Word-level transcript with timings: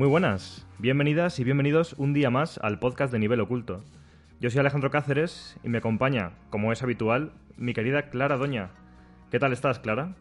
Muy 0.00 0.08
buenas, 0.08 0.66
bienvenidas 0.78 1.38
y 1.40 1.44
bienvenidos 1.44 1.92
un 1.98 2.14
día 2.14 2.30
más 2.30 2.56
al 2.62 2.78
podcast 2.78 3.12
de 3.12 3.18
Nivel 3.18 3.38
Oculto. 3.38 3.84
Yo 4.40 4.48
soy 4.48 4.60
Alejandro 4.60 4.90
Cáceres 4.90 5.58
y 5.62 5.68
me 5.68 5.76
acompaña, 5.76 6.32
como 6.48 6.72
es 6.72 6.82
habitual, 6.82 7.34
mi 7.58 7.74
querida 7.74 8.08
Clara 8.08 8.38
Doña. 8.38 8.70
¿Qué 9.30 9.38
tal 9.38 9.52
estás, 9.52 9.78
Clara? 9.78 10.14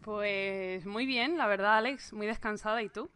Pues 0.00 0.86
muy 0.86 1.04
bien, 1.04 1.36
la 1.36 1.46
verdad, 1.46 1.76
Alex, 1.76 2.14
muy 2.14 2.26
descansada. 2.26 2.82
¿Y 2.82 2.88
tú? 2.88 3.10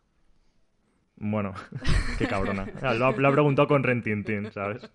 Bueno, 1.16 1.54
qué 2.18 2.26
cabrona. 2.26 2.66
Lo 2.98 3.06
ha, 3.06 3.32
preguntado 3.32 3.66
con 3.66 3.82
Rentintín, 3.82 4.52
¿sabes? 4.52 4.86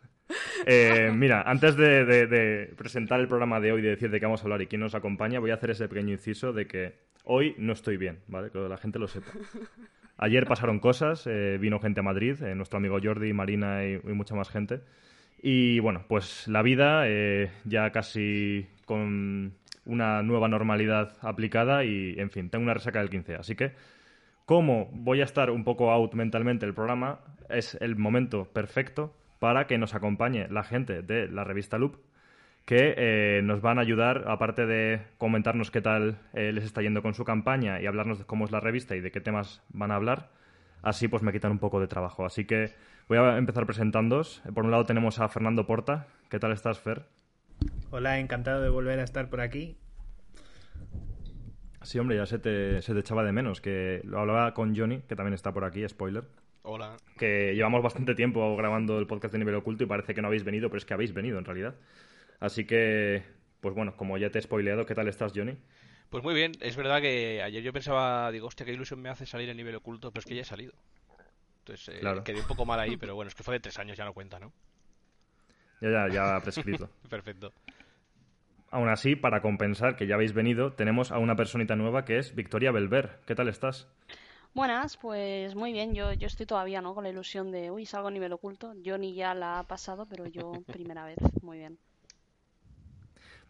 Eh, 0.68 1.12
mira, 1.16 1.42
antes 1.42 1.76
de, 1.78 2.72
presentar 2.78 3.20
el 3.20 3.28
programa 3.28 3.60
de 3.60 3.72
hoy, 3.72 3.82
de 3.82 3.90
decir 3.90 4.12
de 4.12 4.20
qué 4.20 4.28
vamos 4.28 4.42
a 4.42 4.44
hablar 4.44 4.62
y 4.62 4.68
quién 4.68 4.82
nos 4.82 4.94
acompaña, 4.94 5.40
voy 5.40 5.50
a 5.50 5.56
hacer 5.56 5.72
ese 5.72 5.88
pequeño 5.88 6.12
inciso 6.12 6.54
de 6.54 6.68
que 6.68 7.00
hoy 7.24 7.56
no 7.58 7.74
estoy 7.74 7.98
bien, 7.98 8.20
¿vale? 8.28 8.52
Que 8.52 8.60
la 8.60 8.78
gente 8.78 9.00
lo 9.00 9.08
sepa. 9.08 9.32
Ayer 10.18 10.46
pasaron 10.46 10.80
cosas, 10.80 11.28
eh, 11.28 11.58
vino 11.60 11.80
gente 11.80 12.00
a 12.00 12.04
Madrid, 12.04 12.42
eh, 12.42 12.56
nuestro 12.56 12.78
amigo 12.78 12.98
Jordi, 13.04 13.34
Marina 13.34 13.86
y, 13.86 14.00
mucha 14.14 14.36
más 14.36 14.50
gente. 14.50 14.82
Y 15.42 15.80
bueno, 15.80 16.06
pues 16.08 16.48
la 16.48 16.62
vida 16.62 17.06
ya 17.66 17.92
casi 17.92 18.68
con 18.86 19.54
una 19.86 20.24
nueva 20.24 20.48
normalidad 20.48 21.18
aplicada 21.22 21.84
y, 21.84 22.16
en 22.18 22.32
fin, 22.32 22.50
tengo 22.50 22.64
una 22.64 22.74
resaca 22.74 23.00
del 23.00 23.10
15. 23.10 23.36
Así 23.36 23.56
que, 23.56 23.74
como 24.46 24.90
voy 24.92 25.22
a 25.22 25.26
estar 25.26 25.52
un 25.52 25.64
poco 25.64 25.92
out 25.92 26.14
mentalmente 26.14 26.66
el 26.66 26.74
programa, 26.74 27.20
es 27.50 27.78
el 27.82 27.96
momento 27.96 28.46
perfecto 28.46 29.14
para 29.40 29.68
que 29.68 29.78
nos 29.78 29.94
acompañe 29.94 30.48
la 30.50 30.64
gente 30.64 31.02
de 31.02 31.28
la 31.28 31.44
revista 31.44 31.78
Loop, 31.78 31.98
que 32.66 32.96
eh, 32.98 33.42
nos 33.44 33.62
van 33.62 33.78
a 33.78 33.82
ayudar, 33.82 34.26
aparte 34.28 34.66
de 34.66 35.02
comentarnos 35.18 35.70
qué 35.70 35.82
tal 35.82 36.18
eh, 36.34 36.52
les 36.52 36.64
está 36.64 36.82
yendo 36.82 37.04
con 37.04 37.14
su 37.14 37.24
campaña 37.24 37.80
y 37.80 37.86
hablarnos 37.86 38.18
de 38.18 38.26
cómo 38.26 38.46
es 38.46 38.52
la 38.52 38.60
revista 38.60 38.96
y 38.96 39.02
de 39.02 39.12
qué 39.12 39.22
temas 39.22 39.62
van 39.70 39.92
a 39.92 39.96
hablar, 39.96 40.30
así 40.82 41.08
pues 41.08 41.22
me 41.22 41.32
quitan 41.32 41.52
un 41.52 41.60
poco 41.60 41.80
de 41.80 41.88
trabajo. 41.88 42.26
Así 42.26 42.46
que 42.46 42.74
voy 43.08 43.20
a 43.20 43.38
empezar 43.38 43.68
presentándoos. 43.68 44.42
Por 44.54 44.66
un 44.66 44.72
lado 44.72 44.86
tenemos 44.86 45.20
a 45.20 45.30
Fernando 45.30 45.68
Porta. 45.68 46.08
¿Qué 46.30 46.40
tal 46.40 46.52
estás, 46.52 46.80
Fer? 46.80 47.04
Hola, 47.92 48.20
encantado 48.20 48.62
de 48.62 48.70
volver 48.70 49.00
a 49.00 49.04
estar 49.04 49.30
por 49.30 49.42
aquí. 49.42 49.78
Sí, 51.84 52.00
hombre, 52.00 52.18
ya 52.18 52.26
se 52.26 52.40
te, 52.40 52.82
se 52.82 52.94
te 52.94 53.00
echaba 53.00 53.24
de 53.24 53.32
menos, 53.32 53.62
que 53.62 54.02
lo 54.06 54.20
hablaba 54.20 54.56
con 54.56 54.76
Johnny, 54.76 55.02
que 55.08 55.16
también 55.16 55.36
está 55.36 55.54
por 55.54 55.66
aquí, 55.66 55.88
spoiler. 55.88 56.24
Hola. 56.64 56.98
Que 57.20 57.54
llevamos 57.54 57.84
bastante 57.84 58.16
tiempo 58.16 58.56
grabando 58.58 58.98
el 58.98 59.06
podcast 59.06 59.34
de 59.34 59.38
nivel 59.38 59.54
oculto 59.54 59.84
y 59.84 59.88
parece 59.88 60.16
que 60.16 60.22
no 60.24 60.30
habéis 60.30 60.44
venido, 60.44 60.70
pero 60.70 60.80
es 60.80 60.86
que 60.86 60.96
habéis 60.96 61.14
venido 61.14 61.38
en 61.38 61.46
realidad. 61.46 61.76
Así 62.40 62.66
que, 62.66 63.24
pues 63.62 63.76
bueno, 63.76 63.96
como 63.98 64.18
ya 64.18 64.30
te 64.30 64.40
he 64.40 64.42
spoileado, 64.42 64.86
¿qué 64.86 64.96
tal 64.96 65.08
estás, 65.08 65.32
Johnny? 65.36 65.58
Pues 66.10 66.24
muy 66.24 66.34
bien, 66.34 66.54
es 66.62 66.76
verdad 66.76 67.02
que 67.02 67.42
ayer 67.42 67.64
yo 67.64 67.74
pensaba, 67.74 68.32
digo, 68.32 68.48
hostia, 68.48 68.66
qué 68.66 68.74
ilusión 68.74 69.02
me 69.02 69.10
hace 69.10 69.26
salir 69.26 69.50
en 69.50 69.58
nivel 69.58 69.76
oculto, 69.76 70.12
pero 70.12 70.20
es 70.20 70.26
que 70.26 70.36
ya 70.36 70.42
he 70.42 70.46
salido. 70.46 70.74
Entonces, 71.60 71.96
eh, 71.96 72.22
quedé 72.24 72.40
un 72.40 72.48
poco 72.48 72.66
mal 72.66 72.80
ahí, 72.80 72.96
pero 72.96 73.16
bueno, 73.16 73.30
es 73.30 73.36
que 73.36 73.44
fue 73.44 73.56
de 73.56 73.60
tres 73.60 73.80
años, 73.80 73.98
ya 73.98 74.06
no 74.06 74.14
cuenta, 74.14 74.40
¿no? 74.40 74.54
Ya, 75.82 75.90
ya, 75.90 76.08
ya 76.14 76.40
prescrito. 76.42 76.90
Perfecto. 77.10 77.52
Aún 78.70 78.90
así, 78.90 79.16
para 79.16 79.42
compensar 79.42 79.96
que 79.96 80.06
ya 80.06 80.16
habéis 80.16 80.34
venido, 80.34 80.74
tenemos 80.74 81.12
a 81.12 81.18
una 81.18 81.36
personita 81.36 81.76
nueva 81.76 82.06
que 82.06 82.18
es 82.18 82.36
Victoria 82.36 82.72
Belver. 82.72 83.20
¿Qué 83.26 83.34
tal 83.34 83.48
estás? 83.48 83.88
Buenas, 84.54 84.98
pues 84.98 85.56
muy 85.56 85.74
bien. 85.74 85.94
Yo, 85.94 86.14
yo 86.14 86.28
estoy 86.28 86.46
todavía 86.46 86.82
¿no? 86.82 86.94
con 86.94 87.04
la 87.04 87.10
ilusión 87.10 87.52
de, 87.52 87.72
uy, 87.72 87.86
salgo 87.86 88.08
a 88.08 88.12
nivel 88.12 88.34
oculto. 88.34 88.74
Johnny 88.86 89.14
ya 89.14 89.34
la 89.34 89.60
ha 89.60 89.64
pasado, 89.64 90.06
pero 90.06 90.28
yo 90.28 90.52
primera 90.68 91.06
vez. 91.06 91.18
Muy 91.42 91.58
bien. 91.58 91.78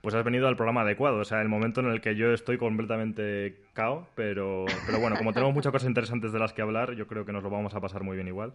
Pues 0.05 0.13
has 0.13 0.23
venido 0.23 0.47
al 0.47 0.55
programa 0.55 0.81
adecuado, 0.81 1.17
o 1.17 1.25
sea, 1.25 1.41
el 1.41 1.49
momento 1.49 1.81
en 1.81 1.87
el 1.87 1.99
que 1.99 2.15
yo 2.15 2.31
estoy 2.31 2.59
completamente 2.59 3.55
cao, 3.73 4.07
pero, 4.13 4.65
pero 4.85 4.99
bueno, 4.99 5.15
como 5.17 5.33
tenemos 5.33 5.55
muchas 5.55 5.71
cosas 5.71 5.89
interesantes 5.89 6.31
de 6.31 6.37
las 6.37 6.53
que 6.53 6.61
hablar, 6.61 6.93
yo 6.93 7.07
creo 7.07 7.25
que 7.25 7.31
nos 7.31 7.41
lo 7.41 7.49
vamos 7.49 7.73
a 7.73 7.81
pasar 7.81 8.03
muy 8.03 8.15
bien 8.15 8.27
igual. 8.27 8.53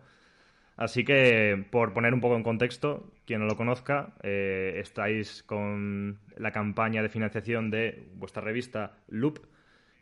Así 0.77 1.03
que, 1.03 1.67
por 1.73 1.93
poner 1.93 2.15
un 2.15 2.21
poco 2.21 2.37
en 2.37 2.45
contexto, 2.45 3.11
quien 3.27 3.41
no 3.41 3.47
lo 3.47 3.57
conozca, 3.57 4.15
eh, 4.23 4.75
estáis 4.77 5.43
con 5.43 6.21
la 6.37 6.53
campaña 6.53 7.03
de 7.03 7.09
financiación 7.09 7.69
de 7.73 8.07
vuestra 8.15 8.43
revista 8.43 8.99
Loop, 9.09 9.41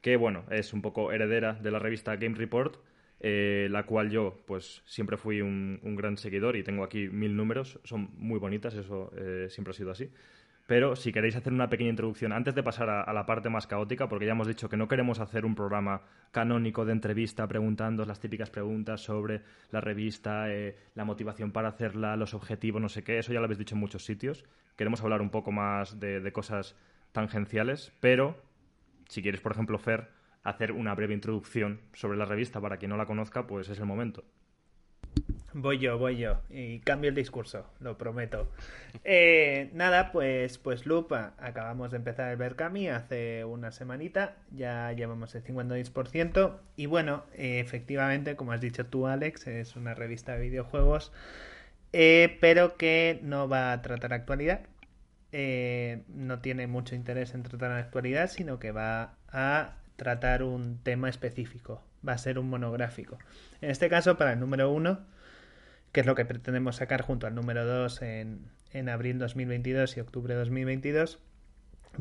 que, 0.02 0.18
bueno, 0.18 0.44
es 0.50 0.74
un 0.74 0.82
poco 0.82 1.12
heredera 1.12 1.54
de 1.54 1.70
la 1.70 1.78
revista 1.78 2.14
Game 2.16 2.36
Report, 2.36 2.76
eh, 3.20 3.68
la 3.70 3.84
cual 3.84 4.10
yo, 4.10 4.36
pues, 4.46 4.82
siempre 4.84 5.16
fui 5.16 5.40
un, 5.40 5.80
gran 5.96 6.18
seguidor 6.18 6.56
y 6.56 6.62
tengo 6.62 6.84
aquí 6.84 7.08
mil 7.08 7.34
números. 7.34 7.80
Son 7.84 8.10
muy 8.18 8.38
bonitas, 8.38 8.74
eso 8.74 9.10
eh, 9.16 9.46
siempre 9.48 9.70
ha 9.70 9.74
sido 9.74 9.92
así. 9.92 10.10
Pero 10.68 10.96
si 10.96 11.12
queréis 11.12 11.34
hacer 11.34 11.54
una 11.54 11.70
pequeña 11.70 11.88
introducción, 11.88 12.30
antes 12.30 12.54
de 12.54 12.62
pasar 12.62 12.90
a, 12.90 13.10
la 13.14 13.24
parte 13.24 13.48
más 13.48 13.66
caótica, 13.66 14.06
porque 14.06 14.26
ya 14.26 14.32
hemos 14.32 14.46
dicho 14.46 14.68
que 14.68 14.76
no 14.76 14.86
queremos 14.86 15.18
hacer 15.18 15.46
un 15.46 15.54
programa 15.54 16.02
canónico 16.30 16.84
de 16.84 16.92
entrevista 16.92 17.48
preguntando 17.48 18.04
las 18.04 18.20
típicas 18.20 18.50
preguntas 18.50 19.00
sobre 19.00 19.40
la 19.70 19.80
revista, 19.80 20.52
eh, 20.52 20.76
la 20.94 21.06
motivación 21.06 21.52
para 21.52 21.68
hacerla, 21.70 22.16
los 22.16 22.34
objetivos, 22.34 22.82
no 22.82 22.90
sé 22.90 23.02
qué, 23.02 23.18
eso 23.18 23.32
ya 23.32 23.38
lo 23.40 23.46
habéis 23.46 23.60
dicho 23.60 23.76
en 23.76 23.80
muchos 23.80 24.04
sitios. 24.04 24.44
Queremos 24.76 25.00
hablar 25.02 25.22
un 25.22 25.30
poco 25.30 25.52
más 25.52 25.98
de, 26.00 26.20
de 26.20 26.32
cosas 26.32 26.76
tangenciales, 27.12 27.90
pero 28.00 28.36
si 29.08 29.22
quieres, 29.22 29.40
por 29.40 29.52
ejemplo, 29.52 29.78
Fer, 29.78 30.10
hacer 30.44 30.72
una 30.72 30.94
breve 30.94 31.14
introducción 31.14 31.80
sobre 31.94 32.18
la 32.18 32.26
revista 32.26 32.60
para 32.60 32.76
quien 32.76 32.90
no 32.90 32.98
la 32.98 33.06
conozca, 33.06 33.46
pues 33.46 33.70
es 33.70 33.78
el 33.78 33.86
momento. 33.86 34.22
Voy 35.60 35.78
yo, 35.78 35.98
voy 35.98 36.16
yo. 36.16 36.40
Y 36.50 36.78
cambio 36.78 37.08
el 37.08 37.16
discurso, 37.16 37.66
lo 37.80 37.98
prometo. 37.98 38.48
Eh, 39.02 39.70
nada, 39.74 40.12
pues, 40.12 40.56
pues 40.56 40.86
Loop, 40.86 41.12
acabamos 41.12 41.90
de 41.90 41.96
empezar 41.96 42.30
el 42.30 42.36
Berkami 42.36 42.88
hace 42.88 43.44
una 43.44 43.72
semanita. 43.72 44.36
Ya 44.52 44.92
llevamos 44.92 45.34
el 45.34 45.42
56%. 45.42 46.60
Y 46.76 46.86
bueno, 46.86 47.24
efectivamente, 47.34 48.36
como 48.36 48.52
has 48.52 48.60
dicho 48.60 48.86
tú, 48.86 49.08
Alex, 49.08 49.48
es 49.48 49.74
una 49.74 49.94
revista 49.94 50.34
de 50.34 50.42
videojuegos. 50.42 51.10
Eh, 51.92 52.38
pero 52.40 52.76
que 52.76 53.18
no 53.24 53.48
va 53.48 53.72
a 53.72 53.82
tratar 53.82 54.12
actualidad. 54.12 54.60
Eh, 55.32 56.04
no 56.06 56.38
tiene 56.38 56.68
mucho 56.68 56.94
interés 56.94 57.34
en 57.34 57.42
tratar 57.42 57.70
la 57.70 57.78
actualidad, 57.78 58.30
sino 58.30 58.60
que 58.60 58.70
va 58.70 59.16
a 59.32 59.74
tratar 59.96 60.44
un 60.44 60.78
tema 60.84 61.08
específico. 61.08 61.82
Va 62.06 62.12
a 62.12 62.18
ser 62.18 62.38
un 62.38 62.48
monográfico. 62.48 63.18
En 63.60 63.70
este 63.70 63.88
caso, 63.88 64.16
para 64.16 64.34
el 64.34 64.38
número 64.38 64.70
uno 64.70 65.17
que 65.92 66.00
es 66.00 66.06
lo 66.06 66.14
que 66.14 66.24
pretendemos 66.24 66.76
sacar 66.76 67.02
junto 67.02 67.26
al 67.26 67.34
número 67.34 67.64
2 67.66 68.02
en, 68.02 68.50
en 68.72 68.88
abril 68.88 69.18
2022 69.18 69.96
y 69.96 70.00
octubre 70.00 70.34
2022, 70.34 71.18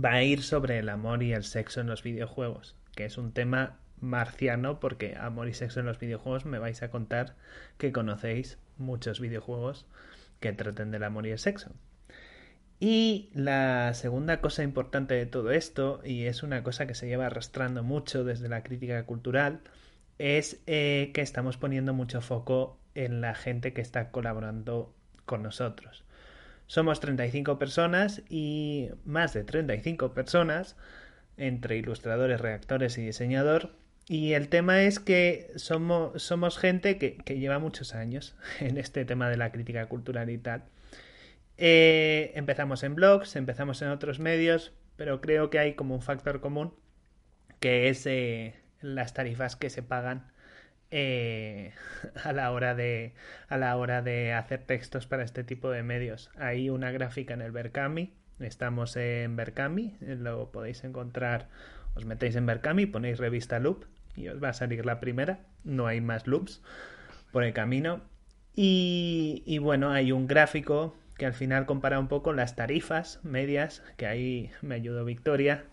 va 0.03 0.14
a 0.14 0.24
ir 0.24 0.44
sobre 0.44 0.80
el 0.80 0.90
amor 0.90 1.24
y 1.24 1.34
el 1.34 1.44
sexo 1.44 1.81
en 1.81 1.88
los 1.88 2.03
videojuegos, 2.03 2.75
que 2.96 3.06
es 3.06 3.18
un 3.18 3.31
tema 3.31 3.80
marciano 4.00 4.80
porque 4.80 5.16
amor 5.16 5.48
y 5.48 5.53
sexo 5.53 5.80
en 5.80 5.86
los 5.88 6.00
videojuegos 6.00 6.46
me 6.46 6.59
vais 6.59 6.84
a 6.84 6.92
contar 6.92 7.36
que 7.78 7.92
conocéis 7.92 8.59
muchos 8.78 9.20
videojuegos 9.20 9.86
que 10.40 10.54
traten 10.54 10.92
del 10.92 11.04
amor 11.04 11.25
y 11.25 11.31
el 11.31 11.40
sexo. 11.40 11.72
Y 12.80 13.31
la 13.34 13.94
segunda 13.96 14.40
cosa 14.40 14.62
importante 14.62 15.16
de 15.16 15.25
todo 15.25 15.50
esto, 15.52 16.00
y 16.04 16.25
es 16.25 16.44
una 16.44 16.62
cosa 16.62 16.86
que 16.86 16.94
se 16.94 17.08
lleva 17.08 17.25
arrastrando 17.25 17.81
mucho 17.81 18.24
desde 18.24 18.50
la 18.50 18.62
crítica 18.62 19.04
cultural, 19.06 19.62
es 20.19 20.62
eh, 20.68 21.12
que 21.14 21.22
estamos 21.22 21.58
poniendo 21.58 21.94
mucho 21.94 22.22
foco 22.22 22.78
en 22.97 23.22
la 23.22 23.35
gente 23.35 23.74
que 23.74 23.81
está 23.81 24.09
colaborando 24.09 24.94
con 25.25 25.44
nosotros. 25.44 26.03
Somos 26.66 27.00
35 27.00 27.60
personas 27.60 28.24
y 28.27 28.89
más 29.06 29.33
de 29.33 29.44
35 29.44 30.13
personas 30.13 30.75
entre 31.38 31.77
ilustradores, 31.77 32.42
redactores 32.42 32.98
y 32.98 33.06
diseñador. 33.06 33.72
Y 34.07 34.33
el 34.33 34.50
tema 34.50 34.81
es 34.81 35.00
que 35.00 35.51
somos, 35.57 36.24
somos 36.24 36.57
gente 36.57 36.98
que, 36.98 37.18
lleva 37.38 37.60
muchos 37.60 37.94
años 37.94 38.36
en 38.60 38.77
este 38.77 39.06
tema 39.06 39.30
de 39.30 39.38
la 39.38 39.51
crítica 39.51 39.86
cultural 39.86 40.31
y 40.31 40.39
tal. 40.39 40.63
Eh, 41.57 42.31
empezamos 42.36 42.83
en 42.83 42.95
blogs, 42.95 43.36
empezamos 43.36 43.81
en 43.83 43.89
otros 43.89 44.19
medios, 44.19 44.74
pero 44.95 45.22
creo 45.22 45.51
que 45.51 45.60
hay 45.60 45.75
como 45.75 45.94
un 45.94 46.01
factor 46.01 46.42
común 46.42 46.74
que 47.60 47.89
es 47.89 48.06
eh, 48.07 48.56
las 48.81 49.13
tarifas 49.13 49.56
que 49.56 49.69
se 49.69 49.83
pagan 49.83 50.31
eh, 50.92 51.74
a 52.24 52.34
la 52.34 52.51
hora 52.51 52.75
de 52.75 53.13
a 53.50 53.57
la 53.57 53.75
hora 53.78 54.01
de 54.01 54.34
hacer 54.34 54.63
textos 54.63 55.07
para 55.07 55.24
este 55.24 55.44
tipo 55.44 55.69
de 55.69 55.84
medios. 55.84 56.31
Hay 56.38 56.69
una 56.69 56.92
gráfica 56.92 57.34
en 57.34 57.42
el 57.42 57.51
Berkami, 57.51 58.13
estamos 58.39 58.95
en 58.95 59.36
Berkami, 59.36 59.95
lo 60.01 60.51
podéis 60.51 60.84
encontrar, 60.84 61.50
os 61.95 62.06
metéis 62.06 62.36
en 62.36 62.45
Berkami, 62.45 62.86
ponéis 62.86 63.19
revista 63.19 63.60
Loop 63.60 63.86
y 64.16 64.28
os 64.30 64.42
va 64.44 64.50
a 64.50 64.54
salir 64.54 64.86
la 64.86 65.00
primera, 65.00 65.39
no 65.63 65.88
hay 65.88 66.01
más 66.01 66.28
loops 66.28 66.62
por 67.31 67.44
el 67.44 67.54
camino. 67.54 68.01
Y, 68.56 69.44
y 69.45 69.60
bueno, 69.60 69.92
hay 69.92 70.12
un 70.12 70.25
gráfico 70.25 70.95
que 71.18 71.25
al 71.25 71.34
final 71.34 71.66
compara 71.66 72.00
un 72.00 72.07
poco 72.07 72.34
las 72.34 72.56
tarifas 72.56 73.19
medias, 73.24 73.84
que 73.98 74.07
ahí 74.07 74.51
me 74.62 74.75
ayudó 74.75 75.06
Victoria, 75.06 75.66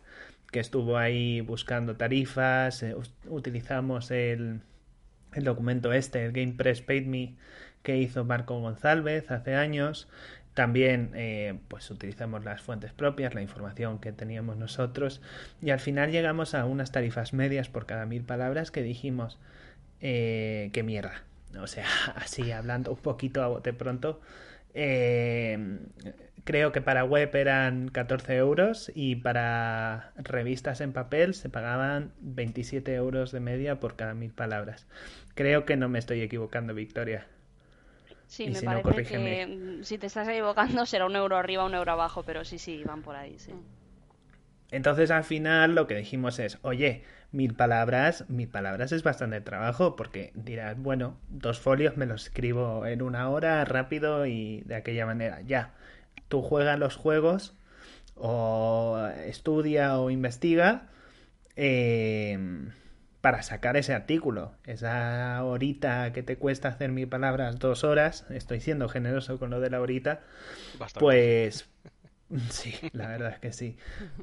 que 0.51 0.61
estuvo 0.61 0.97
ahí 0.97 1.41
buscando 1.41 1.97
tarifas, 1.97 2.83
eh, 2.83 2.95
utilizamos 3.27 4.11
el, 4.11 4.61
el 5.37 5.45
documento 5.45 5.93
este, 5.93 6.25
el 6.25 6.33
Game 6.33 6.53
Press 6.53 6.83
Paid 6.83 7.07
Me, 7.07 7.35
que 7.83 7.97
hizo 7.99 8.25
Marco 8.25 8.59
González 8.61 9.31
hace 9.31 9.55
años. 9.55 10.09
También 10.55 11.11
eh, 11.15 11.59
pues 11.67 11.91
utilizamos 11.91 12.45
las 12.45 12.63
fuentes 12.63 12.93
propias, 12.93 13.35
la 13.35 13.43
información 13.43 13.99
que 13.99 14.13
teníamos 14.13 14.57
nosotros 14.57 15.21
y 15.61 15.71
al 15.71 15.81
final 15.81 16.13
llegamos 16.13 16.55
a 16.55 16.65
unas 16.65 16.93
tarifas 16.93 17.33
medias 17.33 17.69
por 17.69 17.87
cada 17.87 18.07
mil 18.07 18.23
palabras 18.23 18.71
que 18.71 18.83
dijimos 18.83 19.39
eh, 20.01 20.71
qué 20.73 20.85
mierda. 20.85 21.25
O 21.61 21.67
sea, 21.67 21.87
así 22.15 22.53
hablando 22.53 22.93
un 22.93 22.99
poquito 22.99 23.43
a 23.43 23.49
bote 23.49 23.73
pronto. 23.73 24.21
Eh, 24.75 25.79
creo 26.45 26.73
que 26.73 26.81
para 26.81 27.05
web 27.05 27.35
eran 27.35 27.89
14 27.89 28.37
euros 28.37 28.93
y 28.95 29.17
para 29.17 30.13
revistas 30.17 30.81
en 30.81 30.93
papel 30.93 31.35
se 31.35 31.49
pagaban 31.49 32.13
27 32.21 32.95
euros 32.95 33.33
de 33.33 33.41
media 33.41 33.81
por 33.81 33.97
cada 33.97 34.15
mil 34.15 34.33
palabras. 34.33 34.87
Creo 35.35 35.65
que 35.65 35.77
no 35.77 35.89
me 35.89 35.99
estoy 35.99 36.21
equivocando, 36.23 36.75
Victoria. 36.75 37.27
Sí, 38.27 38.51
me 38.51 38.61
parece 38.63 39.05
que 39.05 39.47
mm, 39.47 39.85
si 39.85 39.99
te 39.99 40.07
estás 40.07 40.29
equivocando 40.29 40.85
será 40.87 41.07
un 41.07 41.17
euro 41.17 41.37
arriba, 41.37 41.65
un 41.65 41.75
euro 41.75 41.93
abajo, 41.93 42.23
pero 42.25 42.45
sí, 42.45 42.59
sí, 42.59 42.83
van 42.85 43.03
por 43.03 43.17
ahí, 43.17 43.39
sí. 43.39 43.53
Entonces 44.75 45.13
al 45.13 45.23
final 45.23 45.75
lo 45.77 45.87
que 45.87 45.95
dijimos 45.95 46.41
es, 46.41 46.59
oye, 46.63 47.05
mil 47.31 47.55
palabras, 47.55 48.25
mil 48.29 48.49
palabras 48.49 48.91
es 48.91 49.05
bastante 49.05 49.41
trabajo 49.41 49.95
porque 49.95 50.33
dirás, 50.35 50.77
bueno, 50.77 51.17
dos 51.29 51.61
folios 51.61 51.97
me 51.97 52.07
los 52.07 52.25
escribo 52.25 52.85
en 52.85 53.01
una 53.01 53.29
hora 53.29 53.65
rápido 53.65 54.27
y 54.27 54.63
de 54.63 54.75
aquella 54.75 55.07
manera, 55.07 55.43
ya. 55.43 55.75
Tú 56.29 56.43
juegas 56.43 56.79
los 56.79 56.97
juegos 56.97 57.55
o 58.17 59.09
estudia 59.27 59.99
o 59.99 60.11
investiga 60.11 60.89
eh, 61.55 62.37
para 63.21 63.43
sacar 63.43 63.77
ese 63.77 63.95
artículo. 63.95 64.55
Esa 64.65 65.43
horita 65.45 66.13
que 66.13 66.25
te 66.25 66.37
cuesta 66.37 66.69
hacer 66.69 66.91
mil 66.91 67.09
palabras, 67.09 67.61
dos 67.61 67.85
horas, 67.85 68.27
estoy 68.31 68.61
siendo 68.61 68.89
generoso 68.89 69.39
con 69.39 69.51
lo 69.51 69.61
de 69.61 69.71
la 69.71 69.81
horita, 69.81 70.21
pues 70.99 71.69
Sí, 72.51 72.75
la 72.93 73.09
verdad 73.09 73.33
es 73.33 73.39
que 73.39 73.53
sí. 73.53 73.77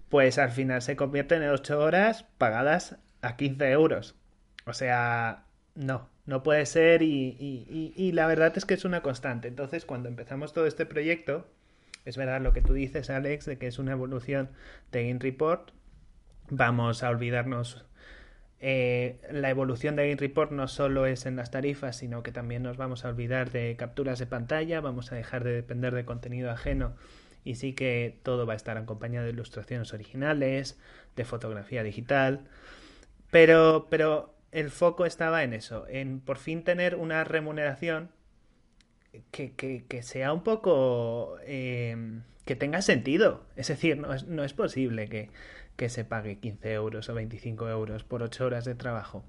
Pues 0.09 0.37
al 0.37 0.51
final 0.51 0.81
se 0.81 0.95
convierten 0.95 1.43
en 1.43 1.49
8 1.49 1.79
horas 1.79 2.25
pagadas 2.37 2.97
a 3.21 3.35
15 3.35 3.71
euros. 3.71 4.15
O 4.65 4.73
sea, 4.73 5.45
no, 5.75 6.09
no 6.25 6.43
puede 6.43 6.65
ser 6.65 7.01
y, 7.01 7.35
y, 7.39 7.93
y, 7.95 8.11
la 8.11 8.27
verdad 8.27 8.53
es 8.55 8.65
que 8.65 8.73
es 8.73 8.85
una 8.85 9.01
constante. 9.01 9.47
Entonces, 9.47 9.85
cuando 9.85 10.09
empezamos 10.09 10.53
todo 10.53 10.67
este 10.67 10.85
proyecto, 10.85 11.47
es 12.05 12.17
verdad 12.17 12.41
lo 12.41 12.53
que 12.53 12.61
tú 12.61 12.73
dices, 12.73 13.09
Alex, 13.09 13.45
de 13.45 13.57
que 13.57 13.67
es 13.67 13.79
una 13.79 13.93
evolución 13.93 14.49
de 14.91 15.07
Game 15.07 15.19
Report. 15.19 15.71
Vamos 16.49 17.03
a 17.03 17.09
olvidarnos. 17.09 17.85
Eh, 18.59 19.19
la 19.31 19.49
evolución 19.49 19.95
de 19.95 20.03
Game 20.09 20.19
Report 20.19 20.51
no 20.51 20.67
solo 20.67 21.07
es 21.07 21.25
en 21.25 21.35
las 21.35 21.49
tarifas, 21.49 21.97
sino 21.97 22.21
que 22.21 22.31
también 22.31 22.61
nos 22.61 22.77
vamos 22.77 23.05
a 23.05 23.09
olvidar 23.09 23.49
de 23.51 23.75
capturas 23.75 24.19
de 24.19 24.27
pantalla, 24.27 24.81
vamos 24.81 25.11
a 25.11 25.15
dejar 25.15 25.43
de 25.43 25.53
depender 25.53 25.95
de 25.95 26.05
contenido 26.05 26.51
ajeno 26.51 26.95
y 27.43 27.55
sí 27.55 27.73
que 27.73 28.19
todo 28.23 28.45
va 28.45 28.53
a 28.53 28.55
estar 28.55 28.77
acompañado 28.77 29.25
de 29.25 29.31
ilustraciones 29.31 29.93
originales, 29.93 30.79
de 31.15 31.25
fotografía 31.25 31.83
digital, 31.83 32.47
pero, 33.29 33.87
pero 33.89 34.35
el 34.51 34.69
foco 34.69 35.05
estaba 35.05 35.43
en 35.43 35.53
eso, 35.53 35.85
en 35.87 36.19
por 36.19 36.37
fin 36.37 36.63
tener 36.63 36.95
una 36.95 37.23
remuneración 37.23 38.11
que, 39.31 39.53
que, 39.53 40.03
sea 40.03 40.33
un 40.33 40.43
poco... 40.43 41.37
Eh, 41.43 42.21
que 42.45 42.55
tenga 42.55 42.81
sentido. 42.81 43.45
Es 43.55 43.67
decir, 43.67 43.97
no 43.97 44.13
es, 44.13 44.27
no 44.27 44.43
es 44.43 44.53
posible 44.53 45.07
que, 45.07 45.29
que 45.75 45.89
se 45.89 46.05
pague 46.05 46.39
15 46.39 46.73
euros 46.73 47.09
o 47.09 47.13
25 47.13 47.69
euros 47.69 48.03
por 48.03 48.23
8 48.23 48.45
horas 48.45 48.65
de 48.65 48.75
trabajo. 48.75 49.23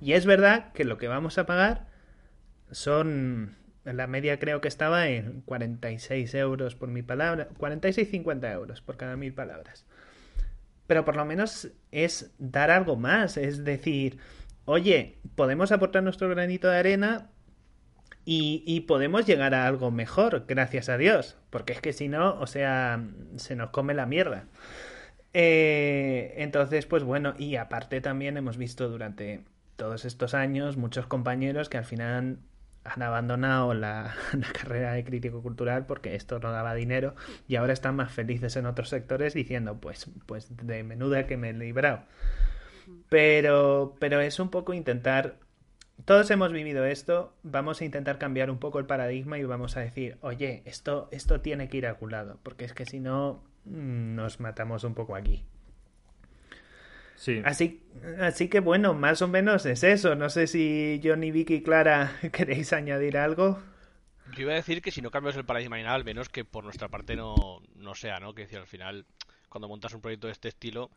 Y 0.00 0.12
es 0.12 0.26
verdad 0.26 0.72
que 0.72 0.84
lo 0.84 0.98
que 0.98 1.08
vamos 1.08 1.38
a 1.38 1.46
pagar 1.46 1.86
son 2.70 3.56
la 3.92 4.06
media 4.06 4.38
creo 4.38 4.60
que 4.60 4.68
estaba 4.68 5.08
en 5.08 5.42
46 5.42 6.34
euros 6.34 6.74
por 6.74 6.88
mi 6.88 7.02
palabra, 7.02 7.48
46-50 7.58 8.52
euros 8.52 8.80
por 8.82 8.96
cada 8.96 9.16
mil 9.16 9.32
palabras. 9.32 9.86
Pero 10.86 11.04
por 11.04 11.16
lo 11.16 11.24
menos 11.24 11.68
es 11.92 12.32
dar 12.38 12.70
algo 12.70 12.96
más, 12.96 13.36
es 13.36 13.64
decir, 13.64 14.18
oye, 14.64 15.18
podemos 15.34 15.72
aportar 15.72 16.02
nuestro 16.02 16.28
granito 16.28 16.68
de 16.68 16.78
arena 16.78 17.30
y, 18.30 18.80
podemos 18.80 19.24
llegar 19.24 19.54
a 19.54 19.66
algo 19.66 19.90
mejor, 19.90 20.44
gracias 20.46 20.90
a 20.90 20.98
Dios, 20.98 21.38
porque 21.48 21.72
es 21.72 21.80
que 21.80 21.94
si 21.94 22.08
no, 22.08 22.38
o 22.38 22.46
sea, 22.46 23.02
se 23.36 23.56
nos 23.56 23.70
come 23.70 23.94
la 23.94 24.04
mierda. 24.04 24.44
Eh, 25.32 26.34
entonces, 26.36 26.84
pues 26.84 27.04
bueno, 27.04 27.34
y 27.38 27.56
aparte 27.56 28.02
también 28.02 28.36
hemos 28.36 28.58
visto 28.58 28.90
durante 28.90 29.44
todos 29.76 30.04
estos 30.04 30.34
años 30.34 30.76
muchos 30.76 31.06
compañeros 31.06 31.70
que 31.70 31.78
al 31.78 31.86
final 31.86 32.38
han 32.84 33.02
abandonado 33.02 33.74
la, 33.74 34.14
carrera 34.52 34.92
de 34.92 35.04
crítico 35.04 35.42
cultural 35.42 35.86
porque 35.86 36.14
esto 36.14 36.38
no 36.38 36.52
daba 36.52 36.74
dinero 36.74 37.14
y 37.46 37.56
ahora 37.56 37.72
están 37.72 37.96
más 37.96 38.12
felices 38.12 38.56
en 38.56 38.66
otros 38.66 38.88
sectores 38.88 39.34
diciendo 39.34 39.78
pues 39.80 40.10
pues 40.26 40.56
de 40.56 40.82
menuda 40.82 41.26
que 41.26 41.36
me 41.36 41.50
he 41.50 41.52
librado 41.52 42.02
pero 43.08 43.94
pero 43.98 44.20
es 44.20 44.38
un 44.38 44.50
poco 44.50 44.74
intentar 44.74 45.36
todos 46.04 46.30
hemos 46.30 46.52
vivido 46.52 46.84
esto 46.84 47.34
vamos 47.42 47.80
a 47.80 47.84
intentar 47.84 48.18
cambiar 48.18 48.50
un 48.50 48.58
poco 48.58 48.78
el 48.78 48.86
paradigma 48.86 49.38
y 49.38 49.44
vamos 49.44 49.76
a 49.76 49.80
decir 49.80 50.16
oye 50.20 50.62
esto 50.64 51.08
esto 51.10 51.40
tiene 51.40 51.68
que 51.68 51.78
ir 51.78 51.86
a 51.86 51.90
algún 51.90 52.14
porque 52.42 52.64
es 52.64 52.72
que 52.72 52.86
si 52.86 53.00
no 53.00 53.42
mm, 53.64 54.14
nos 54.14 54.40
matamos 54.40 54.84
un 54.84 54.94
poco 54.94 55.16
aquí 55.16 55.44
Así, 57.44 57.82
así 58.20 58.48
que 58.48 58.60
bueno, 58.60 58.94
más 58.94 59.22
o 59.22 59.28
menos 59.28 59.66
es 59.66 59.82
eso. 59.82 60.14
No 60.14 60.30
sé 60.30 60.46
si 60.46 61.00
Johnny, 61.02 61.30
Vicky 61.30 61.56
y 61.56 61.62
Clara 61.62 62.16
queréis 62.32 62.72
añadir 62.72 63.18
algo. 63.18 63.60
Yo 64.34 64.42
iba 64.42 64.52
a 64.52 64.56
decir 64.56 64.82
que 64.82 64.90
si 64.90 65.02
no 65.02 65.10
cambias 65.10 65.36
el 65.36 65.44
paradigma 65.44 65.76
ni 65.76 65.82
nada, 65.82 65.96
al 65.96 66.04
menos 66.04 66.28
que 66.28 66.44
por 66.44 66.62
nuestra 66.62 66.88
parte 66.88 67.16
no, 67.16 67.62
no 67.74 67.94
sea, 67.94 68.20
¿no? 68.20 68.34
Que 68.34 68.42
decir, 68.42 68.58
al 68.58 68.66
final, 68.66 69.06
cuando 69.48 69.68
montas 69.68 69.94
un 69.94 70.00
proyecto 70.00 70.26
de 70.26 70.34
este 70.34 70.48
estilo, 70.48 70.90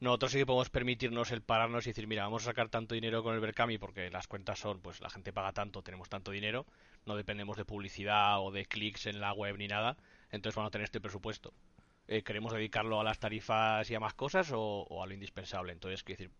nosotros 0.00 0.32
sí 0.32 0.38
que 0.38 0.46
podemos 0.46 0.70
permitirnos 0.70 1.30
el 1.32 1.42
pararnos 1.42 1.86
y 1.86 1.90
decir, 1.90 2.06
mira, 2.06 2.22
vamos 2.22 2.42
a 2.42 2.46
sacar 2.46 2.68
tanto 2.68 2.94
dinero 2.94 3.22
con 3.22 3.34
el 3.34 3.40
Berkami 3.40 3.78
porque 3.78 4.10
las 4.10 4.26
cuentas 4.26 4.58
son, 4.58 4.80
pues 4.80 5.00
la 5.00 5.10
gente 5.10 5.32
paga 5.32 5.52
tanto, 5.52 5.82
tenemos 5.82 6.08
tanto 6.08 6.30
dinero, 6.30 6.66
no 7.04 7.16
dependemos 7.16 7.56
de 7.56 7.64
publicidad 7.64 8.40
o 8.40 8.50
de 8.50 8.64
clics 8.66 9.06
en 9.06 9.20
la 9.20 9.32
web 9.32 9.56
ni 9.58 9.68
nada, 9.68 9.96
entonces 10.30 10.56
van 10.56 10.66
a 10.66 10.70
tener 10.70 10.84
este 10.84 11.00
presupuesto. 11.00 11.52
Eh, 12.08 12.22
queremos 12.22 12.52
dedicarlo 12.52 13.00
a 13.00 13.04
las 13.04 13.18
tarifas 13.18 13.90
y 13.90 13.94
a 13.94 14.00
más 14.00 14.14
cosas 14.14 14.50
o, 14.52 15.02
a 15.02 15.06
lo 15.06 15.12
indispensable. 15.12 15.72
Entonces, 15.72 16.02
quiero 16.02 16.18
decir, 16.18 16.34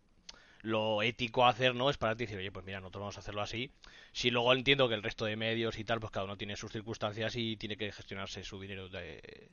lo 0.63 1.03
ético 1.03 1.45
a 1.45 1.51
hacer 1.51 1.75
no 1.75 1.91
es 1.91 1.99
para 1.99 2.17
ti 2.17 2.25
decir, 2.25 2.39
oye, 2.39 2.51
pues 2.51 2.65
mira, 2.65 2.81
nosotros 2.81 3.01
vamos 3.03 3.17
a 3.17 3.21
hacerlo 3.21 3.43
así. 3.43 3.71
Si 4.13 4.31
luego 4.31 4.53
entiendo 4.55 4.89
que 4.89 4.95
el 4.95 5.03
resto 5.03 5.27
de 5.27 5.37
medios 5.37 5.79
y 5.79 5.85
tal, 5.85 6.01
pues 6.01 6.11
cada 6.11 6.25
uno 6.25 6.39
tiene 6.39 6.57
sus 6.57 6.73
circunstancias 6.73 7.37
y 7.37 7.57
tiene 7.57 7.77
que 7.77 7.93
gestionarse 7.93 8.43
su 8.45 8.59
dinero 8.59 8.89
de, 8.89 9.51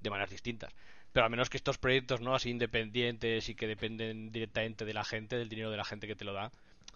de 0.00 0.10
maneras 0.10 0.30
distintas. 0.30 0.74
Pero 1.12 1.24
al 1.24 1.30
menos 1.30 1.48
que 1.48 1.58
estos 1.58 1.78
proyectos 1.78 2.20
no 2.20 2.34
así 2.34 2.50
independientes 2.50 3.48
y 3.48 3.54
que 3.54 3.66
dependen 3.66 4.32
directamente 4.32 4.84
de 4.84 4.94
la 4.94 5.04
gente, 5.04 5.36
del 5.36 5.48
dinero 5.48 5.70
de 5.70 5.76
la 5.76 5.84
gente 5.84 6.06
que 6.06 6.16
te 6.16 6.24
lo 6.24 6.32
da, 6.32 6.50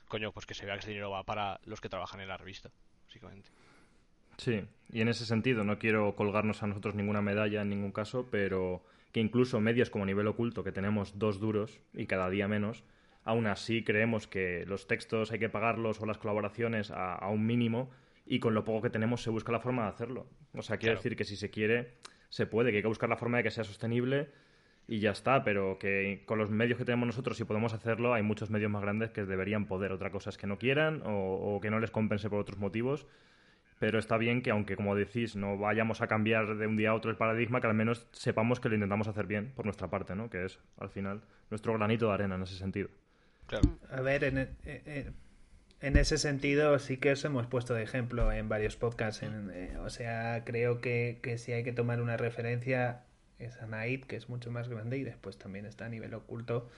coño, 0.09 0.33
pues 0.33 0.47
que 0.47 0.55
se 0.55 0.67
vea 0.67 0.75
que 0.75 0.81
ese 0.81 0.91
dinero 0.91 1.11
va 1.11 1.23
para 1.23 1.61
los 1.65 1.81
que 1.81 1.89
trabajan 1.89 2.21
en 2.21 2.29
la 2.29 2.37
revista, 2.37 2.71
básicamente. 3.07 3.51
Sí, 4.39 4.65
y 4.93 5.01
en 5.01 5.09
ese 5.09 5.27
sentido 5.27 5.65
no 5.65 5.79
quiero 5.79 6.15
colgarnos 6.15 6.63
a 6.63 6.67
nosotros 6.67 6.95
ninguna 6.95 7.23
medalla 7.23 7.63
en 7.63 7.71
ningún 7.71 7.93
caso, 7.93 8.29
pero 8.31 8.83
que 9.13 9.21
incluso 9.21 9.61
medios 9.61 9.91
como 9.91 10.07
nivel 10.07 10.27
oculto, 10.27 10.63
que 10.63 10.73
tenemos 10.73 11.19
dos 11.19 11.41
duros 11.41 11.81
y 11.95 12.07
cada 12.07 12.29
día 12.29 12.49
menos, 12.49 12.85
aún 13.25 13.47
así 13.47 13.83
creemos 13.83 14.27
que 14.27 14.65
los 14.67 14.87
textos 14.87 15.33
hay 15.33 15.39
que 15.39 15.49
pagarlos 15.49 16.01
o 16.01 16.07
las 16.07 16.19
colaboraciones 16.19 16.91
a, 16.91 17.27
un 17.29 17.47
mínimo 17.47 17.91
y 18.27 18.41
con 18.41 18.55
lo 18.55 18.65
poco 18.65 18.83
que 18.83 18.91
tenemos 18.91 19.23
se 19.23 19.31
busca 19.31 19.53
la 19.53 19.61
forma 19.61 19.85
de 19.85 19.89
hacerlo. 19.89 20.27
O 20.55 20.63
sea, 20.63 20.77
quiero 20.77 20.97
decir 20.97 21.17
que 21.17 21.25
si 21.25 21.37
se 21.37 21.51
quiere, 21.51 21.95
se 22.29 22.47
puede, 22.47 22.71
que 22.71 22.77
hay 22.77 22.83
que 22.83 22.89
buscar 22.89 23.09
la 23.09 23.17
forma 23.17 23.39
de 23.39 23.45
que 23.45 23.51
sea 23.51 23.65
sostenible 23.65 24.29
y 24.87 25.01
ya 25.01 25.11
está, 25.11 25.43
pero 25.43 25.79
que 25.79 26.23
con 26.27 26.39
los 26.39 26.51
medios 26.51 26.79
que 26.79 26.85
tenemos 26.85 27.07
nosotros, 27.07 27.37
si 27.37 27.45
podemos 27.45 27.73
hacerlo, 27.73 28.15
hay 28.15 28.23
muchos 28.23 28.51
medios 28.51 28.71
más 28.71 28.83
grandes 28.83 29.11
que 29.11 29.25
deberían 29.25 29.67
poder. 29.67 29.93
Otra 29.93 30.11
cosa 30.11 30.31
es 30.31 30.37
que 30.37 30.47
no 30.47 30.59
quieran 30.59 31.03
o 31.05 31.59
que 31.61 31.71
no 31.71 31.81
les 31.81 31.91
compense 31.91 32.29
por 32.29 32.39
otros 32.39 32.59
motivos 32.59 33.07
pero 33.79 33.99
está 33.99 34.17
bien 34.17 34.43
que 34.43 34.51
aunque, 34.51 34.77
como 34.77 34.95
decís, 34.95 35.37
no 35.37 35.59
vayamos 35.59 36.01
a 36.01 36.07
cambiar 36.07 36.57
de 36.57 36.67
un 36.67 36.77
día 36.77 36.91
a 36.91 36.95
otro 36.95 37.11
el 37.11 37.17
paradigma, 37.17 37.61
que 37.61 37.67
al 37.67 37.75
menos 37.75 38.07
sepamos 38.13 38.61
que 38.61 38.69
lo 38.69 38.75
intentamos 38.75 39.09
hacer 39.09 39.27
bien 39.27 39.53
por 39.55 39.65
nuestra 39.65 39.89
parte, 39.89 40.15
¿no? 40.15 40.31
Que 40.31 40.45
es, 40.45 40.59
al 40.79 40.89
final, 40.89 41.23
nuestro 41.51 41.75
granito 41.75 42.09
de 42.09 42.15
arena 42.15 42.37
en 42.37 42.43
ese 42.43 42.57
sentido. 42.57 42.89
A 43.91 44.01
ver, 44.01 44.25
en, 44.25 44.39
e, 44.39 44.49
e, 44.65 44.83
e, 44.87 45.13
en, 45.81 45.97
ese 45.97 46.19
sentido 46.19 46.79
sí 46.79 46.97
que 46.97 47.13
os 47.13 47.25
hemos 47.25 47.47
puesto 47.47 47.75
de 47.75 47.83
ejemplo 47.83 48.33
en 48.33 48.49
varios 48.49 48.77
podcasts. 48.77 49.23
Eh, 49.23 49.77
o 49.79 49.91
sea, 49.91 50.43
creo 50.45 50.81
que, 50.81 51.21
que 51.23 51.39
si 51.39 51.53
hay 51.53 51.63
que 51.63 51.73
tomar 51.73 52.01
una 52.01 52.17
referencia 52.17 53.03
es 53.39 53.61
a 53.61 53.69
que 54.07 54.17
es 54.17 54.29
mucho 54.29 54.51
más 54.51 54.69
grande, 54.69 54.97
y 54.97 55.05
después 55.05 55.39
también 55.39 55.67
está 55.67 55.87
a 55.87 55.89
nivel 55.91 56.15
oculto, 56.15 56.71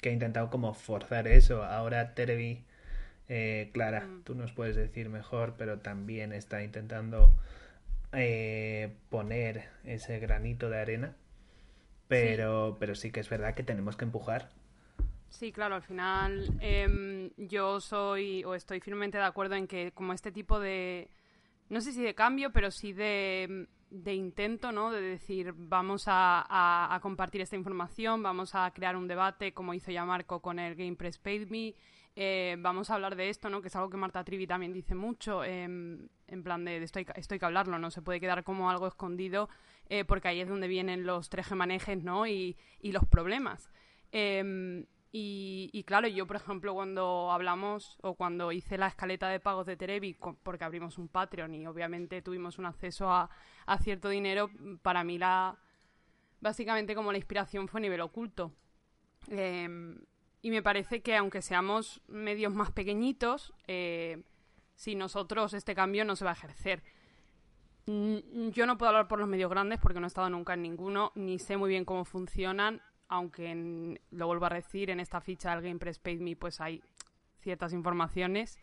que 0.00 0.10
ha 0.10 0.12
intentado 0.12 0.50
como 0.50 0.72
forzar 0.74 1.26
eso. 1.26 1.64
Ahora 1.64 2.14
Terebi 2.14 2.64
eh, 3.28 3.70
Clara, 3.72 4.06
mm. 4.06 4.22
tú 4.24 4.34
nos 4.34 4.52
puedes 4.52 4.76
decir 4.76 5.08
mejor, 5.08 5.54
pero 5.56 5.78
también 5.78 6.32
está 6.32 6.62
intentando 6.62 7.30
eh, 8.12 8.94
poner 9.10 9.68
ese 9.84 10.18
granito 10.18 10.70
de 10.70 10.80
arena. 10.80 11.16
Pero 12.06 12.72
sí. 12.72 12.76
pero 12.80 12.94
sí 12.94 13.10
que 13.10 13.20
es 13.20 13.28
verdad 13.28 13.54
que 13.54 13.62
tenemos 13.62 13.96
que 13.96 14.04
empujar. 14.04 14.50
Sí, 15.34 15.50
claro, 15.50 15.74
al 15.74 15.82
final 15.82 16.48
em, 16.60 17.30
yo 17.36 17.80
soy 17.80 18.44
o 18.44 18.54
estoy 18.54 18.80
firmemente 18.80 19.18
de 19.18 19.24
acuerdo 19.24 19.56
en 19.56 19.66
que 19.66 19.90
como 19.90 20.12
este 20.12 20.30
tipo 20.30 20.60
de, 20.60 21.10
no 21.70 21.80
sé 21.80 21.92
si 21.92 22.02
de 22.02 22.14
cambio, 22.14 22.52
pero 22.52 22.70
sí 22.70 22.92
de, 22.92 23.66
de 23.90 24.14
intento, 24.14 24.70
¿no? 24.70 24.92
De 24.92 25.00
decir, 25.00 25.52
vamos 25.56 26.04
a, 26.06 26.94
a, 26.94 27.00
compartir 27.00 27.40
esta 27.40 27.56
información, 27.56 28.22
vamos 28.22 28.54
a 28.54 28.70
crear 28.70 28.94
un 28.94 29.08
debate, 29.08 29.52
como 29.52 29.74
hizo 29.74 29.90
ya 29.90 30.04
Marco 30.04 30.40
con 30.40 30.60
el 30.60 30.76
Game 30.76 30.94
Press 30.94 31.18
Paid 31.18 31.48
Me, 31.48 31.74
eh, 32.16 32.56
vamos 32.58 32.90
a 32.90 32.94
hablar 32.94 33.16
de 33.16 33.28
esto, 33.28 33.50
¿no? 33.50 33.60
Que 33.60 33.68
es 33.68 33.76
algo 33.76 33.90
que 33.90 33.96
Marta 33.96 34.24
Trivi 34.24 34.46
también 34.46 34.72
dice 34.72 34.94
mucho, 34.94 35.44
em, 35.44 36.08
en 36.28 36.42
plan 36.42 36.64
de, 36.64 36.82
esto, 36.82 36.98
hay, 36.98 37.04
que 37.04 37.44
hablarlo, 37.44 37.78
no 37.78 37.90
se 37.90 38.02
puede 38.02 38.20
quedar 38.20 38.44
como 38.44 38.70
algo 38.70 38.86
escondido 38.86 39.48
eh, 39.88 40.04
porque 40.04 40.28
ahí 40.28 40.40
es 40.40 40.48
donde 40.48 40.68
vienen 40.68 41.04
los 41.04 41.28
tres 41.28 41.46
gemanejes, 41.46 42.02
¿no? 42.02 42.26
Y, 42.26 42.56
y 42.80 42.92
los 42.92 43.04
problemas. 43.06 43.70
Em, 44.12 44.86
y, 45.16 45.84
claro, 45.86 46.08
yo, 46.08 46.26
por 46.26 46.34
ejemplo, 46.34 46.74
cuando 46.74 47.30
hablamos 47.30 47.98
o 48.02 48.14
cuando 48.14 48.50
hice 48.50 48.76
la 48.76 48.88
escaleta 48.88 49.28
de 49.28 49.38
pagos 49.38 49.64
de 49.64 49.76
Terebi, 49.76 50.14
porque 50.42 50.64
abrimos 50.64 50.98
un 50.98 51.06
Patreon 51.06 51.54
y 51.54 51.68
obviamente 51.68 52.20
tuvimos 52.20 52.58
un 52.58 52.66
acceso 52.66 53.12
a, 53.12 53.30
cierto 53.80 54.08
dinero, 54.08 54.50
para 54.82 55.04
mí 55.04 55.16
la 55.16 55.56
básicamente 56.40 56.96
como 56.96 57.12
la 57.12 57.18
inspiración 57.18 57.68
fue 57.68 57.78
a 57.78 57.82
nivel 57.82 58.00
oculto. 58.00 58.52
Em, 59.28 60.00
y 60.44 60.50
me 60.50 60.62
parece 60.62 61.00
que 61.00 61.16
aunque 61.16 61.40
seamos 61.40 62.02
medios 62.06 62.52
más 62.52 62.70
pequeñitos, 62.70 63.54
eh, 63.66 64.24
si 64.74 64.94
nosotros 64.94 65.54
este 65.54 65.74
cambio 65.74 66.04
no 66.04 66.16
se 66.16 66.26
va 66.26 66.32
a 66.32 66.34
ejercer. 66.34 66.82
Yo 67.86 68.66
no 68.66 68.76
puedo 68.76 68.90
hablar 68.90 69.08
por 69.08 69.18
los 69.18 69.26
medios 69.26 69.48
grandes 69.48 69.80
porque 69.80 70.00
no 70.00 70.06
he 70.06 70.08
estado 70.08 70.28
nunca 70.28 70.52
en 70.52 70.60
ninguno, 70.60 71.12
ni 71.14 71.38
sé 71.38 71.56
muy 71.56 71.70
bien 71.70 71.86
cómo 71.86 72.04
funcionan, 72.04 72.82
aunque 73.08 73.98
lo 74.10 74.26
vuelvo 74.26 74.44
a 74.44 74.50
decir, 74.50 74.90
en 74.90 75.00
esta 75.00 75.22
ficha 75.22 75.50
del 75.52 75.62
Game 75.62 75.78
Press 75.78 75.98
Paid 75.98 76.20
Me 76.20 76.36
pues 76.36 76.60
hay 76.60 76.82
ciertas 77.40 77.72
informaciones, 77.72 78.58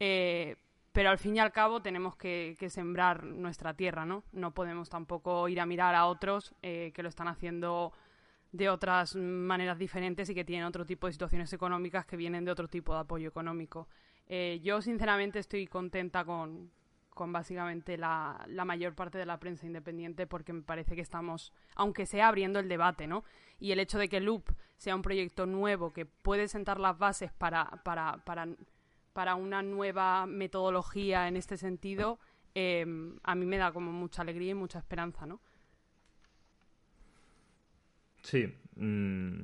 eh, 0.00 0.56
pero 0.92 1.10
al 1.10 1.18
fin 1.18 1.36
y 1.36 1.40
al 1.40 1.52
cabo 1.52 1.82
tenemos 1.82 2.16
que, 2.16 2.56
sembrar 2.70 3.24
nuestra 3.24 3.74
tierra, 3.74 4.06
¿no? 4.06 4.24
No 4.32 4.54
podemos 4.54 4.88
tampoco 4.88 5.46
ir 5.50 5.60
a 5.60 5.66
mirar 5.66 5.94
a 5.94 6.06
otros 6.06 6.54
eh, 6.62 6.90
que 6.94 7.02
lo 7.02 7.10
están 7.10 7.28
haciendo 7.28 7.92
de 8.52 8.68
otras 8.70 9.14
maneras 9.16 9.78
diferentes 9.78 10.28
y 10.30 10.34
que 10.34 10.44
tienen 10.44 10.66
otro 10.66 10.86
tipo 10.86 11.06
de 11.06 11.12
situaciones 11.12 11.52
económicas 11.52 12.06
que 12.06 12.16
vienen 12.16 12.44
de 12.44 12.50
otro 12.50 12.68
tipo 12.68 12.94
de 12.94 13.00
apoyo 13.00 13.28
económico. 13.28 13.88
Eh, 14.26 14.60
yo 14.62 14.80
sinceramente 14.82 15.38
estoy 15.38 15.66
contenta 15.66 16.24
con, 16.24 16.70
con 17.14 17.32
básicamente 17.32 17.96
la, 17.98 18.44
la, 18.46 18.64
mayor 18.64 18.94
parte 18.94 19.18
de 19.18 19.26
la 19.26 19.38
prensa 19.38 19.66
independiente 19.66 20.26
porque 20.26 20.52
me 20.52 20.62
parece 20.62 20.94
que 20.94 21.00
estamos, 21.00 21.52
aunque 21.74 22.06
sea 22.06 22.28
abriendo 22.28 22.58
el 22.58 22.68
debate, 22.68 23.06
¿no? 23.06 23.24
Y 23.58 23.72
el 23.72 23.80
hecho 23.80 23.98
de 23.98 24.08
que 24.08 24.20
Loop 24.20 24.54
sea 24.76 24.94
un 24.94 25.02
proyecto 25.02 25.46
nuevo 25.46 25.92
que 25.92 26.06
puede 26.06 26.46
sentar 26.48 26.78
las 26.78 26.96
bases 26.98 27.32
para, 27.32 27.64
para, 27.84 28.24
para, 28.24 28.48
para 29.12 29.34
una 29.34 29.62
nueva 29.62 30.26
metodología 30.26 31.26
en 31.26 31.36
este 31.36 31.56
sentido, 31.56 32.20
em, 32.54 33.18
a 33.24 33.34
mí 33.34 33.46
me 33.46 33.58
da 33.58 33.72
como 33.72 33.92
mucha 33.92 34.22
alegría 34.22 34.52
y 34.52 34.54
mucha 34.54 34.78
esperanza, 34.78 35.26
¿no? 35.26 35.40
Sí. 38.22 38.54
Mm, 38.76 39.40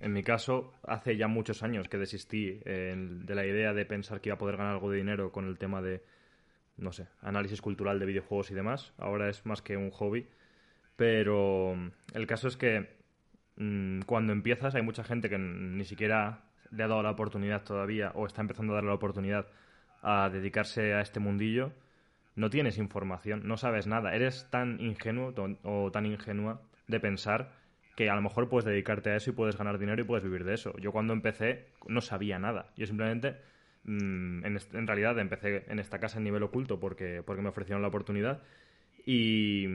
en 0.00 0.12
mi 0.12 0.22
caso, 0.22 0.72
hace 0.84 1.16
ya 1.16 1.26
muchos 1.28 1.62
años 1.62 1.88
que 1.88 1.98
desistí 1.98 2.60
de 2.64 3.34
la 3.34 3.44
idea 3.44 3.74
de 3.74 3.84
pensar 3.84 4.20
que 4.20 4.28
iba 4.28 4.36
a 4.36 4.38
poder 4.38 4.56
ganar 4.56 4.74
algo 4.74 4.90
de 4.90 4.98
dinero 4.98 5.32
con 5.32 5.46
el 5.46 5.58
tema 5.58 5.82
de 5.82 6.02
no 6.78 6.92
sé, 6.92 7.08
análisis 7.22 7.60
cultural 7.60 7.98
de 7.98 8.06
videojuegos 8.06 8.50
y 8.50 8.54
demás. 8.54 8.92
Ahora 8.98 9.28
es 9.28 9.44
más 9.44 9.62
que 9.62 9.76
un 9.76 9.90
hobby. 9.90 10.26
Pero 10.96 11.76
el 12.14 12.26
caso 12.26 12.48
es 12.48 12.56
que 12.56 12.88
mm, 13.56 14.00
cuando 14.02 14.32
empiezas 14.32 14.74
hay 14.74 14.82
mucha 14.82 15.04
gente 15.04 15.28
que 15.28 15.38
ni 15.38 15.84
siquiera 15.84 16.44
le 16.70 16.84
ha 16.84 16.88
dado 16.88 17.02
la 17.02 17.10
oportunidad 17.10 17.62
todavía 17.62 18.12
o 18.14 18.26
está 18.26 18.40
empezando 18.40 18.72
a 18.72 18.76
darle 18.76 18.88
la 18.88 18.96
oportunidad 18.96 19.46
a 20.02 20.28
dedicarse 20.30 20.94
a 20.94 21.00
este 21.00 21.20
mundillo. 21.20 21.72
No 22.36 22.50
tienes 22.50 22.78
información, 22.78 23.46
no 23.46 23.56
sabes 23.56 23.86
nada. 23.86 24.14
Eres 24.14 24.48
tan 24.50 24.80
ingenuo 24.80 25.34
o 25.64 25.90
tan 25.90 26.06
ingenua 26.06 26.62
de 26.86 27.00
pensar 27.00 27.52
que 27.98 28.08
a 28.08 28.14
lo 28.14 28.22
mejor 28.22 28.48
puedes 28.48 28.64
dedicarte 28.64 29.10
a 29.10 29.16
eso 29.16 29.30
y 29.30 29.32
puedes 29.32 29.56
ganar 29.56 29.78
dinero 29.78 30.00
y 30.00 30.04
puedes 30.04 30.22
vivir 30.22 30.44
de 30.44 30.54
eso. 30.54 30.72
Yo 30.78 30.92
cuando 30.92 31.12
empecé 31.12 31.66
no 31.86 32.00
sabía 32.00 32.38
nada. 32.38 32.70
Yo 32.76 32.86
simplemente 32.86 33.36
Mm, 33.88 34.44
en, 34.44 34.86
realidad 34.86 35.18
empecé 35.18 35.64
en 35.66 35.78
esta 35.78 35.98
casa 35.98 36.18
en 36.18 36.24
nivel 36.24 36.42
oculto 36.42 36.78
porque, 36.78 37.22
porque 37.24 37.40
me 37.40 37.48
ofrecieron 37.48 37.80
la 37.80 37.88
oportunidad 37.88 38.42
y, 39.06 39.66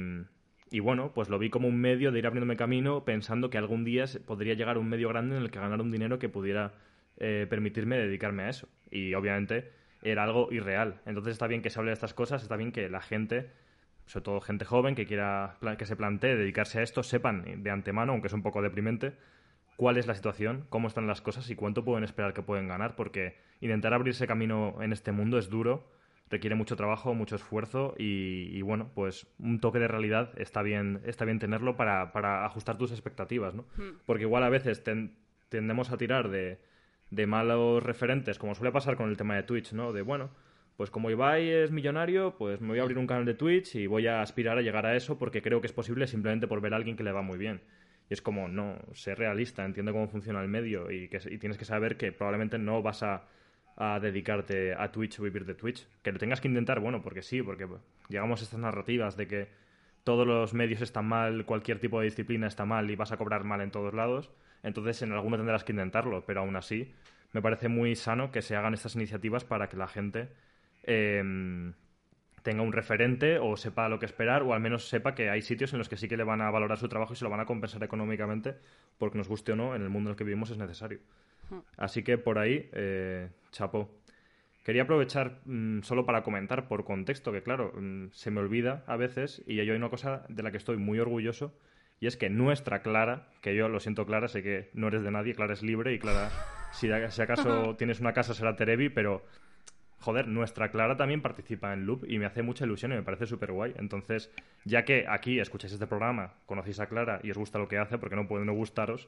bueno, 0.82 1.12
pues 1.16 1.30
lo 1.30 1.40
vi 1.40 1.50
como 1.50 1.68
un 1.68 1.82
medio 1.82 2.12
de 2.12 2.20
ir 2.20 2.28
abriéndome 2.28 2.56
camino 2.56 3.06
pensando 3.06 3.50
que 3.50 3.58
algún 3.58 3.84
día 3.84 4.06
podría 4.28 4.54
llegar 4.54 4.78
un 4.78 4.88
medio 4.88 5.10
grande 5.10 5.36
en 5.38 5.42
el 5.42 5.50
que 5.50 5.60
ganar 5.60 5.82
un 5.82 5.92
dinero 5.92 6.20
que 6.20 6.30
pudiera 6.30 6.74
eh, 7.18 7.48
permitirme 7.50 7.98
dedicarme 7.98 8.44
a 8.44 8.50
eso. 8.50 8.70
Y 8.92 9.16
obviamente 9.16 9.72
era 10.04 10.24
algo 10.24 10.50
irreal. 10.52 11.02
Entonces 11.08 11.32
está 11.34 11.48
bien 11.48 11.64
que 11.64 11.72
se 11.72 11.80
hable 11.80 11.90
de 11.90 11.96
estas 11.96 12.14
cosas, 12.14 12.44
está 12.44 12.56
bien 12.56 12.72
que 12.72 12.90
la 12.90 13.02
gente, 13.02 13.50
sobre 14.06 14.24
todo 14.24 14.42
gente 14.42 14.66
joven 14.66 14.96
que 14.96 15.06
quiera 15.06 15.58
que 15.78 15.86
se 15.86 15.96
plantee 15.96 16.36
dedicarse 16.36 16.80
a 16.80 16.84
esto, 16.84 17.04
sepan 17.04 17.64
de 17.64 17.70
antemano, 17.70 18.12
aunque 18.12 18.28
es 18.28 18.34
un 18.34 18.44
poco 18.44 18.62
deprimente, 18.62 19.14
cuál 19.76 19.98
es 19.98 20.08
la 20.08 20.16
situación, 20.16 20.66
cómo 20.70 20.88
están 20.88 21.08
las 21.08 21.22
cosas 21.22 21.50
y 21.50 21.56
cuánto 21.56 21.84
pueden 21.84 22.04
esperar 22.04 22.34
que 22.34 22.42
pueden 22.42 22.68
ganar, 22.68 22.96
porque 22.96 23.38
intentar 23.62 23.94
abrirse 23.94 24.28
camino 24.28 24.78
en 24.82 24.94
este 24.94 25.12
mundo 25.12 25.38
es 25.38 25.50
duro, 25.50 25.88
requiere 26.30 26.56
mucho 26.56 26.76
trabajo, 26.76 27.14
mucho 27.14 27.36
esfuerzo 27.36 27.94
y, 27.98 28.62
bueno, 28.62 28.92
pues 28.96 29.28
un 29.40 29.60
toque 29.60 29.80
de 29.80 29.88
realidad 29.88 30.32
está 30.38 30.62
bien, 30.62 31.02
está 31.06 31.26
bien 31.26 31.40
tenerlo 31.40 31.76
para, 31.76 32.12
para 32.12 32.46
ajustar 32.46 32.78
tus 32.78 32.92
expectativas, 32.92 33.54
¿no? 33.54 33.66
Hmm. 33.78 33.98
Porque 34.06 34.24
igual 34.24 34.44
a 34.44 34.50
veces 34.50 34.84
tendemos 35.50 35.92
a 35.92 35.98
tirar 35.98 36.30
de, 36.30 36.60
de 37.12 37.28
malos 37.28 37.84
referentes, 37.84 38.40
como 38.40 38.56
suele 38.56 38.72
pasar 38.72 38.96
con 38.96 39.10
el 39.10 39.18
tema 39.18 39.36
de 39.36 39.44
Twitch, 39.44 39.74
¿no? 39.74 39.94
De 39.94 40.02
bueno, 40.02 40.32
pues 40.78 40.90
como 40.90 41.12
Ibai 41.12 41.50
es 41.50 41.72
millonario, 41.72 42.36
pues 42.38 42.60
me 42.60 42.70
voy 42.70 42.80
a 42.80 42.82
abrir 42.82 42.98
un 42.98 43.08
canal 43.08 43.26
de 43.26 43.36
Twitch 43.36 43.76
y 43.76 43.88
voy 43.88 44.08
a 44.08 44.22
aspirar 44.22 44.58
a 44.58 44.62
llegar 44.62 44.86
a 44.86 44.96
eso 44.96 45.20
porque 45.20 45.42
creo 45.42 45.62
que 45.62 45.68
es 45.68 45.74
posible 45.74 46.08
simplemente 46.08 46.48
por 46.48 46.62
ver 46.62 46.74
a 46.74 46.78
alguien 46.78 46.98
que 46.98 47.04
le 47.04 47.12
va 47.12 47.22
muy 47.22 47.38
bien. 47.38 47.62
Y 48.10 48.14
es 48.14 48.22
como, 48.22 48.48
no, 48.48 48.80
sé 48.94 49.16
realista, 49.16 49.64
entiende 49.66 49.92
cómo 49.92 50.08
funciona 50.08 50.42
el 50.42 50.48
medio 50.48 50.92
y, 50.92 51.08
que, 51.10 51.20
tienes 51.20 51.58
que 51.58 51.66
saber 51.66 51.96
que 51.96 52.12
probablemente 52.12 52.58
no 52.58 52.82
vas 52.82 53.04
a, 53.04 53.28
dedicarte 54.02 54.76
a 54.76 54.92
Twitch 54.92 55.20
o 55.20 55.24
vivir 55.24 55.46
de 55.46 55.56
Twitch. 55.56 55.88
Que 56.02 56.12
lo 56.12 56.20
tengas 56.20 56.42
que 56.42 56.48
intentar, 56.48 56.80
bueno, 56.80 57.02
porque 57.02 57.22
sí, 57.22 57.42
porque 57.42 57.68
llegamos 58.10 58.42
a 58.42 58.44
estas 58.44 58.60
narrativas 58.60 59.18
de 59.18 59.28
que 59.28 59.48
todos 60.04 60.28
los 60.28 60.54
medios 60.54 60.82
están 60.82 61.06
mal, 61.06 61.46
cualquier 61.46 61.80
tipo 61.80 62.00
de 62.00 62.06
disciplina 62.06 62.48
está 62.48 62.66
mal 62.66 62.90
y 62.92 62.96
vas 62.96 63.12
a 63.12 63.18
cobrar 63.18 63.44
mal 63.46 63.62
en 63.62 63.72
todos 63.72 63.94
lados. 63.94 64.32
Entonces 64.64 65.02
en 65.02 65.12
alguno 65.12 65.38
tendrás 65.38 65.64
que 65.64 65.72
intentarlo, 65.72 66.26
pero 66.26 66.42
aún 66.42 66.56
así 66.56 66.94
me 67.32 67.42
parece 67.42 67.68
muy 67.68 67.96
sano 67.96 68.32
que 68.32 68.42
se 68.42 68.56
hagan 68.56 68.74
estas 68.74 68.96
iniciativas 68.96 69.44
para 69.44 69.70
que 69.70 69.78
la 69.78 69.88
gente 69.88 70.30
em, 70.84 71.74
tenga 72.44 72.62
un 72.62 72.74
referente 72.74 73.40
o 73.40 73.56
sepa 73.58 73.90
lo 73.90 74.00
que 74.00 74.06
esperar 74.06 74.44
o 74.44 74.54
al 74.54 74.60
menos 74.60 74.88
sepa 74.88 75.16
que 75.16 75.30
hay 75.30 75.42
sitios 75.42 75.74
en 75.74 75.80
los 75.80 75.90
que 75.90 75.98
sí 75.98 76.08
que 76.08 76.18
le 76.18 76.24
van 76.24 76.42
a 76.42 76.52
valorar 76.52 76.78
su 76.78 76.90
trabajo 76.90 77.14
y 77.14 77.16
se 77.16 77.24
lo 77.24 77.30
van 77.30 77.40
a 77.40 77.46
compensar 77.46 77.84
económicamente 77.84 78.56
porque 78.98 79.18
nos 79.18 79.28
guste 79.28 79.54
o 79.54 79.56
no, 79.56 79.76
en 79.76 79.82
el 79.82 79.90
mundo 79.90 80.10
en 80.10 80.12
el 80.12 80.18
que 80.18 80.24
vivimos 80.24 80.52
es 80.52 80.58
necesario. 80.58 81.00
Así 81.78 82.04
que 82.04 82.18
por 82.18 82.40
ahí, 82.40 82.70
eh, 82.74 83.30
chapó. 83.52 83.90
Quería 84.64 84.84
aprovechar 84.84 85.42
mm, 85.46 85.82
solo 85.82 86.06
para 86.06 86.24
comentar 86.24 86.68
por 86.68 86.86
contexto, 86.86 87.32
que 87.32 87.44
claro, 87.44 87.74
mm, 87.76 88.08
se 88.12 88.32
me 88.32 88.40
olvida 88.40 88.84
a 88.88 88.96
veces 88.96 89.44
y 89.46 89.56
yo 89.56 89.62
hay 89.62 89.70
una 89.70 89.90
cosa 89.90 90.26
de 90.30 90.42
la 90.42 90.52
que 90.52 90.58
estoy 90.58 90.78
muy 90.78 91.00
orgulloso 91.00 91.54
y 92.00 92.08
es 92.08 92.18
que 92.18 92.30
nuestra 92.30 92.82
Clara, 92.82 93.30
que 93.42 93.56
yo 93.56 93.70
lo 93.70 93.80
siento 93.80 94.06
Clara, 94.06 94.28
sé 94.28 94.42
que 94.42 94.70
no 94.74 94.88
eres 94.88 95.04
de 95.04 95.12
nadie, 95.12 95.36
Clara 95.36 95.54
es 95.54 95.64
libre 95.64 95.94
y 95.94 96.00
Clara, 96.00 96.30
si, 96.72 96.90
si 97.10 97.22
acaso 97.22 97.76
tienes 97.78 98.00
una 98.00 98.14
casa 98.14 98.34
será 98.34 98.56
Terebi, 98.56 98.90
pero 98.90 99.24
joder, 100.04 100.28
nuestra 100.28 100.70
Clara 100.70 100.98
también 100.98 101.22
participa 101.22 101.72
en 101.74 101.86
Loop 101.86 102.04
y 102.08 102.20
me 102.20 102.26
hace 102.26 102.44
mucha 102.44 102.66
ilusión 102.66 102.92
y 102.92 102.96
me 102.96 103.04
parece 103.04 103.26
súper 103.26 103.54
guay. 103.54 103.74
Entonces, 103.78 104.30
ya 104.66 104.84
que 104.84 105.06
aquí 105.08 105.40
escucháis 105.40 105.74
este 105.74 105.88
programa, 105.88 106.34
conocéis 106.46 106.82
a 106.82 106.88
Clara 106.88 107.22
y 107.24 107.32
os 107.32 107.38
gusta 107.38 107.58
lo 107.58 107.70
que 107.70 107.78
hace, 107.78 107.98
porque 107.98 108.18
no 108.18 108.28
puede 108.28 108.44
no 108.44 108.54
gustaros, 108.54 109.08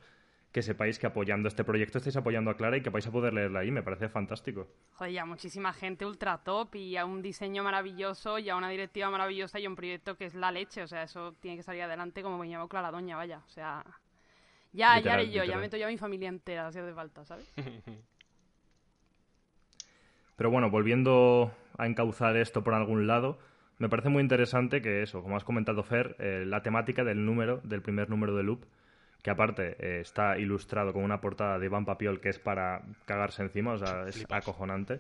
que 0.54 0.62
sepáis 0.62 0.98
que 0.98 1.06
apoyando 1.06 1.50
este 1.50 1.66
proyecto 1.66 1.98
estáis 1.98 2.16
apoyando 2.16 2.50
a 2.50 2.56
Clara 2.56 2.78
y 2.78 2.82
que 2.82 2.90
vais 2.90 3.06
a 3.06 3.12
poder 3.12 3.34
leerla 3.34 3.60
ahí, 3.60 3.72
me 3.72 3.84
parece 3.84 4.08
fantástico. 4.08 4.70
Joder, 4.94 5.12
ya 5.12 5.26
muchísima 5.26 5.74
gente 5.74 6.06
ultra 6.06 6.38
top 6.38 6.76
y 6.76 6.96
a 6.96 7.04
un 7.04 7.22
diseño 7.22 7.62
maravilloso 7.62 8.40
y 8.40 8.50
a 8.50 8.56
una 8.56 8.70
directiva 8.70 9.10
maravillosa 9.10 9.60
y 9.60 9.66
a 9.66 9.70
un 9.70 9.76
proyecto 9.76 10.16
que 10.16 10.26
es 10.26 10.34
la 10.34 10.52
leche, 10.52 10.82
o 10.82 10.88
sea, 10.88 11.04
eso 11.04 11.34
tiene 11.42 11.58
que 11.58 11.64
salir 11.64 11.82
adelante 11.82 12.24
como 12.24 12.38
me 12.38 12.48
llamo 12.48 12.70
Clara 12.70 12.90
Doña, 12.90 13.18
vaya, 13.18 13.42
o 13.46 13.50
sea... 13.50 13.84
Ya, 14.72 15.00
ya 15.00 15.14
haré 15.14 15.32
yo, 15.32 15.46
ya 15.46 15.58
meto 15.58 15.78
yo 15.78 15.86
a 15.86 15.90
mi 15.90 15.98
familia 15.98 16.28
entera 16.28 16.70
si 16.70 16.80
hace 16.80 16.94
falta, 16.94 17.24
¿sabes? 17.24 17.50
Pero 20.36 20.50
bueno, 20.50 20.70
volviendo 20.70 21.52
a 21.78 21.88
encauzar 21.88 22.36
esto 22.38 22.64
por 22.64 22.74
algún 22.74 23.08
lado, 23.08 23.38
me 23.78 23.90
parece 23.90 24.10
muy 24.10 24.22
interesante 24.22 24.82
que 24.82 25.02
eso, 25.02 25.22
como 25.22 25.36
has 25.36 25.44
comentado 25.44 25.84
Fer, 25.84 26.16
eh, 26.20 26.44
la 26.46 26.62
temática 26.62 27.04
del 27.04 27.26
número, 27.26 27.60
del 27.64 27.82
primer 27.82 28.10
número 28.10 28.36
de 28.36 28.44
Loop, 28.44 28.66
que 29.22 29.32
aparte 29.32 29.76
eh, 29.80 30.02
está 30.02 30.38
ilustrado 30.38 30.94
con 30.94 31.04
una 31.04 31.20
portada 31.20 31.58
de 31.60 31.66
Iván 31.66 31.84
Papiol 31.84 32.22
que 32.22 32.30
es 32.30 32.40
para 32.40 32.84
cagarse 33.06 33.44
encima, 33.44 33.74
o 33.74 33.78
sea, 33.78 34.08
es 34.08 34.26
acojonante. 34.30 35.00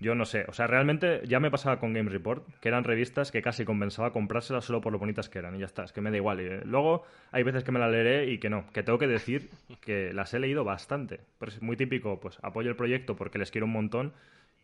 Yo 0.00 0.14
no 0.14 0.24
sé, 0.24 0.44
o 0.48 0.52
sea, 0.52 0.66
realmente 0.66 1.20
ya 1.24 1.40
me 1.40 1.50
pasaba 1.50 1.78
con 1.78 1.92
Game 1.92 2.10
Report, 2.10 2.44
que 2.60 2.68
eran 2.68 2.84
revistas 2.84 3.30
que 3.30 3.42
casi 3.42 3.64
compensaba 3.64 4.12
comprárselas 4.12 4.64
solo 4.64 4.80
por 4.80 4.92
lo 4.92 4.98
bonitas 4.98 5.28
que 5.28 5.38
eran, 5.38 5.54
y 5.54 5.60
ya 5.60 5.66
está, 5.66 5.84
es 5.84 5.92
que 5.92 6.00
me 6.00 6.10
da 6.10 6.16
igual. 6.16 6.40
Eh, 6.40 6.62
luego 6.64 7.04
hay 7.30 7.42
veces 7.42 7.64
que 7.64 7.72
me 7.72 7.78
la 7.78 7.88
leeré 7.88 8.30
y 8.30 8.38
que 8.38 8.50
no, 8.50 8.66
que 8.72 8.82
tengo 8.82 8.98
que 8.98 9.06
decir 9.06 9.50
que 9.80 10.12
las 10.12 10.34
he 10.34 10.38
leído 10.40 10.64
bastante. 10.64 11.20
Pero 11.38 11.52
es 11.52 11.62
muy 11.62 11.76
típico, 11.76 12.18
pues 12.20 12.38
apoyo 12.42 12.70
el 12.70 12.76
proyecto 12.76 13.14
porque 13.14 13.38
les 13.38 13.50
quiero 13.50 13.66
un 13.66 13.72
montón, 13.72 14.12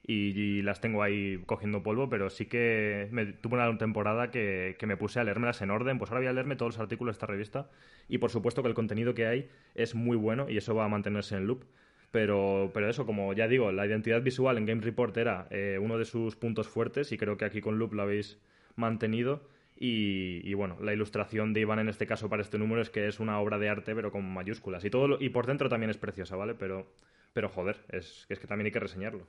y, 0.07 0.63
las 0.63 0.81
tengo 0.81 1.03
ahí 1.03 1.43
cogiendo 1.47 1.83
polvo, 1.83 2.09
pero 2.09 2.31
sí 2.31 2.47
que 2.47 3.09
me, 3.13 3.27
tuve 3.27 3.55
una 3.55 3.79
temporada 3.79 4.31
que, 4.31 4.77
que, 4.79 4.87
me 4.87 4.97
puse 4.97 5.21
a 5.21 5.25
leérmelas 5.25 5.63
en 5.63 5.71
orden. 5.71 5.99
Pues 5.99 6.11
ahora 6.11 6.21
voy 6.21 6.29
a 6.29 6.33
leerme 6.33 6.57
todos 6.57 6.75
los 6.75 6.81
artículos 6.81 7.15
de 7.15 7.17
esta 7.17 7.27
revista 7.27 7.71
y 8.09 8.19
por 8.19 8.31
supuesto 8.31 8.63
que 8.63 8.69
el 8.69 8.75
contenido 8.75 9.15
que 9.15 9.27
hay 9.27 9.49
es 9.75 9.95
muy 9.95 10.17
bueno 10.17 10.49
y 10.51 10.57
eso 10.57 10.75
va 10.75 10.85
a 10.85 10.89
mantenerse 10.89 11.37
en 11.37 11.47
loop. 11.47 11.65
Pero, 12.11 12.71
pero 12.75 12.89
eso, 12.89 13.07
como 13.07 13.33
ya 13.35 13.47
digo, 13.47 13.71
la 13.73 13.87
identidad 13.87 14.23
visual 14.23 14.59
en 14.59 14.67
Game 14.67 14.81
Report 14.83 15.17
era 15.17 15.47
eh, 15.51 15.79
uno 15.81 15.97
de 15.97 16.05
sus 16.05 16.35
puntos 16.37 16.69
fuertes 16.69 17.13
y 17.13 17.19
creo 17.19 17.37
que 17.37 17.45
aquí 17.45 17.61
con 17.61 17.79
Loop 17.79 17.95
lo 17.95 18.03
habéis 18.03 18.39
mantenido. 18.77 19.43
Y, 19.83 20.53
bueno, 20.55 20.77
la 20.83 20.93
ilustración 20.93 21.55
de 21.55 21.61
Iván 21.61 21.79
en 21.79 21.89
este 21.89 22.07
caso 22.07 22.29
para 22.29 22.43
este 22.43 22.59
número 22.59 22.83
es 22.83 22.91
que 22.91 23.07
es 23.07 23.19
una 23.19 23.41
obra 23.41 23.59
de 23.59 23.71
arte, 23.71 23.95
pero 23.95 24.13
con 24.13 24.31
mayúsculas. 24.31 24.85
Y 24.85 24.91
todo 24.91 25.17
y 25.19 25.31
por 25.31 25.47
dentro 25.47 25.71
también 25.71 25.89
es 25.89 25.97
preciosa, 25.97 26.37
¿vale? 26.37 26.55
Pero, 26.55 26.93
pero 27.33 27.49
joder, 27.49 27.79
es, 27.89 28.27
es 28.29 28.39
que 28.39 28.47
también 28.47 28.67
hay 28.67 28.73
que 28.73 28.81
reseñarlo. 28.81 29.27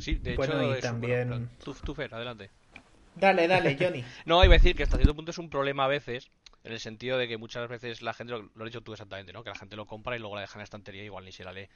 Sí, 0.00 0.14
de 0.16 0.34
hecho, 0.34 0.76
y 0.76 0.80
también... 0.80 1.50
tú, 1.62 1.94
Fer, 1.94 2.14
adelante. 2.14 2.50
Dale, 3.14 3.48
dale, 3.48 3.76
Johnny. 3.78 4.04
no, 4.24 4.44
iba 4.44 4.54
a 4.54 4.58
decir 4.58 4.76
que 4.76 4.84
hasta 4.84 4.96
cierto 4.96 5.14
punto 5.14 5.30
es 5.30 5.38
un 5.38 5.50
problema 5.50 5.84
a 5.84 5.88
veces, 5.88 6.30
en 6.64 6.72
el 6.72 6.80
sentido 6.80 7.18
de 7.18 7.28
que 7.28 7.36
muchas 7.36 7.68
veces 7.68 8.02
la 8.02 8.14
gente, 8.14 8.32
lo, 8.32 8.50
has 8.58 8.64
dicho 8.64 8.82
tú 8.82 8.92
exactamente, 8.92 9.32
¿no? 9.32 9.42
Que 9.42 9.50
la 9.50 9.56
gente 9.56 9.76
lo 9.76 9.86
compra 9.86 10.16
y 10.16 10.18
luego 10.18 10.36
la 10.36 10.42
deja 10.42 10.54
en 10.54 10.60
la 10.60 10.64
estantería 10.64 11.02
y 11.02 11.06
igual 11.06 11.24
ni 11.24 11.32
se 11.32 11.44
la 11.44 11.52
lee. 11.52 11.68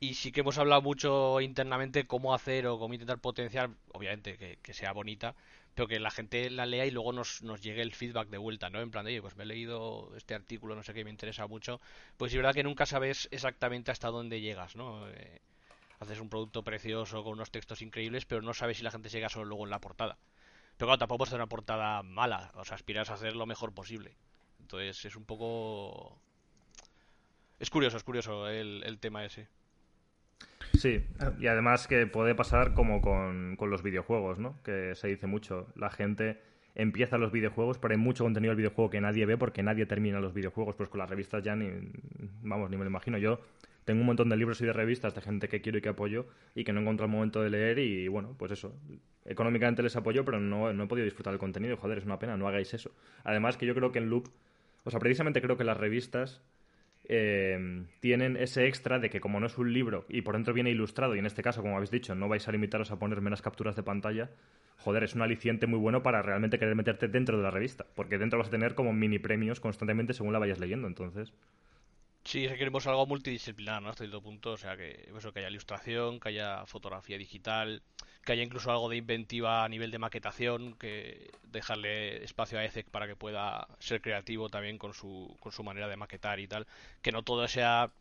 Y 0.00 0.14
sí 0.14 0.32
que 0.32 0.40
hemos 0.40 0.58
hablado 0.58 0.82
mucho 0.82 1.40
internamente 1.40 2.06
cómo 2.06 2.34
hacer 2.34 2.66
o 2.66 2.78
cómo 2.78 2.94
intentar 2.94 3.18
potenciar, 3.18 3.70
obviamente, 3.92 4.36
que, 4.36 4.58
que 4.60 4.74
sea 4.74 4.92
bonita, 4.92 5.34
pero 5.74 5.88
que 5.88 5.98
la 5.98 6.10
gente 6.10 6.50
la 6.50 6.66
lea 6.66 6.86
y 6.86 6.90
luego 6.90 7.12
nos, 7.12 7.42
nos 7.42 7.60
llegue 7.60 7.82
el 7.82 7.94
feedback 7.94 8.28
de 8.28 8.38
vuelta, 8.38 8.70
¿no? 8.70 8.80
En 8.80 8.90
plan 8.90 9.04
de, 9.04 9.12
oye, 9.12 9.22
pues 9.22 9.36
me 9.36 9.44
he 9.44 9.46
leído 9.46 10.12
este 10.16 10.34
artículo, 10.34 10.74
no 10.74 10.82
sé 10.82 10.94
qué, 10.94 11.04
me 11.04 11.10
interesa 11.10 11.46
mucho. 11.46 11.80
Pues 12.16 12.32
es 12.32 12.36
verdad 12.36 12.54
que 12.54 12.62
nunca 12.62 12.86
sabes 12.86 13.28
exactamente 13.30 13.90
hasta 13.90 14.08
dónde 14.08 14.40
llegas, 14.40 14.76
¿no? 14.76 15.08
Eh, 15.08 15.40
haces 16.04 16.20
un 16.20 16.28
producto 16.28 16.62
precioso 16.62 17.22
con 17.24 17.34
unos 17.34 17.50
textos 17.50 17.82
increíbles, 17.82 18.24
pero 18.24 18.42
no 18.42 18.54
sabes 18.54 18.78
si 18.78 18.82
la 18.82 18.90
gente 18.90 19.08
llega 19.08 19.28
solo 19.28 19.46
luego 19.46 19.64
en 19.64 19.70
la 19.70 19.80
portada. 19.80 20.18
Pero 20.76 20.88
claro, 20.88 20.98
tampoco 20.98 21.18
puedes 21.18 21.30
hacer 21.30 21.40
una 21.40 21.48
portada 21.48 22.02
mala, 22.02 22.52
o 22.54 22.64
sea, 22.64 22.74
aspiras 22.74 23.10
a 23.10 23.14
hacer 23.14 23.36
lo 23.36 23.46
mejor 23.46 23.72
posible. 23.72 24.16
Entonces 24.60 25.04
es 25.04 25.16
un 25.16 25.24
poco... 25.24 26.18
Es 27.60 27.70
curioso, 27.70 27.96
es 27.96 28.04
curioso 28.04 28.48
el, 28.48 28.82
el 28.84 28.98
tema 28.98 29.24
ese. 29.24 29.48
Sí, 30.74 31.04
y 31.38 31.46
además 31.46 31.86
que 31.86 32.06
puede 32.06 32.34
pasar 32.34 32.74
como 32.74 33.00
con, 33.00 33.56
los 33.58 33.82
videojuegos, 33.82 34.38
¿no? 34.38 34.60
Que 34.62 34.94
se 34.94 35.08
dice 35.08 35.26
mucho. 35.26 35.68
La 35.76 35.90
gente 35.90 36.40
empieza 36.74 37.16
los 37.16 37.32
videojuegos, 37.32 37.78
pero 37.78 37.92
hay 37.92 37.98
mucho 37.98 38.24
contenido 38.24 38.50
del 38.50 38.58
videojuego 38.58 38.90
que 38.90 39.00
nadie 39.00 39.24
ve 39.26 39.36
porque 39.38 39.62
nadie 39.62 39.86
termina 39.86 40.20
los 40.20 40.34
videojuegos. 40.34 40.74
Pues 40.74 40.88
con 40.88 40.98
las 40.98 41.08
revistas 41.08 41.42
ya 41.42 41.54
ni, 41.54 41.70
vamos, 42.42 42.70
ni 42.70 42.76
me 42.76 42.84
lo 42.84 42.90
imagino. 42.90 43.18
Yo 43.18 43.40
tengo 43.84 44.00
un 44.00 44.06
montón 44.06 44.28
de 44.28 44.36
libros 44.36 44.60
y 44.60 44.66
de 44.66 44.72
revistas 44.72 45.14
de 45.14 45.20
gente 45.20 45.48
que 45.48 45.60
quiero 45.60 45.78
y 45.78 45.80
que 45.80 45.90
apoyo 45.90 46.26
y 46.54 46.64
que 46.64 46.72
no 46.72 46.80
encuentro 46.80 47.06
el 47.06 47.12
momento 47.12 47.42
de 47.42 47.50
leer 47.50 47.78
y 47.78 48.08
bueno, 48.08 48.34
pues 48.38 48.52
eso. 48.52 48.74
Económicamente 49.24 49.82
les 49.82 49.96
apoyo, 49.96 50.24
pero 50.24 50.40
no, 50.40 50.72
no 50.72 50.84
he 50.84 50.86
podido 50.86 51.04
disfrutar 51.04 51.32
del 51.32 51.40
contenido. 51.40 51.76
Joder, 51.76 51.98
es 51.98 52.04
una 52.04 52.18
pena, 52.18 52.36
no 52.36 52.48
hagáis 52.48 52.74
eso. 52.74 52.90
Además 53.24 53.56
que 53.56 53.66
yo 53.66 53.74
creo 53.74 53.92
que 53.92 53.98
en 53.98 54.10
Loop, 54.10 54.28
o 54.84 54.90
sea, 54.90 55.00
precisamente 55.00 55.40
creo 55.40 55.56
que 55.56 55.64
las 55.64 55.76
revistas 55.76 56.42
eh, 57.06 57.84
tienen 58.00 58.36
ese 58.38 58.66
extra 58.66 58.98
de 58.98 59.10
que 59.10 59.20
como 59.20 59.38
no 59.38 59.46
es 59.46 59.58
un 59.58 59.72
libro 59.72 60.06
y 60.08 60.22
por 60.22 60.34
dentro 60.34 60.54
viene 60.54 60.70
ilustrado 60.70 61.14
y 61.14 61.18
en 61.18 61.26
este 61.26 61.42
caso, 61.42 61.60
como 61.60 61.76
habéis 61.76 61.90
dicho, 61.90 62.14
no 62.14 62.28
vais 62.28 62.48
a 62.48 62.52
limitaros 62.52 62.90
a 62.90 62.98
poner 62.98 63.20
menos 63.20 63.42
capturas 63.42 63.76
de 63.76 63.82
pantalla, 63.82 64.30
joder, 64.78 65.04
es 65.04 65.14
un 65.14 65.20
aliciente 65.20 65.66
muy 65.66 65.78
bueno 65.78 66.02
para 66.02 66.22
realmente 66.22 66.58
querer 66.58 66.74
meterte 66.74 67.08
dentro 67.08 67.36
de 67.36 67.42
la 67.42 67.50
revista, 67.50 67.84
porque 67.94 68.16
dentro 68.16 68.38
vas 68.38 68.48
a 68.48 68.52
tener 68.52 68.74
como 68.74 68.94
mini 68.94 69.18
premios 69.18 69.60
constantemente 69.60 70.14
según 70.14 70.32
la 70.32 70.38
vayas 70.38 70.58
leyendo, 70.58 70.86
entonces... 70.88 71.32
Sí, 72.24 72.44
es 72.44 72.52
que 72.52 72.58
queremos 72.58 72.86
algo 72.86 73.06
multidisciplinar, 73.06 73.82
¿no? 73.82 73.90
Hasta 73.90 74.04
cierto 74.04 74.22
punto, 74.22 74.52
o 74.52 74.56
sea, 74.56 74.76
que, 74.76 75.08
eso, 75.16 75.32
que 75.32 75.40
haya 75.40 75.50
ilustración, 75.50 76.18
que 76.20 76.30
haya 76.30 76.64
fotografía 76.66 77.18
digital, 77.18 77.82
que 78.24 78.32
haya 78.32 78.42
incluso 78.42 78.70
algo 78.70 78.88
de 78.88 78.96
inventiva 78.96 79.64
a 79.64 79.68
nivel 79.68 79.90
de 79.90 79.98
maquetación, 79.98 80.74
que 80.74 81.30
dejarle 81.42 82.24
espacio 82.24 82.58
a 82.58 82.64
ECEC 82.64 82.88
para 82.90 83.06
que 83.06 83.14
pueda 83.16 83.68
ser 83.78 84.00
creativo 84.00 84.48
también 84.48 84.78
con 84.78 84.94
su, 84.94 85.36
con 85.40 85.52
su 85.52 85.62
manera 85.62 85.86
de 85.88 85.96
maquetar 85.96 86.40
y 86.40 86.48
tal, 86.48 86.66
que 87.02 87.12
no 87.12 87.22
todo 87.22 87.46
sea 87.46 87.92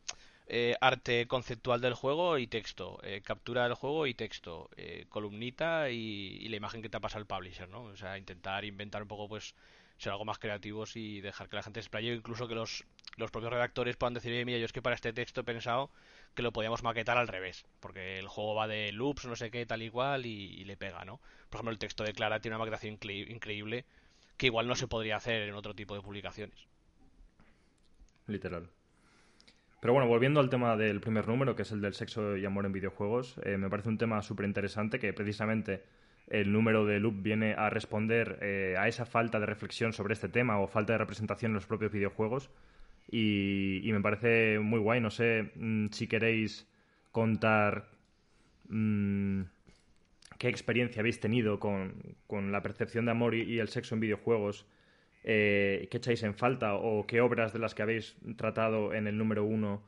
eh, 0.47 0.75
arte 0.81 1.27
conceptual 1.27 1.81
del 1.81 1.93
juego 1.93 2.37
y 2.37 2.47
texto, 2.47 2.99
eh, 3.03 3.21
captura 3.21 3.63
del 3.63 3.73
juego 3.75 4.07
y 4.07 4.13
texto, 4.13 4.69
eh, 4.77 5.05
columnita 5.09 5.89
y, 5.89 6.37
y, 6.41 6.47
la 6.49 6.57
imagen 6.57 6.81
que 6.81 6.89
te 6.89 6.97
ha 6.97 6.99
pasado 7.01 7.21
el 7.21 7.27
publisher, 7.27 7.67
¿no? 7.69 7.83
O 7.83 7.97
sea, 7.97 8.17
intentar 8.17 8.65
inventar 8.65 9.01
un 9.01 9.07
poco, 9.09 9.27
pues, 9.29 9.53
ser 9.97 10.11
algo 10.11 10.25
más 10.25 10.39
creativos 10.39 10.95
y 10.95 11.21
dejar 11.21 11.49
que 11.49 11.55
la 11.55 11.63
gente 11.63 11.81
se 11.81 11.85
explaye, 11.85 12.13
incluso 12.13 12.47
que 12.47 12.55
los, 12.55 12.85
los 13.17 13.31
propios 13.31 13.53
redactores 13.53 13.95
puedan 13.95 14.13
decir, 14.13 14.45
mira, 14.45 14.57
yo 14.57 14.65
es 14.65 14.73
que 14.73 14.81
para 14.81 14.95
este 14.95 15.13
texto 15.13 15.41
he 15.41 15.43
pensado 15.43 15.91
que 16.33 16.41
lo 16.41 16.51
podíamos 16.51 16.83
maquetar 16.83 17.17
al 17.17 17.27
revés, 17.27 17.65
porque 17.79 18.19
el 18.19 18.27
juego 18.27 18.55
va 18.55 18.67
de 18.67 18.91
loops, 18.91 19.25
no 19.25 19.35
sé 19.35 19.51
qué, 19.51 19.65
tal 19.65 19.83
y 19.83 19.89
cual, 19.89 20.25
y, 20.25 20.63
le 20.65 20.77
pega, 20.77 21.05
¿no? 21.05 21.19
Por 21.49 21.59
ejemplo, 21.59 21.71
el 21.71 21.79
texto 21.79 22.03
de 22.03 22.13
Clara 22.13 22.39
tiene 22.39 22.55
una 22.55 22.65
maquetación 22.65 22.97
increíble 23.03 23.85
que 24.37 24.47
igual 24.47 24.67
no 24.67 24.75
se 24.75 24.87
podría 24.87 25.17
hacer 25.17 25.43
en 25.43 25.53
otro 25.53 25.75
tipo 25.75 25.95
de 25.95 26.01
publicaciones. 26.01 26.67
Literal. 28.27 28.69
Pero 29.79 29.93
bueno, 29.93 30.07
volviendo 30.07 30.39
al 30.39 30.49
tema 30.49 30.77
del 30.77 31.01
primer 31.01 31.27
número, 31.27 31.55
que 31.55 31.63
es 31.63 31.71
el 31.71 31.81
del 31.81 31.93
sexo 31.93 32.37
y 32.37 32.45
amor 32.45 32.65
en 32.65 32.71
videojuegos, 32.71 33.35
eh, 33.43 33.57
me 33.57 33.69
parece 33.69 33.89
un 33.89 33.97
tema 33.97 34.21
súper 34.21 34.45
interesante 34.45 34.97
que 34.97 35.11
precisamente 35.11 35.83
el 36.27 36.51
número 36.51 36.85
de 36.85 36.99
Loop 36.99 37.21
viene 37.21 37.53
a 37.53 37.69
responder 37.69 38.39
eh, 38.41 38.75
a 38.77 38.87
esa 38.87 39.05
falta 39.05 39.39
de 39.39 39.45
reflexión 39.45 39.93
sobre 39.93 40.13
este 40.13 40.29
tema 40.29 40.59
o 40.59 40.67
falta 40.67 40.93
de 40.93 40.99
representación 40.99 41.51
en 41.51 41.55
los 41.55 41.65
propios 41.65 41.91
videojuegos 41.91 42.49
y, 43.11 43.81
me 43.91 44.01
parece 44.01 44.59
muy 44.59 44.79
guay. 44.79 45.01
No 45.01 45.11
sé 45.11 45.51
mm, 45.55 45.87
si 45.91 46.07
queréis 46.07 46.67
contar 47.11 47.89
mm, 48.69 49.41
qué 50.39 50.47
experiencia 50.47 51.01
habéis 51.01 51.19
tenido 51.19 51.59
con, 51.59 51.93
la 52.29 52.63
percepción 52.63 53.05
de 53.05 53.11
amor 53.11 53.35
y, 53.35 53.59
el 53.59 53.67
sexo 53.67 53.95
en 53.95 54.01
videojuegos, 54.01 54.65
eh, 55.23 55.87
qué 55.91 55.97
echáis 55.97 56.23
en 56.23 56.33
falta 56.33 56.75
o 56.75 57.05
qué 57.05 57.21
obras 57.21 57.53
de 57.53 57.59
las 57.59 57.75
que 57.75 57.83
habéis 57.83 58.15
tratado 58.37 58.93
en 58.93 59.07
el 59.07 59.17
número 59.17 59.43
uno 59.43 59.83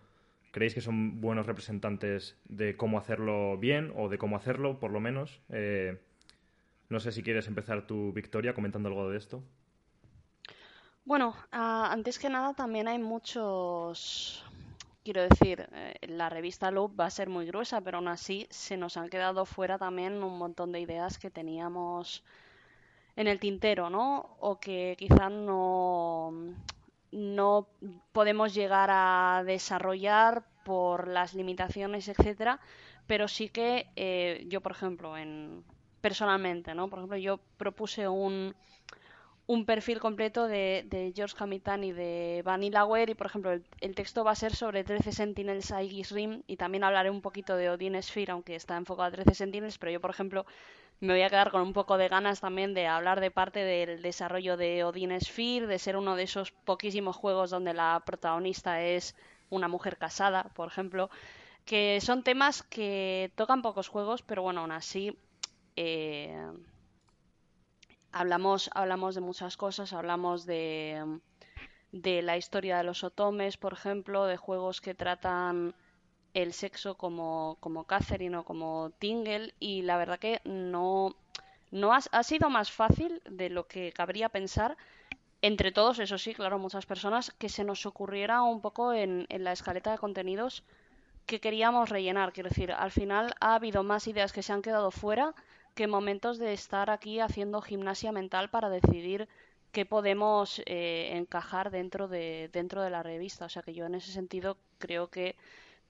creéis 0.56 0.74
que 0.74 0.80
son 0.80 1.20
buenos 1.20 1.48
representantes 1.48 2.40
de 2.48 2.78
cómo 2.78 2.98
hacerlo 2.98 3.58
bien 3.58 3.92
o 3.94 4.08
de 4.08 4.18
cómo 4.18 4.38
hacerlo, 4.38 4.80
por 4.80 4.90
lo 4.90 5.02
menos. 5.02 5.42
Eh, 5.50 5.98
no 6.90 7.00
sé 7.00 7.12
si 7.12 7.24
quieres 7.24 7.48
empezar 7.48 7.88
tu 7.88 8.12
Victoria 8.14 8.54
comentando 8.54 8.90
algo 8.90 9.10
de 9.10 9.18
esto. 9.18 9.44
Bueno, 11.04 11.36
ah, 11.52 11.90
antes 11.92 12.18
que 12.18 12.30
nada 12.30 12.54
también 12.54 12.88
hay 12.88 12.98
muchos, 12.98 14.44
quiero 15.04 15.22
decir, 15.22 15.68
eh, 15.72 15.94
la 16.08 16.30
revista 16.30 16.72
Loop 16.72 17.00
va 17.00 17.06
a 17.06 17.12
ser 17.12 17.30
muy 17.30 17.46
gruesa, 17.46 17.82
pero 17.82 17.98
aún 17.98 18.08
así 18.08 18.48
se 18.50 18.76
nos 18.76 18.98
han 18.98 19.10
quedado 19.10 19.46
fuera 19.46 19.78
también 19.78 20.24
un 20.24 20.38
montón 20.38 20.72
de 20.72 20.80
ideas 20.80 21.20
que 21.20 21.30
teníamos 21.30 22.24
en 23.16 23.28
el 23.28 23.40
tintero, 23.40 23.90
¿no? 23.90 24.36
O 24.40 24.60
que 24.60 24.96
quizás 24.98 25.32
no, 25.32 26.34
no 27.12 27.68
podemos 28.12 28.54
llegar 28.56 28.90
a 28.92 29.44
desarrollar 29.46 30.44
por 30.64 31.08
las 31.08 31.36
limitaciones, 31.36 32.08
etcétera, 32.08 32.60
pero 33.06 33.28
sí 33.28 33.50
que 33.50 33.88
eh, 33.96 34.46
yo, 34.50 34.62
por 34.62 34.72
ejemplo, 34.72 35.16
en 35.18 35.64
personalmente, 36.06 36.76
¿no? 36.76 36.88
Por 36.88 37.00
ejemplo, 37.00 37.18
yo 37.18 37.40
propuse 37.58 38.08
un 38.08 38.54
un 39.48 39.66
perfil 39.66 40.00
completo 40.00 40.48
de, 40.48 40.86
de 40.88 41.14
George 41.16 41.36
Hamitan 41.40 41.84
y 41.84 41.92
de 41.92 42.42
Vanillaware 42.44 43.12
y 43.12 43.16
por 43.16 43.28
ejemplo 43.28 43.52
el, 43.52 43.96
texto 43.96 44.24
va 44.24 44.32
a 44.32 44.36
ser 44.36 44.56
sobre 44.56 44.84
13 44.84 45.12
Sentinels 45.12 45.72
Aegis 45.72 46.12
Rim 46.12 46.42
y 46.48 46.58
también 46.58 46.84
hablaré 46.84 47.12
un 47.12 47.22
poquito 47.22 47.56
de 47.56 47.70
Odin 47.70 48.02
Sphere 48.02 48.32
aunque 48.32 48.56
está 48.56 48.76
enfocado 48.76 49.08
a 49.08 49.12
13 49.12 49.36
Sentinels 49.36 49.78
pero 49.78 49.92
yo 49.92 50.02
por 50.02 50.10
ejemplo 50.10 50.48
me 51.00 51.14
voy 51.14 51.22
a 51.22 51.30
quedar 51.30 51.52
con 51.52 51.62
un 51.62 51.74
poco 51.74 51.96
de 52.00 52.08
ganas 52.08 52.42
también 52.42 52.74
de 52.74 52.88
hablar 52.88 53.20
de 53.20 53.30
parte 53.30 53.60
del 53.60 54.02
desarrollo 54.02 54.58
de 54.58 54.84
Odin 54.84 55.20
Sphere 55.22 55.68
de 55.68 55.78
ser 55.78 55.96
uno 55.96 56.16
de 56.16 56.24
esos 56.24 56.52
poquísimos 56.52 57.16
juegos 57.16 57.52
donde 57.52 57.76
la 57.76 58.02
protagonista 58.04 58.82
es 58.82 59.16
una 59.52 59.68
mujer 59.68 59.98
casada 59.98 60.46
por 60.56 60.70
ejemplo 60.70 61.12
que 61.66 62.00
son 62.02 62.24
temas 62.24 62.64
que 62.64 63.32
tocan 63.36 63.62
pocos 63.62 63.90
juegos 63.90 64.24
pero 64.24 64.42
bueno 64.42 64.62
aún 64.62 64.72
así 64.72 65.16
eh, 65.76 66.52
hablamos, 68.12 68.70
hablamos 68.74 69.16
de 69.16 69.22
muchas 69.22 69.58
cosas, 69.58 69.94
hablamos 69.94 70.46
de, 70.46 71.20
de 71.92 72.22
la 72.22 72.38
historia 72.38 72.78
de 72.78 72.84
los 72.84 73.04
otomes, 73.04 73.58
por 73.58 73.74
ejemplo, 73.74 74.26
de 74.26 74.38
juegos 74.38 74.82
que 74.82 74.96
tratan 74.96 75.76
el 76.34 76.54
sexo 76.54 76.96
como, 76.96 77.58
como 77.60 77.86
Catherine 77.86 78.38
o 78.38 78.44
como 78.44 78.92
Tingle 79.00 79.54
y 79.60 79.82
la 79.84 79.98
verdad 79.98 80.20
que 80.20 80.42
no, 80.44 81.16
no 81.72 81.94
ha, 81.94 82.00
ha, 82.12 82.24
sido 82.24 82.50
más 82.50 82.72
fácil 82.72 83.22
de 83.30 83.50
lo 83.50 83.68
que 83.68 83.92
cabría 83.94 84.30
pensar 84.30 84.78
entre 85.42 85.72
todos, 85.72 86.00
eso 86.00 86.18
sí, 86.18 86.34
claro, 86.34 86.58
muchas 86.58 86.86
personas, 86.86 87.32
que 87.38 87.50
se 87.50 87.64
nos 87.64 87.86
ocurriera 87.86 88.42
un 88.44 88.62
poco 88.62 88.94
en, 88.94 89.26
en 89.30 89.44
la 89.44 89.52
escaleta 89.52 89.92
de 89.92 89.98
contenidos 89.98 90.64
que 91.26 91.40
queríamos 91.40 91.90
rellenar. 91.90 92.34
Quiero 92.34 92.50
decir, 92.50 92.72
al 92.72 92.92
final 92.92 93.34
ha 93.40 93.56
habido 93.56 93.84
más 93.84 94.08
ideas 94.08 94.34
que 94.34 94.42
se 94.42 94.54
han 94.54 94.62
quedado 94.62 94.92
fuera 94.92 95.36
que 95.76 95.88
momentos 95.88 96.40
de 96.40 96.54
estar 96.54 96.90
aquí 96.90 97.20
haciendo 97.20 97.62
gimnasia 97.62 98.12
mental 98.12 98.50
para 98.50 98.70
decidir 98.70 99.28
qué 99.72 99.86
podemos 99.86 100.62
eh, 100.66 101.12
encajar 101.14 101.70
dentro 101.70 102.08
de, 102.08 102.50
dentro 102.54 102.82
de 102.82 102.90
la 102.90 103.04
revista. 103.04 103.46
O 103.46 103.50
sea 103.50 103.62
que 103.62 103.74
yo 103.74 103.86
en 103.86 103.96
ese 103.96 104.12
sentido 104.12 104.58
creo 104.80 105.10
que 105.10 105.36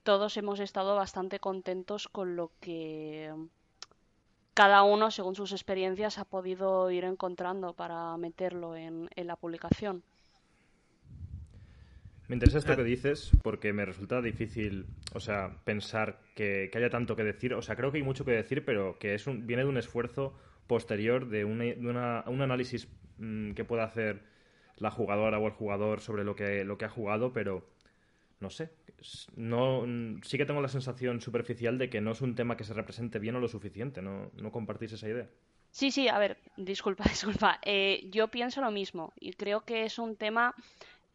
todos 0.03 0.37
hemos 0.37 0.59
estado 0.59 0.95
bastante 0.95 1.39
contentos 1.39 2.07
con 2.07 2.35
lo 2.35 2.51
que 2.59 3.31
cada 4.55 4.83
uno, 4.83 5.11
según 5.11 5.35
sus 5.35 5.51
experiencias, 5.51 6.17
ha 6.17 6.25
podido 6.25 6.89
ir 6.89 7.03
encontrando 7.03 7.73
para 7.73 8.17
meterlo 8.17 8.75
en, 8.75 9.09
en 9.15 9.27
la 9.27 9.35
publicación. 9.35 10.03
Me 12.27 12.35
interesa 12.35 12.57
esto 12.57 12.75
que 12.75 12.83
dices 12.83 13.31
porque 13.43 13.71
me 13.71 13.85
resulta 13.85 14.19
difícil, 14.21 14.87
o 15.13 15.19
sea, 15.19 15.57
pensar 15.63 16.19
que, 16.35 16.71
haya 16.73 16.89
tanto 16.89 17.15
que 17.15 17.23
decir. 17.23 17.53
O 17.53 17.61
sea, 17.61 17.75
creo 17.75 17.91
que 17.91 17.97
hay 17.97 18.03
mucho 18.03 18.25
que 18.25 18.31
decir, 18.31 18.65
pero 18.65 18.97
que 18.97 19.13
es 19.13 19.27
un, 19.27 19.45
viene 19.45 19.63
de 19.63 19.69
un 19.69 19.77
esfuerzo 19.77 20.33
posterior, 20.65 21.29
de, 21.29 21.45
una, 21.45 22.23
un 22.25 22.41
análisis 22.41 22.87
mm, 23.19 23.51
que 23.51 23.63
pueda 23.63 23.83
hacer 23.83 24.23
la 24.77 24.89
jugadora 24.89 25.37
o 25.37 25.45
el 25.45 25.53
jugador 25.53 26.01
sobre 26.01 26.23
lo 26.23 26.35
que, 26.35 26.63
lo 26.63 26.77
que 26.77 26.85
ha 26.85 26.89
jugado, 26.89 27.31
pero 27.31 27.69
no 28.39 28.49
sé. 28.49 28.71
No, 29.35 29.85
sí 30.23 30.37
que 30.37 30.45
tengo 30.45 30.61
la 30.61 30.67
sensación 30.67 31.21
superficial 31.21 31.77
de 31.77 31.89
que 31.91 32.01
no 32.01 32.11
es 32.11 32.21
un 32.21 32.33
tema 32.33 32.57
que 32.57 32.63
se 32.63 32.73
represente 32.73 33.19
bien 33.19 33.35
o 33.35 33.39
lo 33.39 33.47
suficiente. 33.47 34.01
¿No, 34.01 34.31
no 34.35 34.51
compartís 34.51 34.93
esa 34.93 35.07
idea? 35.07 35.29
Sí, 35.75 35.91
sí, 35.91 36.07
a 36.07 36.17
ver, 36.17 36.37
disculpa, 36.57 37.03
disculpa. 37.09 37.59
Eh, 37.61 38.07
yo 38.09 38.29
pienso 38.29 38.61
lo 38.61 38.71
mismo 38.71 39.13
y 39.19 39.33
creo 39.33 39.65
que 39.65 39.83
es 39.83 39.99
un 39.99 40.15
tema 40.15 40.55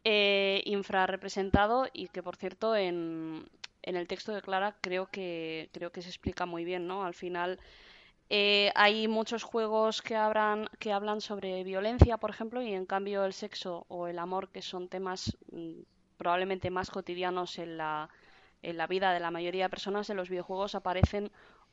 eh, 0.03 0.61
infrarrepresentado 0.65 1.87
y 1.93 2.07
que, 2.07 2.23
por 2.23 2.35
cierto, 2.35 2.75
en, 2.75 3.47
en, 3.83 3.95
el 3.95 4.07
texto 4.07 4.33
de 4.33 4.41
Clara 4.41 4.75
creo 4.81 5.07
que, 5.07 5.69
creo 5.73 5.91
que 5.91 6.01
se 6.01 6.09
explica 6.09 6.45
muy 6.45 6.65
bien, 6.65 6.87
¿no? 6.87 7.03
Al 7.05 7.13
final 7.13 7.59
eh, 8.33 8.71
hay 8.75 9.09
muchos 9.09 9.43
juegos 9.43 10.01
que, 10.01 10.15
hablan, 10.15 10.69
que 10.79 10.93
hablan 10.93 11.19
sobre 11.19 11.65
violencia, 11.65 12.17
por 12.17 12.29
ejemplo, 12.29 12.61
y 12.61 12.73
en 12.73 12.85
cambio 12.85 13.25
el 13.25 13.33
sexo 13.33 13.85
o 13.89 14.07
el 14.07 14.19
amor, 14.19 14.47
que 14.49 14.61
son 14.61 14.87
temas 14.87 15.37
mm, 15.51 15.81
probablemente 16.15 16.69
más 16.69 16.89
cotidianos 16.89 17.59
en 17.59 17.75
la, 17.75 18.09
en 18.61 18.77
la 18.77 18.87
vida 18.87 19.11
de 19.11 19.19
la 19.19 19.31
mayoría 19.31 19.65
de 19.65 19.69
personas, 19.69 20.09
en 20.09 20.15
los 20.15 20.29
videojuegos 20.29 20.75
aparecen 20.75 21.29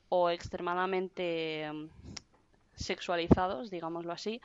o 0.09 0.31
extremadamente 0.31 1.71
mm, 1.73 1.87
sexualizados, 2.75 3.71
digámoslo 3.71 4.13
así, 4.13 4.41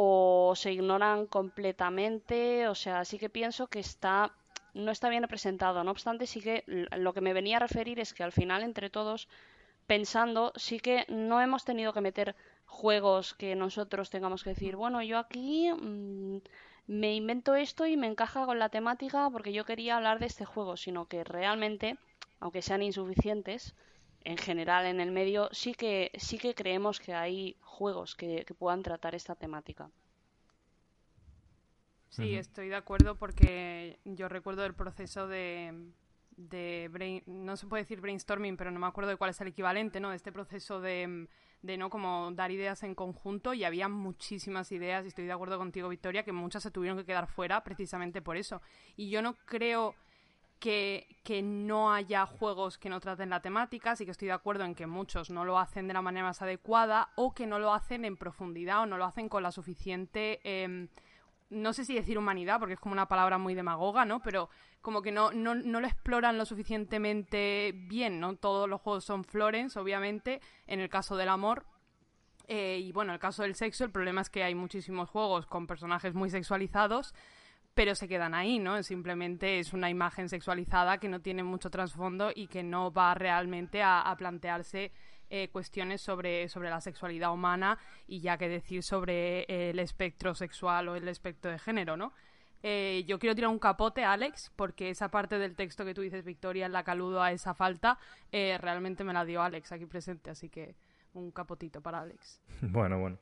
o 0.00 0.54
se 0.54 0.70
ignoran 0.72 1.26
completamente, 1.26 2.68
o 2.68 2.76
sea, 2.76 3.04
sí 3.04 3.18
que 3.18 3.28
pienso 3.28 3.66
que 3.66 3.80
está 3.80 4.32
no 4.72 4.92
está 4.92 5.08
bien 5.08 5.24
representado. 5.24 5.82
No 5.82 5.90
obstante, 5.90 6.28
sí 6.28 6.40
que 6.40 6.62
lo 6.96 7.12
que 7.12 7.20
me 7.20 7.32
venía 7.32 7.56
a 7.56 7.66
referir 7.66 7.98
es 7.98 8.14
que 8.14 8.22
al 8.22 8.30
final 8.30 8.62
entre 8.62 8.90
todos 8.90 9.28
pensando, 9.88 10.52
sí 10.54 10.78
que 10.78 11.04
no 11.08 11.40
hemos 11.40 11.64
tenido 11.64 11.92
que 11.92 12.00
meter 12.00 12.36
juegos 12.64 13.34
que 13.34 13.56
nosotros 13.56 14.08
tengamos 14.08 14.44
que 14.44 14.50
decir, 14.50 14.76
bueno, 14.76 15.02
yo 15.02 15.18
aquí 15.18 15.72
mm, 15.72 16.42
me 16.86 17.16
invento 17.16 17.56
esto 17.56 17.84
y 17.84 17.96
me 17.96 18.06
encaja 18.06 18.46
con 18.46 18.60
la 18.60 18.68
temática 18.68 19.28
porque 19.32 19.52
yo 19.52 19.64
quería 19.64 19.96
hablar 19.96 20.20
de 20.20 20.26
este 20.26 20.44
juego, 20.44 20.76
sino 20.76 21.06
que 21.06 21.24
realmente, 21.24 21.98
aunque 22.38 22.62
sean 22.62 22.82
insuficientes, 22.82 23.74
en 24.28 24.36
general 24.36 24.84
en 24.84 25.00
el 25.00 25.10
medio 25.10 25.48
sí 25.52 25.72
que 25.72 26.10
sí 26.18 26.36
que 26.36 26.54
creemos 26.54 27.00
que 27.00 27.14
hay 27.14 27.56
juegos 27.62 28.14
que, 28.14 28.44
puedan 28.58 28.82
tratar 28.82 29.14
esta 29.14 29.34
temática. 29.34 29.90
Sí, 32.10 32.34
estoy 32.34 32.68
de 32.68 32.76
acuerdo 32.76 33.14
porque 33.14 33.98
yo 34.04 34.28
recuerdo 34.28 34.66
el 34.66 34.74
proceso 34.74 35.28
de, 35.28 35.92
de 36.36 37.22
no 37.26 37.56
se 37.56 37.66
puede 37.66 37.84
decir 37.84 38.02
brainstorming, 38.02 38.58
pero 38.58 38.70
no 38.70 38.78
me 38.78 38.86
acuerdo 38.86 39.10
de 39.10 39.16
cuál 39.16 39.30
es 39.30 39.40
el 39.40 39.48
equivalente, 39.48 39.98
¿no? 39.98 40.10
De 40.10 40.16
este 40.16 40.30
proceso 40.30 40.78
de, 40.82 41.26
de 41.62 41.78
no 41.78 41.88
como 41.88 42.30
dar 42.32 42.50
ideas 42.50 42.82
en 42.82 42.94
conjunto 42.94 43.54
y 43.54 43.64
había 43.64 43.88
muchísimas 43.88 44.70
ideas 44.72 45.06
y 45.06 45.08
estoy 45.08 45.24
de 45.24 45.32
acuerdo 45.32 45.56
contigo, 45.56 45.88
Victoria, 45.88 46.22
que 46.22 46.32
muchas 46.32 46.62
se 46.62 46.70
tuvieron 46.70 46.98
que 46.98 47.06
quedar 47.06 47.28
fuera 47.28 47.64
precisamente 47.64 48.20
por 48.20 48.36
eso. 48.36 48.60
Y 48.94 49.08
yo 49.08 49.22
no 49.22 49.36
creo 49.46 49.94
que, 50.58 51.06
no 51.42 51.92
haya 51.92 52.26
juegos 52.26 52.78
que 52.78 52.88
no 52.88 53.00
traten 53.00 53.30
la 53.30 53.40
temática, 53.40 53.96
sí 53.96 54.04
que 54.04 54.10
estoy 54.10 54.28
de 54.28 54.34
acuerdo 54.34 54.64
en 54.64 54.74
que 54.74 54.86
muchos 54.86 55.30
no 55.30 55.44
lo 55.44 55.58
hacen 55.58 55.86
de 55.86 55.94
la 55.94 56.02
manera 56.02 56.26
más 56.26 56.42
adecuada 56.42 57.10
o 57.16 57.34
que 57.34 57.46
no 57.46 57.58
lo 57.58 57.72
hacen 57.72 58.04
en 58.04 58.16
profundidad 58.16 58.82
o 58.82 58.86
no 58.86 58.96
lo 58.96 59.04
hacen 59.04 59.28
con 59.28 59.42
la 59.42 59.52
suficiente, 59.52 60.40
em, 60.42 60.88
no 61.50 61.72
sé 61.72 61.84
si 61.84 61.94
decir 61.94 62.18
humanidad, 62.18 62.58
porque 62.58 62.74
es 62.74 62.80
como 62.80 62.94
una 62.94 63.08
palabra 63.08 63.38
muy 63.38 63.54
demagoga, 63.54 64.04
¿no? 64.04 64.20
Pero 64.20 64.48
como 64.80 65.02
que 65.02 65.12
no, 65.12 65.32
no, 65.32 65.54
no 65.54 65.80
lo 65.80 65.86
exploran 65.86 66.38
lo 66.38 66.44
suficientemente 66.44 67.72
bien, 67.74 68.20
¿no? 68.20 68.36
Todos 68.36 68.68
los 68.68 68.80
juegos 68.80 69.04
son 69.04 69.24
Florence, 69.24 69.78
obviamente, 69.78 70.40
en 70.66 70.80
el 70.80 70.88
caso 70.88 71.16
del 71.16 71.28
amor, 71.28 71.66
eh, 72.48 72.80
y 72.82 72.92
bueno, 72.92 73.12
en 73.12 73.14
el 73.14 73.20
caso 73.20 73.42
del 73.42 73.54
sexo, 73.54 73.84
el 73.84 73.90
problema 73.90 74.22
es 74.22 74.30
que 74.30 74.42
hay 74.42 74.54
muchísimos 74.54 75.10
juegos 75.10 75.46
con 75.46 75.66
personajes 75.66 76.14
muy 76.14 76.30
sexualizados 76.30 77.14
pero 77.78 77.94
se 77.94 78.08
quedan 78.08 78.34
ahí, 78.34 78.58
¿no? 78.58 78.82
Simplemente 78.82 79.60
es 79.60 79.72
una 79.72 79.88
imagen 79.88 80.28
sexualizada 80.28 80.98
que 80.98 81.08
no 81.08 81.20
tiene 81.20 81.44
mucho 81.44 81.70
trasfondo 81.70 82.32
y 82.34 82.48
que 82.48 82.64
no 82.64 82.92
va 82.92 83.14
realmente 83.14 83.84
a, 83.84 84.12
plantearse 84.18 84.90
eh, 85.30 85.48
cuestiones 85.50 86.00
sobre, 86.00 86.48
sobre 86.48 86.70
la 86.70 86.80
sexualidad 86.80 87.32
humana 87.32 87.78
y 88.08 88.18
ya 88.18 88.36
que 88.36 88.48
decir 88.48 88.82
sobre 88.82 89.44
el 89.44 89.78
espectro 89.78 90.34
sexual 90.34 90.88
o 90.88 90.96
el 90.96 91.06
espectro 91.06 91.52
de 91.52 91.60
género, 91.60 91.96
¿no? 91.96 92.12
Eh, 92.64 93.04
yo 93.06 93.20
quiero 93.20 93.36
tirar 93.36 93.50
un 93.50 93.60
capote, 93.60 94.02
Alex, 94.02 94.50
porque 94.56 94.90
esa 94.90 95.12
parte 95.12 95.38
del 95.38 95.54
texto 95.54 95.84
que 95.84 95.94
tú 95.94 96.00
dices, 96.00 96.24
Victoria, 96.24 96.66
en 96.66 96.72
la 96.72 96.82
que 96.82 96.90
aludo 96.90 97.22
a 97.22 97.30
esa 97.30 97.54
falta, 97.54 97.96
eh, 98.32 98.58
realmente 98.60 99.04
me 99.04 99.12
la 99.12 99.24
dio 99.24 99.40
Alex 99.40 99.70
aquí 99.70 99.86
presente, 99.86 100.30
así 100.30 100.48
que 100.48 100.74
un 101.12 101.30
capotito 101.30 101.80
para 101.80 102.00
Alex. 102.00 102.42
Bueno, 102.60 102.98
bueno. 102.98 103.18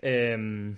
Em, 0.00 0.76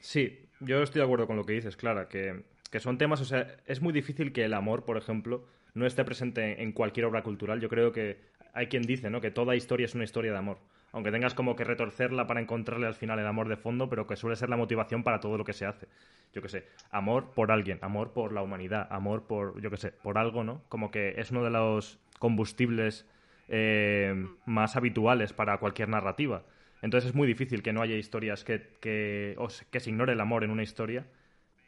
sí, 0.00 0.45
yo 0.60 0.82
estoy 0.82 1.00
de 1.00 1.04
acuerdo 1.04 1.26
con 1.26 1.36
lo 1.36 1.44
que 1.44 1.54
dices, 1.54 1.76
Clara, 1.76 2.08
que, 2.08 2.42
son 2.78 2.98
temas, 2.98 3.20
o 3.20 3.24
sea, 3.24 3.56
es 3.66 3.80
muy 3.80 3.92
difícil 3.92 4.32
que 4.32 4.44
el 4.44 4.54
amor, 4.54 4.84
por 4.84 4.96
ejemplo, 4.96 5.46
no 5.74 5.86
esté 5.86 6.04
presente 6.04 6.62
en 6.62 6.72
cualquier 6.72 7.06
obra 7.06 7.22
cultural. 7.22 7.60
Yo 7.60 7.68
creo 7.68 7.92
que 7.92 8.18
hay 8.52 8.66
quien 8.66 8.82
dice, 8.82 9.10
¿no? 9.10 9.20
Que 9.20 9.30
toda 9.30 9.56
historia 9.56 9.86
es 9.86 9.94
una 9.94 10.04
historia 10.04 10.32
de 10.32 10.38
amor. 10.38 10.58
Aunque 10.92 11.10
tengas 11.10 11.34
como 11.34 11.56
que 11.56 11.64
retorcerla 11.64 12.26
para 12.26 12.40
encontrarle 12.40 12.86
al 12.86 12.94
final 12.94 13.18
el 13.18 13.26
amor 13.26 13.48
de 13.48 13.56
fondo, 13.56 13.88
pero 13.88 14.06
que 14.06 14.16
suele 14.16 14.36
ser 14.36 14.48
la 14.48 14.56
motivación 14.56 15.02
para 15.02 15.20
todo 15.20 15.36
lo 15.36 15.44
que 15.44 15.52
se 15.52 15.66
hace. 15.66 15.88
Yo 16.32 16.42
qué 16.42 16.48
sé, 16.48 16.64
amor 16.90 17.32
por 17.34 17.50
alguien, 17.50 17.78
amor 17.82 18.12
por 18.12 18.32
la 18.32 18.42
humanidad, 18.42 18.88
amor 18.90 19.26
por, 19.26 19.60
yo 19.60 19.70
qué 19.70 19.76
sé, 19.76 19.92
por 19.92 20.16
algo, 20.18 20.44
¿no? 20.44 20.62
Como 20.68 20.90
que 20.90 21.14
es 21.18 21.30
uno 21.30 21.44
de 21.44 21.50
los 21.50 21.98
combustibles 22.18 23.06
eh, 23.48 24.26
más 24.44 24.76
habituales 24.76 25.32
para 25.32 25.58
cualquier 25.58 25.88
narrativa. 25.88 26.44
Entonces 26.82 27.10
es 27.10 27.14
muy 27.14 27.26
difícil 27.26 27.62
que 27.62 27.72
no 27.72 27.82
haya 27.82 27.96
historias 27.96 28.44
que, 28.44 28.76
que, 28.80 29.36
que 29.70 29.80
se 29.80 29.90
ignore 29.90 30.12
el 30.12 30.20
amor 30.20 30.44
en 30.44 30.50
una 30.50 30.62
historia, 30.62 31.06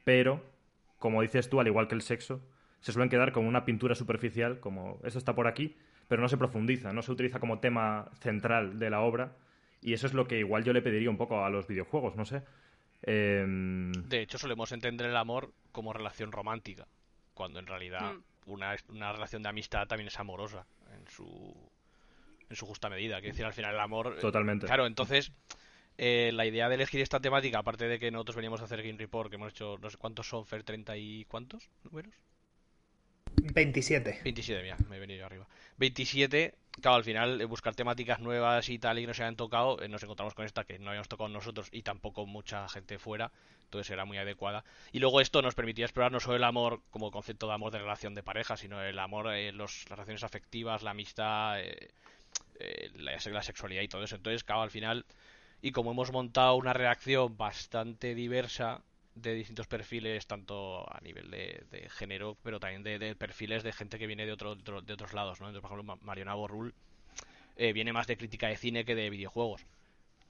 pero, 0.05 0.45
como 0.99 1.23
dices 1.23 1.49
tú, 1.49 1.61
al 1.61 1.67
igual 1.67 1.89
que 1.89 1.95
el 1.95 2.03
sexo, 2.03 2.43
se 2.81 2.93
suelen 2.93 3.11
quedar 3.11 3.33
con 3.33 3.47
una 3.47 3.65
pintura 3.65 3.95
superficial, 3.95 4.61
como 4.61 5.01
esto 5.05 5.19
está 5.19 5.35
por 5.35 5.47
aquí, 5.47 5.77
pero 6.09 6.23
no 6.23 6.29
se 6.29 6.37
profundiza, 6.37 6.93
no 6.93 7.03
se 7.03 7.13
utiliza 7.13 7.41
como 7.41 7.59
tema 7.59 8.11
central 8.21 8.79
de 8.79 8.91
la 8.91 9.01
obra, 9.01 9.37
y 9.81 9.93
eso 9.93 10.07
es 10.07 10.15
lo 10.15 10.27
que 10.27 10.39
igual 10.39 10.65
yo 10.65 10.73
le 10.73 10.83
pediría 10.83 11.11
un 11.11 11.17
poco 11.17 11.45
a 11.45 11.51
los 11.51 11.67
videojuegos, 11.67 12.17
no 12.17 12.25
sé. 12.25 12.43
Em, 13.03 13.93
de 13.93 14.23
hecho, 14.23 14.39
solemos 14.39 14.73
entender 14.73 15.09
el 15.09 15.17
amor 15.17 15.53
como 15.73 15.93
relación 15.93 16.33
romántica, 16.33 16.87
cuando 17.35 17.59
en 17.59 17.67
realidad 17.67 18.15
mm. 18.15 18.51
una, 18.51 18.77
una 18.89 19.13
relación 19.13 19.43
de 19.43 19.49
amistad 19.49 19.87
también 19.87 20.09
es 20.09 20.19
amorosa 20.19 20.67
en 20.95 21.07
su 21.09 21.71
en 22.49 22.57
su 22.57 22.67
justa 22.67 22.89
medida. 22.89 23.21
Quiero 23.21 23.33
decir, 23.33 23.47
al 23.47 23.53
final 23.53 23.75
el 23.75 23.81
amor. 23.81 24.15
Eh, 24.17 24.21
Totalmente. 24.21 24.67
claro, 24.67 24.87
entonces. 24.87 25.33
Eh, 26.01 26.31
la 26.33 26.47
idea 26.47 26.69
de 26.69 26.77
elegir 26.77 27.01
esta 27.01 27.19
temática, 27.19 27.59
aparte 27.59 27.89
de 27.89 27.99
que 27.99 28.13
nosotros 28.13 28.37
veníamos 28.37 28.61
a 28.61 28.67
hacer 28.67 28.85
Game 28.85 28.99
Report, 28.99 29.29
que 29.29 29.35
hemos 29.35 29.51
hecho 29.51 29.79
no 29.83 29.91
sé 29.91 29.97
cuántos 29.97 30.29
son, 30.29 30.47
Fer, 30.47 30.63
30 30.63 30.97
y 30.97 31.25
cuántos 31.25 31.69
números. 31.83 32.15
27. 33.43 34.21
27, 34.23 34.63
mira, 34.63 34.77
me 34.89 34.97
he 34.97 35.01
venido 35.01 35.27
arriba. 35.27 35.47
27, 35.79 36.55
claro, 36.81 36.97
al 36.97 37.05
final, 37.05 37.41
eh, 37.41 37.45
buscar 37.45 37.75
temáticas 37.75 38.21
nuevas 38.21 38.69
y 38.69 38.79
tal 38.79 38.99
y 38.99 39.03
que 39.03 39.07
no 39.09 39.15
se 39.15 39.23
hayan 39.23 39.37
tocado, 39.37 39.77
nos 39.89 40.03
encontramos 40.03 40.35
con 40.35 40.45
esta 40.45 40.65
que 40.65 40.79
no 40.79 40.91
habíamos 40.91 41.09
tocado 41.09 41.29
nosotros 41.29 41.69
y 41.73 41.83
tampoco 41.83 42.27
mucha 42.27 42.69
gente 42.69 42.99
fuera, 42.99 43.31
entonces 43.65 43.91
era 43.91 44.05
muy 44.05 44.19
adecuada. 44.19 44.65
Y 44.93 44.99
luego 44.99 45.21
esto 45.21 45.43
nos 45.43 45.55
permitía 45.55 45.85
explorar 45.85 46.13
no 46.13 46.21
solo 46.21 46.37
el 46.37 46.45
amor 46.45 46.83
como 46.91 47.11
concepto 47.11 47.47
de 47.47 47.55
amor 47.55 47.73
de 47.73 47.79
relación 47.79 48.15
de 48.15 48.23
pareja, 48.23 48.57
sino 48.57 48.83
el 48.83 48.99
amor, 48.99 49.27
los, 49.53 49.89
las 49.89 49.99
relaciones 49.99 50.25
afectivas, 50.25 50.83
la 50.83 50.91
amistad, 50.91 51.61
eh, 51.61 51.91
la, 52.95 53.43
sexualidad 53.43 53.83
y 53.83 53.89
todo 53.89 54.03
eso. 54.03 54.17
Entonces, 54.17 54.45
claro, 54.45 54.63
al 54.63 54.71
final, 54.71 55.05
y 55.63 55.73
como 55.73 55.93
hemos 55.93 56.13
montado 56.13 56.55
una 56.57 56.73
reacción 56.73 57.37
bastante 57.37 58.15
diversa 58.15 58.83
de 59.15 59.35
distintos 59.35 59.67
perfiles, 59.67 60.27
tanto 60.27 60.87
a 60.93 61.01
nivel 61.01 61.31
de, 61.31 61.89
género, 61.91 62.37
pero 62.43 62.61
también 62.61 62.83
de, 62.83 63.15
perfiles 63.17 63.63
de 63.63 63.73
gente 63.73 63.99
que 63.99 64.07
viene 64.07 64.27
de, 64.27 64.33
otro, 64.33 64.53
otros 64.53 65.13
lados, 65.13 65.41
¿no? 65.41 65.49
Entonces, 65.49 65.63
por 65.63 65.73
ejemplo, 65.73 65.99
Mariona 66.03 66.35
Borrul 66.35 66.75
eh, 67.57 67.73
viene 67.73 67.93
más 67.93 68.07
de 68.07 68.17
crítica 68.17 68.49
de 68.49 68.57
cine 68.57 68.85
que 68.85 68.95
de 68.95 69.11
videojuegos 69.11 69.67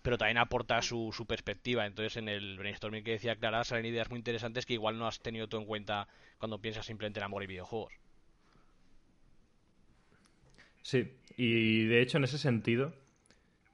pero 0.00 0.16
también 0.16 0.38
aporta 0.38 0.80
su, 0.80 1.12
su, 1.12 1.26
perspectiva. 1.26 1.84
Entonces, 1.84 2.16
en 2.16 2.28
el 2.28 2.56
brainstorming 2.56 3.04
que 3.04 3.10
decía 3.10 3.36
Clara, 3.36 3.64
salen 3.64 3.84
ideas 3.84 4.08
muy 4.08 4.18
interesantes 4.18 4.64
que 4.64 4.72
igual 4.72 4.96
no 4.96 5.06
has 5.06 5.20
tenido 5.20 5.48
tú 5.48 5.58
en 5.58 5.66
cuenta 5.66 6.08
cuando 6.38 6.60
piensas 6.60 6.86
simplemente 6.86 7.20
en 7.20 7.24
amor 7.24 7.42
y 7.42 7.46
videojuegos. 7.46 7.92
Sí, 10.82 11.12
y 11.36 11.86
de 11.86 12.00
hecho 12.00 12.18
en 12.18 12.24
ese 12.24 12.38
sentido, 12.38 12.92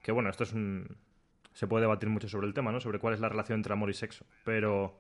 que 0.03 0.13
bueno, 0.13 0.31
esto 0.31 0.45
es 0.45 0.53
un... 0.53 0.97
Se 1.53 1.67
puede 1.67 1.83
debatir 1.83 2.09
mucho 2.09 2.29
sobre 2.29 2.47
el 2.47 2.55
tema, 2.55 2.73
¿no? 2.73 2.81
Sobre 2.81 2.99
cuál 2.99 3.15
es 3.15 3.21
la 3.21 3.29
relación 3.29 3.59
entre 3.59 3.73
amor 3.73 3.89
y 3.89 3.95
sexo. 3.95 4.27
Pero 4.45 4.99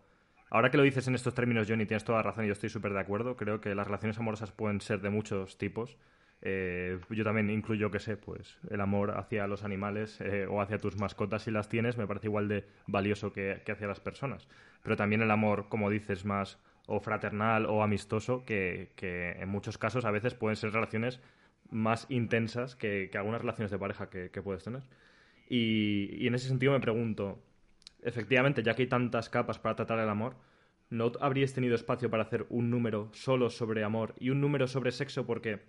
ahora 0.51 0.71
que 0.71 0.77
lo 0.77 0.85
dices 0.85 1.09
en 1.09 1.17
estos 1.17 1.35
términos, 1.35 1.67
Johnny, 1.69 1.85
tienes 1.85 2.05
toda 2.05 2.19
la 2.19 2.23
razón 2.23 2.45
y 2.45 2.49
yo 2.49 2.53
estoy 2.53 2.69
súper 2.69 2.93
de 2.93 3.01
acuerdo. 3.01 3.37
Creo 3.37 3.61
que 3.61 3.75
las 3.75 3.87
relaciones 3.87 4.19
amorosas 4.19 4.53
pueden 4.53 4.81
ser 4.81 5.01
de 5.01 5.11
muchos 5.11 5.59
tipos. 5.59 5.97
Eh, 6.43 7.01
yo 7.11 7.25
también 7.25 7.51
incluyo, 7.51 7.91
que 7.91 7.99
sé, 7.99 8.17
pues 8.17 8.59
el 8.71 8.81
amor 8.81 9.19
hacia 9.19 9.49
los 9.49 9.65
animales 9.65 10.21
eh, 10.21 10.47
o 10.49 10.61
hacia 10.61 10.79
tus 10.79 10.97
mascotas 10.97 11.43
si 11.43 11.51
las 11.51 11.69
tienes 11.69 11.97
me 11.97 12.07
parece 12.07 12.29
igual 12.29 12.49
de 12.49 12.67
valioso 12.87 13.33
que, 13.33 13.63
que, 13.65 13.73
hacia 13.73 13.89
las 13.89 13.99
personas. 13.99 14.47
Pero 14.83 14.97
también 14.97 15.23
el 15.23 15.31
amor, 15.31 15.69
como 15.69 15.91
dices, 15.91 16.25
más 16.25 16.59
o 16.87 17.01
fraternal 17.01 17.67
o 17.67 17.83
amistoso, 17.83 18.45
que, 18.45 18.91
en 19.39 19.49
muchos 19.49 19.79
casos 19.79 20.05
a 20.05 20.11
veces 20.11 20.35
pueden 20.35 20.57
ser 20.57 20.73
relaciones 20.73 21.21
más 21.71 22.07
intensas 22.09 22.77
que, 22.77 23.11
algunas 23.15 23.41
relaciones 23.41 23.71
de 23.71 23.79
pareja 23.79 24.09
que, 24.09 24.43
puedes 24.43 24.65
tener. 24.65 24.83
Y, 25.49 26.27
en 26.27 26.35
ese 26.35 26.49
sentido 26.49 26.73
me 26.73 26.81
pregunto, 26.81 27.43
efectivamente, 28.03 28.63
ya 28.63 28.75
que 28.75 28.83
hay 28.83 28.89
tantas 28.89 29.29
capas 29.29 29.59
para 29.59 29.77
tratar 29.77 29.99
el 29.99 30.09
amor, 30.09 30.37
¿no 30.91 31.13
habríais 31.21 31.55
tenido 31.55 31.75
espacio 31.75 32.11
para 32.11 32.25
hacer 32.25 32.47
un 32.51 32.71
número 32.71 33.11
solo 33.13 33.51
sobre 33.51 33.85
amor 33.85 34.15
y 34.19 34.31
un 34.31 34.41
número 34.41 34.67
sobre 34.67 34.93
sexo? 34.93 35.27
Porque 35.27 35.63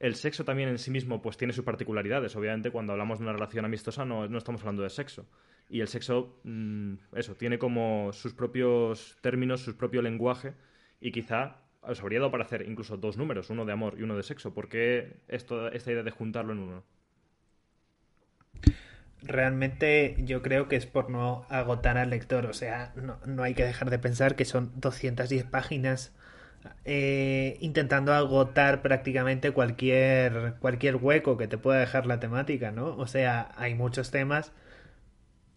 el 0.00 0.14
sexo 0.14 0.44
también 0.44 0.68
en 0.68 0.78
sí 0.78 0.90
mismo 0.90 1.22
pues 1.22 1.36
tiene 1.36 1.52
sus 1.52 1.64
particularidades. 1.64 2.34
Obviamente, 2.36 2.70
cuando 2.70 2.92
hablamos 2.92 3.18
de 3.18 3.24
una 3.24 3.32
relación 3.32 3.64
amistosa 3.64 4.04
no, 4.04 4.28
no 4.28 4.38
estamos 4.38 4.62
hablando 4.62 4.82
de 4.82 4.90
sexo 4.90 5.26
y 5.72 5.80
el 5.80 5.88
sexo, 5.88 6.38
mm, 6.44 6.94
eso, 7.14 7.34
tiene 7.34 7.58
como 7.58 8.12
sus 8.12 8.34
propios 8.34 9.16
términos, 9.22 9.62
su 9.62 9.74
propio 9.74 10.02
lenguaje 10.02 10.52
y 11.00 11.12
quizá 11.12 11.61
os 11.82 12.00
habría 12.00 12.20
dado 12.20 12.30
para 12.30 12.44
hacer 12.44 12.68
incluso 12.68 12.96
dos 12.96 13.16
números, 13.16 13.50
uno 13.50 13.64
de 13.64 13.72
amor 13.72 13.96
y 13.98 14.02
uno 14.02 14.16
de 14.16 14.22
sexo. 14.22 14.54
¿Por 14.54 14.68
qué 14.68 15.16
esto, 15.28 15.70
esta 15.70 15.92
idea 15.92 16.02
de 16.02 16.10
juntarlo 16.10 16.52
en 16.52 16.58
uno? 16.60 16.84
Realmente 19.22 20.16
yo 20.18 20.42
creo 20.42 20.68
que 20.68 20.76
es 20.76 20.86
por 20.86 21.10
no 21.10 21.46
agotar 21.48 21.96
al 21.96 22.10
lector, 22.10 22.46
o 22.46 22.52
sea, 22.52 22.92
no, 22.96 23.42
hay 23.42 23.54
que 23.54 23.64
dejar 23.64 23.88
de 23.90 23.98
pensar 24.00 24.34
que 24.34 24.44
son 24.44 24.72
210 24.80 25.44
páginas 25.44 26.12
eh, 26.84 27.56
intentando 27.60 28.12
agotar 28.14 28.82
prácticamente 28.82 29.52
cualquier, 29.52 30.54
cualquier 30.58 30.96
hueco 30.96 31.36
que 31.36 31.46
te 31.46 31.58
pueda 31.58 31.78
dejar 31.78 32.06
la 32.06 32.18
temática, 32.18 32.72
¿no? 32.72 32.96
O 32.96 33.06
sea, 33.06 33.52
hay 33.56 33.74
muchos 33.74 34.10
temas 34.10 34.52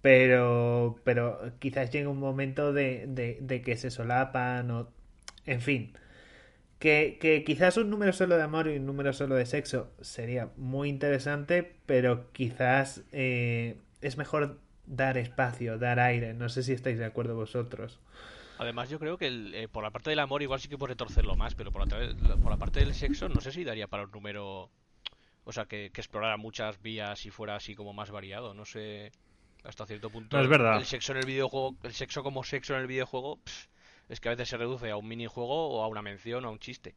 pero, 0.05 0.99
pero 1.03 1.39
quizás 1.57 1.89
llegue 1.89 2.05
un 2.05 2.19
momento 2.19 2.73
de, 2.73 3.07
de, 3.07 3.61
que 3.63 3.75
se 3.75 3.89
solapan 3.89 4.69
o... 4.69 4.89
En 5.47 5.61
fin, 5.61 5.93
que, 6.85 7.17
que, 7.19 7.43
quizás 7.43 7.77
un 7.77 7.89
número 7.89 8.13
solo 8.13 8.37
de 8.37 8.43
amor 8.43 8.67
y 8.67 8.77
un 8.77 8.85
número 8.85 9.11
solo 9.11 9.33
de 9.33 9.47
sexo 9.47 9.91
sería 10.01 10.51
muy 10.55 10.87
interesante, 10.87 11.79
pero 11.87 12.31
quizás 12.31 13.03
eh, 13.11 13.81
es 14.01 14.17
mejor 14.17 14.59
dar 14.85 15.17
espacio, 15.17 15.79
dar 15.79 15.99
aire. 15.99 16.35
No 16.35 16.47
sé 16.47 16.61
si 16.61 16.73
estáis 16.73 16.99
de 16.99 17.05
acuerdo 17.05 17.33
vosotros. 17.35 17.99
Además, 18.59 18.91
yo 18.91 18.99
creo 18.99 19.17
que 19.17 19.27
eh, 19.27 19.67
por 19.67 19.83
la 19.83 19.89
parte 19.89 20.11
del 20.11 20.19
amor 20.19 20.43
igual 20.43 20.59
sí 20.59 20.67
que 20.67 20.77
puede 20.77 20.91
retorcerlo 20.91 21.35
más, 21.35 21.55
pero 21.55 21.71
por 21.71 21.87
la, 21.87 22.37
por 22.37 22.51
la 22.51 22.57
parte 22.57 22.81
del 22.81 22.93
sexo 22.93 23.29
no 23.29 23.41
sé 23.41 23.51
si 23.51 23.63
daría 23.63 23.87
para 23.87 24.03
un 24.03 24.11
número... 24.11 24.69
O 25.43 25.51
sea, 25.51 25.65
que, 25.65 25.89
que 25.91 26.01
explorara 26.01 26.37
muchas 26.37 26.79
vías 26.83 27.25
y 27.25 27.31
fuera 27.31 27.55
así 27.55 27.73
como 27.73 27.93
más 27.93 28.11
variado. 28.11 28.53
No 28.53 28.63
sé 28.63 29.11
hasta 29.63 29.87
cierto 29.87 30.11
punto. 30.11 30.39
es 30.39 30.47
verdad. 30.47 30.77
El 30.77 30.85
sexo 30.85 31.13
en 31.13 31.17
el 31.17 31.25
videojuego, 31.25 31.75
el 31.81 31.93
sexo 31.93 32.21
como 32.21 32.43
sexo 32.43 32.75
en 32.75 32.81
el 32.81 32.87
videojuego, 32.87 33.39
es 34.09 34.19
que 34.19 34.29
a 34.29 34.31
veces 34.31 34.49
se 34.49 34.57
reduce 34.57 34.89
a 34.89 34.97
un 34.97 35.07
minijuego 35.07 35.69
o 35.69 35.83
a 35.83 35.87
una 35.87 36.01
mención 36.01 36.45
o 36.45 36.49
a 36.49 36.51
un 36.51 36.59
chiste. 36.59 36.95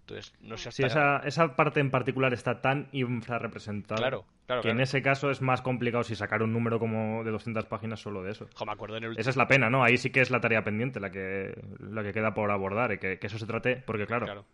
Entonces, 0.00 0.34
no 0.40 0.56
sé 0.58 0.68
hasta... 0.68 0.86
esa, 0.86 1.16
esa 1.24 1.56
parte 1.56 1.80
en 1.80 1.90
particular 1.90 2.34
está 2.34 2.60
tan 2.60 2.88
infrarrepresentada 2.92 3.98
claro, 3.98 4.26
claro, 4.46 4.60
que 4.60 4.68
en 4.68 4.80
ese 4.80 5.00
caso 5.00 5.30
es 5.30 5.40
más 5.40 5.62
complicado 5.62 6.04
si 6.04 6.14
sacar 6.14 6.42
un 6.42 6.52
número 6.52 6.78
como 6.78 7.24
de 7.24 7.30
200 7.30 7.64
páginas 7.64 8.00
solo 8.00 8.22
de 8.22 8.32
eso. 8.32 8.46
me 8.66 8.72
acuerdo 8.72 8.98
en 8.98 9.04
el... 9.04 9.18
Esa 9.18 9.30
es 9.30 9.36
la 9.36 9.46
pena, 9.46 9.70
¿no? 9.70 9.82
Ahí 9.82 9.96
sí 9.96 10.10
que 10.10 10.20
es 10.20 10.30
la 10.30 10.40
tarea 10.40 10.62
pendiente, 10.62 11.00
la 11.00 11.10
que, 11.10 11.58
la 11.80 12.02
que 12.02 12.12
queda 12.12 12.34
por 12.34 12.50
abordar, 12.50 12.92
y 12.92 12.98
que, 12.98 13.18
eso 13.22 13.38
se 13.38 13.46
trate, 13.46 13.76
porque 13.76 14.06
claro, 14.06 14.44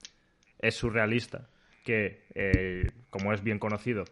es 0.60 0.76
surrealista 0.76 1.48
que, 1.84 2.26
eh, 2.34 2.86
como 3.10 3.32
es 3.32 3.42
bien 3.42 3.58
conocido, 3.58 4.04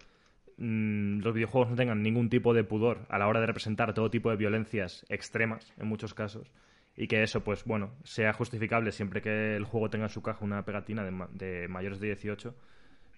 Mm, 0.58 1.20
los 1.20 1.34
videojuegos 1.34 1.70
no 1.70 1.76
tengan 1.76 2.02
ningún 2.02 2.28
tipo 2.28 2.52
de 2.52 2.64
pudor 2.64 3.06
a 3.08 3.18
la 3.18 3.28
hora 3.28 3.38
de 3.40 3.46
representar 3.46 3.94
todo 3.94 4.10
tipo 4.10 4.28
de 4.30 4.36
violencias 4.36 5.06
extremas, 5.08 5.72
en 5.78 5.86
muchos 5.86 6.14
casos, 6.14 6.50
y 7.00 7.06
que 7.06 7.22
eso, 7.22 7.44
pues 7.44 7.64
bueno, 7.64 7.92
sea 8.02 8.32
justificable 8.32 8.90
siempre 8.90 9.22
que 9.22 9.54
el 9.54 9.62
juego 9.62 9.88
tenga 9.88 10.06
en 10.06 10.10
su 10.10 10.20
caja 10.20 10.44
una 10.44 10.64
pegatina 10.64 11.04
de, 11.04 11.68
mayores 11.68 12.00
de 12.00 12.08
18, 12.08 12.52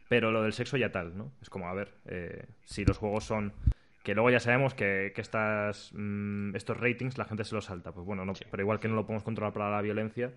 pero 0.06 0.30
lo 0.30 0.42
del 0.42 0.52
sexo 0.52 0.76
ya 0.76 0.92
tal, 0.92 1.16
¿no? 1.16 1.32
Es 1.40 1.48
como, 1.48 1.66
a 1.66 1.72
ver, 1.72 1.94
eh, 2.04 2.44
si 2.64 2.84
los 2.84 2.98
juegos 2.98 3.24
son 3.24 3.54
que 4.02 4.14
luego 4.14 4.28
ya 4.28 4.38
sabemos 4.38 4.74
que, 4.74 5.14
estas, 5.16 5.92
mm, 5.94 6.54
estos 6.56 6.78
ratings 6.78 7.16
la 7.16 7.24
gente 7.24 7.42
se 7.44 7.54
los 7.54 7.64
salta. 7.64 7.92
Pues 7.92 8.04
bueno, 8.04 8.26
no, 8.26 8.34
pero 8.50 8.62
igual 8.62 8.80
que 8.80 8.88
no 8.88 8.96
lo 8.96 9.06
podemos 9.06 9.22
controlar 9.22 9.54
para 9.54 9.70
la 9.70 9.80
violencia, 9.80 10.30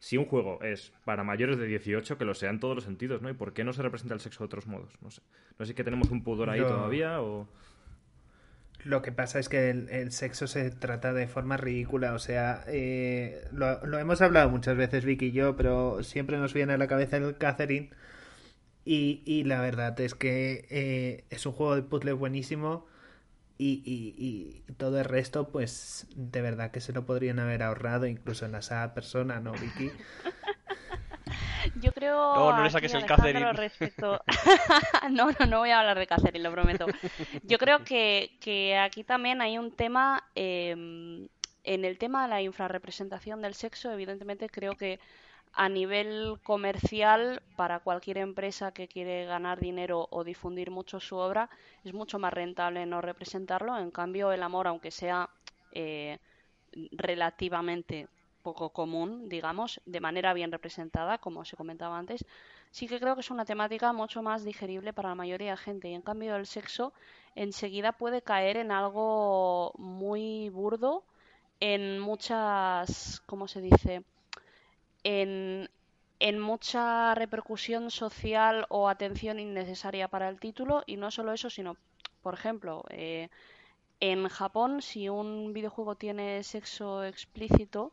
si 0.00 0.16
un 0.16 0.24
juego 0.24 0.60
es 0.62 0.92
para 1.04 1.22
mayores 1.22 1.56
de 1.56 1.66
18, 1.66 2.18
que 2.18 2.24
lo 2.24 2.34
sea 2.34 2.50
en 2.50 2.58
todos 2.58 2.74
los 2.74 2.84
sentidos, 2.84 3.22
¿no? 3.22 3.30
¿Y 3.30 3.34
por 3.34 3.52
qué 3.52 3.62
no 3.62 3.72
se 3.72 3.82
representa 3.82 4.14
el 4.14 4.20
sexo 4.20 4.40
de 4.40 4.46
otros 4.46 4.66
modos? 4.66 4.92
No 5.02 5.12
sé. 5.12 5.22
No 5.56 5.64
sé 5.64 5.70
si 5.70 5.74
que 5.76 5.84
tenemos 5.84 6.10
un 6.10 6.24
pudor 6.24 6.50
ahí 6.50 6.60
todavía 6.60 7.20
o... 7.20 7.46
Lo 8.84 9.02
que 9.02 9.12
pasa 9.12 9.38
es 9.38 9.48
que 9.48 9.70
el, 9.70 10.12
sexo 10.12 10.46
se 10.46 10.70
trata 10.70 11.12
de 11.12 11.26
forma 11.26 11.56
ridícula, 11.56 12.14
o 12.14 12.18
sea, 12.18 12.62
eh, 12.68 13.44
lo, 13.52 13.98
hemos 13.98 14.22
hablado 14.22 14.50
muchas 14.50 14.76
veces 14.76 15.04
Vicky 15.04 15.26
y 15.26 15.32
yo, 15.32 15.56
pero 15.56 16.02
siempre 16.04 16.38
nos 16.38 16.54
viene 16.54 16.74
a 16.74 16.78
la 16.78 16.86
cabeza 16.86 17.16
el 17.16 17.36
Catherine 17.36 17.90
y, 18.84 19.22
y 19.26 19.44
la 19.44 19.60
verdad 19.60 19.98
es 20.00 20.14
que 20.14 20.66
eh, 20.70 21.24
es 21.30 21.44
un 21.44 21.52
juego 21.52 21.74
de 21.74 21.82
puzzle 21.82 22.12
buenísimo 22.12 22.86
y, 23.58 23.82
y, 23.84 24.72
todo 24.74 25.00
el 25.00 25.04
resto, 25.04 25.48
pues 25.48 26.06
de 26.14 26.40
verdad 26.40 26.70
que 26.70 26.80
se 26.80 26.92
lo 26.92 27.04
podrían 27.04 27.40
haber 27.40 27.64
ahorrado, 27.64 28.06
incluso 28.06 28.46
en 28.46 28.52
la 28.52 28.62
saga 28.62 28.94
persona, 28.94 29.40
¿no, 29.40 29.52
Vicky? 29.52 29.90
Yo 31.82 31.92
creo. 31.92 32.34
No, 32.34 32.56
no 32.56 32.62
le 32.64 32.70
saques 32.70 32.94
el 32.94 33.04
Catherine. 33.04 33.44
no, 35.10 35.30
no, 35.30 35.46
no 35.46 35.58
voy 35.58 35.70
a 35.70 35.80
hablar 35.80 35.98
de 35.98 36.06
Catherine, 36.06 36.42
lo 36.42 36.52
prometo. 36.52 36.86
Yo 37.44 37.58
creo 37.58 37.84
que, 37.84 38.36
que 38.40 38.76
aquí 38.76 39.04
también 39.04 39.40
hay 39.40 39.58
un 39.58 39.72
tema. 39.72 40.24
Em, 40.34 41.28
en 41.64 41.84
el 41.84 41.98
tema 41.98 42.22
de 42.22 42.28
la 42.28 42.40
infrarrepresentación 42.40 43.42
del 43.42 43.52
sexo, 43.52 43.92
evidentemente 43.92 44.48
creo 44.48 44.74
que 44.74 45.00
a 45.52 45.68
nivel 45.68 46.38
comercial, 46.42 47.42
para 47.56 47.80
cualquier 47.80 48.18
empresa 48.18 48.72
que 48.72 48.88
quiere 48.88 49.24
ganar 49.26 49.60
dinero 49.60 50.06
o 50.10 50.24
difundir 50.24 50.70
mucho 50.70 51.00
su 51.00 51.16
obra, 51.16 51.50
es 51.84 51.92
mucho 51.92 52.18
más 52.18 52.32
rentable 52.32 52.86
no 52.86 53.00
representarlo. 53.00 53.78
En 53.78 53.90
cambio, 53.90 54.32
el 54.32 54.42
amor, 54.42 54.66
aunque 54.66 54.90
sea 54.90 55.28
eh, 55.72 56.18
relativamente 56.92 58.08
común, 58.54 59.28
digamos, 59.28 59.80
de 59.86 60.00
manera 60.00 60.32
bien 60.34 60.52
representada, 60.52 61.18
como 61.18 61.44
se 61.44 61.56
comentaba 61.56 61.98
antes, 61.98 62.24
sí 62.70 62.86
que 62.88 63.00
creo 63.00 63.14
que 63.14 63.20
es 63.22 63.30
una 63.30 63.44
temática 63.44 63.92
mucho 63.92 64.22
más 64.22 64.44
digerible 64.44 64.92
para 64.92 65.10
la 65.10 65.14
mayoría 65.14 65.52
de 65.52 65.56
gente. 65.56 65.88
Y 65.90 65.94
en 65.94 66.02
cambio, 66.02 66.36
el 66.36 66.46
sexo 66.46 66.92
enseguida 67.34 67.92
puede 67.92 68.22
caer 68.22 68.56
en 68.56 68.72
algo 68.72 69.72
muy 69.78 70.48
burdo, 70.50 71.04
en 71.60 71.98
muchas, 71.98 73.22
¿cómo 73.26 73.48
se 73.48 73.60
dice? 73.60 74.04
en, 75.04 76.38
mucha 76.40 77.14
repercusión 77.14 77.90
social 77.90 78.66
o 78.68 78.88
atención 78.88 79.38
innecesaria 79.38 80.08
para 80.08 80.28
el 80.28 80.40
título 80.40 80.82
y 80.86 80.96
no 80.96 81.10
solo 81.10 81.32
eso, 81.32 81.50
sino, 81.50 81.76
por 82.22 82.34
ejemplo, 82.34 82.84
eh, 82.90 83.28
en 84.00 84.28
Japón 84.28 84.82
si 84.82 85.08
un 85.08 85.52
videojuego 85.52 85.94
tiene 85.96 86.42
sexo 86.42 87.04
explícito, 87.04 87.92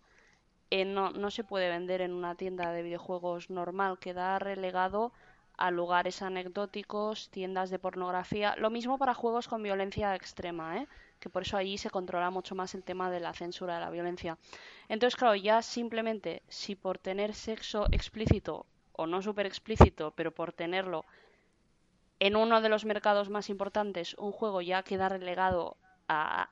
eh, 0.72 0.86
no, 0.86 1.12
no, 1.12 1.32
se 1.32 1.44
puede 1.44 1.70
vender 1.70 2.02
en 2.02 2.14
una 2.14 2.36
tienda 2.36 2.72
de 2.72 2.84
videojuegos 2.84 3.50
normal, 3.50 4.00
queda 4.00 4.40
relegado 4.40 5.12
a 5.58 5.72
lugares 5.72 6.22
anecdóticos, 6.22 7.30
tiendas 7.30 7.70
de 7.70 7.80
pornografía. 7.80 8.56
Lo 8.58 8.70
mismo 8.70 8.98
para 8.98 9.14
juegos 9.14 9.48
con 9.48 9.64
violencia 9.64 10.16
extrema, 10.16 10.78
¿eh? 10.78 10.88
que 11.20 11.30
por 11.30 11.44
eso 11.44 11.58
allí 11.58 11.78
se 11.78 11.90
controla 11.90 12.30
mucho 12.30 12.56
más 12.56 12.76
el 12.76 12.84
tema 12.84 13.10
de 13.10 13.20
la 13.20 13.34
censura 13.34 13.76
de 13.76 13.82
la 13.82 13.90
violencia. 13.90 14.38
Entonces, 14.90 15.16
claro, 15.16 15.36
ya 15.36 15.62
simplemente 15.62 16.44
si 16.50 16.76
por 16.76 16.98
tener 16.98 17.34
sexo 17.34 17.88
explícito 17.92 18.66
o 18.92 19.08
no 19.08 19.22
súper 19.22 19.46
explícito, 19.46 20.12
pero 20.12 20.32
por 20.32 20.54
tenerlo 20.54 21.06
en 22.20 22.36
uno 22.36 22.62
de 22.62 22.70
los 22.70 22.86
mercados 22.86 23.30
más 23.30 23.50
importantes, 23.50 24.16
un 24.16 24.32
juego 24.32 24.62
ya 24.62 24.84
queda 24.84 25.10
relegado 25.10 25.78
a, 26.08 26.50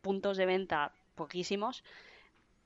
puntos 0.00 0.36
de 0.36 0.46
venta 0.46 0.92
poquísimos, 1.14 1.84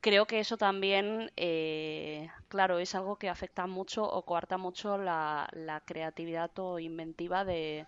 creo 0.03 0.27
que 0.27 0.41
eso 0.41 0.59
también, 0.59 1.31
eh, 1.37 2.29
claro, 2.49 2.79
es 2.79 2.95
algo 2.95 3.17
que 3.17 3.31
afecta 3.31 3.67
mucho 3.67 4.05
o 4.05 4.23
coarta 4.27 4.59
mucho 4.59 4.99
la, 4.99 5.49
creatividad 5.87 6.51
o 6.59 6.79
inventiva 6.79 7.47
de, 7.47 7.87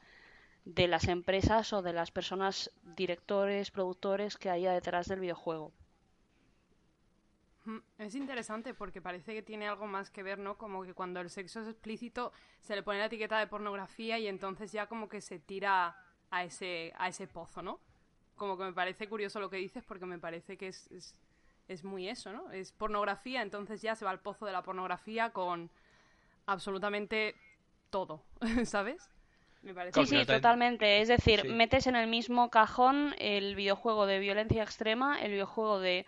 de 0.65 0.89
las 0.89 1.09
empresas 1.09 1.73
o 1.75 1.83
de 1.83 1.93
las 1.93 2.11
personas, 2.11 2.71
directores, 2.97 3.71
productores 3.71 4.39
que 4.39 4.49
haya 4.49 4.73
detrás 4.73 5.09
del 5.09 5.21
videojuego. 5.21 5.73
Es 7.99 8.15
interesante 8.15 8.75
porque 8.75 9.01
parece 9.01 9.35
que 9.35 9.43
tiene 9.43 9.67
algo 9.67 9.87
más 9.87 10.11
que 10.11 10.23
ver, 10.23 10.39
¿no? 10.39 10.57
Como 10.57 10.85
que 10.85 10.95
cuando 10.95 11.21
el 11.21 11.31
sexo 11.31 11.63
es 11.63 11.69
explícito 11.69 12.33
se 12.61 12.77
le 12.77 12.83
pone 12.83 12.99
la 12.99 13.07
etiqueta 13.07 13.39
de 13.39 13.47
pornografía 13.47 14.19
y 14.19 14.29
entonces 14.29 14.71
ya 14.71 14.87
como 14.87 15.09
que 15.09 15.21
se 15.21 15.39
tira 15.39 15.97
a 16.31 16.45
ese, 16.45 16.93
a 16.97 17.09
ese 17.09 17.27
pozo, 17.27 17.63
¿no? 17.63 17.81
Como 18.37 18.59
que 18.59 18.65
me 18.65 18.73
parece 18.73 19.09
curioso 19.09 19.41
lo 19.41 19.49
que 19.49 19.57
dices 19.57 19.83
porque 19.83 20.05
me 20.05 20.19
parece 20.19 20.59
que 20.59 20.69
es, 20.69 21.15
es 21.69 21.85
muy 21.85 22.09
eso, 22.09 22.33
¿no? 22.33 22.51
Es 22.51 22.73
pornografía, 22.73 23.43
entonces 23.43 23.83
ya 23.83 23.95
se 23.95 24.05
va 24.05 24.11
al 24.11 24.21
pozo 24.21 24.47
de 24.47 24.53
la 24.53 24.63
pornografía 24.63 25.31
con 25.31 25.71
absolutamente 26.47 27.35
todo, 27.91 28.23
¿sabes? 28.65 29.11
Sí, 29.93 30.07
sí, 30.07 30.27
totalmente. 30.27 31.01
Es 31.01 31.09
decir, 31.09 31.49
metes 31.49 31.87
en 31.87 31.97
el 31.97 32.07
mismo 32.07 32.51
cajón 32.51 33.15
el 33.19 33.55
videojuego 33.55 34.05
de 34.05 34.19
violencia 34.19 34.63
extrema, 34.63 35.23
el 35.23 35.33
videojuego 35.33 35.81
de 35.81 36.07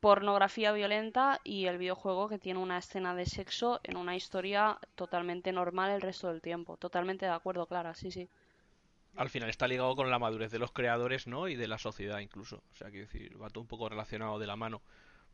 pornografía 0.00 0.72
violenta 0.72 1.40
y 1.44 1.64
el 1.64 1.78
videojuego 1.78 2.28
que 2.28 2.38
tiene 2.38 2.60
una 2.60 2.76
escena 2.76 3.14
de 3.14 3.24
sexo 3.24 3.80
en 3.84 3.96
una 3.96 4.16
historia 4.16 4.78
totalmente 4.96 5.50
normal 5.50 5.92
el 5.92 6.02
resto 6.02 6.28
del 6.28 6.42
tiempo. 6.42 6.76
Totalmente 6.76 7.24
de 7.24 7.32
acuerdo, 7.32 7.66
Clara, 7.66 7.94
sí, 7.94 8.10
sí. 8.10 8.28
Al 9.16 9.30
final 9.30 9.48
está 9.48 9.68
ligado 9.68 9.94
con 9.94 10.10
la 10.10 10.18
madurez 10.18 10.50
de 10.50 10.58
los 10.58 10.72
creadores, 10.72 11.26
¿no? 11.26 11.48
Y 11.48 11.56
de 11.56 11.68
la 11.68 11.78
sociedad 11.78 12.18
incluso. 12.18 12.62
O 12.72 12.76
sea, 12.76 12.90
quiero 12.90 13.06
decir, 13.06 13.40
va 13.40 13.50
todo 13.50 13.60
un 13.60 13.68
poco 13.68 13.88
relacionado 13.88 14.38
de 14.38 14.46
la 14.46 14.56
mano. 14.56 14.82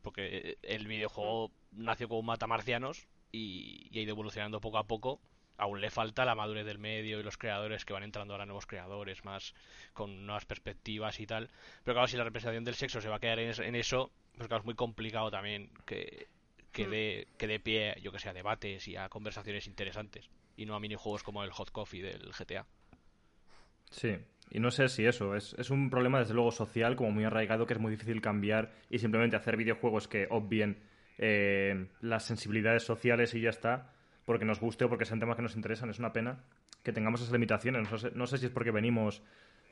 Porque 0.01 0.57
el 0.63 0.87
videojuego 0.87 1.51
nació 1.71 2.09
como 2.09 2.23
matamarcianos 2.23 3.07
y, 3.31 3.87
y 3.91 3.99
ha 3.99 4.01
ido 4.01 4.11
evolucionando 4.11 4.59
poco 4.61 4.77
a 4.77 4.87
poco 4.87 5.19
aún 5.61 5.79
le 5.79 5.91
falta 5.91 6.25
la 6.25 6.33
madurez 6.33 6.65
del 6.65 6.79
medio 6.79 7.19
y 7.19 7.23
los 7.23 7.37
creadores 7.37 7.85
que 7.85 7.93
van 7.93 8.01
entrando 8.01 8.33
ahora 8.33 8.47
nuevos 8.47 8.65
creadores 8.65 9.23
más 9.23 9.53
con 9.93 10.25
nuevas 10.25 10.45
perspectivas 10.45 11.19
y 11.19 11.27
tal. 11.27 11.49
Pero 11.83 11.93
claro, 11.93 12.07
si 12.07 12.17
la 12.17 12.23
representación 12.23 12.63
del 12.63 12.73
sexo 12.73 12.99
se 12.99 13.09
va 13.09 13.17
a 13.17 13.19
quedar 13.19 13.37
en, 13.37 13.75
eso, 13.75 14.11
pues 14.35 14.47
claro, 14.47 14.61
es 14.61 14.65
muy 14.65 14.73
complicado 14.73 15.29
también 15.29 15.69
que, 15.85 16.27
que, 16.71 16.87
hmm. 16.87 16.89
dé, 16.89 17.27
que 17.37 17.47
dé 17.47 17.59
pie, 17.59 17.95
yo 18.01 18.11
que 18.11 18.17
sé, 18.17 18.29
a 18.29 18.33
debates 18.33 18.87
y 18.87 18.95
a 18.95 19.07
conversaciones 19.09 19.67
interesantes. 19.67 20.31
Y 20.57 20.65
no 20.65 20.73
a 20.75 20.79
minijuegos 20.79 21.21
como 21.21 21.43
el 21.43 21.51
Hot 21.51 21.71
Coffee 21.71 22.01
del 22.01 22.31
GTA. 22.31 22.65
Sí, 23.91 24.17
y 24.49 24.59
no 24.59 24.71
sé 24.71 24.89
si 24.89 25.05
eso, 25.05 25.35
es, 25.35 25.55
es 25.59 25.69
un 25.69 25.89
problema 25.89 26.19
desde 26.19 26.33
luego 26.33 26.51
social, 26.51 26.95
como 26.95 27.11
muy 27.11 27.23
arraigado, 27.23 27.65
que 27.67 27.73
es 27.73 27.79
muy 27.79 27.91
difícil 27.91 28.19
cambiar 28.21 28.71
y 28.89 28.99
simplemente 28.99 29.35
hacer 29.37 29.55
videojuegos 29.55 30.07
que 30.07 30.27
obvien 30.29 30.79
eh, 31.17 31.87
las 32.01 32.25
sensibilidades 32.25 32.83
sociales 32.83 33.33
y 33.33 33.41
ya 33.41 33.49
está 33.49 33.93
porque 34.25 34.45
nos 34.45 34.59
guste 34.59 34.85
o 34.85 34.89
porque 34.89 35.05
sean 35.05 35.19
temas 35.19 35.35
que 35.35 35.41
nos 35.41 35.55
interesan. 35.55 35.89
Es 35.89 35.99
una 35.99 36.13
pena 36.13 36.43
que 36.83 36.91
tengamos 36.91 37.21
esas 37.21 37.33
limitaciones. 37.33 37.87
No 38.15 38.27
sé, 38.27 38.37
si 38.37 38.45
es 38.45 38.51
porque 38.51 38.71
venimos 38.71 39.23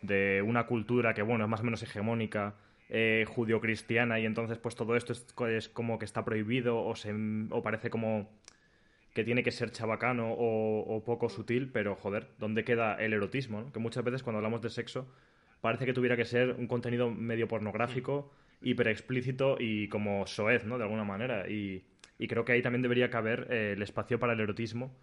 de 0.01 0.41
una 0.41 0.65
cultura 0.65 1.13
que, 1.13 1.23
bueno, 1.23 1.43
es 1.43 1.49
más 1.49 1.62
o 1.62 1.63
menos 1.63 1.84
hegemónica, 1.84 2.55
eh, 2.89 3.25
judio-cristiana, 3.27 4.19
y 4.19 4.25
entonces 4.25 4.58
pues 4.58 4.75
todo 4.75 4.95
esto 4.95 5.13
es, 5.47 5.69
como 5.69 5.99
que 5.99 6.05
está 6.05 6.23
prohibido 6.23 6.84
o, 6.84 6.95
se, 6.95 7.13
o 7.49 7.62
parece 7.62 7.89
como 7.89 8.29
que 9.19 9.25
tiene 9.25 9.43
que 9.43 9.51
ser 9.51 9.71
chabacano 9.71 10.32
o, 10.32 11.03
poco 11.05 11.27
sutil, 11.27 11.69
pero 11.73 11.95
joder, 11.95 12.29
¿dónde 12.39 12.63
queda 12.63 12.95
el 12.95 13.12
erotismo? 13.12 13.69
Que 13.73 13.79
muchas 13.79 14.01
veces 14.05 14.23
cuando 14.23 14.38
hablamos 14.38 14.62
de 14.62 14.69
sexo 14.69 15.12
parece 15.60 15.86
que 15.86 15.91
tuviera 15.91 16.15
que 16.15 16.23
ser 16.23 16.51
un 16.51 16.67
contenido 16.67 17.12
medio 17.12 17.49
pornográfico, 17.49 18.32
hiper 18.62 18.88
explícito 18.88 19.58
y 19.60 19.89
como 19.89 20.25
soez, 20.25 20.63
¿no? 20.63 20.77
De 20.77 20.86
alguna 20.86 21.03
manera. 21.03 21.49
Y, 21.49 21.84
y 22.17 22.27
creo 22.29 22.45
que 22.45 22.53
ahí 22.53 22.62
también 22.62 22.82
debería 22.82 23.10
caber 23.10 23.47
eh, 23.49 23.73
el 23.75 23.82
espacio 23.82 24.19
para 24.19 24.32
el 24.32 24.39
erotismo 24.39 24.95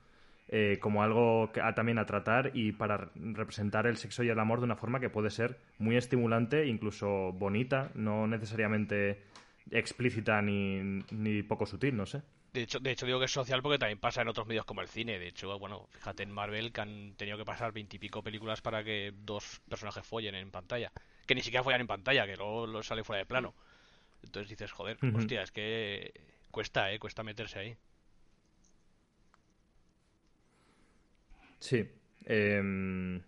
eh, 0.48 0.78
como 0.80 1.02
algo 1.02 1.52
que, 1.52 1.60
también 1.74 1.98
a 1.98 2.06
tratar 2.06 2.52
y 2.54 2.72
para 2.72 3.10
representar 3.16 3.86
el 3.86 3.98
sexo 3.98 4.24
y 4.24 4.30
el 4.30 4.38
amor 4.38 4.60
de 4.60 4.64
una 4.64 4.76
forma 4.76 4.98
que 4.98 5.10
puede 5.10 5.28
ser 5.28 5.58
muy 5.78 5.96
estimulante, 5.96 6.66
incluso 6.66 7.32
bonita, 7.32 7.90
no 7.94 8.26
necesariamente 8.26 9.20
explícita 9.70 10.40
ni, 10.40 11.02
ni 11.10 11.42
poco 11.42 11.66
sutil, 11.66 11.96
no 11.98 12.06
sé. 12.06 12.22
De 12.56 12.62
hecho, 12.62 12.80
de 12.80 12.90
hecho 12.90 13.04
digo 13.04 13.18
que 13.18 13.26
es 13.26 13.32
social 13.32 13.60
porque 13.60 13.78
también 13.78 13.98
pasa 13.98 14.22
en 14.22 14.28
otros 14.28 14.46
medios 14.46 14.64
como 14.64 14.80
el 14.80 14.88
cine. 14.88 15.18
De 15.18 15.28
hecho, 15.28 15.58
bueno, 15.58 15.88
fíjate 15.90 16.22
en 16.22 16.30
Marvel 16.30 16.72
que 16.72 16.80
han 16.80 17.12
tenido 17.14 17.36
que 17.36 17.44
pasar 17.44 17.70
veintipico 17.70 18.22
películas 18.22 18.62
para 18.62 18.82
que 18.82 19.12
dos 19.14 19.60
personajes 19.68 20.06
follen 20.06 20.34
en 20.34 20.50
pantalla. 20.50 20.90
Que 21.26 21.34
ni 21.34 21.42
siquiera 21.42 21.62
follan 21.62 21.82
en 21.82 21.86
pantalla, 21.86 22.24
que 22.24 22.34
luego 22.34 22.66
lo 22.66 22.82
sale 22.82 23.04
fuera 23.04 23.18
de 23.18 23.26
plano. 23.26 23.54
Entonces 24.22 24.48
dices, 24.48 24.72
joder, 24.72 24.96
hostia, 25.14 25.42
es 25.42 25.52
que 25.52 26.14
cuesta, 26.50 26.90
¿eh? 26.90 26.98
Cuesta 26.98 27.22
meterse 27.22 27.58
ahí. 27.58 27.76
Sí. 31.58 31.86
Em, 32.24 33.20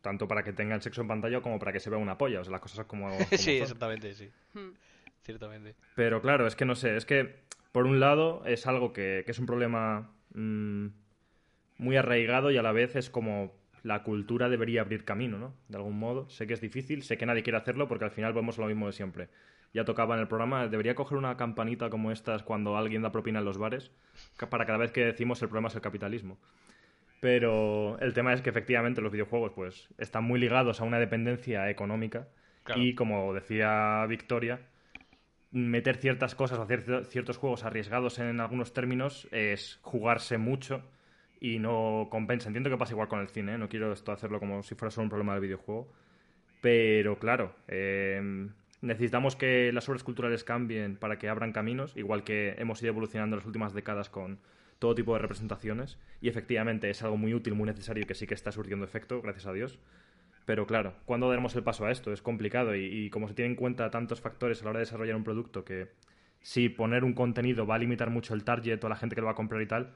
tanto 0.00 0.26
para 0.26 0.42
que 0.42 0.54
tenga 0.54 0.74
el 0.74 0.80
sexo 0.80 1.02
en 1.02 1.08
pantalla 1.08 1.42
como 1.42 1.58
para 1.58 1.70
que 1.70 1.80
se 1.80 1.90
vea 1.90 1.98
una 1.98 2.16
polla. 2.16 2.40
O 2.40 2.44
sea, 2.44 2.52
las 2.52 2.62
cosas 2.62 2.86
como. 2.86 3.10
sí, 3.36 3.58
exactamente, 3.58 4.14
sí. 4.14 4.30
Hmm. 4.54 4.70
Ciertamente. 5.22 5.74
Pero 5.94 6.22
claro, 6.22 6.46
es 6.46 6.56
que 6.56 6.64
no 6.64 6.74
sé. 6.74 6.96
Es 6.96 7.04
que, 7.04 7.44
por 7.74 7.86
un 7.86 7.98
lado, 7.98 8.44
es 8.46 8.68
algo 8.68 8.92
que, 8.92 9.24
es 9.26 9.38
un 9.40 9.46
problema 9.46 10.12
mm, 10.32 10.86
muy 11.78 11.96
arraigado 11.96 12.52
y 12.52 12.56
a 12.56 12.62
la 12.62 12.70
vez 12.70 12.94
es 12.94 13.10
como 13.10 13.52
la 13.82 14.04
cultura 14.04 14.48
debería 14.48 14.82
abrir 14.82 15.04
camino, 15.04 15.38
¿no? 15.38 15.56
De 15.66 15.78
algún 15.78 15.98
modo. 15.98 16.30
Sé 16.30 16.46
que 16.46 16.54
es 16.54 16.60
difícil, 16.60 17.02
sé 17.02 17.18
que 17.18 17.26
nadie 17.26 17.42
quiere 17.42 17.58
hacerlo 17.58 17.88
porque 17.88 18.04
al 18.04 18.12
final 18.12 18.32
vemos 18.32 18.58
lo 18.58 18.66
mismo 18.66 18.86
de 18.86 18.92
siempre 18.92 19.28
ya 19.72 19.84
tocaba 19.84 20.14
en 20.14 20.20
el 20.20 20.28
programa, 20.28 20.68
debería 20.68 20.94
coger 20.94 21.18
una 21.18 21.36
campanita 21.36 21.90
como 21.90 22.12
estas 22.12 22.44
cuando 22.44 22.76
alguien 22.76 23.02
da 23.02 23.10
propina 23.10 23.40
en 23.40 23.44
los 23.44 23.58
bares, 23.58 23.90
para 24.48 24.66
cada 24.66 24.78
vez 24.78 24.92
que 24.92 25.04
decimos 25.04 25.42
el 25.42 25.48
problema 25.48 25.66
es 25.66 25.74
el 25.74 25.80
capitalismo. 25.80 26.38
Pero 27.18 27.98
el 27.98 28.14
tema 28.14 28.32
es 28.34 28.40
que 28.40 28.50
efectivamente 28.50 29.00
los 29.00 29.10
videojuegos 29.10 29.50
pues 29.52 29.88
están 29.98 30.22
muy 30.22 30.38
ligados 30.38 30.80
a 30.80 30.84
una 30.84 31.00
dependencia 31.00 31.68
económica 31.70 32.28
y 32.76 32.94
como 32.94 33.34
decía 33.34 34.06
Victoria, 34.06 34.60
meter 35.54 35.96
ciertas 35.96 36.34
cosas 36.34 36.58
o 36.58 36.62
hacer 36.62 37.06
ciertos 37.06 37.36
juegos 37.36 37.64
arriesgados 37.64 38.18
en 38.18 38.40
algunos 38.40 38.74
términos 38.74 39.28
es 39.30 39.78
jugarse 39.82 40.36
mucho 40.36 40.82
y 41.40 41.60
no 41.60 42.08
compensa. 42.10 42.48
Entiendo 42.48 42.70
que 42.70 42.76
pasa 42.76 42.92
igual 42.92 43.06
con 43.06 43.20
el 43.20 43.28
cine, 43.28 43.54
¿eh? 43.54 43.58
no 43.58 43.68
quiero 43.68 43.92
esto 43.92 44.10
hacerlo 44.10 44.40
como 44.40 44.64
si 44.64 44.74
fuera 44.74 44.90
solo 44.90 45.04
un 45.04 45.10
problema 45.10 45.34
del 45.34 45.42
videojuego. 45.42 45.92
Pero 46.60 47.18
claro, 47.18 47.54
eh, 47.68 48.48
necesitamos 48.80 49.36
que 49.36 49.70
las 49.72 49.88
obras 49.88 50.02
culturales 50.02 50.42
cambien 50.42 50.96
para 50.96 51.18
que 51.18 51.28
abran 51.28 51.52
caminos, 51.52 51.96
igual 51.96 52.24
que 52.24 52.56
hemos 52.58 52.82
ido 52.82 52.88
evolucionando 52.88 53.36
en 53.36 53.38
las 53.38 53.46
últimas 53.46 53.74
décadas 53.74 54.10
con 54.10 54.40
todo 54.80 54.96
tipo 54.96 55.12
de 55.12 55.20
representaciones. 55.20 55.98
Y 56.20 56.28
efectivamente 56.28 56.90
es 56.90 57.00
algo 57.02 57.16
muy 57.16 57.32
útil, 57.32 57.54
muy 57.54 57.66
necesario 57.66 58.06
que 58.06 58.14
sí 58.14 58.26
que 58.26 58.34
está 58.34 58.50
surtiendo 58.50 58.84
efecto, 58.84 59.22
gracias 59.22 59.46
a 59.46 59.52
Dios. 59.52 59.78
Pero 60.44 60.66
claro, 60.66 60.94
¿cuándo 61.06 61.28
daremos 61.28 61.56
el 61.56 61.62
paso 61.62 61.86
a 61.86 61.90
esto? 61.90 62.12
Es 62.12 62.20
complicado 62.20 62.74
y, 62.74 63.08
como 63.10 63.28
se 63.28 63.34
tienen 63.34 63.52
en 63.52 63.56
cuenta 63.56 63.90
tantos 63.90 64.20
factores 64.20 64.60
a 64.60 64.64
la 64.64 64.70
hora 64.70 64.78
de 64.80 64.84
desarrollar 64.84 65.16
un 65.16 65.24
producto 65.24 65.64
que 65.64 65.88
si 66.40 66.68
poner 66.68 67.04
un 67.04 67.14
contenido 67.14 67.66
va 67.66 67.76
a 67.76 67.78
limitar 67.78 68.10
mucho 68.10 68.34
el 68.34 68.44
target 68.44 68.82
o 68.84 68.88
la 68.88 68.96
gente 68.96 69.14
que 69.14 69.22
lo 69.22 69.26
va 69.26 69.32
a 69.32 69.36
comprar 69.36 69.62
y 69.62 69.66
tal, 69.66 69.94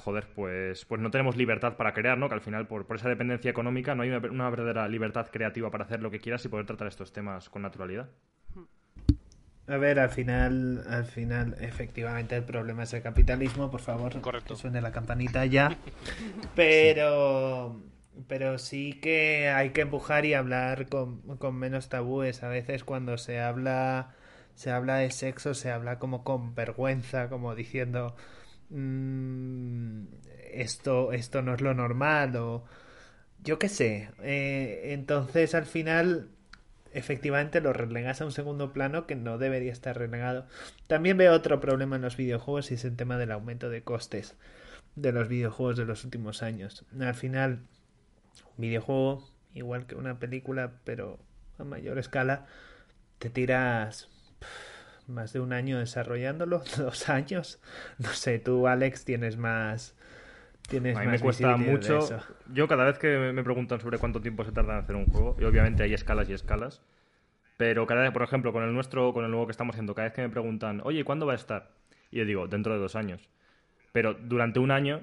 joder, 0.00 0.26
pues, 0.34 0.84
pues 0.86 1.00
no 1.00 1.10
tenemos 1.12 1.36
libertad 1.36 1.76
para 1.76 1.94
crear, 1.94 2.18
¿no? 2.18 2.28
Que 2.28 2.34
al 2.34 2.40
final, 2.40 2.66
por, 2.66 2.84
esa 2.96 3.08
dependencia 3.08 3.50
económica, 3.50 3.94
no 3.94 4.02
hay 4.02 4.10
una, 4.10 4.50
verdadera 4.50 4.88
libertad 4.88 5.28
creativa 5.30 5.70
para 5.70 5.84
hacer 5.84 6.02
lo 6.02 6.10
que 6.10 6.18
quieras 6.18 6.44
y 6.44 6.48
poder 6.48 6.66
tratar 6.66 6.88
estos 6.88 7.12
temas 7.12 7.48
con 7.48 7.62
naturalidad. 7.62 8.08
A 9.68 9.76
ver, 9.76 10.00
al 10.00 10.10
final, 10.10 10.82
al 10.88 11.04
final, 11.04 11.54
efectivamente, 11.60 12.34
el 12.34 12.42
problema 12.42 12.82
es 12.82 12.92
el 12.92 13.02
capitalismo, 13.02 13.70
por 13.70 13.80
favor, 13.80 14.20
Correcto. 14.20 14.54
que 14.54 14.60
suene 14.60 14.80
la 14.80 14.90
campanita 14.90 15.46
ya. 15.46 15.76
Pero, 16.56 17.80
pero 18.28 18.58
sí 18.58 18.94
que 19.00 19.48
hay 19.48 19.70
que 19.70 19.82
empujar 19.82 20.24
y 20.26 20.34
hablar 20.34 20.88
con, 20.88 21.20
con 21.38 21.56
menos 21.56 21.88
tabúes. 21.88 22.42
A 22.42 22.48
veces 22.48 22.84
cuando 22.84 23.18
se 23.18 23.40
habla, 23.40 24.14
se 24.54 24.70
habla 24.70 24.96
de 24.96 25.10
sexo, 25.10 25.54
se 25.54 25.70
habla 25.70 25.98
como 25.98 26.24
con 26.24 26.54
vergüenza, 26.54 27.28
como 27.28 27.54
diciendo, 27.54 28.16
Mm, 28.70 30.04
esto, 30.52 31.12
esto 31.12 31.42
no 31.42 31.54
es 31.54 31.60
lo 31.60 31.74
normal 31.74 32.36
o 32.36 32.64
yo 33.42 33.58
qué 33.58 33.68
sé. 33.68 34.10
Eh, 34.22 34.92
entonces 34.92 35.54
al 35.54 35.66
final 35.66 36.30
efectivamente 36.92 37.60
lo 37.60 37.72
relegas 37.72 38.20
a 38.20 38.24
un 38.26 38.32
segundo 38.32 38.72
plano 38.72 39.06
que 39.06 39.16
no 39.16 39.38
debería 39.38 39.72
estar 39.72 39.98
relegado. 39.98 40.46
También 40.86 41.16
veo 41.16 41.34
otro 41.34 41.60
problema 41.60 41.96
en 41.96 42.02
los 42.02 42.16
videojuegos 42.16 42.70
y 42.70 42.74
es 42.74 42.84
el 42.84 42.96
tema 42.96 43.18
del 43.18 43.32
aumento 43.32 43.70
de 43.70 43.82
costes 43.82 44.36
de 44.96 45.12
los 45.12 45.28
videojuegos 45.28 45.76
de 45.78 45.86
los 45.86 46.04
últimos 46.04 46.42
años. 46.42 46.86
Al 47.00 47.14
final, 47.14 47.62
un 48.56 48.62
videojuego, 48.62 49.28
igual 49.54 49.86
que 49.86 49.94
una 49.94 50.18
película, 50.18 50.72
pero 50.84 51.18
a 51.58 51.64
mayor 51.64 51.98
escala, 51.98 52.46
te 53.18 53.30
tiras 53.30 54.08
más 55.06 55.32
de 55.32 55.40
un 55.40 55.52
año 55.52 55.78
desarrollándolo, 55.78 56.62
dos 56.76 57.08
años. 57.08 57.60
No 57.98 58.08
sé, 58.08 58.38
tú, 58.38 58.66
Alex, 58.66 59.04
tienes 59.04 59.36
más. 59.36 59.96
Tienes 60.68 60.96
a 60.96 61.00
mí 61.00 61.06
me 61.08 61.18
cuesta 61.18 61.56
mucho. 61.56 62.00
Yo, 62.52 62.68
cada 62.68 62.84
vez 62.84 62.98
que 62.98 63.32
me 63.32 63.42
preguntan 63.42 63.80
sobre 63.80 63.98
cuánto 63.98 64.20
tiempo 64.20 64.44
se 64.44 64.52
tarda 64.52 64.74
en 64.74 64.84
hacer 64.84 64.96
un 64.96 65.06
juego, 65.06 65.36
y 65.40 65.44
obviamente 65.44 65.82
hay 65.82 65.94
escalas 65.94 66.28
y 66.28 66.32
escalas, 66.32 66.80
pero 67.56 67.86
cada 67.86 68.02
vez, 68.02 68.12
por 68.12 68.22
ejemplo, 68.22 68.52
con 68.52 68.62
el 68.62 68.72
nuestro, 68.72 69.12
con 69.12 69.24
el 69.24 69.30
nuevo 69.30 69.46
que 69.46 69.50
estamos 69.50 69.74
haciendo, 69.74 69.94
cada 69.94 70.06
vez 70.06 70.14
que 70.14 70.22
me 70.22 70.28
preguntan, 70.28 70.80
oye, 70.84 71.04
¿cuándo 71.04 71.26
va 71.26 71.32
a 71.32 71.36
estar? 71.36 71.72
Y 72.10 72.18
yo 72.18 72.24
digo, 72.24 72.46
dentro 72.46 72.72
de 72.72 72.78
dos 72.78 72.94
años. 72.94 73.28
Pero 73.92 74.14
durante 74.14 74.60
un 74.60 74.70
año 74.70 75.00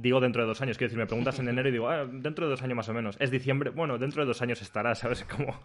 digo 0.00 0.20
dentro 0.20 0.42
de 0.42 0.48
dos 0.48 0.60
años. 0.62 0.78
Quiero 0.78 0.88
decir, 0.88 0.98
me 0.98 1.06
preguntas 1.06 1.38
en 1.38 1.48
enero 1.48 1.68
y 1.68 1.72
digo, 1.72 1.88
ah, 1.88 2.06
dentro 2.06 2.46
de 2.46 2.50
dos 2.50 2.62
años 2.62 2.76
más 2.76 2.88
o 2.88 2.94
menos. 2.94 3.16
Es 3.20 3.30
diciembre, 3.30 3.70
bueno, 3.70 3.98
dentro 3.98 4.22
de 4.22 4.26
dos 4.26 4.40
años 4.42 4.62
estará, 4.62 4.94
¿sabes? 4.94 5.24
Como 5.24 5.60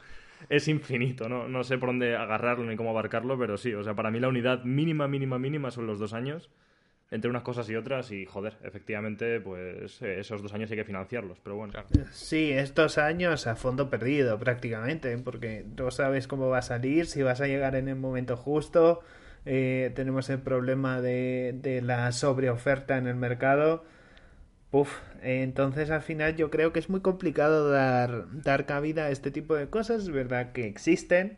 es 0.49 0.67
infinito, 0.67 1.29
¿no? 1.29 1.47
No 1.47 1.63
sé 1.63 1.77
por 1.77 1.89
dónde 1.89 2.15
agarrarlo 2.15 2.65
ni 2.65 2.75
cómo 2.75 2.89
abarcarlo, 2.89 3.37
pero 3.37 3.57
sí, 3.57 3.73
o 3.73 3.83
sea, 3.83 3.93
para 3.93 4.11
mí 4.11 4.19
la 4.19 4.27
unidad 4.27 4.63
mínima, 4.63 5.07
mínima, 5.07 5.39
mínima 5.39 5.71
son 5.71 5.87
los 5.87 5.99
dos 5.99 6.13
años 6.13 6.49
entre 7.11 7.29
unas 7.29 7.43
cosas 7.43 7.69
y 7.69 7.75
otras 7.75 8.11
y 8.11 8.25
joder, 8.25 8.57
efectivamente, 8.63 9.39
pues 9.39 10.01
eh, 10.01 10.19
esos 10.19 10.41
dos 10.41 10.51
años 10.51 10.71
hay 10.71 10.77
que 10.77 10.83
financiarlos, 10.83 11.37
pero 11.43 11.55
bueno. 11.55 11.73
Sí, 12.11 12.51
estos 12.51 12.97
años 12.97 13.45
a 13.45 13.55
fondo 13.55 13.91
perdido 13.91 14.39
prácticamente, 14.39 15.15
porque 15.19 15.63
no 15.77 15.91
sabes 15.91 16.27
cómo 16.27 16.49
va 16.49 16.57
a 16.57 16.63
salir, 16.63 17.05
si 17.05 17.21
vas 17.21 17.39
a 17.39 17.45
llegar 17.45 17.75
en 17.75 17.87
el 17.87 17.97
momento 17.97 18.35
justo, 18.35 19.01
eh, 19.45 19.91
tenemos 19.93 20.27
el 20.31 20.39
problema 20.39 21.01
de, 21.01 21.53
de 21.61 21.83
la 21.83 22.11
sobreoferta 22.11 22.97
en 22.97 23.05
el 23.05 23.15
mercado 23.15 23.83
Uf, 24.73 24.99
entonces 25.21 25.89
al 25.89 26.01
final 26.01 26.35
yo 26.35 26.49
creo 26.49 26.73
que 26.73 26.79
es 26.79 26.89
muy 26.89 26.99
complicado 27.01 27.69
dar, 27.69 28.25
dar 28.41 28.65
cabida 28.65 29.05
a 29.05 29.09
este 29.11 29.31
tipo 29.31 29.55
de 29.55 29.69
cosas. 29.69 30.03
Es 30.03 30.09
verdad 30.11 30.51
que 30.51 30.67
existen, 30.67 31.37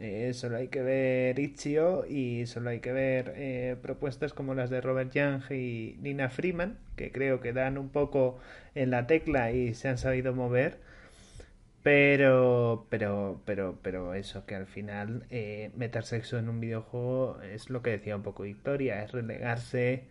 Eh, 0.00 0.32
solo 0.34 0.56
hay 0.58 0.68
que 0.68 0.82
ver 0.82 1.38
Ichio 1.38 2.06
y 2.08 2.46
solo 2.46 2.70
hay 2.70 2.80
que 2.80 2.92
ver 2.92 3.34
eh, 3.36 3.76
propuestas 3.82 4.34
como 4.34 4.54
las 4.54 4.70
de 4.70 4.80
Robert 4.82 5.12
Young 5.12 5.42
y 5.52 5.96
Nina 6.02 6.30
Freeman, 6.30 6.78
que 6.96 7.12
creo 7.12 7.40
que 7.40 7.52
dan 7.54 7.78
un 7.78 7.90
poco 7.90 8.40
en 8.74 8.90
la 8.90 9.06
tecla 9.06 9.52
y 9.52 9.74
se 9.74 9.88
han 9.88 9.98
sabido 9.98 10.34
mover. 10.34 10.80
Pero, 11.82 12.86
pero, 12.90 13.40
pero, 13.44 13.78
pero 13.82 14.14
eso, 14.14 14.46
que 14.46 14.54
al 14.54 14.66
final 14.66 15.26
eh, 15.30 15.70
meter 15.76 16.04
sexo 16.04 16.38
en 16.38 16.48
un 16.48 16.60
videojuego 16.60 17.40
es 17.42 17.70
lo 17.70 17.82
que 17.82 17.90
decía 17.90 18.14
un 18.16 18.22
poco 18.22 18.44
Victoria, 18.44 19.02
es 19.02 19.10
relegarse 19.12 20.04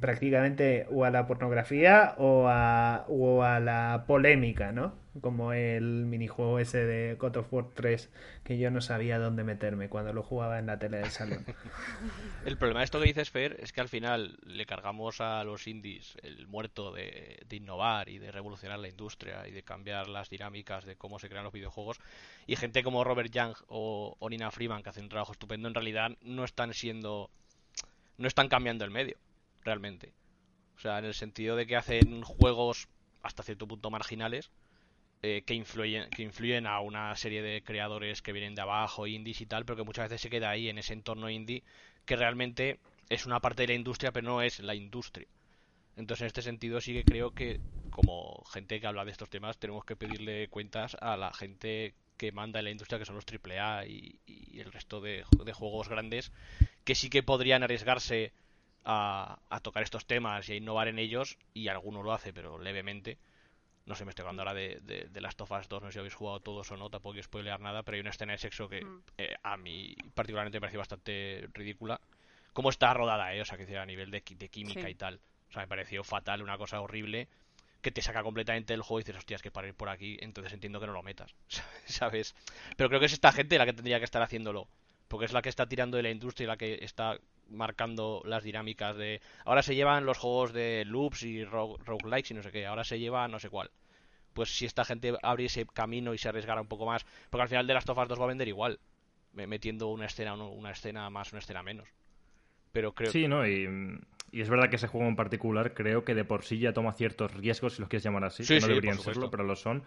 prácticamente 0.00 0.86
o 0.90 1.04
a 1.04 1.10
la 1.10 1.26
pornografía 1.26 2.14
o 2.18 2.48
a, 2.48 3.04
o 3.08 3.42
a 3.42 3.60
la 3.60 4.04
polémica, 4.06 4.72
¿no? 4.72 4.94
Como 5.20 5.52
el 5.52 6.04
minijuego 6.04 6.58
ese 6.58 6.84
de 6.84 7.14
God 7.14 7.36
of 7.36 7.52
War 7.52 7.66
3 7.72 8.10
que 8.44 8.58
yo 8.58 8.70
no 8.70 8.80
sabía 8.80 9.18
dónde 9.18 9.44
meterme 9.44 9.88
cuando 9.88 10.12
lo 10.12 10.22
jugaba 10.22 10.58
en 10.58 10.66
la 10.66 10.78
tele 10.78 10.98
del 10.98 11.10
salón. 11.10 11.44
el 12.44 12.58
problema 12.58 12.80
de 12.80 12.84
esto 12.84 13.00
que 13.00 13.06
dices, 13.06 13.30
Fer, 13.30 13.56
es 13.60 13.72
que 13.72 13.80
al 13.80 13.88
final 13.88 14.36
le 14.44 14.66
cargamos 14.66 15.20
a 15.20 15.42
los 15.44 15.66
indies 15.68 16.16
el 16.22 16.46
muerto 16.48 16.92
de, 16.92 17.46
innovar 17.50 18.08
y 18.08 18.18
de 18.18 18.30
revolucionar 18.30 18.78
la 18.78 18.88
industria 18.88 19.46
y 19.48 19.52
de 19.52 19.62
cambiar 19.62 20.08
las 20.08 20.28
dinámicas 20.28 20.84
de 20.84 20.96
cómo 20.96 21.18
se 21.18 21.28
crean 21.28 21.44
los 21.44 21.52
videojuegos 21.52 21.98
y 22.46 22.56
gente 22.56 22.82
como 22.82 23.04
Robert 23.04 23.30
Young 23.30 23.54
o, 23.68 24.16
o 24.18 24.28
Nina 24.28 24.50
Freeman 24.50 24.82
que 24.82 24.90
hacen 24.90 25.04
un 25.04 25.08
trabajo 25.08 25.32
estupendo 25.32 25.68
en 25.68 25.74
realidad 25.74 26.10
no 26.20 26.44
están 26.44 26.74
siendo 26.74 27.30
no 28.18 28.28
están 28.28 28.48
cambiando 28.48 28.84
el 28.84 28.90
medio 28.90 29.16
realmente. 29.66 30.14
O 30.76 30.80
sea, 30.80 30.98
en 30.98 31.04
el 31.04 31.14
sentido 31.14 31.56
de 31.56 31.66
que 31.66 31.76
hacen 31.76 32.22
juegos 32.22 32.88
hasta 33.22 33.42
cierto 33.42 33.66
punto 33.66 33.90
marginales 33.90 34.50
eh, 35.22 35.42
que, 35.44 35.54
influyen, 35.54 36.08
que 36.10 36.22
influyen 36.22 36.66
a 36.66 36.80
una 36.80 37.14
serie 37.16 37.42
de 37.42 37.62
creadores 37.62 38.22
que 38.22 38.32
vienen 38.32 38.54
de 38.54 38.62
abajo, 38.62 39.06
indies 39.06 39.40
y 39.40 39.46
tal, 39.46 39.64
pero 39.64 39.76
que 39.76 39.82
muchas 39.82 40.04
veces 40.04 40.20
se 40.20 40.30
queda 40.30 40.50
ahí 40.50 40.68
en 40.68 40.78
ese 40.78 40.92
entorno 40.92 41.28
indie 41.28 41.64
que 42.04 42.16
realmente 42.16 42.78
es 43.08 43.26
una 43.26 43.40
parte 43.40 43.62
de 43.62 43.68
la 43.68 43.74
industria, 43.74 44.12
pero 44.12 44.28
no 44.28 44.42
es 44.42 44.60
la 44.60 44.74
industria. 44.74 45.26
Entonces, 45.96 46.22
en 46.22 46.26
este 46.26 46.42
sentido, 46.42 46.80
sí 46.80 46.92
que 46.92 47.04
creo 47.04 47.32
que, 47.32 47.58
como 47.90 48.44
gente 48.52 48.80
que 48.80 48.86
habla 48.86 49.04
de 49.04 49.10
estos 49.10 49.30
temas, 49.30 49.58
tenemos 49.58 49.84
que 49.84 49.96
pedirle 49.96 50.48
cuentas 50.48 50.96
a 51.00 51.16
la 51.16 51.32
gente 51.32 51.94
que 52.18 52.32
manda 52.32 52.60
en 52.60 52.66
la 52.66 52.70
industria, 52.70 52.98
que 52.98 53.06
son 53.06 53.16
los 53.16 53.24
AAA 53.24 53.86
y, 53.86 54.20
y 54.26 54.60
el 54.60 54.72
resto 54.72 55.00
de, 55.00 55.24
de, 55.44 55.52
juegos 55.52 55.88
grandes, 55.88 56.32
que 56.84 56.94
sí 56.94 57.08
que 57.10 57.22
podrían 57.22 57.62
arriesgarse 57.62 58.32
a, 58.86 59.60
tocar 59.62 59.82
estos 59.82 60.06
temas 60.06 60.48
y 60.48 60.52
a 60.52 60.56
innovar 60.56 60.88
en 60.88 60.98
ellos, 60.98 61.36
y 61.52 61.68
alguno 61.68 62.02
lo 62.02 62.12
hace, 62.12 62.32
pero 62.32 62.58
levemente. 62.58 63.18
No 63.84 63.94
sé, 63.94 64.04
me 64.04 64.10
estoy 64.10 64.22
hablando 64.22 64.42
ahora 64.42 64.54
de, 64.54 64.80
de, 64.80 65.20
Last 65.20 65.40
of 65.40 65.50
Us 65.52 65.68
2, 65.68 65.82
no 65.82 65.88
sé 65.88 65.92
si 65.92 65.98
habéis 66.00 66.14
jugado 66.14 66.40
todos 66.40 66.70
o 66.72 66.76
no, 66.76 66.90
tampoco 66.90 67.12
quiero 67.12 67.24
spoilear 67.24 67.60
nada, 67.60 67.84
pero 67.84 67.94
hay 67.94 68.00
una 68.00 68.10
escena 68.10 68.32
de 68.32 68.38
sexo 68.38 68.68
que 68.68 68.84
mm. 68.84 69.02
eh, 69.18 69.36
a 69.42 69.56
mí 69.56 69.94
particularmente 70.12 70.56
me 70.56 70.60
pareció 70.62 70.80
bastante 70.80 71.48
ridícula. 71.52 72.00
Cómo 72.52 72.70
está 72.70 72.92
rodada, 72.94 73.32
¿eh? 73.34 73.40
O 73.42 73.44
sea, 73.44 73.58
que 73.58 73.76
a 73.76 73.86
nivel 73.86 74.10
de, 74.10 74.22
de 74.28 74.48
química 74.48 74.88
y 74.88 74.94
tal. 74.94 75.20
O 75.50 75.52
sea, 75.52 75.62
me 75.62 75.68
pareció 75.68 76.02
fatal, 76.02 76.42
una 76.42 76.58
cosa 76.58 76.80
horrible 76.80 77.28
que 77.80 77.92
te 77.92 78.02
saca 78.02 78.24
completamente 78.24 78.72
del 78.72 78.82
juego 78.82 78.98
y 78.98 79.02
dices, 79.04 79.16
hostias, 79.16 79.42
que 79.42 79.52
para 79.52 79.68
ir 79.68 79.74
por 79.74 79.88
aquí, 79.88 80.16
entonces 80.20 80.52
entiendo 80.52 80.80
que 80.80 80.88
no 80.88 80.92
lo 80.92 81.04
metas, 81.04 81.36
¿sabes? 81.86 82.34
Pero 82.76 82.88
creo 82.88 82.98
que 82.98 83.06
es 83.06 83.12
esta 83.12 83.30
gente 83.30 83.58
la 83.58 83.66
que 83.66 83.74
tendría 83.74 83.98
que 83.98 84.04
estar 84.04 84.22
haciéndolo, 84.22 84.66
porque 85.06 85.26
es 85.26 85.32
la 85.32 85.40
que 85.40 85.48
está 85.48 85.68
tirando 85.68 85.96
de 85.96 86.02
la 86.02 86.10
industria 86.10 86.44
y 86.44 86.48
la 86.48 86.56
que 86.56 86.78
está 86.82 87.16
marcando 87.48 88.22
las 88.24 88.44
dinámicas 88.44 88.96
de 88.96 89.20
ahora 89.44 89.62
se 89.62 89.74
llevan 89.74 90.06
los 90.06 90.18
juegos 90.18 90.52
de 90.52 90.84
loops 90.86 91.22
y 91.22 91.44
roguelikes 91.44 92.32
y 92.32 92.34
no 92.34 92.42
sé 92.42 92.50
qué, 92.52 92.66
ahora 92.66 92.84
se 92.84 92.98
lleva 92.98 93.28
no 93.28 93.38
sé 93.38 93.50
cuál. 93.50 93.70
Pues 94.32 94.54
si 94.54 94.66
esta 94.66 94.84
gente 94.84 95.14
abre 95.22 95.46
ese 95.46 95.64
camino 95.66 96.12
y 96.12 96.18
se 96.18 96.28
arriesgara 96.28 96.60
un 96.60 96.68
poco 96.68 96.84
más, 96.84 97.06
porque 97.30 97.42
al 97.42 97.48
final 97.48 97.66
de 97.66 97.74
las 97.74 97.84
Tofas 97.84 98.08
2 98.08 98.20
va 98.20 98.24
a 98.24 98.28
vender 98.28 98.48
igual, 98.48 98.78
metiendo 99.32 99.88
una 99.88 100.06
escena 100.06 100.34
una 100.34 100.70
escena 100.70 101.08
más, 101.08 101.32
una 101.32 101.38
escena 101.38 101.62
menos. 101.62 101.88
Pero 102.72 102.92
creo 102.92 103.10
Sí, 103.10 103.28
¿no? 103.28 103.46
Y, 103.46 103.66
y, 104.30 104.40
es 104.42 104.50
verdad 104.50 104.68
que 104.68 104.76
ese 104.76 104.88
juego 104.88 105.08
en 105.08 105.16
particular 105.16 105.72
creo 105.72 106.04
que 106.04 106.14
de 106.14 106.24
por 106.24 106.44
sí 106.44 106.58
ya 106.58 106.74
toma 106.74 106.92
ciertos 106.92 107.32
riesgos, 107.32 107.74
si 107.74 107.80
los 107.80 107.88
quieres 107.88 108.04
llamar 108.04 108.24
así, 108.24 108.44
que 108.44 108.60
no 108.60 108.66
deberían 108.66 108.98
serlo, 108.98 109.30
pero 109.30 109.44
lo 109.44 109.56
son 109.56 109.84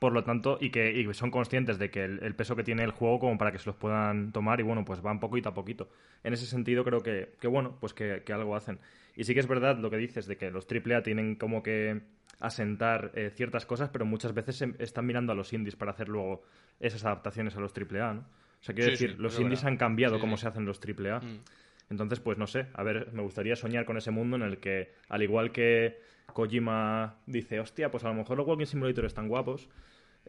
por 0.00 0.14
lo 0.14 0.24
tanto, 0.24 0.56
y 0.58 0.70
que 0.70 1.06
son 1.12 1.30
conscientes 1.30 1.78
de 1.78 1.90
que 1.90 2.02
el, 2.02 2.34
peso 2.34 2.56
que 2.56 2.64
tiene 2.64 2.82
el 2.82 2.90
juego 2.90 3.18
como 3.20 3.36
para 3.36 3.52
que 3.52 3.58
se 3.58 3.66
los 3.66 3.76
puedan 3.76 4.32
tomar 4.32 4.58
y 4.58 4.62
bueno, 4.62 4.82
pues 4.82 5.02
van 5.02 5.20
poquito 5.20 5.50
a 5.50 5.54
poquito. 5.54 5.90
En 6.24 6.32
ese 6.32 6.46
sentido 6.46 6.82
creo 6.84 7.02
que, 7.02 7.34
que 7.38 7.46
bueno, 7.46 7.76
pues 7.78 7.92
que, 7.92 8.22
algo 8.32 8.56
hacen. 8.56 8.80
Y 9.14 9.24
sí 9.24 9.34
que 9.34 9.40
es 9.40 9.46
verdad 9.46 9.78
lo 9.78 9.90
que 9.90 9.98
dices 9.98 10.26
de 10.26 10.38
que 10.38 10.50
los 10.50 10.66
AAA 10.66 11.02
tienen 11.02 11.34
como 11.36 11.62
que 11.62 12.00
asentar 12.40 13.12
eh, 13.14 13.30
ciertas 13.36 13.66
cosas, 13.66 13.90
pero 13.90 14.06
muchas 14.06 14.32
veces 14.32 14.62
están 14.78 15.04
mirando 15.04 15.32
a 15.32 15.34
los 15.34 15.52
indies 15.52 15.76
para 15.76 15.90
hacer 15.90 16.08
luego 16.08 16.44
esas 16.80 17.04
adaptaciones 17.04 17.54
a 17.56 17.60
los 17.60 17.74
AAA, 17.76 18.14
¿no? 18.14 18.20
O 18.22 18.62
sea, 18.62 18.74
quiero 18.74 18.90
decir, 18.90 19.20
los 19.20 19.38
indies 19.38 19.64
han 19.64 19.76
cambiado 19.76 20.18
cómo 20.18 20.38
se 20.38 20.48
hacen 20.48 20.64
los 20.64 20.80
AAA. 20.80 21.20
Mm. 21.20 21.40
Entonces, 21.90 22.20
pues 22.20 22.38
no 22.38 22.46
sé, 22.46 22.68
a 22.72 22.82
ver, 22.82 23.12
me 23.12 23.20
gustaría 23.20 23.56
soñar 23.56 23.84
con 23.84 23.98
ese 23.98 24.10
mundo 24.10 24.36
en 24.36 24.42
el 24.42 24.58
que, 24.58 24.92
al 25.08 25.22
igual 25.22 25.50
que 25.52 25.98
Kojima 26.32 27.16
dice, 27.26 27.60
hostia, 27.60 27.90
pues 27.90 28.04
a 28.04 28.08
lo 28.08 28.14
mejor 28.14 28.38
los 28.38 28.46
Walking 28.46 28.66
Simulator 28.66 29.04
están 29.04 29.28
guapos, 29.28 29.68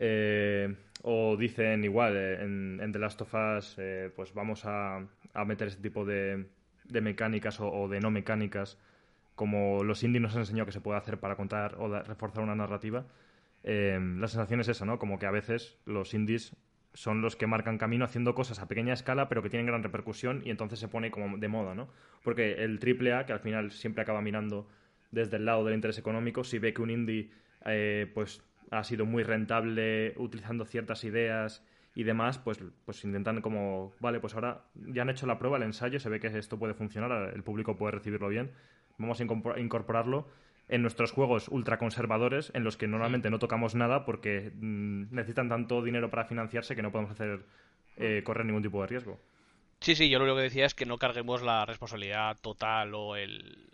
eh, 0.03 0.75
o 1.03 1.37
dicen 1.37 1.83
igual, 1.83 2.17
eh, 2.17 2.41
en, 2.41 2.91
The 2.91 2.97
Last 2.97 3.21
of 3.21 3.33
Us, 3.35 3.75
eh, 3.77 4.11
pues 4.15 4.33
vamos 4.33 4.63
a, 4.65 5.05
meter 5.45 5.67
ese 5.67 5.79
tipo 5.79 6.05
de, 6.05 6.47
mecánicas 6.89 7.59
o, 7.59 7.87
de 7.87 7.99
no 7.99 8.09
mecánicas, 8.09 8.79
como 9.35 9.83
los 9.83 10.03
indies 10.03 10.23
nos 10.23 10.33
han 10.33 10.39
enseñado 10.39 10.65
que 10.65 10.71
se 10.71 10.81
puede 10.81 10.97
hacer 10.97 11.19
para 11.19 11.35
contar 11.35 11.75
o 11.77 11.87
reforzar 12.01 12.43
una 12.43 12.55
narrativa. 12.55 13.05
la 13.63 14.27
sensación 14.27 14.59
es 14.61 14.69
esa, 14.69 14.85
¿no? 14.85 14.97
Como 14.97 15.19
que 15.19 15.27
a 15.27 15.31
veces 15.31 15.77
los 15.85 16.15
indies 16.15 16.55
son 16.93 17.21
los 17.21 17.35
que 17.35 17.45
marcan 17.45 17.77
camino 17.77 18.03
haciendo 18.03 18.33
cosas 18.33 18.59
a 18.59 18.67
pequeña 18.67 18.93
escala, 18.93 19.29
pero 19.29 19.43
que 19.43 19.51
tienen 19.51 19.67
gran 19.67 19.83
repercusión 19.83 20.41
y 20.43 20.49
entonces 20.49 20.79
se 20.79 20.87
pone 20.87 21.11
como 21.11 21.37
de 21.37 21.47
moda, 21.47 21.75
¿no? 21.75 21.89
Porque 22.23 22.63
el 22.63 22.79
AAA, 22.79 23.27
que 23.27 23.33
al 23.33 23.39
final 23.39 23.71
siempre 23.71 24.01
acaba 24.01 24.21
mirando 24.21 24.67
desde 25.11 25.37
el 25.37 25.45
lado 25.45 25.63
del 25.63 25.75
interés 25.75 25.99
económico, 25.99 26.43
si 26.43 26.57
ve 26.57 26.73
que 26.73 26.81
un 26.81 26.89
indie 26.89 27.29
pues 28.15 28.41
ha 28.71 28.83
sido 28.83 29.05
muy 29.05 29.23
rentable 29.23 30.13
utilizando 30.17 30.65
ciertas 30.65 31.03
ideas 31.03 31.63
y 31.93 32.03
demás, 32.03 32.39
pues, 32.39 32.59
pues 32.85 33.03
intentan 33.03 33.41
como, 33.41 33.93
vale, 33.99 34.19
pues 34.19 34.33
ahora 34.33 34.63
ya 34.73 35.01
han 35.01 35.09
hecho 35.09 35.27
la 35.27 35.37
prueba, 35.37 35.57
el 35.57 35.63
ensayo, 35.63 35.99
se 35.99 36.09
ve 36.09 36.19
que 36.19 36.27
esto 36.27 36.57
puede 36.57 36.73
funcionar, 36.73 37.33
el 37.35 37.43
público 37.43 37.77
puede 37.77 37.91
recibirlo 37.91 38.29
bien, 38.29 38.51
vamos 38.97 39.19
a 39.19 39.59
incorporarlo 39.59 40.27
en 40.69 40.81
nuestros 40.81 41.11
juegos 41.11 41.49
ultraconservadores 41.49 42.51
en 42.55 42.63
los 42.63 42.77
que 42.77 42.87
normalmente 42.87 43.29
no 43.29 43.39
tocamos 43.39 43.75
nada 43.75 44.05
porque 44.05 44.53
mm, 44.55 45.13
necesitan 45.13 45.49
tanto 45.49 45.83
dinero 45.83 46.09
para 46.09 46.23
financiarse 46.23 46.75
que 46.75 46.81
no 46.81 46.93
podemos 46.93 47.11
hacer 47.11 47.45
eh, 47.97 48.21
correr 48.23 48.45
ningún 48.45 48.63
tipo 48.63 48.79
de 48.81 48.87
riesgo. 48.87 49.19
Sí, 49.81 49.95
sí, 49.95 50.09
yo 50.09 50.19
lo 50.19 50.25
único 50.25 50.37
que 50.37 50.43
decía 50.43 50.65
es 50.65 50.75
que 50.75 50.85
no 50.85 50.97
carguemos 50.97 51.41
la 51.41 51.65
responsabilidad 51.65 52.37
total 52.39 52.93
o 52.95 53.17
el, 53.17 53.71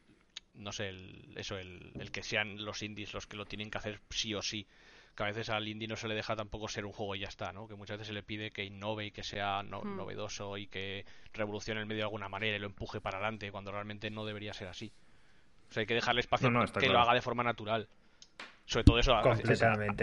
no 0.57 0.71
sé, 0.71 0.89
el, 0.89 1.33
eso, 1.35 1.57
el, 1.57 1.91
el, 1.99 2.11
que 2.11 2.23
sean 2.23 2.63
los 2.63 2.81
indies 2.81 3.13
los 3.13 3.27
que 3.27 3.37
lo 3.37 3.45
tienen 3.45 3.69
que 3.69 3.77
hacer 3.77 3.99
sí 4.09 4.33
o 4.33 4.41
sí. 4.41 4.67
Que 5.15 5.23
a 5.23 5.27
veces 5.27 5.49
al 5.49 5.67
indie 5.67 5.87
no 5.87 5.95
se 5.95 6.07
le 6.07 6.13
deja 6.13 6.35
tampoco 6.35 6.67
ser 6.67 6.85
un 6.85 6.91
juego 6.91 7.15
y 7.15 7.19
ya 7.19 7.27
está, 7.27 7.51
¿no? 7.51 7.67
Que 7.67 7.75
muchas 7.75 7.97
veces 7.97 8.07
se 8.07 8.13
le 8.13 8.21
pide 8.21 8.51
que 8.51 8.63
innove 8.63 9.07
y 9.07 9.11
que 9.11 9.23
sea 9.23 9.63
hmm. 9.63 9.95
novedoso 9.95 10.57
y 10.57 10.67
que 10.67 11.05
revolucione 11.33 11.79
el 11.79 11.87
medio 11.87 12.01
de 12.01 12.05
alguna 12.05 12.29
manera 12.29 12.55
y 12.55 12.59
lo 12.59 12.67
empuje 12.67 13.01
para 13.01 13.17
adelante, 13.17 13.51
cuando 13.51 13.71
realmente 13.71 14.11
no 14.11 14.25
debería 14.25 14.53
ser 14.53 14.67
así. 14.67 14.91
O 15.69 15.73
sea, 15.73 15.81
hay 15.81 15.87
que 15.87 15.95
dejarle 15.95 16.21
espacio 16.21 16.49
que 16.79 16.89
lo 16.89 16.99
haga 16.99 17.13
de 17.13 17.21
forma 17.21 17.43
natural. 17.43 17.87
Sobre 18.65 18.83
todo 18.83 18.99
eso, 18.99 19.15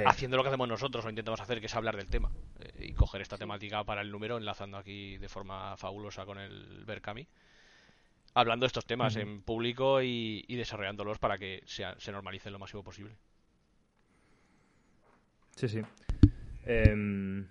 haciendo 0.06 0.36
lo 0.38 0.42
que 0.42 0.48
hacemos 0.48 0.68
nosotros 0.68 1.04
o 1.04 1.10
intentamos 1.10 1.40
hacer, 1.40 1.60
que 1.60 1.66
es 1.66 1.74
hablar 1.74 1.96
del 1.96 2.08
tema. 2.08 2.32
Eh, 2.60 2.86
y 2.88 2.92
coger 2.94 3.20
esta 3.20 3.36
temática 3.36 3.84
para 3.84 4.00
el 4.00 4.10
número, 4.10 4.38
enlazando 4.38 4.78
aquí 4.78 5.18
de 5.18 5.28
forma 5.28 5.76
fabulosa 5.76 6.24
con 6.24 6.38
el 6.38 6.82
Berkami 6.86 7.28
hablando 8.34 8.64
de 8.64 8.68
estos 8.68 8.84
temas 8.84 9.16
en 9.16 9.42
público 9.42 10.02
y, 10.02 10.44
desarrollándolos 10.48 11.18
para 11.18 11.38
que 11.38 11.62
se, 11.64 11.84
se 11.98 12.12
normalicen 12.12 12.52
lo 12.52 12.58
máximo 12.58 12.82
posible. 12.82 13.16
Sí, 15.56 15.68
sí. 15.68 15.82
Em, 16.66 17.46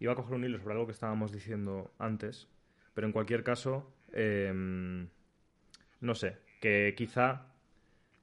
iba 0.00 0.12
a 0.12 0.16
coger 0.16 0.34
un 0.34 0.44
hilo 0.44 0.58
sobre 0.58 0.72
algo 0.72 0.86
que 0.86 0.92
estábamos 0.92 1.32
diciendo 1.32 1.92
antes, 1.98 2.48
pero 2.94 3.06
en 3.06 3.12
cualquier 3.12 3.44
caso, 3.44 3.92
em, 4.12 5.08
no 6.00 6.14
sé, 6.14 6.38
que 6.60 6.94
quizá 6.96 7.46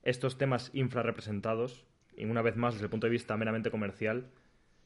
estos 0.04 0.38
temas 0.38 0.72
infrarrepresentados, 0.74 1.86
y 2.18 2.26
una 2.26 2.42
vez 2.42 2.58
más 2.58 2.74
desde 2.74 2.86
el 2.86 2.92
punto 2.92 3.08
de 3.08 3.12
vista 3.12 3.38
meramente 3.38 3.72
comercial, 3.72 4.30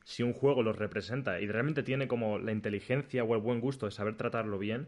si 0.03 0.21
un 0.21 0.33
juego 0.33 0.61
los 0.61 0.77
representa 0.77 1.41
y 1.41 1.47
realmente 1.47 1.81
tiene 1.81 2.07
como 2.07 2.37
la 2.37 2.51
inteligencia 2.51 3.23
o 3.23 3.33
el 3.33 3.41
buen 3.41 3.59
gusto 3.59 3.87
de 3.87 3.91
saber 3.91 4.15
tratarlo 4.15 4.59
bien, 4.59 4.87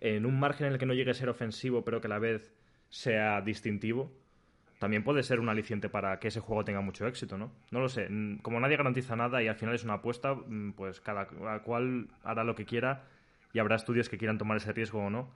en 0.00 0.26
un 0.26 0.38
margen 0.38 0.66
en 0.66 0.72
el 0.74 0.78
que 0.78 0.86
no 0.86 0.94
llegue 0.94 1.10
a 1.10 1.14
ser 1.14 1.28
ofensivo, 1.28 1.84
pero 1.84 2.00
que 2.00 2.06
a 2.06 2.10
la 2.10 2.18
vez 2.18 2.52
sea 2.88 3.40
distintivo, 3.40 4.10
también 4.80 5.04
puede 5.04 5.22
ser 5.22 5.40
un 5.40 5.50
aliciente 5.50 5.90
para 5.90 6.18
que 6.18 6.28
ese 6.28 6.40
juego 6.40 6.64
tenga 6.64 6.80
mucho 6.80 7.06
éxito, 7.06 7.36
¿no? 7.36 7.52
No 7.70 7.80
lo 7.80 7.90
sé. 7.90 8.08
Como 8.40 8.58
nadie 8.60 8.78
garantiza 8.78 9.14
nada 9.14 9.42
y 9.42 9.46
al 9.46 9.56
final 9.56 9.74
es 9.74 9.84
una 9.84 9.94
apuesta, 9.94 10.34
mm, 10.34 10.72
pues 10.72 11.02
cada 11.02 11.26
cual 11.62 12.08
hará 12.24 12.44
lo 12.44 12.54
que 12.54 12.64
quiera 12.64 13.04
y 13.52 13.58
habrá 13.58 13.76
estudios 13.76 14.08
que 14.08 14.16
quieran 14.16 14.38
tomar 14.38 14.56
ese 14.56 14.72
riesgo 14.72 15.04
o 15.04 15.10
no. 15.10 15.28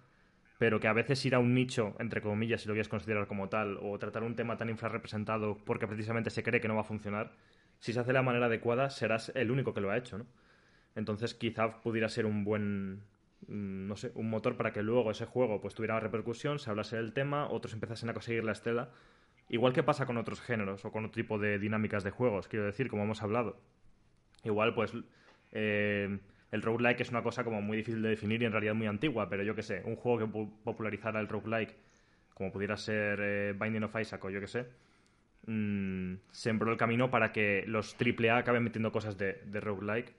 Pero 0.57 0.81
que 0.81 0.89
a 0.89 0.95
veces 0.95 1.23
ir 1.27 1.35
a 1.35 1.41
un 1.41 1.53
nicho, 1.53 1.95
entre 1.99 2.23
comillas, 2.23 2.63
si 2.63 2.69
lo 2.69 2.75
quieres 2.75 2.89
considerar 2.89 3.27
como 3.27 3.51
tal, 3.51 3.79
o 3.83 3.99
tratar 3.99 4.23
un 4.23 4.35
tema 4.35 4.57
tan 4.57 4.71
infrarrepresentado 4.71 5.59
porque 5.65 5.87
precisamente 5.87 6.31
se 6.31 6.43
cree 6.43 6.61
que 6.61 6.69
no 6.69 6.77
va 6.77 6.83
a 6.83 6.85
funcionar, 6.85 7.33
si 7.81 7.93
se 7.93 8.01
hace 8.01 8.09
de 8.09 8.15
la 8.15 8.23
manera 8.23 8.47
adecuada, 8.47 8.89
serás 8.89 9.31
el 9.35 9.51
único 9.51 9.75
que 9.75 9.83
lo 9.83 9.91
ha 9.91 9.99
hecho, 9.99 10.17
¿no? 10.17 10.27
Entonces 10.95 11.35
quizá 11.35 11.83
pudiera 11.83 12.09
ser 12.09 12.25
un 12.25 12.45
buen, 12.45 12.95
mm, 12.95 13.01
no 13.49 13.97
sé, 13.97 14.13
un 14.15 14.31
motor 14.31 14.57
para 14.57 14.73
que 14.73 14.83
luego 14.83 15.11
ese 15.11 15.27
juego 15.27 15.61
pues 15.61 15.75
tuviera 15.75 16.01
repercusión, 16.01 16.59
se 16.59 16.71
hablase 16.71 16.97
del 16.97 17.13
tema, 17.13 17.49
otros 17.49 17.75
empezasen 17.75 18.09
a 18.11 18.13
conseguir 18.15 18.45
la 18.45 18.53
estela. 18.53 18.91
Igual 19.49 19.73
que 19.73 19.83
pasa 19.83 20.07
con 20.07 20.17
otros 20.17 20.41
géneros 20.41 20.85
o 20.85 20.93
con 20.93 21.05
otro 21.05 21.21
tipo 21.21 21.39
de 21.39 21.59
dinámicas 21.59 22.03
de 22.05 22.11
juegos, 22.11 22.49
quiero 22.49 22.65
decir, 22.65 22.89
como 22.89 23.05
hemos 23.05 23.23
hablado. 23.23 23.61
Igual, 24.43 24.75
pues, 24.75 24.93
eh, 25.53 26.19
el 26.51 26.63
roguelike 26.63 27.01
es 27.01 27.11
una 27.11 27.23
cosa 27.23 27.45
como 27.45 27.61
muy 27.61 27.77
difícil 27.79 28.03
de 28.03 28.11
definir 28.11 28.43
y 28.43 28.47
en 28.47 28.53
realidad 28.53 28.75
muy 28.75 28.87
antigua, 28.87 29.29
pero 29.29 29.43
yo 29.43 29.55
que 29.55 29.63
sé, 29.63 29.83
un 29.85 29.97
juego 29.97 30.19
que 30.19 30.49
popularizara 30.65 31.21
el 31.21 31.29
roguelike, 31.29 31.77
como 32.33 32.53
pudiera 32.53 32.77
ser 32.77 33.19
eh, 33.23 33.55
Binding 33.59 33.85
of 33.85 34.01
Isaac 34.01 34.25
o 34.25 34.31
yo 34.31 34.41
que 34.41 34.47
sé, 34.47 34.67
mmm, 35.47 36.15
sembró 36.31 36.73
el 36.73 36.79
camino 36.79 37.11
para 37.11 37.33
que 37.33 37.65
los 37.67 37.97
AAA 38.01 38.39
acaben 38.39 38.65
metiendo 38.65 38.93
cosas 38.93 39.19
de, 39.19 39.43
de 39.45 39.61
roguelike 39.61 40.15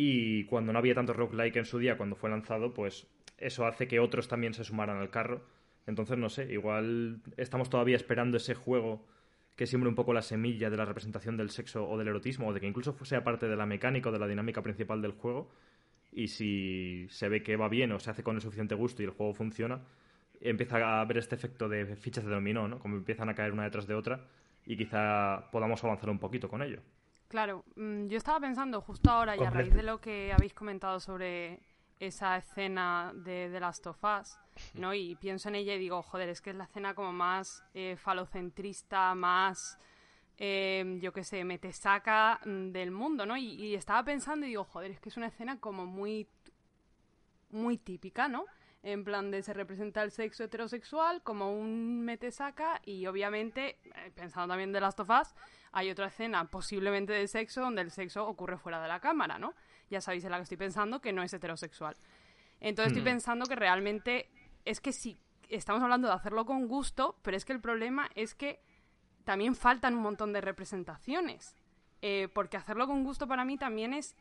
y 0.00 0.44
cuando 0.44 0.72
no 0.72 0.78
había 0.78 0.94
tanto 0.94 1.12
roguelike 1.12 1.56
en 1.56 1.64
su 1.64 1.76
día 1.76 1.96
cuando 1.96 2.14
fue 2.14 2.30
lanzado, 2.30 2.72
pues 2.72 3.08
eso 3.36 3.66
hace 3.66 3.88
que 3.88 3.98
otros 3.98 4.28
también 4.28 4.54
se 4.54 4.62
sumaran 4.62 4.98
al 4.98 5.10
carro. 5.10 5.44
Entonces, 5.88 6.16
no 6.16 6.28
sé, 6.28 6.52
igual 6.52 7.20
estamos 7.36 7.68
todavía 7.68 7.96
esperando 7.96 8.36
ese 8.36 8.54
juego 8.54 9.04
que 9.56 9.66
siembre 9.66 9.88
un 9.88 9.96
poco 9.96 10.12
la 10.12 10.22
semilla 10.22 10.70
de 10.70 10.76
la 10.76 10.84
representación 10.84 11.36
del 11.36 11.50
sexo 11.50 11.84
o 11.88 11.98
del 11.98 12.06
erotismo, 12.06 12.46
o 12.46 12.52
de 12.52 12.60
que 12.60 12.68
incluso 12.68 12.96
sea 13.04 13.24
parte 13.24 13.48
de 13.48 13.56
la 13.56 13.66
mecánica 13.66 14.10
o 14.10 14.12
de 14.12 14.20
la 14.20 14.28
dinámica 14.28 14.62
principal 14.62 15.02
del 15.02 15.10
juego. 15.10 15.50
Y 16.12 16.28
si 16.28 17.08
se 17.10 17.28
ve 17.28 17.42
que 17.42 17.56
va 17.56 17.68
bien 17.68 17.90
o 17.90 17.98
se 17.98 18.12
hace 18.12 18.22
con 18.22 18.36
el 18.36 18.40
suficiente 18.40 18.76
gusto 18.76 19.02
y 19.02 19.06
el 19.06 19.10
juego 19.10 19.34
funciona, 19.34 19.80
empieza 20.40 20.76
a 20.76 21.00
haber 21.00 21.18
este 21.18 21.34
efecto 21.34 21.68
de 21.68 21.96
fichas 21.96 22.24
de 22.24 22.30
dominó, 22.30 22.68
¿no? 22.68 22.78
Como 22.78 22.94
empiezan 22.94 23.30
a 23.30 23.34
caer 23.34 23.50
una 23.50 23.64
detrás 23.64 23.88
de 23.88 23.96
otra 23.96 24.28
y 24.64 24.76
quizá 24.76 25.50
podamos 25.50 25.82
avanzar 25.82 26.08
un 26.08 26.20
poquito 26.20 26.48
con 26.48 26.62
ello. 26.62 26.82
Claro, 27.28 27.64
mm, 27.76 28.06
yo 28.06 28.16
estaba 28.16 28.40
pensando 28.40 28.80
justo 28.80 29.10
ahora 29.10 29.36
y 29.36 29.44
a 29.44 29.50
raíz 29.50 29.74
de 29.74 29.82
lo 29.82 30.00
que 30.00 30.32
habéis 30.32 30.54
comentado 30.54 30.98
sobre 30.98 31.60
esa 32.00 32.38
escena 32.38 33.12
de 33.14 33.50
The 33.52 33.60
Last 33.60 33.86
of 33.86 34.02
Us, 34.02 34.38
¿no? 34.72 34.94
Y 34.94 35.14
pienso 35.16 35.50
en 35.50 35.56
ella 35.56 35.74
y 35.74 35.78
digo, 35.78 36.02
joder, 36.02 36.30
es 36.30 36.40
que 36.40 36.50
es 36.50 36.56
la 36.56 36.64
escena 36.64 36.94
como 36.94 37.12
más 37.12 37.62
eh, 37.74 37.96
falocentrista, 37.98 39.14
más, 39.14 39.78
eh, 40.38 40.98
yo 41.02 41.12
qué 41.12 41.22
sé, 41.22 41.44
metesaca 41.44 42.40
mm, 42.46 42.70
del 42.70 42.92
mundo, 42.92 43.26
¿no? 43.26 43.36
Y, 43.36 43.46
y, 43.46 43.74
estaba 43.74 44.02
pensando 44.04 44.46
y 44.46 44.50
digo, 44.50 44.64
joder, 44.64 44.92
es 44.92 45.00
que 45.00 45.10
es 45.10 45.16
una 45.18 45.26
escena 45.26 45.60
como 45.60 45.84
muy, 45.84 46.28
muy 47.50 47.76
típica, 47.76 48.28
¿no? 48.28 48.46
En 48.82 49.04
plan 49.04 49.30
de 49.30 49.42
se 49.42 49.52
representa 49.52 50.02
el 50.02 50.12
sexo 50.12 50.44
heterosexual 50.44 51.22
como 51.22 51.52
un 51.52 52.00
metesaca 52.00 52.80
y 52.86 53.06
obviamente, 53.06 53.78
eh, 53.84 54.12
pensando 54.14 54.52
también 54.52 54.72
de 54.72 54.80
Last 54.80 55.00
of 55.00 55.10
Us, 55.10 55.34
hay 55.72 55.90
otra 55.90 56.06
escena 56.06 56.44
posiblemente 56.50 57.12
de 57.12 57.26
sexo 57.28 57.60
donde 57.60 57.82
el 57.82 57.90
sexo 57.90 58.26
ocurre 58.26 58.58
fuera 58.58 58.80
de 58.80 58.88
la 58.88 59.00
cámara, 59.00 59.38
¿no? 59.38 59.54
Ya 59.90 60.00
sabéis 60.00 60.24
en 60.24 60.30
la 60.30 60.36
que 60.38 60.44
estoy 60.44 60.58
pensando 60.58 61.00
que 61.00 61.12
no 61.12 61.22
es 61.22 61.32
heterosexual. 61.32 61.96
Entonces 62.60 62.92
estoy 62.92 63.02
hmm. 63.02 63.14
pensando 63.14 63.46
que 63.46 63.56
realmente 63.56 64.28
es 64.64 64.80
que 64.80 64.92
sí, 64.92 65.18
estamos 65.48 65.82
hablando 65.82 66.08
de 66.08 66.14
hacerlo 66.14 66.44
con 66.44 66.66
gusto, 66.68 67.16
pero 67.22 67.36
es 67.36 67.44
que 67.44 67.52
el 67.52 67.60
problema 67.60 68.10
es 68.14 68.34
que 68.34 68.60
también 69.24 69.54
faltan 69.54 69.94
un 69.94 70.02
montón 70.02 70.32
de 70.32 70.40
representaciones. 70.40 71.54
Eh, 72.00 72.28
porque 72.32 72.56
hacerlo 72.56 72.86
con 72.86 73.02
gusto 73.02 73.26
para 73.26 73.44
mí 73.44 73.56
también 73.56 73.92
es, 73.92 74.14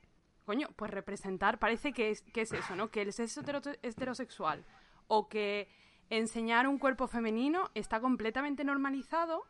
coño, 0.45 0.67
pues 0.75 0.89
representar, 0.89 1.59
parece 1.59 1.93
que 1.93 2.09
es, 2.09 2.23
que 2.23 2.41
es 2.41 2.51
eso, 2.51 2.75
¿no? 2.75 2.89
Que 2.89 3.03
el 3.03 3.13
sexo 3.13 3.41
heterosexual 3.83 4.65
o 5.07 5.29
que 5.29 5.69
enseñar 6.09 6.67
un 6.67 6.79
cuerpo 6.79 7.07
femenino 7.07 7.69
está 7.75 7.99
completamente 7.99 8.63
normalizado 8.63 9.45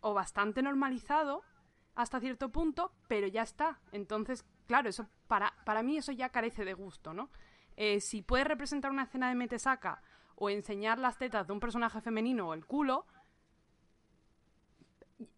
o 0.00 0.14
bastante 0.14 0.62
normalizado 0.62 1.42
hasta 1.94 2.20
cierto 2.20 2.50
punto, 2.50 2.92
pero 3.08 3.26
ya 3.26 3.42
está. 3.42 3.80
Entonces, 3.92 4.44
claro, 4.66 4.88
eso 4.88 5.08
para, 5.26 5.54
para 5.64 5.82
mí 5.82 5.98
eso 5.98 6.12
ya 6.12 6.30
carece 6.30 6.64
de 6.64 6.74
gusto, 6.74 7.12
¿no? 7.12 7.30
Eh, 7.76 8.00
si 8.00 8.22
puedes 8.22 8.46
representar 8.46 8.90
una 8.90 9.04
escena 9.04 9.28
de 9.28 9.34
metesaca 9.34 10.02
o 10.34 10.50
enseñar 10.50 10.98
las 10.98 11.18
tetas 11.18 11.46
de 11.46 11.52
un 11.52 11.60
personaje 11.60 12.00
femenino 12.00 12.48
o 12.48 12.54
el 12.54 12.66
culo, 12.66 13.06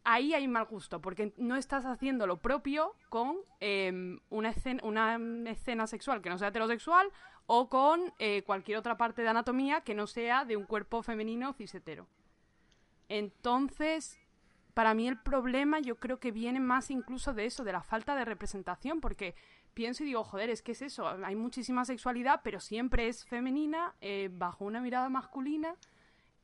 ahí 0.04 0.34
hay 0.34 0.46
mal 0.48 0.66
gusto, 0.66 1.00
porque 1.00 1.32
no 1.36 1.56
estás 1.56 1.84
haciendo 1.86 2.26
lo 2.26 2.38
propio 2.38 2.94
con 3.08 3.38
em, 3.60 4.20
una, 4.30 4.50
escena, 4.50 4.80
una 4.84 5.18
escena 5.50 5.86
sexual 5.86 6.22
que 6.22 6.30
no 6.30 6.38
sea 6.38 6.48
heterosexual 6.48 7.10
o 7.46 7.68
con 7.68 8.12
eh, 8.18 8.42
cualquier 8.44 8.78
otra 8.78 8.96
parte 8.96 9.22
de 9.22 9.28
anatomía 9.28 9.80
que 9.82 9.94
no 9.94 10.06
sea 10.06 10.44
de 10.44 10.56
un 10.56 10.64
cuerpo 10.64 11.02
femenino 11.02 11.52
cisetero. 11.52 12.06
Entonces, 13.08 14.18
para 14.74 14.94
mí 14.94 15.06
el 15.08 15.18
problema 15.18 15.80
yo 15.80 15.96
creo 15.96 16.18
que 16.18 16.30
viene 16.30 16.60
más 16.60 16.90
incluso 16.90 17.34
de 17.34 17.46
eso, 17.46 17.64
de 17.64 17.72
la 17.72 17.82
falta 17.82 18.14
de 18.14 18.24
representación, 18.24 19.00
porque 19.00 19.34
pienso 19.74 20.02
y 20.02 20.06
digo, 20.06 20.24
joder, 20.24 20.50
es 20.50 20.62
que 20.62 20.72
es 20.72 20.82
eso, 20.82 21.08
hay 21.08 21.36
muchísima 21.36 21.84
sexualidad, 21.84 22.40
pero 22.42 22.60
siempre 22.60 23.08
es 23.08 23.24
femenina, 23.24 23.94
eh, 24.00 24.28
bajo 24.32 24.64
una 24.64 24.80
mirada 24.80 25.08
masculina, 25.08 25.76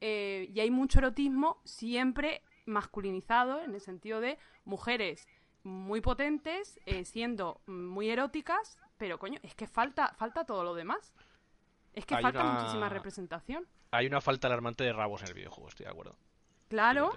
eh, 0.00 0.50
y 0.52 0.60
hay 0.60 0.70
mucho 0.70 0.98
erotismo 0.98 1.60
siempre 1.64 2.42
masculinizado, 2.66 3.62
en 3.62 3.74
el 3.74 3.80
sentido 3.80 4.20
de 4.20 4.38
mujeres 4.64 5.26
muy 5.62 6.00
potentes, 6.00 6.78
eh, 6.86 7.04
siendo 7.04 7.60
muy 7.66 8.10
eróticas, 8.10 8.78
pero 8.96 9.18
coño, 9.18 9.40
es 9.42 9.54
que 9.54 9.66
falta, 9.66 10.12
falta 10.16 10.44
todo 10.44 10.64
lo 10.64 10.74
demás. 10.74 11.14
Es 11.92 12.06
que 12.06 12.16
falta 12.18 12.44
muchísima 12.44 12.88
representación. 12.88 13.66
Hay 13.90 14.06
una 14.06 14.20
falta 14.20 14.46
alarmante 14.46 14.84
de 14.84 14.92
rabos 14.92 15.22
en 15.22 15.28
el 15.28 15.34
videojuego, 15.34 15.68
estoy 15.68 15.84
de 15.84 15.90
acuerdo. 15.90 16.16
Claro. 16.68 17.12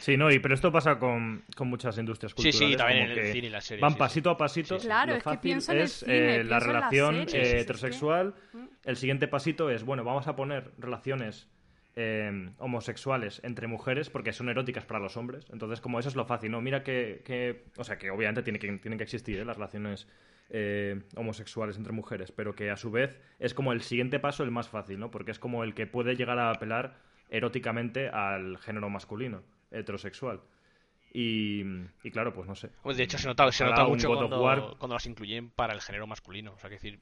Sí, 0.00 0.16
no, 0.16 0.30
y, 0.30 0.38
pero 0.40 0.54
esto 0.54 0.72
pasa 0.72 0.98
con, 0.98 1.44
muchas 1.60 1.96
industrias 1.98 2.34
culturales. 2.34 2.58
Sí, 2.58 2.72
sí, 2.72 2.76
también 2.76 3.10
en 3.10 3.18
el 3.18 3.32
cine 3.32 3.46
y 3.46 3.50
la 3.50 3.60
serie. 3.60 3.80
Van 3.80 3.94
pasito 3.94 4.30
a 4.30 4.36
pasito. 4.36 4.78
claro, 4.78 5.14
lo 5.14 5.20
fácil 5.20 5.58
es, 5.70 6.04
eh, 6.06 6.44
la 6.44 6.58
relación 6.58 7.26
eh, 7.32 7.60
heterosexual. 7.60 8.34
Mm. 8.52 8.64
El 8.84 8.96
siguiente 8.96 9.28
pasito 9.28 9.70
es, 9.70 9.84
bueno, 9.84 10.04
vamos 10.04 10.26
a 10.26 10.34
poner 10.34 10.72
relaciones 10.78 11.48
eh, 11.94 12.50
homosexuales 12.58 13.40
entre 13.44 13.68
mujeres 13.68 14.10
porque 14.10 14.32
son 14.32 14.48
eróticas 14.48 14.84
para 14.84 14.98
los 14.98 15.16
hombres. 15.16 15.46
Entonces, 15.52 15.80
como 15.80 16.00
eso 16.00 16.08
es 16.08 16.16
lo 16.16 16.24
fácil, 16.24 16.50
¿no? 16.50 16.60
Mira 16.60 16.82
que, 16.82 17.64
o 17.76 17.84
sea, 17.84 17.96
que 17.96 18.10
obviamente 18.10 18.42
tiene 18.42 18.58
que, 18.58 18.72
tienen 18.78 18.98
que 18.98 19.04
existir 19.04 19.44
las 19.46 19.56
relaciones 19.56 20.08
homosexuales 21.16 21.76
entre 21.76 21.92
mujeres, 21.92 22.30
pero 22.30 22.54
que 22.54 22.70
a 22.70 22.76
su 22.76 22.92
vez 22.92 23.18
es 23.40 23.52
como 23.52 23.72
el 23.72 23.82
siguiente 23.82 24.20
paso 24.20 24.44
el 24.44 24.52
más 24.52 24.68
fácil, 24.68 25.00
¿no? 25.00 25.10
Porque 25.10 25.32
es 25.32 25.40
como 25.40 25.64
el 25.64 25.74
que 25.74 25.88
puede 25.88 26.14
llegar 26.14 26.38
a 26.38 26.50
apelar 26.50 26.94
eróticamente 27.28 28.08
al 28.08 28.58
género 28.58 28.88
masculino, 28.88 29.42
heterosexual. 29.70 30.40
Y, 31.18 31.64
claro, 32.10 32.34
pues 32.34 32.46
no 32.46 32.54
sé. 32.54 32.70
de 32.84 33.02
hecho, 33.02 33.16
se 33.16 33.26
nota, 33.26 33.50
se 33.50 33.64
nota 33.64 33.84
mucho 33.84 34.08
cuando, 34.08 34.76
cuando, 34.78 34.94
las 34.94 35.06
incluyen 35.06 35.48
para 35.48 35.72
el 35.72 35.80
género 35.80 36.06
masculino. 36.06 36.52
O 36.52 36.58
sea, 36.58 36.68
que 36.68 36.76
decir, 36.76 37.00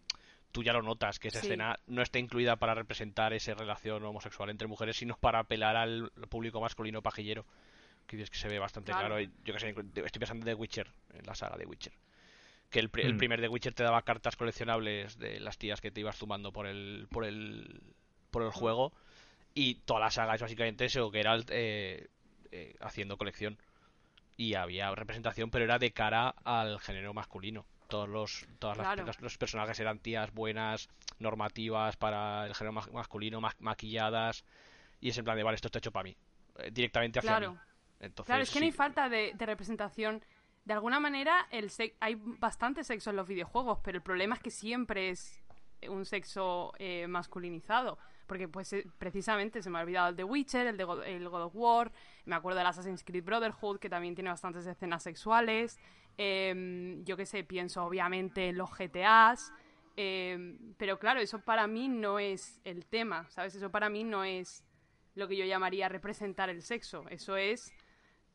tú 0.53 0.63
ya 0.63 0.73
lo 0.73 0.83
notas, 0.83 1.19
que 1.19 1.29
esa 1.29 1.41
escena 1.41 1.81
no 1.89 2.01
está 2.01 2.21
incluida 2.21 2.55
para 2.55 2.75
representar 2.75 3.33
esa 3.33 3.55
relación 3.55 4.05
homosexual 4.05 4.51
entre 4.51 4.69
mujeres, 4.69 4.97
sino 4.97 5.17
para 5.17 5.41
apelar 5.41 5.77
al 5.77 6.13
público 6.29 6.61
masculino 6.61 7.03
pajillero. 7.03 7.45
Que 8.07 8.23
es 8.23 8.31
que 8.31 8.37
se 8.37 8.49
ve 8.49 8.61
bastante 8.61 8.93
claro. 8.93 9.19
Yo 9.19 9.53
que 9.53 9.59
sé, 9.59 9.71
estoy 9.71 10.21
pensando 10.21 10.43
en 10.43 10.55
The 10.55 10.55
Witcher, 10.55 10.93
en 11.15 11.27
la 11.27 11.35
saga 11.35 11.57
de 11.57 11.67
Witcher. 11.67 11.95
Que 12.71 12.79
el, 12.79 12.91
el 12.95 13.15
mm. 13.15 13.19
primer 13.19 13.41
The 13.41 13.49
Witcher 13.49 13.75
te 13.75 13.83
daba 13.83 14.03
cartas 14.03 14.37
coleccionables 14.37 15.19
de 15.19 15.41
las 15.41 15.59
tías 15.59 15.81
que 15.81 15.91
te 15.91 16.01
ibas 16.01 16.17
sumando 16.17 16.53
por 16.53 16.69
el, 16.69 17.09
por 17.11 17.25
el, 17.25 17.83
por 18.31 18.43
el 18.43 18.51
juego 18.51 18.93
y 19.55 19.77
toda 19.77 20.01
la 20.01 20.11
saga 20.11 20.35
es 20.35 20.41
básicamente 20.41 20.85
eso, 20.85 21.11
que 21.11 21.21
era 21.21 21.39
eh, 21.49 22.09
eh, 22.51 22.77
haciendo 22.81 23.17
colección. 23.17 23.57
Y 24.37 24.55
había 24.55 24.93
representación, 24.93 25.51
pero 25.51 25.65
era 25.65 25.79
de 25.79 25.93
cara 25.93 26.35
al 26.43 26.81
género 26.81 27.15
masculino. 27.15 27.65
Todos 27.89 28.09
los, 28.09 28.47
todas 28.59 28.77
las, 28.77 29.21
los 29.21 29.39
personajes 29.39 29.79
eran 29.79 30.01
tías 30.01 30.33
buenas, 30.33 30.89
normativas 31.21 31.97
para 31.97 32.47
el 32.47 32.55
género 32.55 32.73
masculino, 32.93 33.41
maquilladas. 33.61 34.45
Y 35.01 35.11
es 35.11 35.19
en 35.19 35.25
plan 35.25 35.37
de, 35.37 35.45
vale, 35.45 35.55
esto 35.55 35.69
está 35.69 35.79
hecho 35.79 35.93
para 35.93 36.05
mí. 36.05 36.17
Eh, 36.59 36.71
directamente 36.73 37.21
hacia 37.21 37.31
claro. 37.31 37.59
Entonces, 38.01 38.27
claro, 38.27 38.43
es 38.43 38.51
que 38.51 38.59
no 38.59 38.67
hay 38.67 38.73
falta 38.73 39.09
de, 39.09 39.35
representación. 39.39 40.25
De 40.65 40.73
alguna 40.73 40.99
manera, 40.99 41.47
el 41.51 41.71
hay 42.01 42.17
bastante 42.19 42.83
sexo 42.83 43.11
en 43.11 43.17
los 43.17 43.29
videojuegos, 43.29 43.79
pero 43.85 43.99
el 43.99 44.03
problema 44.03 44.35
es 44.35 44.43
que 44.43 44.51
siempre 44.51 45.11
es 45.11 45.45
un 45.89 46.05
sexo 46.05 46.73
masculinizado. 47.07 47.99
Porque 48.27 48.49
pues 48.49 48.73
eh, 48.73 48.87
precisamente 48.99 49.63
se 49.63 49.71
me 49.71 49.79
ha 49.79 49.83
olvidado 49.83 50.09
el 50.09 50.17
de 50.17 50.25
Witcher, 50.25 50.67
el 50.67 50.77
de 50.77 50.85
God, 50.85 51.05
el 51.05 51.29
God 51.29 51.43
of 51.43 51.53
War, 51.55 51.93
me 52.25 52.35
acuerdo 52.35 52.59
del 52.59 52.67
Assassin's 52.67 53.05
Creed 53.05 53.25
Brotherhood, 53.25 53.79
que 53.79 53.89
también 53.89 54.15
tiene 54.15 54.31
bastantes 54.31 54.67
escenas 54.67 55.03
sexuales. 55.03 55.79
Em, 56.17 57.05
yo 57.05 57.17
qué 57.17 57.27
sé, 57.27 57.45
pienso 57.45 57.85
obviamente 57.85 58.49
en 58.49 58.59
los 58.59 58.71
GTAs. 58.71 59.53
Em, 59.97 60.75
pero 60.77 60.99
claro, 60.99 61.21
eso 61.21 61.41
para 61.41 61.67
mí 61.67 61.89
no 61.89 62.19
es 62.19 62.61
el 62.65 62.87
tema, 62.87 63.29
¿sabes? 63.31 63.55
Eso 63.55 63.71
para 63.71 63.89
mí 63.89 64.05
no 64.05 64.25
es 64.25 64.65
lo 65.15 65.29
que 65.29 65.37
yo 65.37 65.45
llamaría 65.45 65.89
representar 65.89 66.51
el 66.51 66.63
sexo. 66.63 67.05
Eso 67.11 67.37
es 67.37 67.73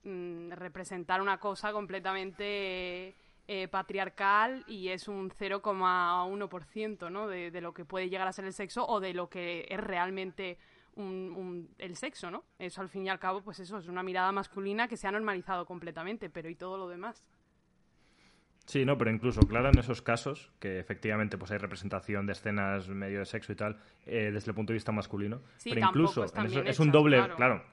mm, 0.03 0.51
representar 0.51 1.21
una 1.21 1.39
cosa 1.39 1.71
completamente 1.71 3.15
eh, 3.51 3.67
patriarcal 3.67 4.63
y 4.67 4.89
es 4.89 5.07
un 5.07 5.31
0,1% 5.31 7.09
¿no? 7.09 7.27
De, 7.27 7.49
de, 7.49 7.61
lo 7.61 7.73
que 7.73 7.83
puede 7.83 8.07
llegar 8.07 8.27
a 8.27 8.31
ser 8.31 8.45
el 8.45 8.53
sexo 8.53 8.85
o 8.85 8.99
de 8.99 9.15
lo 9.15 9.27
que 9.27 9.65
es 9.67 9.79
realmente 9.79 10.59
un, 10.93 11.67
el 11.79 11.95
sexo, 11.95 12.29
¿no? 12.29 12.43
Eso 12.59 12.81
al 12.81 12.89
fin 12.89 13.07
y 13.07 13.09
al 13.09 13.17
cabo, 13.17 13.41
pues 13.41 13.59
eso, 13.59 13.79
es 13.79 13.87
una 13.87 14.03
mirada 14.03 14.31
masculina 14.31 14.87
que 14.87 14.97
se 14.97 15.07
ha 15.07 15.11
normalizado 15.11 15.65
completamente, 15.65 16.29
pero 16.29 16.47
¿y 16.47 16.53
todo 16.53 16.77
lo 16.77 16.87
demás? 16.89 17.25
Sí, 18.67 18.85
no, 18.85 18.99
pero 18.99 19.09
incluso, 19.09 19.41
claro, 19.41 19.69
en 19.69 19.79
esos 19.79 20.03
casos, 20.03 20.51
que 20.59 20.77
efectivamente 20.77 21.39
pues 21.39 21.49
hay 21.49 21.57
representación 21.57 22.27
de 22.27 22.33
escenas 22.33 22.87
medio 22.87 23.17
de 23.17 23.25
sexo 23.25 23.51
y 23.51 23.55
tal, 23.55 23.79
eh, 24.05 24.29
desde 24.31 24.51
el 24.51 24.55
punto 24.55 24.73
de 24.73 24.75
vista 24.75 24.91
masculino, 24.91 25.41
Sí, 25.57 25.69
pero 25.71 25.81
tampoco 25.87 26.23
incluso 26.23 26.37
en 26.39 26.45
eso- 26.45 26.61
es 26.61 26.79
un 26.79 26.91
doble, 26.91 27.17
claro. 27.17 27.35
claro, 27.35 27.63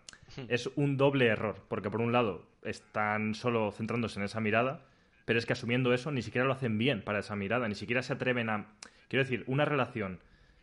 es 0.48 0.70
un 0.76 0.96
doble 0.96 1.26
error, 1.26 1.62
porque 1.68 1.90
por 1.90 2.00
un 2.00 2.12
lado 2.12 2.46
están 2.62 3.34
solo 3.34 3.72
centrándose 3.72 4.18
en 4.20 4.24
esa 4.24 4.40
mirada, 4.40 4.86
pero 5.26 5.38
es 5.38 5.44
que 5.44 5.52
asumiendo 5.52 5.92
eso 5.92 6.10
ni 6.10 6.22
siquiera 6.22 6.46
lo 6.46 6.54
hacen 6.54 6.78
bien 6.78 7.02
para 7.02 7.18
esa 7.18 7.36
mirada, 7.36 7.68
ni 7.68 7.74
siquiera 7.74 8.02
se 8.02 8.14
atreven 8.14 8.48
a, 8.48 8.68
quiero 9.08 9.22
decir, 9.24 9.44
una 9.46 9.66
relación 9.66 10.20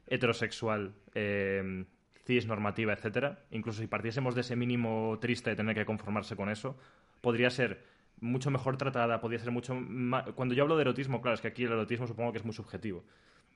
heterosexual, 0.07 0.95
eh, 1.13 1.85
cis, 2.25 2.47
normativa, 2.47 2.93
etcétera, 2.93 3.43
incluso 3.51 3.81
si 3.81 3.87
partiésemos 3.87 4.33
de 4.33 4.41
ese 4.41 4.55
mínimo 4.55 5.19
triste 5.21 5.51
de 5.51 5.55
tener 5.55 5.75
que 5.75 5.85
conformarse 5.85 6.35
con 6.35 6.49
eso, 6.49 6.77
podría 7.21 7.49
ser 7.49 7.83
mucho 8.19 8.49
mejor 8.49 8.77
tratada, 8.77 9.19
podría 9.19 9.39
ser 9.39 9.51
mucho 9.51 9.75
más... 9.75 10.23
Cuando 10.31 10.55
yo 10.55 10.63
hablo 10.63 10.77
de 10.77 10.81
erotismo, 10.81 11.21
claro, 11.21 11.35
es 11.35 11.41
que 11.41 11.49
aquí 11.49 11.65
el 11.65 11.73
erotismo 11.73 12.07
supongo 12.07 12.31
que 12.31 12.37
es 12.37 12.45
muy 12.45 12.53
subjetivo. 12.53 13.03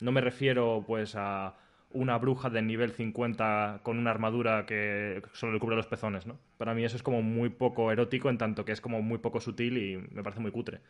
No 0.02 0.12
me 0.12 0.22
refiero, 0.22 0.84
pues, 0.86 1.16
a 1.16 1.56
una 1.92 2.18
bruja 2.18 2.50
del 2.50 2.68
nivel 2.68 2.92
50 2.92 3.80
con 3.84 3.98
una 3.98 4.12
armadura 4.12 4.66
que 4.66 5.22
solo 5.34 5.54
le 5.54 5.60
cubre 5.60 5.76
los 5.76 5.88
pezones, 5.88 6.26
¿no? 6.28 6.38
Para 6.58 6.74
mí 6.74 6.84
eso 6.84 6.96
es 6.98 7.04
como 7.04 7.22
muy 7.22 7.50
poco 7.50 7.92
erótico 7.92 8.30
en 8.30 8.38
tanto 8.38 8.66
que 8.66 8.74
es 8.74 8.82
como 8.82 9.02
muy 9.02 9.20
poco 9.20 9.40
sutil 9.42 9.78
y 9.78 9.98
me 10.12 10.24
parece 10.24 10.42
muy 10.42 10.52
cutre. 10.52 10.82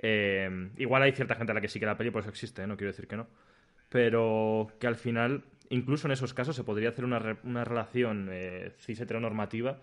Eh, 0.00 0.70
igual 0.76 1.02
hay 1.02 1.12
cierta 1.12 1.34
gente 1.36 1.52
a 1.52 1.54
la 1.54 1.60
que 1.60 1.68
sí 1.68 1.80
que 1.80 1.86
la 1.86 1.96
peli 1.96 2.10
por 2.10 2.20
eso 2.22 2.30
existe, 2.30 2.62
¿eh? 2.62 2.66
no 2.66 2.76
quiero 2.76 2.92
decir 2.92 3.06
que 3.08 3.16
no. 3.16 3.26
Pero 3.88 4.68
que 4.80 4.86
al 4.86 4.96
final, 4.96 5.44
incluso 5.68 6.08
en 6.08 6.12
esos 6.12 6.34
casos, 6.34 6.56
se 6.56 6.64
podría 6.64 6.90
hacer 6.90 7.04
una, 7.04 7.18
re- 7.18 7.38
una 7.44 7.64
relación 7.64 8.28
eh, 8.32 8.72
cis 8.78 9.00
heteronormativa 9.00 9.80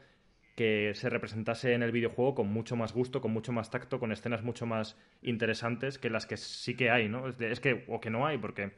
que 0.56 0.92
se 0.96 1.10
representase 1.10 1.74
en 1.74 1.84
el 1.84 1.92
videojuego 1.92 2.36
con 2.36 2.48
mucho 2.52 2.76
más 2.76 2.94
gusto, 2.94 3.22
con 3.22 3.32
mucho 3.32 3.52
más 3.54 3.72
tacto, 3.72 4.00
con 4.00 4.12
escenas 4.12 4.44
mucho 4.44 4.66
más 4.66 4.98
interesantes 5.22 5.98
que 5.98 6.10
las 6.10 6.26
que 6.26 6.38
sí 6.38 6.76
que 6.76 6.90
hay, 6.92 7.08
¿no? 7.10 7.32
De- 7.32 7.52
es 7.52 7.60
que, 7.60 7.86
o 7.88 8.02
que 8.02 8.10
no 8.10 8.28
hay, 8.28 8.38
porque 8.38 8.72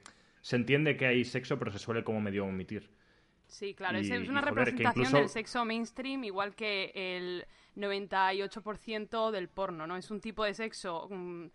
se 0.44 0.58
entiende 0.58 0.98
que 0.98 1.08
hay 1.08 1.24
sexo, 1.24 1.58
pero 1.58 1.72
se 1.72 1.80
suele 1.80 2.04
como 2.04 2.20
medio 2.22 2.44
omitir. 2.46 2.91
Sí, 3.48 3.74
claro, 3.74 3.98
es, 3.98 4.08
Y- 4.10 4.14
es 4.14 4.30
una 4.30 4.41
joder, 4.41 4.56
representación 4.56 5.06
incluso- 5.06 5.18
del 5.18 5.30
sexo 5.30 5.64
mainstream 5.66 6.24
igual 6.26 6.54
que 6.54 6.91
el 6.96 7.46
98% 7.76 9.32
del 9.32 9.48
porno, 9.50 9.88
¿no? 9.88 9.96
Es 9.98 10.12
un 10.12 10.22
tipo 10.22 10.44
de 10.44 10.54
sexo 10.54 11.08
mm, 11.10 11.46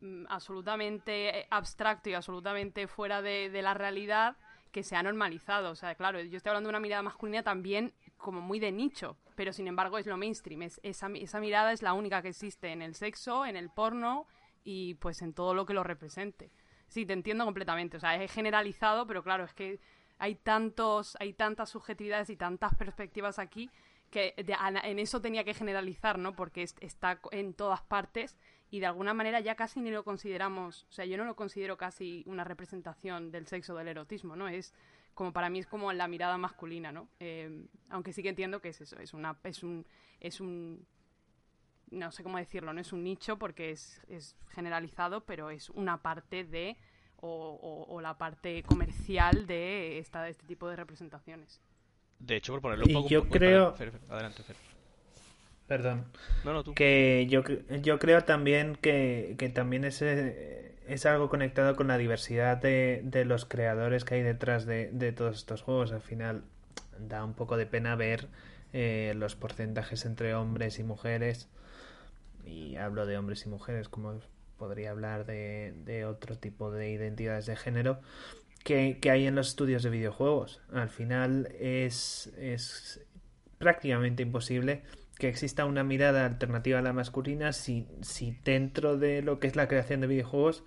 mm, 0.00 0.26
absolutamente 0.28 1.46
abstracto 1.50 2.10
y 2.10 2.14
absolutamente 2.14 2.86
fuera 2.86 3.22
de, 3.22 3.50
de 3.50 3.62
la 3.62 3.74
realidad 3.74 4.36
que 4.72 4.82
se 4.82 4.96
ha 4.96 5.02
normalizado. 5.02 5.70
O 5.70 5.74
sea, 5.76 5.94
claro, 5.94 6.20
yo 6.20 6.36
estoy 6.36 6.50
hablando 6.50 6.68
de 6.68 6.72
una 6.72 6.80
mirada 6.80 7.02
masculina 7.02 7.42
también 7.42 7.92
como 8.16 8.40
muy 8.40 8.58
de 8.58 8.72
nicho, 8.72 9.16
pero 9.36 9.52
sin 9.52 9.68
embargo 9.68 9.98
es 9.98 10.06
lo 10.06 10.16
mainstream. 10.16 10.62
Es, 10.62 10.80
esa, 10.82 11.08
esa 11.14 11.40
mirada 11.40 11.72
es 11.72 11.82
la 11.82 11.92
única 11.92 12.22
que 12.22 12.28
existe 12.28 12.72
en 12.72 12.82
el 12.82 12.94
sexo, 12.94 13.46
en 13.46 13.56
el 13.56 13.70
porno 13.70 14.26
y 14.64 14.94
pues 14.94 15.22
en 15.22 15.34
todo 15.34 15.54
lo 15.54 15.66
que 15.66 15.74
lo 15.74 15.84
represente. 15.84 16.50
Sí, 16.94 17.04
te 17.06 17.12
entiendo 17.12 17.44
completamente. 17.44 17.96
O 17.96 18.00
sea, 18.00 18.22
es 18.22 18.30
generalizado, 18.32 19.04
pero 19.06 19.24
claro, 19.24 19.42
es 19.44 19.52
que 19.52 19.80
hay 20.18 20.36
tantos, 20.36 21.16
hay 21.18 21.32
tantas 21.32 21.70
subjetividades 21.70 22.30
y 22.30 22.36
tantas 22.36 22.72
perspectivas 22.76 23.40
aquí 23.40 23.68
que 24.12 24.32
en 24.36 24.98
eso 25.00 25.20
tenía 25.20 25.42
que 25.42 25.54
generalizar, 25.54 26.20
¿no? 26.20 26.36
Porque 26.36 26.62
es- 26.62 26.76
está 26.80 27.18
en 27.32 27.52
todas 27.52 27.82
partes 27.82 28.36
y 28.70 28.78
de 28.78 28.86
alguna 28.86 29.12
manera 29.12 29.40
ya 29.40 29.56
casi 29.56 29.80
ni 29.80 29.90
lo 29.90 30.04
consideramos, 30.04 30.86
o 30.88 30.92
sea, 30.92 31.04
yo 31.04 31.16
no 31.16 31.24
lo 31.24 31.34
considero 31.34 31.76
casi 31.76 32.22
una 32.26 32.44
representación 32.44 33.32
del 33.32 33.48
sexo 33.48 33.74
del 33.74 33.88
erotismo, 33.88 34.36
¿no? 34.36 34.46
Es 34.46 34.72
como 35.14 35.32
para 35.32 35.50
mí 35.50 35.58
es 35.58 35.66
como 35.66 35.92
la 35.92 36.06
mirada 36.06 36.38
masculina, 36.38 36.92
¿no? 36.92 37.08
Eh, 37.18 37.66
aunque 37.88 38.12
sí 38.12 38.22
que 38.22 38.28
entiendo 38.28 38.60
que 38.60 38.68
es 38.68 38.80
eso, 38.80 38.96
es 39.00 39.14
una, 39.14 39.36
es 39.42 39.64
un, 39.64 39.84
es 40.20 40.40
un, 40.40 40.86
no 41.90 42.10
sé 42.12 42.22
cómo 42.22 42.38
decirlo, 42.38 42.72
no 42.72 42.80
es 42.80 42.92
un 42.92 43.04
nicho 43.04 43.38
porque 43.38 43.70
es, 43.70 44.00
es 44.08 44.36
generalizado, 44.50 45.24
pero 45.24 45.50
es 45.50 45.70
una 45.70 46.02
parte 46.02 46.44
de 46.44 46.76
o, 47.16 47.28
o- 47.28 47.94
o 47.94 48.00
la 48.00 48.18
parte 48.18 48.62
comercial 48.64 49.46
de 49.46 49.98
esta, 49.98 50.22
de 50.22 50.30
este 50.30 50.46
tipo 50.46 50.68
de 50.68 50.76
representaciones. 50.76 51.60
De 52.18 52.36
hecho, 52.36 52.52
por 52.52 52.62
ponerlo 52.62 52.84
un 52.84 52.90
Y 52.90 52.94
poco... 52.94 53.08
yo 53.08 53.22
uy, 53.22 53.28
creo- 53.30 53.74
perdón, 53.74 53.76
Fer, 53.76 53.90
Fer, 53.92 54.00
adelante, 54.10 54.42
Fer. 54.42 54.56
Perdón. 55.66 56.04
No, 56.44 56.52
no, 56.52 56.62
tú. 56.62 56.74
Que 56.74 57.26
yo, 57.30 57.42
cre- 57.42 57.80
yo 57.80 57.98
creo 57.98 58.24
también 58.24 58.76
que, 58.76 59.34
que 59.38 59.48
también 59.48 59.84
es, 59.84 60.02
es 60.02 61.06
algo 61.06 61.30
conectado 61.30 61.74
con 61.74 61.88
la 61.88 61.96
diversidad 61.96 62.58
de, 62.58 63.00
de 63.04 63.24
los 63.24 63.46
creadores 63.46 64.04
que 64.04 64.16
hay 64.16 64.22
detrás 64.22 64.66
de, 64.66 64.90
de 64.92 65.12
todos 65.12 65.36
estos 65.38 65.62
juegos. 65.62 65.92
Al 65.92 66.02
final 66.02 66.44
da 66.98 67.24
un 67.24 67.32
poco 67.34 67.56
de 67.56 67.64
pena 67.66 67.96
ver 67.96 68.28
eh, 68.74 69.14
los 69.16 69.36
porcentajes 69.36 70.04
entre 70.04 70.34
hombres 70.34 70.78
y 70.78 70.84
mujeres. 70.84 71.48
Y 72.46 72.76
hablo 72.76 73.06
de 73.06 73.16
hombres 73.16 73.46
y 73.46 73.48
mujeres, 73.48 73.88
como 73.88 74.20
podría 74.58 74.90
hablar 74.90 75.26
de, 75.26 75.74
de 75.84 76.04
otro 76.04 76.38
tipo 76.38 76.70
de 76.70 76.90
identidades 76.90 77.46
de 77.46 77.56
género 77.56 78.00
que, 78.64 78.98
que 79.00 79.10
hay 79.10 79.26
en 79.26 79.34
los 79.34 79.48
estudios 79.48 79.82
de 79.82 79.90
videojuegos. 79.90 80.60
Al 80.72 80.88
final 80.88 81.54
es, 81.60 82.32
es 82.38 83.00
prácticamente 83.58 84.22
imposible 84.22 84.82
que 85.18 85.28
exista 85.28 85.64
una 85.64 85.84
mirada 85.84 86.26
alternativa 86.26 86.80
a 86.80 86.82
la 86.82 86.92
masculina 86.92 87.52
si, 87.52 87.86
si 88.00 88.36
dentro 88.44 88.96
de 88.96 89.22
lo 89.22 89.38
que 89.38 89.46
es 89.46 89.54
la 89.54 89.68
creación 89.68 90.00
de 90.00 90.08
videojuegos 90.08 90.64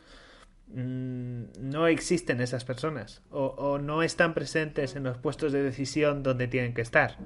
mm, 0.68 1.44
no 1.60 1.88
existen 1.88 2.40
esas 2.40 2.64
personas 2.64 3.22
o, 3.30 3.48
o 3.48 3.78
no 3.78 4.04
están 4.04 4.34
presentes 4.34 4.96
en 4.96 5.04
los 5.04 5.18
puestos 5.18 5.52
de 5.52 5.64
decisión 5.64 6.24
donde 6.24 6.48
tienen 6.48 6.74
que 6.74 6.82
estar. 6.82 7.18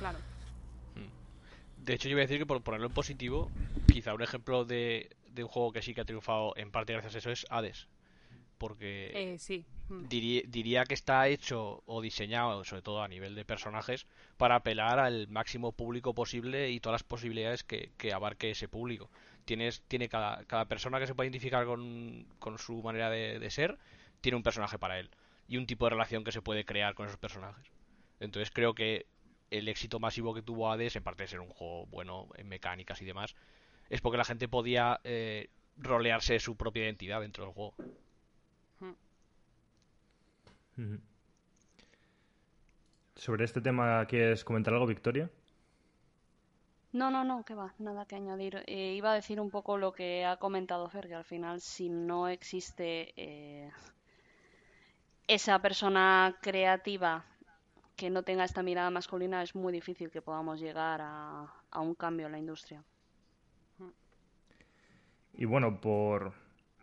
Claro. 0.00 0.18
De 1.88 1.94
hecho, 1.94 2.10
yo 2.10 2.16
voy 2.16 2.20
a 2.20 2.26
decir 2.26 2.36
que 2.38 2.44
por 2.44 2.60
ponerlo 2.62 2.88
en 2.88 2.92
positivo, 2.92 3.50
quizá 3.90 4.12
un 4.12 4.20
ejemplo 4.20 4.66
de, 4.66 5.08
de 5.30 5.42
un 5.42 5.48
juego 5.48 5.72
que 5.72 5.80
sí 5.80 5.94
que 5.94 6.02
ha 6.02 6.04
triunfado 6.04 6.52
en 6.56 6.70
parte 6.70 6.92
gracias 6.92 7.14
a 7.14 7.18
eso 7.18 7.30
es 7.30 7.46
Hades. 7.48 7.88
Porque 8.58 9.10
Eh, 9.14 9.38
sí. 9.38 9.64
Mm. 9.88 10.06
diría, 10.06 10.42
diría 10.46 10.84
que 10.84 10.92
está 10.92 11.28
hecho 11.28 11.82
o 11.86 12.02
diseñado, 12.02 12.62
sobre 12.64 12.82
todo 12.82 13.02
a 13.02 13.08
nivel 13.08 13.34
de 13.34 13.46
personajes, 13.46 14.06
para 14.36 14.56
apelar 14.56 14.98
al 14.98 15.28
máximo 15.28 15.72
público 15.72 16.12
posible 16.12 16.70
y 16.70 16.78
todas 16.78 16.96
las 17.00 17.04
posibilidades 17.04 17.64
que, 17.64 17.90
que 17.96 18.12
abarque 18.12 18.50
ese 18.50 18.68
público. 18.68 19.08
Tienes, 19.46 19.80
tiene 19.88 20.10
cada, 20.10 20.44
cada 20.44 20.66
persona 20.66 21.00
que 21.00 21.06
se 21.06 21.14
puede 21.14 21.28
identificar 21.28 21.64
con, 21.64 22.26
con 22.38 22.58
su 22.58 22.82
manera 22.82 23.08
de, 23.08 23.38
de 23.38 23.50
ser, 23.50 23.78
tiene 24.20 24.36
un 24.36 24.42
personaje 24.42 24.78
para 24.78 24.98
él 24.98 25.08
y 25.48 25.56
un 25.56 25.66
tipo 25.66 25.86
de 25.86 25.90
relación 25.90 26.22
que 26.22 26.32
se 26.32 26.42
puede 26.42 26.66
crear 26.66 26.94
con 26.94 27.06
esos 27.06 27.18
personajes. 27.18 27.64
Entonces 28.20 28.50
creo 28.50 28.74
que 28.74 29.06
el 29.50 29.68
éxito 29.68 29.98
masivo 30.00 30.34
que 30.34 30.42
tuvo 30.42 30.70
Hades, 30.70 30.96
en 30.96 31.02
parte 31.02 31.24
de 31.24 31.28
ser 31.28 31.40
un 31.40 31.48
juego 31.48 31.86
bueno 31.86 32.28
en 32.36 32.48
mecánicas 32.48 33.00
y 33.02 33.04
demás, 33.04 33.34
es 33.88 34.00
porque 34.00 34.18
la 34.18 34.24
gente 34.24 34.48
podía 34.48 35.00
eh, 35.04 35.48
rolearse 35.76 36.38
su 36.38 36.56
propia 36.56 36.84
identidad 36.84 37.20
dentro 37.20 37.44
del 37.44 37.54
juego. 37.54 37.74
Sobre 43.16 43.44
este 43.44 43.60
tema, 43.60 44.06
¿quieres 44.06 44.44
comentar 44.44 44.74
algo, 44.74 44.86
Victoria? 44.86 45.28
No, 46.92 47.10
no, 47.10 47.24
no, 47.24 47.44
que 47.44 47.54
va, 47.54 47.74
nada 47.78 48.06
que 48.06 48.14
añadir. 48.14 48.62
Eh, 48.66 48.94
iba 48.96 49.12
a 49.12 49.14
decir 49.14 49.40
un 49.40 49.50
poco 49.50 49.76
lo 49.76 49.92
que 49.92 50.24
ha 50.24 50.36
comentado 50.36 50.88
Fer, 50.88 51.08
que 51.08 51.14
al 51.14 51.24
final 51.24 51.60
si 51.60 51.88
no 51.90 52.28
existe 52.28 53.12
eh, 53.16 53.70
esa 55.26 55.60
persona 55.60 56.38
creativa 56.40 57.24
que 57.98 58.10
no 58.10 58.22
tenga 58.22 58.44
esta 58.44 58.62
mirada 58.62 58.90
masculina, 58.90 59.42
es 59.42 59.56
muy 59.56 59.72
difícil 59.72 60.08
que 60.08 60.22
podamos 60.22 60.60
llegar 60.60 61.00
a, 61.02 61.80
un 61.80 61.94
cambio 61.96 62.26
en 62.26 62.32
la 62.32 62.38
industria. 62.38 62.82
Y 65.34 65.44
bueno, 65.44 65.80
por 65.80 66.32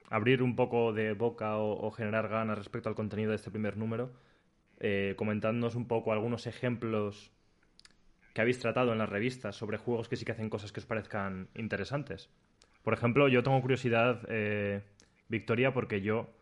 abrir 0.09 0.43
un 0.43 0.57
poco 0.57 0.91
de 0.91 1.13
boca 1.13 1.57
o, 1.57 1.88
o 1.88 1.91
generar 1.91 2.28
ganas 2.28 2.57
respecto 2.57 2.89
al 2.89 2.95
contenido 2.95 3.30
de 3.30 3.38
este 3.38 3.49
primer 3.49 3.78
número, 3.78 4.11
eh, 4.82 5.16
comentándonos 5.18 5.76
un 5.76 5.88
poco 5.88 6.11
algunos 6.11 6.47
ejemplos 6.47 7.32
que 8.34 8.41
habéis 8.41 8.59
tratado 8.59 8.91
en 8.91 8.97
las 8.97 9.07
revistas 9.07 9.55
sobre 9.55 9.78
juegos 9.78 10.09
que 10.09 10.18
sí 10.18 10.26
que 10.26 10.34
hacen 10.34 10.49
cosas 10.49 10.74
que 10.74 10.82
os 10.82 10.86
parezcan 10.86 11.47
interesantes. 11.55 12.30
Por 12.84 12.93
ejemplo, 12.93 13.30
yo 13.30 13.41
tengo 13.41 13.61
curiosidad, 13.61 14.22
eh, 14.28 14.82
Victoria, 15.30 15.74
porque 15.74 16.01
yo 16.01 16.35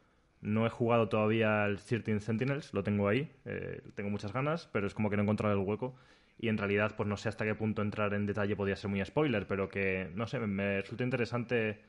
no 0.44 0.68
he 0.68 0.70
jugado 0.70 1.10
todavía 1.10 1.64
al 1.64 1.80
13 1.82 2.20
Sentinels, 2.20 2.74
lo 2.74 2.84
tengo 2.84 3.08
ahí, 3.08 3.32
eh, 3.46 3.82
tengo 3.96 4.10
muchas 4.10 4.34
ganas, 4.34 4.70
pero 4.72 4.88
es 4.88 4.94
como 4.94 5.10
que 5.10 5.16
no 5.16 5.24
he 5.24 5.26
encontrado 5.26 5.54
el 5.54 5.66
hueco. 5.66 5.96
Y 6.38 6.50
en 6.50 6.58
realidad, 6.58 6.96
pues 6.98 7.08
no 7.08 7.16
sé 7.16 7.30
hasta 7.30 7.46
qué 7.46 7.56
punto 7.56 7.82
entrar 7.82 8.14
en 8.14 8.26
detalle 8.26 8.56
podría 8.56 8.76
ser 8.76 8.90
muy 8.90 9.04
spoiler, 9.06 9.48
pero 9.48 9.70
que, 9.70 10.10
no 10.16 10.28
sé, 10.28 10.40
me 10.40 10.82
resulta 10.82 11.04
interesante 11.04 11.80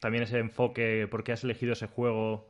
también 0.00 0.24
ese 0.24 0.38
enfoque, 0.38 1.06
por 1.10 1.24
qué 1.24 1.32
has 1.32 1.44
elegido 1.44 1.74
ese 1.74 1.86
juego 1.86 2.48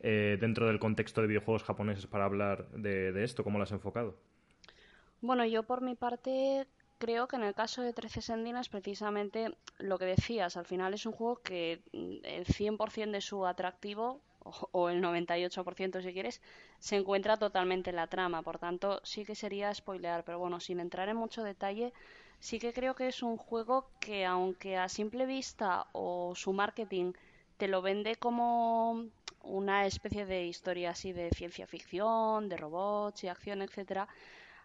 eh, 0.00 0.38
dentro 0.40 0.66
del 0.66 0.78
contexto 0.78 1.20
de 1.20 1.26
videojuegos 1.26 1.64
japoneses 1.64 2.06
para 2.06 2.24
hablar 2.24 2.68
de, 2.70 3.12
de 3.12 3.24
esto, 3.24 3.42
cómo 3.42 3.58
lo 3.58 3.64
has 3.64 3.72
enfocado. 3.72 4.16
Bueno, 5.20 5.44
yo 5.46 5.64
por 5.64 5.82
mi 5.82 5.96
parte 5.96 6.66
creo 6.98 7.26
que 7.26 7.36
en 7.36 7.42
el 7.42 7.54
caso 7.54 7.82
de 7.82 7.92
13 7.92 8.22
Sendinas 8.22 8.68
precisamente 8.68 9.56
lo 9.78 9.98
que 9.98 10.04
decías, 10.04 10.56
al 10.56 10.66
final 10.66 10.94
es 10.94 11.06
un 11.06 11.12
juego 11.12 11.40
que 11.42 11.82
mm, 11.92 12.24
el 12.24 12.44
100% 12.46 13.10
de 13.10 13.20
su 13.20 13.46
atractivo 13.46 14.20
o, 14.72 14.88
el 14.88 15.00
98% 15.02 16.02
si 16.02 16.12
quieres 16.12 16.40
se 16.78 16.96
encuentra 16.96 17.36
totalmente 17.36 17.90
en 17.90 17.96
la 17.96 18.06
trama, 18.06 18.42
por 18.42 18.58
tanto 18.58 19.00
sí 19.04 19.24
que 19.24 19.34
sería 19.34 19.74
spoilear, 19.74 20.24
pero 20.24 20.38
bueno, 20.38 20.60
sin 20.60 20.80
entrar 20.80 21.08
en 21.08 21.16
mucho 21.16 21.42
detalle, 21.42 21.92
sí 22.40 22.58
que 22.58 22.72
creo 22.72 22.94
que 22.94 23.08
es 23.08 23.22
un 23.22 23.36
juego 23.36 23.90
que 24.00 24.24
aunque 24.24 24.76
a 24.76 24.88
simple 24.88 25.26
vista 25.26 25.86
o 25.92 26.34
su 26.34 26.52
marketing 26.52 27.12
te 27.56 27.68
lo 27.68 27.82
vende 27.82 28.16
como 28.16 29.06
una 29.42 29.86
especie 29.86 30.26
de 30.26 30.46
historia 30.46 30.90
así 30.90 31.12
de 31.12 31.30
ciencia 31.30 31.66
ficción, 31.66 32.48
de 32.48 32.56
robots 32.56 33.24
y 33.24 33.28
acción, 33.28 33.62
etcétera, 33.62 34.08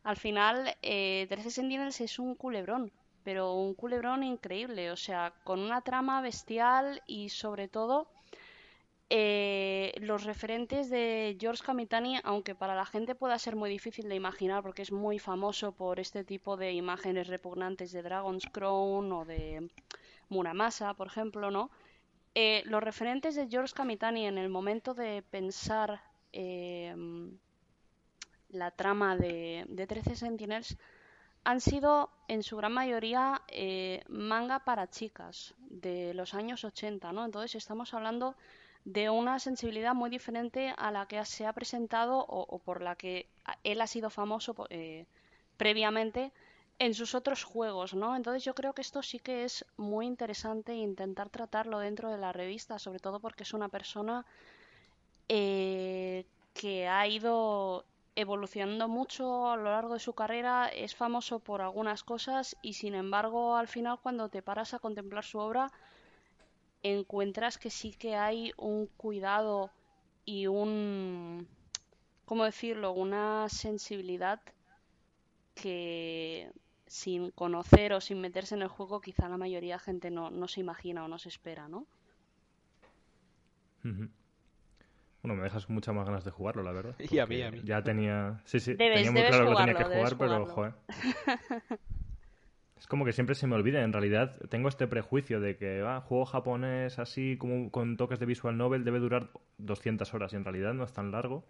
al 0.03 0.17
final 0.17 0.75
eh, 0.82 1.27
13 1.29 1.51
Sentinels 1.51 2.01
es 2.01 2.19
un 2.19 2.36
culebrón, 2.36 2.91
pero 3.23 3.53
un 3.53 3.75
culebrón 3.75 4.23
increíble, 4.23 4.91
o 4.91 4.97
sea, 4.97 5.34
con 5.43 5.59
una 5.59 5.82
trama 5.82 6.21
bestial 6.21 7.03
y 7.05 7.29
sobre 7.29 7.67
todo 7.67 8.07
eh, 9.14 9.93
los 9.99 10.24
referentes 10.24 10.89
de 10.89 11.36
George 11.38 11.64
Kamitani, 11.66 12.22
aunque 12.24 12.55
para 12.55 12.76
la 12.76 12.86
gente 12.86 13.14
pueda 13.14 13.38
ser 13.38 13.57
muy 13.57 13.70
difícil 13.70 14.07
de 14.07 14.16
imaginar 14.16 14.64
porque 14.64 14.84
es 14.84 14.93
muy 14.93 15.20
famoso 15.20 15.74
por 15.74 15.99
este 15.99 16.24
tipo 16.24 16.55
de 16.55 16.72
imágenes 16.72 17.28
repugnantes 17.28 17.91
de 17.91 18.03
Dragon's 18.03 18.47
Crown 18.53 19.12
o 19.12 19.26
de 19.26 19.70
Muramasa, 20.30 20.93
por 20.93 21.07
ejemplo, 21.07 21.51
¿no? 21.51 21.72
Eh, 22.36 22.64
los 22.66 22.82
referentes 22.82 23.36
de 23.36 23.49
George 23.49 23.74
Kamitani 23.74 24.28
en 24.28 24.38
el 24.38 24.47
momento 24.47 24.93
de 24.93 25.22
pensar 25.30 26.01
eh, 26.32 26.95
la 28.47 28.72
trama 28.72 29.18
de, 29.18 29.66
de 29.68 29.88
13 29.88 30.16
Sentinels 30.16 30.78
han 31.43 31.59
sido 31.59 32.12
en 32.30 32.43
su 32.43 32.55
gran 32.55 32.72
mayoría 32.72 33.41
eh, 33.49 34.05
manga 34.07 34.59
para 34.59 34.89
chicas 34.89 35.53
de 35.59 36.14
los 36.14 36.34
años 36.34 36.64
80, 36.64 37.12
¿no? 37.12 37.26
Entonces 37.26 37.55
estamos 37.55 37.93
hablando 37.93 38.38
de 38.86 39.09
una 39.09 39.39
sensibilidad 39.39 39.93
muy 39.93 40.09
diferente 40.09 40.73
a 40.77 40.91
la 40.91 41.05
que 41.05 41.23
se 41.25 41.45
ha 41.45 41.53
presentado 41.53 42.25
o, 42.27 42.59
por 42.59 42.82
la 42.82 42.95
que 42.95 43.27
él 43.63 43.82
ha 43.82 43.88
sido 43.88 44.09
famoso 44.09 44.55
eh, 44.69 45.05
previamente 45.57 46.32
en 46.79 46.95
sus 46.95 47.13
otros 47.13 47.43
juegos, 47.43 47.93
¿no? 47.93 48.15
Entonces 48.15 48.43
yo 48.43 48.55
creo 48.55 48.73
que 48.73 48.82
esto 48.82 49.03
sí 49.03 49.19
que 49.19 49.43
es 49.43 49.65
muy 49.77 50.07
interesante 50.07 50.73
intentar 50.73 51.29
tratarlo 51.29 51.77
dentro 51.77 52.09
de 52.09 52.17
la 52.17 52.34
revista, 52.34 52.79
sobre 52.79 52.99
todo 52.99 53.19
porque 53.19 53.43
es 53.43 53.53
una 53.53 53.69
persona 53.69 54.25
eh, 55.29 56.25
que 56.55 56.88
ha 56.88 57.07
ido 57.07 57.86
evolucionando 58.15 58.88
mucho 58.88 59.49
a 59.49 59.57
lo 59.57 59.65
largo 59.65 59.93
de 59.93 59.99
su 59.99 60.13
carrera, 60.13 60.69
es 60.69 60.95
famoso 60.95 61.39
por 61.39 61.61
algunas 61.61 62.03
cosas 62.03 62.57
y 62.61 62.73
sin 62.73 62.95
embargo 62.95 63.55
al 63.55 63.67
final 63.67 63.99
cuando 64.01 64.29
te 64.29 64.41
paras 64.41 64.73
a 64.73 64.79
contemplar 64.79 65.23
su 65.23 65.38
obra 65.38 65.71
encuentras 66.84 67.57
que 67.57 67.69
sí 67.69 67.93
que 67.93 68.15
hay 68.15 68.53
un 68.57 68.88
cuidado 68.97 69.71
y 70.25 70.47
un, 70.47 71.47
¿cómo 72.25 72.45
decirlo?, 72.45 72.91
una 72.91 73.47
sensibilidad 73.49 74.41
que 75.55 76.51
sin 76.88 77.32
conocer 77.32 77.93
o 77.93 78.01
sin 78.01 78.19
meterse 78.19 78.55
en 78.55 78.63
el 78.63 78.67
juego 78.67 79.01
quizá 79.01 79.29
la 79.29 79.38
mayoría 79.38 79.75
de 79.75 79.79
gente 79.79 80.11
no, 80.11 80.29
no 80.29 80.47
se 80.47 80.59
imagina 80.59 81.05
o 81.05 81.07
no 81.07 81.17
se 81.17 81.29
espera, 81.29 81.67
¿no? 81.67 81.86
Bueno, 83.84 85.36
me 85.36 85.43
dejas 85.43 85.69
muchas 85.69 85.95
más 85.95 86.05
ganas 86.05 86.25
de 86.25 86.32
jugarlo, 86.32 86.63
la 86.63 86.71
verdad. 86.71 86.95
Y 87.11 87.19
a 87.19 87.25
mí, 87.25 87.41
a 87.41 87.51
mí. 87.51 87.61
Ya 87.63 87.84
tenía. 87.84 88.41
Sí, 88.45 88.59
sí, 88.59 88.73
debes, 88.73 88.97
tenía 88.97 89.11
muy 89.11 89.23
claro 89.23 89.49
que 89.49 89.55
tenía 89.55 89.75
que 89.75 89.84
jugar, 89.84 90.17
pero 90.17 90.45
joder. 90.47 90.73
es 92.82 92.88
como 92.88 93.05
que 93.05 93.13
siempre 93.13 93.36
se 93.36 93.45
me 93.45 93.53
olvida. 93.53 93.84
En 93.84 93.93
realidad, 93.93 94.36
tengo 94.49 94.67
este 94.67 94.88
prejuicio 94.88 95.39
de 95.39 95.55
que 95.55 95.84
ah, 95.86 96.01
juego 96.01 96.25
japonés 96.25 96.97
así, 96.97 97.38
como 97.38 97.69
con 97.69 97.95
toques 97.95 98.19
de 98.19 98.25
visual 98.25 98.57
novel, 98.57 98.84
debe 98.84 98.97
durar 98.97 99.29
200 99.59 100.11
horas. 100.15 100.34
Y 100.34 100.38
en 100.38 100.43
realidad 100.43 100.73
no 100.73 100.84
es 100.84 100.91
tan 100.91 101.11
largo. 101.11 101.45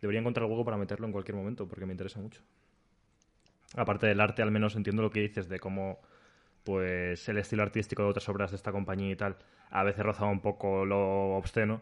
Debería 0.00 0.18
encontrar 0.18 0.48
juego 0.48 0.64
para 0.64 0.76
meterlo 0.76 1.06
en 1.06 1.12
cualquier 1.12 1.36
momento, 1.36 1.68
porque 1.68 1.86
me 1.86 1.92
interesa 1.92 2.18
mucho. 2.18 2.42
Aparte 3.76 4.08
del 4.08 4.20
arte, 4.20 4.42
al 4.42 4.50
menos 4.50 4.74
entiendo 4.74 5.02
lo 5.02 5.10
que 5.10 5.20
dices 5.20 5.48
de 5.48 5.60
cómo 5.60 6.00
pues 6.64 7.28
el 7.28 7.38
estilo 7.38 7.62
artístico 7.62 8.02
de 8.02 8.08
otras 8.08 8.28
obras 8.28 8.50
de 8.50 8.56
esta 8.56 8.72
compañía 8.72 9.12
y 9.12 9.14
tal 9.14 9.36
a 9.70 9.84
veces 9.84 10.04
rozaba 10.04 10.32
un 10.32 10.40
poco 10.40 10.84
lo 10.84 11.36
obsceno 11.36 11.80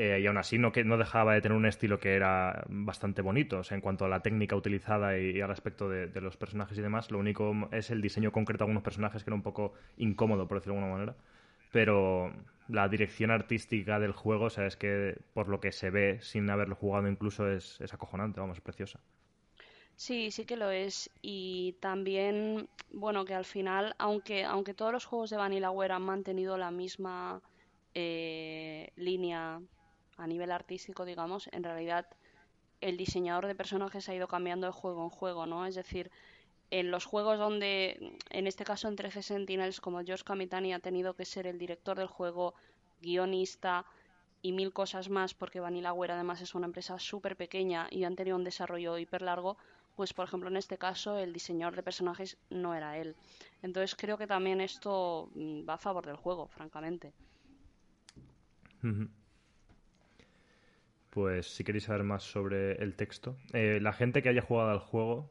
eh, 0.00 0.20
y 0.22 0.26
aún 0.28 0.38
así 0.38 0.58
no, 0.58 0.70
que, 0.70 0.84
no 0.84 0.96
dejaba 0.96 1.34
de 1.34 1.40
tener 1.40 1.58
un 1.58 1.66
estilo 1.66 1.98
que 1.98 2.14
era 2.14 2.64
bastante 2.68 3.20
bonito. 3.20 3.58
O 3.58 3.64
sea, 3.64 3.74
en 3.74 3.80
cuanto 3.80 4.04
a 4.04 4.08
la 4.08 4.20
técnica 4.20 4.54
utilizada 4.54 5.18
y, 5.18 5.40
al 5.40 5.50
aspecto 5.50 5.88
de, 5.88 6.20
los 6.20 6.36
personajes 6.36 6.78
y 6.78 6.82
demás, 6.82 7.10
lo 7.10 7.18
único 7.18 7.68
es 7.72 7.90
el 7.90 8.00
diseño 8.00 8.30
concreto 8.30 8.62
de 8.62 8.66
algunos 8.66 8.84
personajes 8.84 9.24
que 9.24 9.30
era 9.30 9.34
un 9.34 9.42
poco 9.42 9.74
incómodo, 9.96 10.46
por 10.46 10.58
decirlo 10.58 10.74
de 10.74 10.80
alguna 10.82 10.94
manera. 10.98 11.16
Pero 11.72 12.32
la 12.68 12.88
dirección 12.88 13.32
artística 13.32 13.98
del 13.98 14.12
juego, 14.12 14.44
o 14.44 14.50
sea, 14.50 14.66
es 14.66 14.76
que 14.76 15.18
por 15.34 15.48
lo 15.48 15.58
que 15.60 15.72
se 15.72 15.90
ve 15.90 16.20
sin 16.22 16.48
haberlo 16.48 16.76
jugado 16.76 17.08
incluso 17.08 17.50
es, 17.50 17.80
es 17.80 17.92
acojonante, 17.92 18.38
vamos, 18.38 18.58
es 18.58 18.62
preciosa. 18.62 19.00
Sí, 19.96 20.30
sí 20.30 20.44
que 20.44 20.56
lo 20.56 20.70
es. 20.70 21.10
Y 21.22 21.72
también, 21.80 22.68
bueno, 22.92 23.24
que 23.24 23.34
al 23.34 23.44
final, 23.44 23.96
aunque, 23.98 24.44
aunque 24.44 24.74
todos 24.74 24.92
los 24.92 25.04
juegos 25.06 25.30
de 25.30 25.38
Vanillaware 25.38 25.94
han 25.94 26.02
mantenido 26.02 26.56
la 26.56 26.70
misma 26.70 27.42
eh, 27.94 28.92
línea 28.94 29.60
a 30.18 30.26
nivel 30.26 30.50
artístico, 30.50 31.04
digamos, 31.04 31.48
en 31.52 31.64
realidad 31.64 32.06
el 32.80 32.96
diseñador 32.96 33.46
de 33.46 33.54
personajes 33.54 34.08
ha 34.08 34.14
ido 34.14 34.28
cambiando 34.28 34.66
de 34.66 34.72
juego 34.72 35.02
en 35.04 35.10
juego, 35.10 35.46
¿no? 35.46 35.66
Es 35.66 35.74
decir, 35.74 36.10
en 36.70 36.90
los 36.90 37.06
juegos 37.06 37.38
donde, 37.38 38.16
en 38.30 38.46
este 38.46 38.64
caso 38.64 38.88
en 38.88 38.96
13 38.96 39.22
Sentinels, 39.22 39.80
como 39.80 40.04
George 40.04 40.24
Kamitani 40.24 40.74
ha 40.74 40.78
tenido 40.80 41.14
que 41.14 41.24
ser 41.24 41.46
el 41.46 41.58
director 41.58 41.96
del 41.96 42.08
juego, 42.08 42.54
guionista 43.00 43.86
y 44.42 44.52
mil 44.52 44.72
cosas 44.72 45.08
más, 45.08 45.34
porque 45.34 45.60
Vanillaware 45.60 46.12
además 46.12 46.40
es 46.40 46.54
una 46.54 46.66
empresa 46.66 46.98
súper 46.98 47.36
pequeña 47.36 47.88
y 47.90 48.04
han 48.04 48.16
tenido 48.16 48.36
un 48.36 48.44
desarrollo 48.44 48.98
hiper 48.98 49.22
largo, 49.22 49.56
pues 49.96 50.12
por 50.12 50.26
ejemplo 50.26 50.48
en 50.48 50.56
este 50.56 50.78
caso 50.78 51.18
el 51.18 51.32
diseñador 51.32 51.74
de 51.74 51.82
personajes 51.82 52.36
no 52.50 52.74
era 52.74 52.98
él. 52.98 53.16
Entonces 53.62 53.96
creo 53.96 54.18
que 54.18 54.26
también 54.26 54.60
esto 54.60 55.30
mm, 55.34 55.68
va 55.68 55.74
a 55.74 55.78
favor 55.78 56.06
del 56.06 56.16
juego, 56.16 56.46
francamente 56.48 57.12
pues 61.18 61.48
si 61.52 61.64
queréis 61.64 61.82
saber 61.82 62.04
más 62.04 62.22
sobre 62.22 62.80
el 62.80 62.94
texto, 62.94 63.34
eh, 63.52 63.80
la 63.82 63.92
gente 63.92 64.22
que 64.22 64.28
haya 64.28 64.40
jugado 64.40 64.70
al 64.70 64.78
juego, 64.78 65.28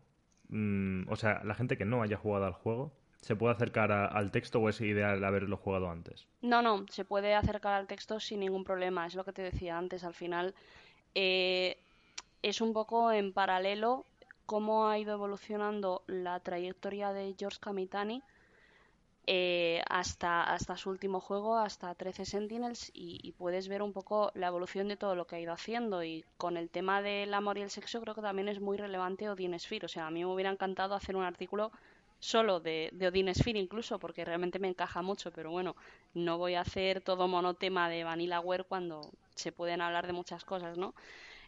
mm, 0.50 1.08
o 1.08 1.16
sea, 1.16 1.42
la 1.46 1.56
gente 1.56 1.78
que 1.78 1.86
no 1.86 2.02
haya 2.02 2.18
jugado 2.18 2.44
al 2.44 2.52
juego, 2.52 2.92
¿se 3.22 3.38
puede 3.38 3.54
acercar 3.54 3.94
al 3.94 4.30
texto 4.32 4.60
o 4.60 4.68
es 4.68 4.82
ideal 4.82 5.24
haberlo 5.24 5.56
jugado 5.56 5.90
antes? 5.90 6.28
No, 6.42 6.62
no, 6.62 6.86
se 6.90 7.06
puede 7.06 7.36
acercar 7.36 7.74
al 7.74 7.88
texto 7.88 8.20
sin 8.20 8.42
ningún 8.42 8.66
problema, 8.66 9.08
es 9.08 9.16
lo 9.16 9.24
que 9.24 9.32
te 9.32 9.42
decía 9.42 9.78
antes, 9.78 10.04
al 10.04 10.14
final 10.14 10.56
eh, 11.16 11.78
es 12.42 12.60
un 12.60 12.74
poco 12.74 13.14
en 13.14 13.32
paralelo 13.32 14.06
cómo 14.46 14.90
ha 14.90 15.00
ido 15.00 15.14
evolucionando 15.14 16.04
la 16.08 16.42
trayectoria 16.42 17.14
de 17.14 17.34
George 17.40 17.60
Kamitani 17.62 18.24
eh, 19.30 19.84
hasta, 19.90 20.42
hasta 20.44 20.78
su 20.78 20.90
último 20.90 21.20
juego, 21.20 21.58
hasta 21.58 21.94
13 21.94 22.24
Sentinels, 22.24 22.92
y, 22.94 23.34
puedes 23.34 23.68
ver 23.68 23.82
un 23.82 23.92
poco 23.92 24.32
la 24.36 24.48
evolución 24.48 24.88
de 24.88 24.96
todo 24.96 25.16
lo 25.16 25.28
que 25.28 25.36
ha 25.36 25.40
ido 25.42 25.52
haciendo. 25.52 26.02
Y 26.02 26.24
con 26.38 26.56
el 26.56 26.70
tema 26.70 27.02
del 27.02 27.34
amor 27.34 27.58
y 27.58 27.62
el 27.62 27.70
sexo, 27.70 28.00
creo 28.00 28.16
que 28.16 28.22
también 28.22 28.48
es 28.48 28.62
muy 28.62 28.78
relevante 28.78 29.30
Odin 29.30 29.60
Sphere. 29.60 29.86
O 29.86 29.90
sea, 29.90 30.08
a 30.08 30.12
mí 30.12 30.24
me 30.24 30.34
hubiera 30.34 30.50
encantado 30.50 30.96
hacer 30.96 31.18
un 31.18 31.24
artículo 31.26 31.72
solo 32.20 32.62
de, 32.62 32.90
de 32.94 33.08
Odin 33.10 33.36
Sphere, 33.36 33.60
incluso, 33.60 34.00
porque 34.00 34.24
realmente 34.24 34.60
me 34.60 34.70
encaja 34.70 35.02
mucho. 35.02 35.32
Pero 35.32 35.52
bueno, 35.52 35.76
no 36.14 36.38
voy 36.38 36.56
a 36.56 36.62
hacer 36.62 37.02
todo 37.02 37.28
monotema 37.28 37.90
de 37.90 38.06
Vanillaware 38.06 38.64
cuando 38.64 39.02
se 39.36 39.52
pueden 39.52 39.82
hablar 39.82 40.08
de 40.08 40.14
muchas 40.14 40.46
cosas, 40.46 40.78
¿no? 40.78 40.94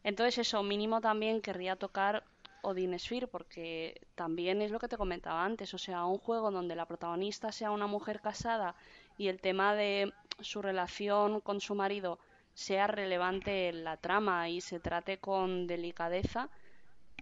Entonces, 0.04 0.40
eso, 0.40 0.64
mínimo 0.64 1.00
también 1.00 1.42
querría 1.42 1.78
tocar 1.78 2.26
Odin 2.62 2.98
Sphere, 3.00 3.28
porque 3.28 4.02
también 4.16 4.62
es 4.62 4.72
lo 4.72 4.80
que 4.80 4.88
te 4.88 4.98
comentaba 4.98 5.44
antes, 5.46 5.74
o 5.74 5.78
sea, 5.78 6.06
un 6.06 6.18
juego 6.18 6.52
donde 6.52 6.76
la 6.76 6.86
protagonista 6.86 7.52
sea 7.52 7.72
una 7.72 7.88
mujer 7.88 8.22
casada 8.22 8.76
y 9.18 9.28
el 9.28 9.42
tema 9.42 9.76
de 9.76 10.14
su 10.40 10.62
relación 10.62 11.42
con 11.42 11.62
su 11.62 11.76
marido 11.76 12.20
sea 12.54 12.88
relevante 12.88 13.70
en 13.70 13.84
la 13.84 13.98
trama 13.98 14.50
y 14.50 14.62
se 14.62 14.80
trate 14.80 15.20
con 15.20 15.68
delicadeza, 15.68 16.50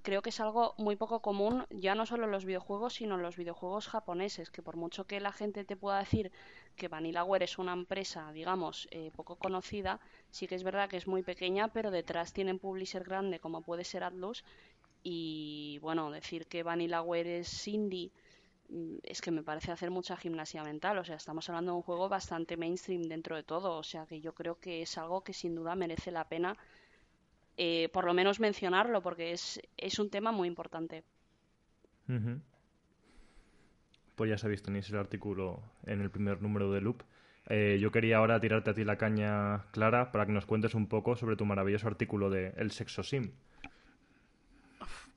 creo 0.07 0.21
que 0.21 0.29
es 0.29 0.39
algo 0.39 0.73
muy 0.77 0.95
poco 0.95 1.21
común, 1.21 1.65
ya 1.69 1.93
no 1.93 2.05
solo 2.05 2.25
en 2.25 2.31
los 2.31 2.45
videojuegos, 2.45 2.93
sino 2.93 3.15
en 3.15 3.21
los 3.21 3.35
videojuegos 3.35 3.87
japoneses, 3.87 4.49
que 4.49 4.61
por 4.61 4.77
mucho 4.77 5.05
que 5.05 5.19
la 5.19 5.31
gente 5.31 5.65
te 5.65 5.75
pueda 5.75 5.99
decir 5.99 6.31
que 6.75 6.87
Vanillaware 6.87 7.43
es 7.43 7.57
una 7.57 7.73
empresa, 7.73 8.31
digamos, 8.31 8.87
eh, 8.91 9.11
poco 9.15 9.35
conocida, 9.35 9.99
sí 10.31 10.47
que 10.47 10.55
es 10.55 10.63
verdad 10.63 10.89
que 10.89 10.97
es 10.97 11.07
muy 11.07 11.23
pequeña, 11.23 11.67
pero 11.67 11.91
detrás 11.91 12.33
tienen 12.33 12.57
publisher 12.57 13.03
grande 13.03 13.39
como 13.39 13.61
puede 13.61 13.83
ser 13.83 14.03
Atlus 14.03 14.43
y 15.03 15.79
bueno, 15.81 16.11
decir 16.11 16.47
que 16.47 16.63
Vanillaware 16.63 17.39
es 17.39 17.67
indie 17.67 18.11
mm, 18.69 18.97
es 19.03 19.21
que 19.21 19.31
me 19.31 19.43
parece 19.43 19.71
hacer 19.71 19.91
mucha 19.91 20.17
gimnasia 20.17 20.63
mental. 20.63 20.97
O 20.97 21.03
sea, 21.03 21.15
estamos 21.15 21.47
hablando 21.49 21.71
de 21.71 21.77
un 21.77 21.83
juego 21.83 22.09
bastante 22.09 22.57
mainstream 22.57 23.03
dentro 23.03 23.35
de 23.35 23.43
todo. 23.43 23.77
O 23.77 23.83
sea, 23.83 24.05
que 24.05 24.21
yo 24.21 24.33
creo 24.33 24.59
que 24.59 24.81
es 24.81 24.97
algo 24.97 25.23
que 25.23 25.33
sin 25.33 25.55
duda 25.55 25.75
merece 25.75 26.11
la 26.11 26.27
pena, 26.27 26.57
eh, 27.57 27.89
por 27.93 28.05
lo 28.05 28.13
menos 28.13 28.39
mencionarlo, 28.39 29.01
porque 29.01 29.31
es, 29.31 29.61
es 29.77 29.99
un 29.99 30.09
tema 30.09 30.31
muy 30.31 30.47
importante. 30.47 31.03
Pues 34.15 34.29
ya 34.29 34.37
sabéis, 34.37 34.63
tenéis 34.63 34.89
el 34.89 34.97
artículo 34.97 35.61
en 35.85 36.01
el 36.01 36.09
primer 36.09 36.41
número 36.41 36.71
de 36.71 36.81
Loop. 36.81 37.03
Eh, 37.49 37.77
yo 37.79 37.91
quería 37.91 38.17
ahora 38.17 38.39
tirarte 38.39 38.71
a 38.71 38.73
ti 38.73 38.83
la 38.83 38.97
caña, 38.97 39.65
Clara, 39.71 40.11
para 40.11 40.25
que 40.25 40.33
nos 40.33 40.45
cuentes 40.45 40.75
un 40.75 40.87
poco 40.87 41.15
sobre 41.15 41.35
tu 41.35 41.45
maravilloso 41.45 41.87
artículo 41.87 42.29
de 42.29 42.53
El 42.57 42.71
Sexo 42.71 43.03
Sim. 43.03 43.31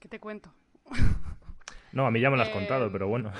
¿Qué 0.01 0.09
te 0.09 0.19
cuento? 0.21 0.53
No, 1.93 2.07
a 2.07 2.11
mí 2.13 2.21
ya 2.21 2.31
me 2.31 2.37
lo 2.37 2.43
has 2.43 2.49
Eh, 2.49 2.53
contado, 2.53 2.93
pero 2.93 3.09
bueno. 3.09 3.33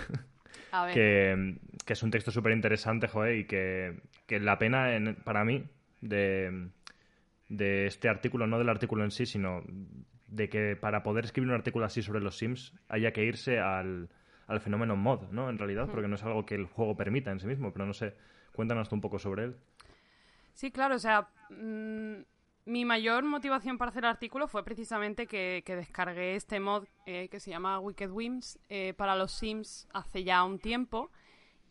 A 0.73 0.85
ver. 0.87 0.95
que, 0.95 1.57
que 1.87 1.93
es 1.93 2.03
un 2.03 2.11
texto 2.11 2.31
súper 2.33 2.53
interesante, 2.53 3.07
joder, 3.09 3.37
y 3.39 3.47
que, 3.47 4.01
que 4.27 4.41
la 4.41 4.59
pena 4.59 4.97
en- 4.97 5.15
para 5.17 5.45
mí 5.45 5.65
de, 6.01 6.71
de 7.49 7.87
este 7.87 8.09
artículo, 8.09 8.47
no 8.49 8.59
del 8.59 8.69
artículo 8.69 9.05
en 9.05 9.11
sí, 9.13 9.27
sino 9.27 9.63
de 10.27 10.49
que 10.49 10.77
para 10.77 11.03
poder 11.05 11.27
escribir 11.27 11.49
un 11.51 11.55
artículo 11.55 11.85
así 11.87 12.03
sobre 12.03 12.21
los 12.21 12.39
Sims 12.39 12.75
haya 12.89 13.13
que 13.13 13.25
irse 13.25 13.61
al, 13.61 14.09
al 14.49 14.61
fenómeno 14.61 14.97
mod, 14.97 15.31
¿no? 15.31 15.49
En 15.51 15.59
realidad, 15.59 15.89
porque 15.91 16.09
no 16.09 16.17
es 16.17 16.25
algo 16.25 16.45
que 16.47 16.57
el 16.57 16.67
juego 16.67 16.97
permita 16.97 17.31
en 17.31 17.41
sí 17.41 17.47
mismo, 17.47 17.73
pero 17.73 17.87
no 17.87 17.95
sé, 17.95 18.15
cuéntanos 18.53 18.89
tú 18.89 18.97
un 18.97 19.01
poco 19.01 19.19
sobre 19.21 19.45
él. 19.45 19.57
Sí, 20.55 20.71
claro, 20.71 20.97
o 20.97 20.99
sea, 20.99 21.29
mm, 21.51 22.21
mi 22.65 22.85
mayor 22.85 23.25
motivación 23.25 23.79
para 23.79 23.91
hacer 23.91 24.05
el 24.05 24.11
artículo 24.11 24.47
fue 24.47 24.65
precisamente 24.65 25.27
que, 25.27 25.63
descargué 25.67 26.37
este 26.37 26.61
mod 26.61 26.85
eh, 27.07 27.29
que 27.29 27.41
se 27.41 27.51
llama 27.51 27.81
Wicked 27.81 28.11
Whims 28.11 28.59
eh, 28.69 28.95
para 28.97 29.17
los 29.17 29.33
Sims 29.33 29.89
hace 29.93 30.25
ya 30.25 30.45
un 30.45 30.59
tiempo. 30.59 31.11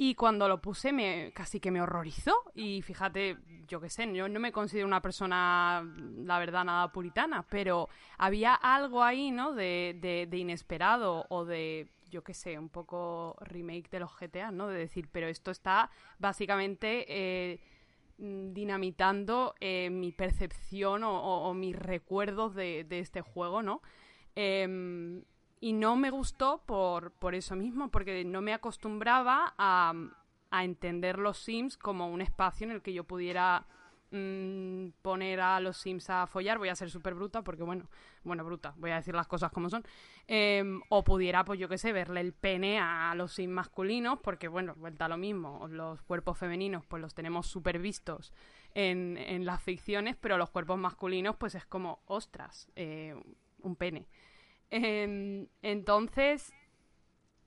Y 0.02 0.16
cuando 0.16 0.48
lo 0.48 0.62
puse 0.62 0.94
me 0.94 1.34
casi 1.36 1.60
que 1.60 1.72
me 1.72 1.82
horrorizó. 1.82 2.34
Y 2.56 2.82
fíjate, 2.82 3.38
yo 3.68 3.82
qué 3.82 3.90
sé, 3.90 4.10
yo 4.14 4.30
no 4.30 4.40
me 4.40 4.54
considero 4.54 4.88
una 4.88 5.02
persona, 5.02 5.86
la 6.24 6.40
verdad, 6.40 6.64
nada 6.64 6.90
puritana, 6.94 7.46
pero 7.50 7.90
había 8.18 8.54
algo 8.54 9.04
ahí, 9.04 9.30
¿no? 9.30 9.54
De, 9.54 9.98
de, 10.00 10.26
de 10.26 10.38
inesperado 10.38 11.26
o 11.28 11.44
de, 11.44 11.92
yo 12.10 12.24
qué 12.24 12.34
sé, 12.34 12.58
un 12.58 12.70
poco 12.70 13.36
remake 13.42 13.90
de 13.90 14.00
los 14.00 14.18
GTA, 14.18 14.52
¿no? 14.52 14.68
De 14.68 14.80
decir, 14.80 15.10
pero 15.12 15.28
esto 15.28 15.52
está 15.52 15.90
básicamente 16.18 17.06
eh, 17.10 17.60
dinamitando 18.20 19.56
eh, 19.62 19.90
mi 19.90 20.12
percepción 20.12 21.04
o, 21.04 21.54
mis 21.54 21.76
recuerdos 21.76 22.54
de, 22.54 22.84
de 22.84 23.00
este 23.00 23.22
juego, 23.22 23.64
¿no? 23.64 23.82
Em, 24.36 25.24
y 25.62 25.74
no 25.74 25.96
me 25.96 26.10
gustó 26.10 26.62
por, 26.66 27.12
por 27.12 27.36
eso 27.36 27.56
mismo, 27.56 27.90
porque 27.90 28.24
no 28.26 28.42
me 28.42 28.54
acostumbraba 28.54 29.54
a, 29.58 29.94
a 30.52 30.64
entender 30.64 31.18
los 31.20 31.38
Sims 31.38 31.78
como 31.78 32.08
un 32.10 32.22
espacio 32.22 32.66
en 32.66 32.72
el 32.72 32.82
que 32.82 32.94
yo 32.94 33.04
pudiera 33.04 33.66
mm, 34.12 34.90
poner 35.02 35.42
a 35.42 35.60
los 35.60 35.78
Sims 35.78 36.10
a 36.10 36.28
follar. 36.28 36.58
Voy 36.58 36.70
a 36.70 36.76
ser 36.76 36.90
súper 36.90 37.16
bruta, 37.16 37.42
porque 37.42 37.64
bueno, 37.64 37.90
bueno, 38.24 38.44
bruta, 38.44 38.74
voy 38.78 38.92
a 38.92 38.96
decir 38.96 39.16
las 39.16 39.28
cosas 39.28 39.52
como 39.52 39.70
son. 39.70 39.84
Em, 40.32 40.84
o 40.90 41.04
pudiera, 41.04 41.44
pues 41.44 41.60
yo 41.60 41.68
qué 41.68 41.80
sé, 41.80 41.92
verle 41.92 42.22
el 42.22 42.34
pene 42.34 42.78
a 42.78 43.16
los 43.16 43.34
Sims 43.34 43.52
masculinos, 43.52 44.20
porque 44.20 44.48
bueno, 44.48 44.76
vuelta 44.76 45.06
a 45.06 45.10
lo 45.10 45.18
mismo, 45.18 45.68
los 45.68 46.04
cuerpos 46.04 46.38
femeninos 46.38 46.86
pues 46.86 47.02
los 47.02 47.16
tenemos 47.16 47.48
súper 47.48 47.80
vistos 47.80 48.32
en, 48.76 49.18
en 49.18 49.44
las 49.44 49.64
ficciones, 49.64 50.18
pero 50.18 50.38
los 50.38 50.52
cuerpos 50.52 50.78
masculinos 50.78 51.36
pues 51.36 51.56
es 51.56 51.66
como, 51.66 52.04
ostras, 52.06 52.70
eh, 52.76 53.16
un 53.64 53.76
pene. 53.76 54.06
Em, 54.70 55.48
entonces, 55.64 56.54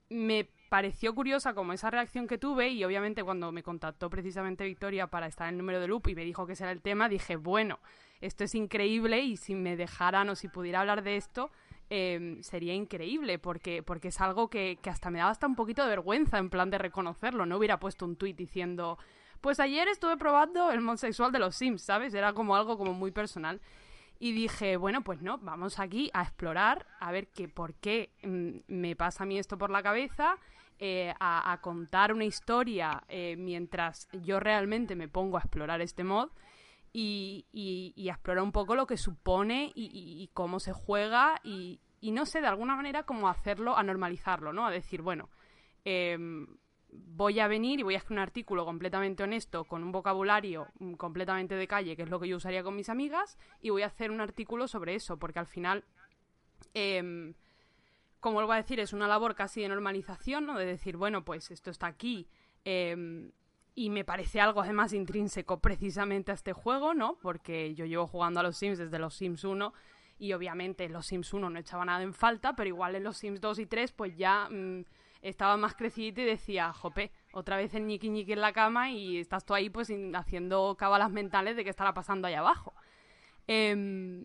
me 0.08 0.50
pareció 0.68 1.14
curiosa 1.14 1.54
como 1.54 1.72
esa 1.72 1.88
reacción 1.88 2.26
que 2.26 2.36
tuve 2.36 2.70
y 2.70 2.82
obviamente 2.82 3.22
cuando 3.22 3.52
me 3.52 3.62
contactó 3.62 4.10
precisamente 4.10 4.64
Victoria 4.64 5.06
para 5.06 5.28
estar 5.28 5.46
en 5.46 5.54
el 5.54 5.58
número 5.58 5.78
de 5.78 5.86
loop 5.86 6.08
y 6.08 6.16
me 6.16 6.24
dijo 6.24 6.48
que 6.48 6.54
ese 6.54 6.64
era 6.64 6.72
el 6.72 6.82
tema, 6.82 7.08
dije, 7.08 7.36
bueno, 7.36 7.78
esto 8.20 8.42
es 8.42 8.56
increíble 8.56 9.20
y 9.20 9.36
si 9.36 9.54
me 9.54 9.76
dejaran 9.76 10.30
o 10.30 10.34
si 10.34 10.48
pudiera 10.48 10.80
hablar 10.80 11.04
de 11.04 11.16
esto, 11.16 11.52
eh, 11.94 12.38
sería 12.40 12.72
increíble 12.72 13.38
porque, 13.38 13.82
porque 13.82 14.08
es 14.08 14.18
algo 14.22 14.48
que, 14.48 14.78
que 14.80 14.88
hasta 14.88 15.10
me 15.10 15.18
daba 15.18 15.30
hasta 15.30 15.46
un 15.46 15.54
poquito 15.54 15.82
de 15.82 15.90
vergüenza 15.90 16.38
en 16.38 16.48
plan 16.48 16.70
de 16.70 16.78
reconocerlo. 16.78 17.44
No 17.44 17.58
hubiera 17.58 17.78
puesto 17.78 18.06
un 18.06 18.16
tuit 18.16 18.34
diciendo, 18.34 18.96
pues 19.42 19.60
ayer 19.60 19.88
estuve 19.88 20.16
probando 20.16 20.70
el 20.70 20.80
mod 20.80 20.96
sexual 20.96 21.32
de 21.32 21.38
los 21.38 21.54
Sims, 21.54 21.82
¿sabes? 21.82 22.14
Era 22.14 22.32
como 22.32 22.56
algo 22.56 22.78
como 22.78 22.94
muy 22.94 23.10
personal. 23.10 23.60
Y 24.18 24.32
dije, 24.32 24.78
bueno, 24.78 25.04
pues 25.04 25.20
no, 25.20 25.36
vamos 25.36 25.78
aquí 25.78 26.10
a 26.14 26.22
explorar, 26.22 26.86
a 26.98 27.12
ver 27.12 27.26
que 27.26 27.46
por 27.46 27.74
qué 27.74 28.08
mm, 28.22 28.60
me 28.68 28.96
pasa 28.96 29.24
a 29.24 29.26
mí 29.26 29.38
esto 29.38 29.58
por 29.58 29.68
la 29.68 29.82
cabeza, 29.82 30.38
eh, 30.78 31.12
a, 31.20 31.52
a 31.52 31.60
contar 31.60 32.14
una 32.14 32.24
historia 32.24 33.04
eh, 33.08 33.36
mientras 33.36 34.08
yo 34.22 34.40
realmente 34.40 34.96
me 34.96 35.08
pongo 35.08 35.36
a 35.36 35.40
explorar 35.40 35.82
este 35.82 36.04
mod 36.04 36.30
y, 36.92 38.08
a 38.08 38.12
explorar 38.12 38.44
un 38.44 38.52
poco 38.52 38.74
lo 38.74 38.86
que 38.86 38.96
supone 38.96 39.72
y, 39.74 40.28
cómo 40.34 40.60
se 40.60 40.72
juega 40.72 41.40
y, 41.42 41.80
no 42.02 42.26
sé, 42.26 42.40
de 42.40 42.46
alguna 42.46 42.76
manera 42.76 43.04
cómo 43.04 43.28
hacerlo, 43.28 43.76
a 43.76 43.82
normalizarlo, 43.82 44.52
¿no? 44.52 44.66
A 44.66 44.70
decir, 44.70 45.02
bueno, 45.02 45.28
em, 45.84 46.46
voy 46.90 47.40
a 47.40 47.48
venir 47.48 47.80
y 47.80 47.82
voy 47.82 47.94
a 47.94 47.98
escribir 47.98 48.18
un 48.18 48.22
artículo 48.22 48.64
completamente 48.64 49.22
honesto, 49.22 49.64
con 49.64 49.82
un 49.82 49.92
vocabulario 49.92 50.66
mm, 50.78 50.94
completamente 50.94 51.54
de 51.54 51.66
calle, 51.66 51.96
que 51.96 52.02
es 52.02 52.10
lo 52.10 52.20
que 52.20 52.28
yo 52.28 52.36
usaría 52.36 52.62
con 52.62 52.76
mis 52.76 52.88
amigas, 52.88 53.38
y 53.60 53.70
voy 53.70 53.82
a 53.82 53.86
hacer 53.86 54.10
un 54.10 54.20
artículo 54.20 54.68
sobre 54.68 54.94
eso, 54.94 55.18
porque 55.18 55.38
al 55.38 55.46
final, 55.46 55.84
em, 56.74 57.34
como 58.20 58.34
vuelvo 58.34 58.52
a 58.52 58.56
decir, 58.56 58.78
es 58.80 58.92
una 58.92 59.08
labor 59.08 59.34
casi 59.34 59.62
de 59.62 59.68
normalización, 59.68 60.46
¿no? 60.46 60.58
De 60.58 60.66
decir, 60.66 60.96
bueno, 60.96 61.24
pues 61.24 61.50
esto 61.50 61.70
está 61.70 61.86
aquí, 61.86 62.28
em, 62.64 63.32
y 63.74 63.90
me 63.90 64.04
parece 64.04 64.40
algo 64.40 64.60
además 64.60 64.92
intrínseco 64.92 65.60
precisamente 65.60 66.30
a 66.30 66.34
este 66.34 66.52
juego, 66.52 66.94
¿no? 66.94 67.18
Porque 67.20 67.74
yo 67.74 67.86
llevo 67.86 68.06
jugando 68.06 68.40
a 68.40 68.42
los 68.42 68.56
Sims 68.56 68.78
desde 68.78 68.98
los 68.98 69.14
Sims 69.14 69.44
1 69.44 69.72
y 70.18 70.32
obviamente 70.34 70.84
en 70.84 70.92
los 70.92 71.06
Sims 71.06 71.32
1 71.32 71.48
no 71.48 71.58
echaba 71.58 71.84
nada 71.84 72.02
en 72.02 72.12
falta, 72.12 72.54
pero 72.54 72.68
igual 72.68 72.94
en 72.96 73.04
los 73.04 73.16
Sims 73.16 73.40
2 73.40 73.60
y 73.60 73.66
3 73.66 73.92
pues 73.92 74.16
ya 74.16 74.48
mm, 74.50 74.84
estaba 75.22 75.56
más 75.56 75.74
crecidito 75.74 76.20
y 76.20 76.24
decía, 76.24 76.72
jope, 76.72 77.12
otra 77.32 77.56
vez 77.56 77.74
el 77.74 77.86
ñiqui 77.86 78.10
ñiqui 78.10 78.32
en 78.32 78.40
la 78.42 78.52
cama 78.52 78.90
y 78.90 79.18
estás 79.18 79.46
tú 79.46 79.54
ahí 79.54 79.70
pues 79.70 79.90
haciendo 80.14 80.76
cábalas 80.78 81.10
mentales 81.10 81.56
de 81.56 81.64
qué 81.64 81.70
estará 81.70 81.94
pasando 81.94 82.28
ahí 82.28 82.34
abajo. 82.34 82.74
Em, 83.46 84.24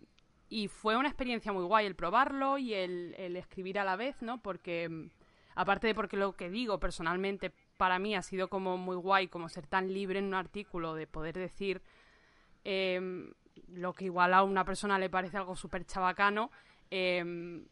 y 0.50 0.68
fue 0.68 0.96
una 0.96 1.08
experiencia 1.08 1.52
muy 1.52 1.64
guay 1.64 1.86
el 1.86 1.96
probarlo 1.96 2.58
y 2.58 2.74
el, 2.74 3.14
el 3.18 3.36
escribir 3.36 3.78
a 3.78 3.84
la 3.84 3.96
vez, 3.96 4.20
¿no? 4.22 4.42
Porque, 4.42 4.88
mm, 4.88 5.10
aparte 5.54 5.86
de 5.86 5.94
porque 5.94 6.16
lo 6.16 6.36
que 6.36 6.50
digo 6.50 6.78
personalmente 6.78 7.52
para 7.78 7.98
mí 7.98 8.14
ha 8.14 8.20
sido 8.22 8.48
como 8.48 8.76
muy 8.76 8.96
guay, 8.96 9.28
como 9.28 9.48
ser 9.48 9.66
tan 9.66 9.90
libre 9.94 10.18
en 10.18 10.26
un 10.26 10.34
artículo, 10.34 10.94
de 10.94 11.06
poder 11.06 11.38
decir 11.38 11.80
em, 12.64 13.32
lo 13.68 13.94
que 13.94 14.04
igual 14.04 14.34
a 14.34 14.42
una 14.42 14.64
persona 14.64 14.98
le 14.98 15.08
parece 15.08 15.38
algo 15.38 15.56
súper 15.56 15.86
chabacano, 15.86 16.50
em, 16.90 17.64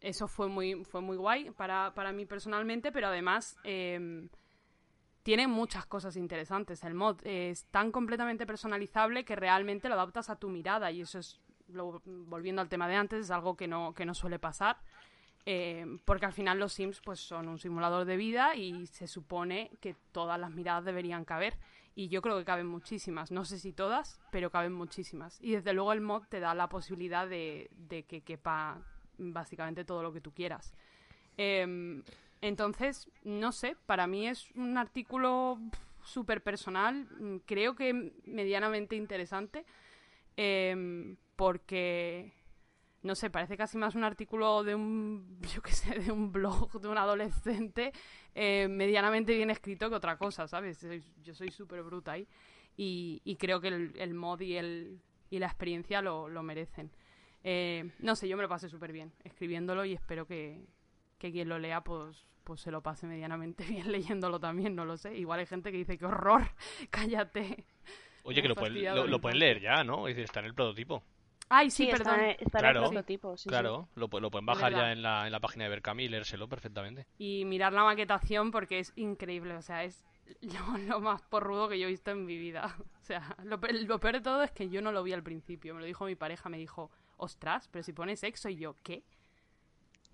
eso 0.00 0.28
fue 0.28 0.48
muy, 0.48 0.84
fue 0.84 1.00
muy 1.00 1.16
guay 1.16 1.50
para, 1.52 1.94
para 1.94 2.12
mí 2.12 2.26
personalmente, 2.26 2.92
pero 2.92 3.06
además 3.08 3.56
em, 3.64 4.28
tiene 5.22 5.46
muchas 5.46 5.86
cosas 5.86 6.16
interesantes. 6.16 6.84
El 6.84 6.94
mod 6.94 7.18
es 7.24 7.64
tan 7.70 7.90
completamente 7.90 8.46
personalizable 8.46 9.24
que 9.24 9.34
realmente 9.36 9.88
lo 9.88 9.94
adaptas 9.94 10.28
a 10.30 10.36
tu 10.36 10.48
mirada 10.48 10.90
y 10.92 11.00
eso 11.00 11.18
es, 11.18 11.40
lo- 11.68 12.00
volviendo 12.04 12.62
al 12.62 12.68
tema 12.68 12.86
de 12.88 12.96
antes, 12.96 13.20
es 13.24 13.30
algo 13.30 13.56
que 13.56 13.66
no, 13.66 13.94
que 13.94 14.04
no 14.06 14.14
suele 14.14 14.38
pasar. 14.38 14.76
Eh, 15.48 15.86
porque 16.04 16.26
al 16.26 16.32
final 16.32 16.58
los 16.58 16.72
Sims 16.72 17.00
pues 17.00 17.20
son 17.20 17.48
un 17.48 17.58
simulador 17.58 18.04
de 18.04 18.16
vida 18.16 18.56
y 18.56 18.86
se 18.88 19.06
supone 19.06 19.70
que 19.80 19.94
todas 20.10 20.40
las 20.40 20.50
miradas 20.50 20.84
deberían 20.84 21.24
caber. 21.24 21.56
Y 21.94 22.08
yo 22.08 22.20
creo 22.20 22.36
que 22.36 22.44
caben 22.44 22.66
muchísimas, 22.66 23.30
no 23.30 23.44
sé 23.44 23.58
si 23.58 23.72
todas, 23.72 24.20
pero 24.30 24.50
caben 24.50 24.72
muchísimas. 24.72 25.40
Y 25.40 25.52
desde 25.52 25.72
luego 25.72 25.92
el 25.92 26.02
mod 26.02 26.24
te 26.28 26.40
da 26.40 26.54
la 26.54 26.68
posibilidad 26.68 27.26
de, 27.26 27.70
que 27.88 28.20
quepa 28.20 28.82
básicamente 29.16 29.84
todo 29.84 30.02
lo 30.02 30.12
que 30.12 30.20
tú 30.20 30.32
quieras. 30.32 30.74
Em, 31.38 32.02
entonces, 32.42 33.08
no 33.22 33.52
sé, 33.52 33.76
para 33.86 34.06
mí 34.06 34.28
es 34.28 34.50
un 34.56 34.76
artículo 34.76 35.58
súper 36.02 36.42
personal, 36.42 37.08
creo 37.46 37.74
que 37.76 38.12
medianamente 38.24 38.94
interesante, 38.96 39.64
em, 40.36 41.16
porque, 41.34 42.32
no 43.06 43.14
sé, 43.14 43.30
parece 43.30 43.56
casi 43.56 43.78
más 43.78 43.94
un 43.94 44.04
artículo 44.04 44.62
de 44.62 44.74
un, 44.74 45.38
yo 45.54 45.62
qué 45.62 45.72
sé, 45.72 45.98
de 45.98 46.12
un 46.12 46.32
blog 46.32 46.80
de 46.80 46.88
un 46.88 46.98
adolescente 46.98 47.92
eh, 48.34 48.68
medianamente 48.68 49.34
bien 49.34 49.50
escrito 49.50 49.88
que 49.88 49.96
otra 49.96 50.16
cosa, 50.18 50.46
¿sabes? 50.46 50.86
Yo 51.22 51.34
soy 51.34 51.50
súper 51.50 51.82
bruta 51.82 52.12
ahí 52.12 52.26
y, 52.76 53.22
y 53.24 53.36
creo 53.36 53.60
que 53.60 53.68
el, 53.68 53.92
el 53.96 54.14
mod 54.14 54.40
y, 54.40 54.56
el, 54.56 55.00
y 55.30 55.38
la 55.38 55.46
experiencia 55.46 56.02
lo, 56.02 56.28
lo 56.28 56.42
merecen. 56.42 56.90
Eh, 57.42 57.92
no 58.00 58.16
sé, 58.16 58.28
yo 58.28 58.36
me 58.36 58.42
lo 58.42 58.48
pasé 58.48 58.68
súper 58.68 58.92
bien 58.92 59.12
escribiéndolo 59.22 59.84
y 59.84 59.92
espero 59.92 60.26
que, 60.26 60.66
que 61.18 61.30
quien 61.30 61.48
lo 61.48 61.58
lea 61.58 61.80
pues, 61.82 62.26
pues 62.42 62.60
se 62.60 62.70
lo 62.70 62.82
pase 62.82 63.06
medianamente 63.06 63.64
bien 63.68 63.90
leyéndolo 63.90 64.40
también, 64.40 64.74
no 64.74 64.84
lo 64.84 64.96
sé. 64.96 65.16
Igual 65.16 65.40
hay 65.40 65.46
gente 65.46 65.70
que 65.70 65.78
dice, 65.78 65.96
qué 65.96 66.06
horror, 66.06 66.42
cállate. 66.90 67.64
Oye, 68.24 68.42
que 68.42 68.48
lo 68.48 68.56
pueden, 68.56 69.10
lo, 69.10 69.20
pueden 69.20 69.38
leer 69.38 69.60
ya, 69.60 69.84
¿no? 69.84 70.08
Es 70.08 70.16
decir, 70.16 70.24
está 70.24 70.40
en 70.40 70.46
el 70.46 70.54
prototipo. 70.54 71.04
Ay, 71.48 71.70
sí, 71.70 71.84
Sí, 71.86 71.90
perdón. 71.92 72.20
está, 72.20 72.44
está 72.44 72.58
Claro. 72.58 72.82
el 72.84 72.90
prototipo. 72.90 73.36
sí, 73.36 73.44
sí. 73.44 73.48
claro, 73.48 73.88
Lo, 73.94 74.08
pu- 74.08 74.20
lo 74.20 74.30
pueden 74.30 74.46
bajar 74.46 74.72
ya 74.72 74.90
en 74.92 75.02
la, 75.02 75.26
en 75.26 75.32
la 75.32 75.40
página 75.40 75.64
de 75.64 75.70
Berkami 75.70 76.04
y 76.04 76.08
leérselo 76.08 76.48
perfectamente. 76.48 77.06
Y 77.18 77.44
mirar 77.44 77.72
la 77.72 77.84
maquetación 77.84 78.50
porque 78.50 78.78
es 78.80 78.92
increíble, 78.96 79.54
o 79.54 79.62
sea, 79.62 79.84
es 79.84 80.04
lo, 80.40 80.76
lo 80.78 81.00
más 81.00 81.22
porrudo 81.22 81.68
que 81.68 81.78
yo 81.78 81.86
he 81.86 81.90
visto 81.90 82.10
en 82.10 82.24
mi 82.24 82.36
vida. 82.36 82.76
O 83.00 83.04
sea, 83.06 83.36
lo, 83.44 83.60
lo 83.86 84.00
peor 84.00 84.14
de 84.14 84.20
todo 84.20 84.42
es 84.42 84.50
que 84.50 84.68
yo 84.68 84.82
no 84.82 84.90
lo 84.90 85.04
vi 85.04 85.12
al 85.12 85.22
principio. 85.22 85.74
Me 85.74 85.80
lo 85.80 85.86
dijo 85.86 86.04
mi 86.06 86.16
pareja, 86.16 86.48
me 86.48 86.58
dijo, 86.58 86.90
ostras, 87.18 87.68
pero 87.68 87.84
si 87.84 87.92
pones 87.92 88.18
sexo 88.18 88.48
y 88.48 88.56
yo, 88.56 88.74
¿qué? 88.82 89.04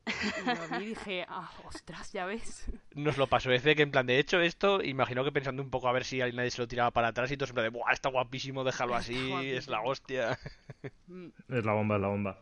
Y 0.07 0.47
lo 0.47 0.79
vi 0.79 0.85
y 0.85 0.89
dije, 0.89 1.25
ah, 1.29 1.51
ostras, 1.65 2.13
ya 2.13 2.27
ves. 2.27 2.71
Nos 2.95 3.19
lo 3.19 3.27
pasó 3.27 3.51
ese 3.53 3.75
que 3.75 3.83
en 3.83 3.91
plan 3.91 4.07
de 4.07 4.19
hecho 4.19 4.41
esto, 4.41 4.83
imagino 4.83 5.25
que 5.25 5.33
pensando 5.33 5.63
un 5.63 5.71
poco 5.71 5.89
a 5.89 5.93
ver 5.93 6.05
si 6.05 6.19
nadie 6.19 6.51
se 6.51 6.61
lo 6.61 6.69
tiraba 6.69 6.91
para 6.91 7.09
atrás 7.09 7.31
y 7.31 7.37
todo 7.37 7.49
en 7.49 7.55
plan 7.55 7.65
de, 7.65 7.79
¡buah, 7.79 7.93
está 7.93 8.09
guapísimo, 8.09 8.65
déjalo 8.65 8.95
así, 8.95 9.15
es 9.15 9.69
la 9.69 9.79
guapísimo". 9.79 9.91
hostia! 9.91 10.39
Mm, 11.07 11.29
Es 11.49 11.65
la 11.65 11.73
bomba, 11.73 11.97
es 11.97 12.03
la 12.03 12.09
bomba. 12.09 12.39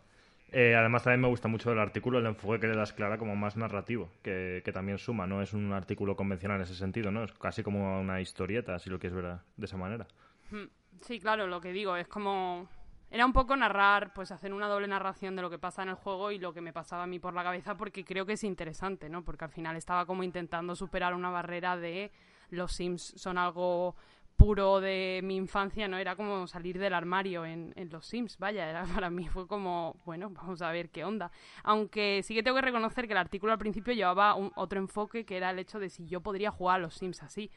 Eh, 0.52 0.74
además, 0.74 1.04
también 1.04 1.20
me 1.20 1.28
gusta 1.28 1.46
mucho 1.46 1.70
el 1.70 1.78
artículo, 1.78 2.18
el 2.18 2.26
enfoque 2.26 2.60
que 2.60 2.66
le 2.66 2.76
das, 2.76 2.92
Clara, 2.92 3.18
como 3.18 3.36
más 3.36 3.56
narrativo, 3.56 4.10
que, 4.22 4.62
que, 4.64 4.72
también 4.72 4.98
suma, 4.98 5.26
no 5.26 5.42
es 5.42 5.52
un 5.52 5.72
artículo 5.72 6.16
convencional 6.16 6.56
en 6.56 6.62
ese 6.62 6.74
sentido, 6.74 7.10
¿no? 7.12 7.22
Es 7.22 7.32
casi 7.34 7.62
como 7.62 8.00
una 8.00 8.20
historieta, 8.20 8.78
si 8.78 8.90
lo 8.90 8.98
quieres 8.98 9.22
ver 9.22 9.36
de 9.56 9.64
esa 9.64 9.76
manera. 9.76 10.08
Hmm. 10.50 10.64
Sí, 11.02 11.20
claro, 11.20 11.46
lo 11.46 11.60
que 11.60 11.72
digo, 11.72 11.96
es 11.96 12.08
como... 12.08 12.68
Era 13.10 13.26
un 13.26 13.32
poco 13.32 13.56
narrar, 13.56 14.12
pues 14.14 14.30
hacer 14.30 14.52
una 14.52 14.68
doble 14.68 14.86
narración 14.86 15.34
de 15.34 15.42
lo 15.42 15.50
que 15.50 15.58
pasa 15.58 15.82
en 15.82 15.88
el 15.88 15.96
juego 15.96 16.30
y 16.30 16.38
lo 16.38 16.52
que 16.52 16.60
me 16.60 16.72
pasaba 16.72 17.02
a 17.02 17.06
mí 17.06 17.18
por 17.18 17.34
la 17.34 17.42
cabeza, 17.42 17.76
porque 17.76 18.04
creo 18.04 18.24
que 18.24 18.34
es 18.34 18.44
interesante, 18.44 19.08
¿no? 19.08 19.24
Porque 19.24 19.44
al 19.44 19.50
final 19.50 19.76
estaba 19.76 20.06
como 20.06 20.22
intentando 20.22 20.76
superar 20.76 21.14
una 21.14 21.30
barrera 21.30 21.76
de 21.76 22.12
los 22.50 22.72
Sims 22.72 23.14
son 23.16 23.38
algo 23.38 23.96
puro 24.36 24.80
de 24.80 25.20
mi 25.22 25.36
infancia, 25.36 25.86
¿no? 25.86 25.98
Era 25.98 26.16
como 26.16 26.46
salir 26.46 26.78
del 26.78 26.94
armario 26.94 27.44
en, 27.44 27.74
los 27.90 28.06
Sims, 28.06 28.38
vaya, 28.38 28.84
para 28.94 29.10
mí 29.10 29.28
fue 29.28 29.46
como, 29.46 29.96
bueno, 30.04 30.30
vamos 30.30 30.62
a 30.62 30.70
ver 30.70 30.90
qué 30.90 31.04
onda. 31.04 31.30
Aunque 31.62 32.22
sí 32.22 32.34
que 32.34 32.42
tengo 32.42 32.56
que 32.56 32.62
reconocer 32.62 33.06
que 33.06 33.12
el 33.12 33.18
artículo 33.18 33.52
al 33.52 33.58
principio 33.58 33.92
llevaba 33.92 34.34
un, 34.34 34.50
otro 34.56 34.78
enfoque 34.78 35.24
que 35.24 35.36
era 35.36 35.50
el 35.50 35.58
hecho 35.58 35.78
de 35.78 35.90
si 35.90 36.06
yo 36.06 36.20
podría 36.20 36.50
jugar 36.50 36.76
a 36.76 36.82
los 36.82 36.94
Sims 36.94 37.22
así. 37.22 37.50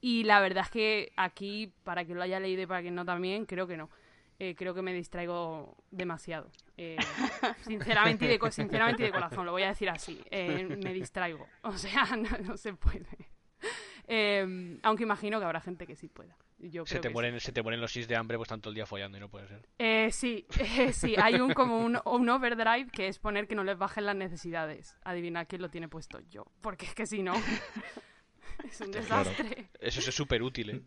Y 0.00 0.24
la 0.24 0.40
verdad 0.40 0.64
es 0.64 0.70
que 0.70 1.12
aquí, 1.16 1.72
para 1.84 2.04
que 2.04 2.14
lo 2.14 2.22
haya 2.22 2.40
leído 2.40 2.62
y 2.62 2.66
para 2.66 2.82
que 2.82 2.90
no 2.90 3.04
también, 3.04 3.46
creo 3.46 3.66
que 3.66 3.76
no. 3.76 3.88
Eh, 4.38 4.54
creo 4.56 4.74
que 4.74 4.82
me 4.82 4.92
distraigo 4.92 5.76
demasiado. 5.90 6.50
Eh, 6.76 6.96
sinceramente, 7.62 8.24
y 8.24 8.28
de, 8.28 8.50
sinceramente 8.50 9.02
y 9.02 9.06
de 9.06 9.12
corazón, 9.12 9.46
lo 9.46 9.52
voy 9.52 9.62
a 9.62 9.68
decir 9.68 9.88
así. 9.88 10.20
Eh, 10.30 10.78
me 10.82 10.92
distraigo. 10.92 11.46
O 11.62 11.76
sea, 11.76 12.04
no 12.16 12.56
se 12.56 12.74
puede. 12.74 13.06
Em, 14.06 14.78
aunque 14.82 15.04
imagino 15.04 15.38
que 15.38 15.44
habrá 15.44 15.60
gente 15.60 15.86
que 15.86 15.96
sí 15.96 16.08
pueda. 16.08 16.36
Yo 16.58 16.86
se, 16.86 17.00
te 17.00 17.10
mueren, 17.10 17.40
se 17.40 17.52
te 17.52 17.62
mueren 17.62 17.80
los 17.80 17.92
sis 17.92 18.06
de 18.06 18.14
hambre 18.14 18.36
pues 18.36 18.48
tanto 18.48 18.68
el 18.68 18.74
día 18.74 18.86
follando 18.86 19.16
y 19.16 19.20
no 19.20 19.28
puede 19.28 19.48
ser. 19.48 19.66
Eh, 19.78 20.10
sí, 20.12 20.46
eh, 20.60 20.92
sí, 20.92 21.16
hay 21.16 21.36
un 21.36 21.54
como 21.54 21.78
un, 21.78 22.28
overdrive 22.28 22.88
que 22.92 23.08
es 23.08 23.18
poner 23.18 23.48
que 23.48 23.54
no 23.54 23.64
les 23.64 23.78
bajen 23.78 24.06
las 24.06 24.14
necesidades. 24.14 24.96
Adivina 25.02 25.44
quién 25.44 25.62
lo 25.62 25.70
tiene 25.70 25.88
puesto 25.88 26.20
yo, 26.30 26.44
porque 26.60 26.86
es 26.86 26.94
que 26.94 27.06
si 27.06 27.22
no 27.22 27.34
es 28.64 28.80
un 28.80 28.92
desastre. 28.92 29.70
Eso 29.80 30.00
es 30.00 30.14
súper 30.14 30.42
útil, 30.42 30.70
¿eh? 30.70 30.82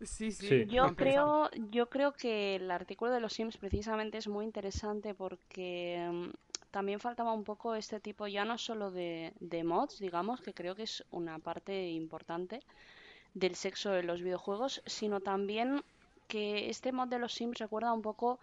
Sí, 0.00 0.30
sí. 0.30 0.66
Yo 0.66 0.94
creo, 0.94 1.50
yo 1.70 1.88
creo 1.88 2.12
que 2.12 2.56
el 2.56 2.70
artículo 2.70 3.10
de 3.10 3.20
los 3.20 3.32
Sims 3.32 3.56
precisamente 3.56 4.18
es 4.18 4.28
muy 4.28 4.44
interesante 4.44 5.12
porque 5.12 5.96
em, 5.96 6.32
también 6.70 7.00
faltaba 7.00 7.32
un 7.32 7.42
poco 7.42 7.74
este 7.74 7.98
tipo 7.98 8.28
ya 8.28 8.44
no 8.44 8.58
solo 8.58 8.92
de, 8.92 9.32
mods, 9.64 9.98
digamos, 9.98 10.40
que 10.40 10.54
creo 10.54 10.76
que 10.76 10.84
es 10.84 11.04
una 11.10 11.38
parte 11.40 11.90
importante 11.90 12.60
del 13.34 13.56
sexo 13.56 13.90
de 13.90 14.04
los 14.04 14.22
videojuegos, 14.22 14.82
sino 14.86 15.20
también 15.20 15.82
que 16.28 16.70
este 16.70 16.92
mod 16.92 17.08
de 17.08 17.18
los 17.18 17.34
Sims 17.34 17.58
recuerda 17.58 17.92
un 17.92 18.02
poco 18.02 18.38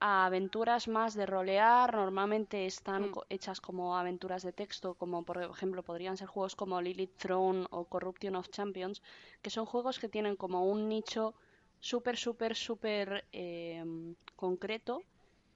a 0.00 0.26
aventuras 0.26 0.88
más 0.88 1.14
de 1.14 1.26
rolear, 1.26 1.94
normalmente 1.94 2.66
están 2.66 3.10
mm. 3.10 3.20
hechas 3.30 3.60
como 3.60 3.96
aventuras 3.96 4.42
de 4.42 4.52
texto, 4.52 4.94
como 4.94 5.24
por 5.24 5.42
ejemplo 5.42 5.82
podrían 5.82 6.16
ser 6.16 6.28
juegos 6.28 6.54
como 6.56 6.80
Lilith 6.80 7.16
Throne 7.16 7.66
o 7.70 7.84
Corruption 7.84 8.36
of 8.36 8.48
Champions, 8.50 9.02
que 9.42 9.50
son 9.50 9.66
juegos 9.66 9.98
que 9.98 10.08
tienen 10.08 10.36
como 10.36 10.64
un 10.64 10.88
nicho 10.88 11.34
súper, 11.80 12.16
súper, 12.16 12.56
súper 12.56 13.24
eh, 13.32 13.84
concreto 14.36 15.02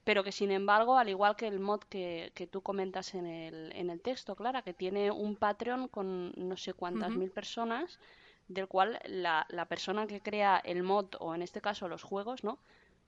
pero 0.04 0.24
que 0.24 0.32
sin 0.32 0.50
embargo, 0.50 0.96
al 0.98 1.08
igual 1.08 1.36
que 1.36 1.46
el 1.46 1.60
mod 1.60 1.80
que, 1.80 2.32
que 2.34 2.46
tú 2.46 2.60
comentas 2.60 3.14
en 3.14 3.26
el, 3.26 3.72
en 3.74 3.90
el 3.90 4.00
texto, 4.00 4.34
Clara, 4.34 4.62
que 4.62 4.74
tiene 4.74 5.10
un 5.10 5.36
Patreon 5.36 5.88
con 5.88 6.32
no 6.36 6.56
sé 6.56 6.74
cuántas 6.74 7.10
mil 7.10 7.30
personas, 7.30 8.00
del 8.48 8.66
cual 8.66 8.98
la, 9.06 9.46
la, 9.48 9.66
persona 9.66 10.06
que 10.06 10.20
crea 10.20 10.60
el 10.64 10.82
mod, 10.82 11.06
o 11.20 11.34
en 11.34 11.42
este 11.42 11.60
caso 11.60 11.88
los 11.88 12.02
juegos, 12.02 12.42
¿no? 12.42 12.58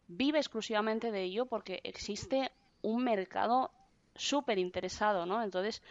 Vive 0.08 0.38
exclusivamente 0.38 1.10
de 1.10 1.22
ello 1.22 1.46
porque 1.46 1.80
existe 1.84 2.50
un 2.82 3.04
mercado 3.04 3.70
súper 4.14 4.58
interesado, 4.58 5.26
¿no? 5.26 5.42
Entonces, 5.42 5.82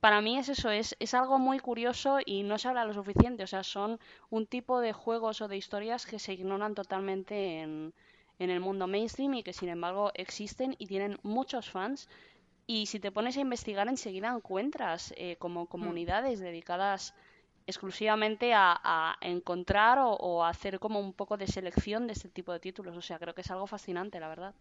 para 0.00 0.20
mí 0.20 0.38
es 0.38 0.48
eso, 0.48 0.70
es, 0.70 0.96
es 0.98 1.14
algo 1.14 1.38
muy 1.38 1.58
curioso 1.58 2.18
y 2.24 2.42
no 2.42 2.58
se 2.58 2.68
habla 2.68 2.84
lo 2.84 2.94
suficiente, 2.94 3.44
o 3.44 3.46
sea, 3.46 3.62
son 3.62 4.00
un 4.30 4.46
tipo 4.46 4.80
de 4.80 4.92
juegos 4.92 5.40
o 5.42 5.48
de 5.48 5.56
historias 5.56 6.06
que 6.06 6.18
se 6.18 6.32
ignoran 6.32 6.74
totalmente 6.74 7.60
en, 7.60 7.92
en 8.38 8.50
el 8.50 8.60
mundo 8.60 8.86
mainstream 8.86 9.34
y 9.34 9.42
que 9.42 9.52
sin 9.52 9.68
embargo 9.68 10.10
existen 10.14 10.74
y 10.78 10.86
tienen 10.86 11.18
muchos 11.22 11.70
fans. 11.70 12.08
Y 12.66 12.86
si 12.86 12.98
te 12.98 13.12
pones 13.12 13.36
a 13.36 13.40
investigar 13.40 13.88
enseguida 13.88 14.28
encuentras 14.34 15.12
eh, 15.16 15.36
como 15.38 15.66
comunidades 15.66 16.40
dedicadas 16.40 17.14
exclusivamente 17.70 18.52
a, 18.54 19.16
encontrar 19.20 19.98
o, 20.00 20.44
hacer 20.44 20.78
como 20.78 21.00
un 21.00 21.12
poco 21.12 21.36
de 21.36 21.46
selección 21.46 22.06
de 22.06 22.12
este 22.12 22.28
tipo 22.28 22.52
de 22.52 22.60
títulos. 22.60 22.96
O 22.96 23.02
sea, 23.02 23.18
creo 23.18 23.34
que 23.34 23.40
es 23.40 23.50
algo 23.50 23.66
fascinante, 23.66 24.20
la 24.20 24.28
verdad. 24.28 24.54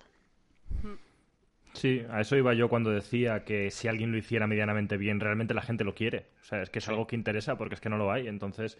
Sí, 1.73 2.03
a 2.09 2.21
eso 2.21 2.35
iba 2.35 2.53
yo 2.53 2.69
cuando 2.69 2.89
decía 2.89 3.43
que 3.43 3.69
si 3.71 3.87
alguien 3.87 4.11
lo 4.11 4.17
hiciera 4.17 4.47
medianamente 4.47 4.97
bien, 4.97 5.19
realmente 5.19 5.53
la 5.53 5.61
gente 5.61 5.83
lo 5.83 5.93
quiere. 5.93 6.27
O 6.41 6.45
sea, 6.45 6.61
es 6.61 6.69
que 6.69 6.79
es 6.79 6.89
algo 6.89 7.07
que 7.07 7.15
interesa 7.15 7.57
porque 7.57 7.75
es 7.75 7.81
que 7.81 7.89
no 7.89 7.97
lo 7.97 8.11
hay. 8.11 8.27
Entonces, 8.27 8.77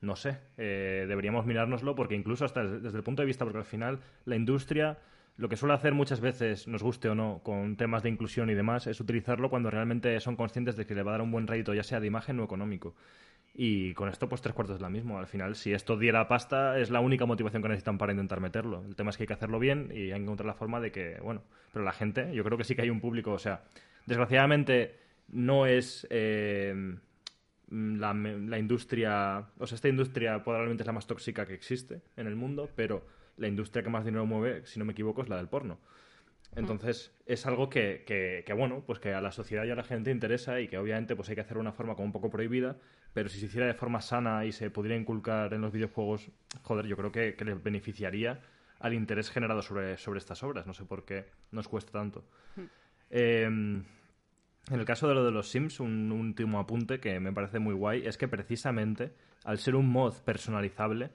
no 0.00 0.16
sé, 0.16 0.38
eh, 0.56 1.04
deberíamos 1.08 1.46
mirárnoslo 1.46 1.94
porque 1.94 2.14
incluso 2.14 2.44
hasta 2.44 2.64
desde 2.64 2.96
el 2.96 3.04
punto 3.04 3.22
de 3.22 3.26
vista, 3.26 3.44
porque 3.44 3.58
al 3.58 3.64
final 3.64 4.00
la 4.24 4.36
industria 4.36 4.98
lo 5.36 5.48
que 5.48 5.56
suele 5.56 5.74
hacer 5.74 5.94
muchas 5.94 6.20
veces, 6.20 6.68
nos 6.68 6.82
guste 6.82 7.08
o 7.08 7.14
no, 7.14 7.40
con 7.42 7.76
temas 7.76 8.02
de 8.02 8.08
inclusión 8.08 8.50
y 8.50 8.54
demás, 8.54 8.86
es 8.86 9.00
utilizarlo 9.00 9.50
cuando 9.50 9.70
realmente 9.70 10.18
son 10.20 10.36
conscientes 10.36 10.76
de 10.76 10.86
que 10.86 10.94
le 10.94 11.02
va 11.02 11.10
a 11.10 11.14
dar 11.14 11.22
un 11.22 11.32
buen 11.32 11.46
rédito, 11.46 11.74
ya 11.74 11.82
sea 11.82 11.98
de 11.98 12.06
imagen 12.06 12.38
o 12.38 12.44
económico. 12.44 12.94
Y 13.56 13.94
con 13.94 14.08
esto, 14.08 14.28
pues 14.28 14.42
tres 14.42 14.52
cuartos 14.52 14.76
es 14.76 14.82
la 14.82 14.90
mismo. 14.90 15.18
Al 15.18 15.28
final, 15.28 15.54
si 15.54 15.72
esto 15.72 15.96
diera 15.96 16.26
pasta, 16.26 16.78
es 16.78 16.90
la 16.90 17.00
única 17.00 17.24
motivación 17.24 17.62
que 17.62 17.68
necesitan 17.68 17.98
para 17.98 18.12
intentar 18.12 18.40
meterlo. 18.40 18.84
El 18.84 18.96
tema 18.96 19.10
es 19.10 19.16
que 19.16 19.22
hay 19.22 19.26
que 19.28 19.34
hacerlo 19.34 19.60
bien 19.60 19.90
y 19.94 20.10
hay 20.10 20.18
que 20.18 20.24
encontrar 20.24 20.46
la 20.46 20.54
forma 20.54 20.80
de 20.80 20.90
que, 20.90 21.18
bueno, 21.22 21.42
pero 21.72 21.84
la 21.84 21.92
gente, 21.92 22.34
yo 22.34 22.42
creo 22.42 22.58
que 22.58 22.64
sí 22.64 22.74
que 22.74 22.82
hay 22.82 22.90
un 22.90 23.00
público, 23.00 23.30
o 23.30 23.38
sea, 23.38 23.62
desgraciadamente 24.06 24.98
no 25.28 25.66
es 25.66 26.06
eh, 26.10 26.96
la, 27.70 28.58
industria, 28.58 29.46
o 29.58 29.66
sea, 29.66 29.76
esta 29.76 29.88
industria 29.88 30.42
probablemente 30.42 30.82
es 30.82 30.86
la 30.86 30.92
más 30.92 31.06
tóxica 31.06 31.46
que 31.46 31.54
existe 31.54 32.02
en 32.16 32.26
el 32.26 32.36
mundo, 32.36 32.68
pero 32.74 33.06
la 33.36 33.48
industria 33.48 33.82
que 33.82 33.90
más 33.90 34.04
dinero 34.04 34.26
mueve, 34.26 34.66
si 34.66 34.78
no 34.78 34.84
me 34.84 34.92
equivoco, 34.92 35.22
es 35.22 35.28
la 35.28 35.36
del 35.36 35.48
porno. 35.48 35.78
Entonces, 36.56 37.12
es 37.26 37.46
algo 37.46 37.68
que, 37.68 38.04
que, 38.06 38.52
bueno, 38.52 38.84
pues 38.86 39.00
que 39.00 39.12
a 39.12 39.20
la 39.20 39.32
sociedad 39.32 39.64
y 39.64 39.70
a 39.70 39.74
la 39.74 39.82
gente 39.82 40.12
interesa 40.12 40.60
y 40.60 40.68
que 40.68 40.78
obviamente 40.78 41.16
pues 41.16 41.28
hay 41.28 41.34
que 41.34 41.40
hacer 41.40 41.58
una 41.58 41.72
forma 41.72 41.94
como 41.96 42.06
un 42.06 42.12
poco 42.12 42.30
prohibida, 42.30 42.76
pero 43.14 43.28
si 43.30 43.38
se 43.38 43.46
hiciera 43.46 43.66
de 43.66 43.74
forma 43.74 44.00
sana 44.00 44.44
y 44.44 44.52
se 44.52 44.68
pudiera 44.70 44.96
inculcar 44.96 45.54
en 45.54 45.62
los 45.62 45.72
videojuegos, 45.72 46.30
joder, 46.62 46.86
yo 46.86 46.96
creo 46.96 47.12
que, 47.12 47.34
que 47.34 47.44
les 47.44 47.62
beneficiaría 47.62 48.40
al 48.80 48.92
interés 48.92 49.30
generado 49.30 49.62
sobre, 49.62 49.96
sobre 49.96 50.18
estas 50.18 50.42
obras. 50.42 50.66
No 50.66 50.74
sé 50.74 50.84
por 50.84 51.04
qué 51.04 51.30
nos 51.52 51.68
cuesta 51.68 51.92
tanto. 51.92 52.24
eh, 53.10 53.44
en 54.70 54.80
el 54.80 54.84
caso 54.84 55.08
de 55.08 55.14
lo 55.14 55.24
de 55.24 55.30
los 55.30 55.48
Sims, 55.50 55.78
un 55.78 56.10
último 56.10 56.58
apunte 56.58 56.98
que 56.98 57.20
me 57.20 57.32
parece 57.32 57.58
muy 57.58 57.74
guay 57.74 58.06
es 58.06 58.16
que 58.16 58.28
precisamente, 58.28 59.14
al 59.44 59.58
ser 59.58 59.74
un 59.76 59.88
mod 59.90 60.14
personalizable, 60.22 61.10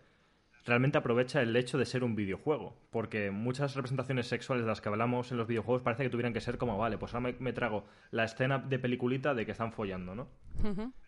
realmente 0.66 0.98
aprovecha 0.98 1.42
el 1.42 1.56
hecho 1.56 1.78
de 1.78 1.86
ser 1.86 2.04
un 2.04 2.16
videojuego. 2.16 2.76
Porque 2.92 3.32
muchas 3.32 3.76
representaciones 3.76 4.28
sexuales 4.28 4.66
de 4.66 4.70
las 4.70 4.82
que 4.82 4.90
hablamos 4.90 5.32
en 5.32 5.38
los 5.38 5.48
videojuegos 5.48 5.82
parece 5.82 6.04
que 6.04 6.10
tuvieran 6.10 6.34
que 6.34 6.42
ser 6.42 6.58
como, 6.58 6.78
vale, 6.78 6.98
pues 6.98 7.14
ahora 7.14 7.34
me, 7.40 7.54
trago 7.54 7.86
la 8.12 8.24
escena 8.24 8.60
de 8.60 8.80
peliculita 8.80 9.34
de 9.34 9.46
que 9.46 9.52
están 9.52 9.72
follando, 9.72 10.16
¿no? 10.16 10.28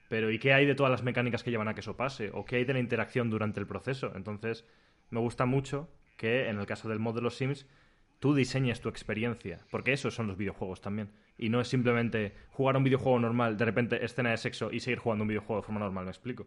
Pero 0.10 0.32
¿y 0.32 0.40
qué 0.40 0.54
hay 0.54 0.66
de 0.66 0.76
todas 0.76 0.92
las 0.92 1.04
mecánicas 1.04 1.44
que 1.44 1.52
llevan 1.52 1.68
a 1.68 1.74
que 1.74 1.82
eso 1.82 1.96
pase? 1.96 2.32
¿O 2.34 2.46
qué 2.46 2.58
hay 2.58 2.66
de 2.66 2.74
la 2.74 2.80
interacción 2.80 3.30
durante 3.30 3.60
el 3.60 3.68
proceso? 3.68 4.12
Entonces, 4.16 4.66
me 5.10 5.20
gusta 5.20 5.46
mucho 5.46 5.90
que 6.18 6.50
en 6.50 6.60
el 6.60 6.66
caso 6.66 6.90
del 6.90 7.00
mod 7.00 7.16
de 7.16 7.22
los 7.22 7.36
Sims 7.36 7.66
tú 8.20 8.36
diseñes 8.36 8.82
tu 8.82 8.90
experiencia, 8.90 9.60
porque 9.72 9.94
esos 9.94 10.14
son 10.14 10.28
los 10.28 10.38
videojuegos 10.38 10.80
también. 10.82 11.10
Y 11.38 11.50
no 11.50 11.60
es 11.60 11.68
simplemente 11.68 12.36
jugar 12.52 12.78
un 12.78 12.84
videojuego 12.84 13.20
normal, 13.20 13.58
de 13.58 13.66
repente 13.66 14.06
escena 14.06 14.30
de 14.30 14.38
sexo 14.38 14.72
y 14.72 14.80
seguir 14.80 15.00
jugando 15.00 15.24
un 15.24 15.30
videojuego 15.30 15.62
de 15.62 15.66
forma 15.66 15.80
normal, 15.80 16.06
me 16.06 16.12
explico. 16.12 16.46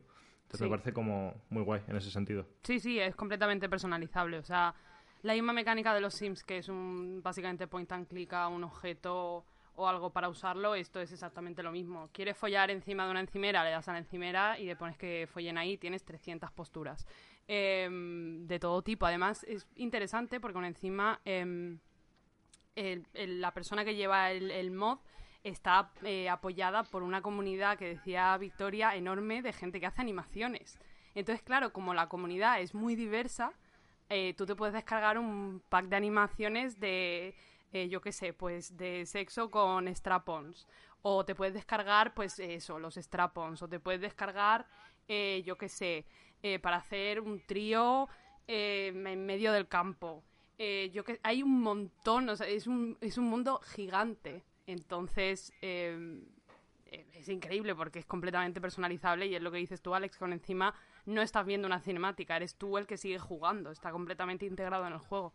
Entonces 0.54 0.70
me 0.70 0.76
parece 0.76 0.92
como 0.92 1.34
muy 1.50 1.62
guay 1.62 1.82
en 1.88 1.96
ese 1.96 2.10
sentido. 2.10 2.46
Sí, 2.62 2.78
sí, 2.78 3.00
es 3.00 3.16
completamente 3.16 3.68
personalizable. 3.68 4.38
O 4.38 4.42
sea, 4.42 4.74
la 5.22 5.34
misma 5.34 5.52
mecánica 5.52 5.92
de 5.92 6.00
los 6.00 6.14
Sims, 6.14 6.44
que 6.44 6.58
es 6.58 6.68
un 6.68 7.20
básicamente 7.22 7.66
point 7.66 7.90
and 7.90 8.06
click 8.06 8.32
a 8.34 8.46
un 8.48 8.62
objeto 8.62 9.44
o 9.76 9.88
algo 9.88 10.10
para 10.10 10.28
usarlo, 10.28 10.76
esto 10.76 11.00
es 11.00 11.10
exactamente 11.10 11.62
lo 11.62 11.72
mismo. 11.72 12.08
Quieres 12.12 12.36
follar 12.36 12.70
encima 12.70 13.04
de 13.04 13.10
una 13.10 13.20
encimera, 13.20 13.64
le 13.64 13.70
das 13.70 13.88
a 13.88 13.92
la 13.92 13.98
encimera 13.98 14.56
y 14.58 14.66
le 14.66 14.76
pones 14.76 14.96
que 14.96 15.28
follen 15.28 15.58
ahí, 15.58 15.76
tienes 15.76 16.04
300 16.04 16.52
posturas. 16.52 17.04
Em, 17.48 18.46
de 18.46 18.58
todo 18.58 18.82
tipo. 18.82 19.06
Además, 19.06 19.44
es 19.44 19.66
interesante 19.74 20.38
porque 20.40 20.58
encima 20.64 21.20
em, 21.24 21.78
la 22.76 23.52
persona 23.52 23.84
que 23.84 23.96
lleva 23.96 24.30
el, 24.30 24.70
mod 24.70 24.98
está 25.44 25.92
eh, 26.02 26.28
apoyada 26.30 26.84
por 26.84 27.02
una 27.02 27.20
comunidad 27.20 27.78
que 27.78 27.90
decía 27.90 28.36
Victoria 28.38 28.96
enorme 28.96 29.42
de 29.42 29.52
gente 29.52 29.78
que 29.78 29.86
hace 29.86 30.00
animaciones. 30.00 30.78
Entonces, 31.14 31.44
claro, 31.44 31.72
como 31.72 31.94
la 31.94 32.08
comunidad 32.08 32.60
es 32.60 32.74
muy 32.74 32.96
diversa, 32.96 33.52
eh, 34.08 34.34
tú 34.36 34.46
te 34.46 34.56
puedes 34.56 34.72
descargar 34.72 35.18
un 35.18 35.62
pack 35.68 35.86
de 35.86 35.96
animaciones 35.96 36.80
de, 36.80 37.34
eh, 37.72 37.88
yo 37.88 38.00
qué 38.00 38.10
sé, 38.10 38.32
pues 38.32 38.76
de 38.76 39.04
sexo 39.04 39.50
con 39.50 39.86
strap-ons. 39.86 40.66
O 41.02 41.26
te 41.26 41.34
puedes 41.34 41.52
descargar, 41.52 42.14
pues 42.14 42.38
eso, 42.38 42.78
los 42.78 42.96
strap-ons. 42.96 43.62
O 43.62 43.68
te 43.68 43.78
puedes 43.78 44.00
descargar, 44.00 44.66
yo 45.06 45.58
qué 45.58 45.68
sé, 45.68 46.06
para 46.62 46.78
hacer 46.78 47.20
un 47.20 47.42
trío 47.46 48.08
en 48.46 49.26
medio 49.26 49.52
del 49.52 49.68
campo. 49.68 50.24
yo 50.58 51.04
que 51.04 51.20
hay 51.22 51.42
un 51.42 51.60
montón, 51.60 52.30
o 52.30 52.36
sea, 52.36 52.48
es 52.48 52.66
un, 52.66 52.96
es 53.02 53.18
un 53.18 53.26
mundo 53.26 53.60
gigante. 53.74 54.42
Entonces, 54.66 55.52
eh, 55.62 56.22
es 57.12 57.28
increíble 57.28 57.74
porque 57.74 57.98
es 57.98 58.06
completamente 58.06 58.60
personalizable 58.60 59.26
y 59.26 59.34
es 59.34 59.42
lo 59.42 59.50
que 59.50 59.58
dices 59.58 59.82
tú, 59.82 59.94
Alex, 59.94 60.16
con 60.16 60.32
encima 60.32 60.74
no 61.06 61.22
estás 61.22 61.44
viendo 61.44 61.66
una 61.66 61.80
cinemática, 61.80 62.36
eres 62.36 62.56
tú 62.56 62.78
el 62.78 62.86
que 62.86 62.96
sigue 62.96 63.18
jugando, 63.18 63.70
está 63.70 63.90
completamente 63.90 64.46
integrado 64.46 64.86
en 64.86 64.94
el 64.94 64.98
juego. 64.98 65.34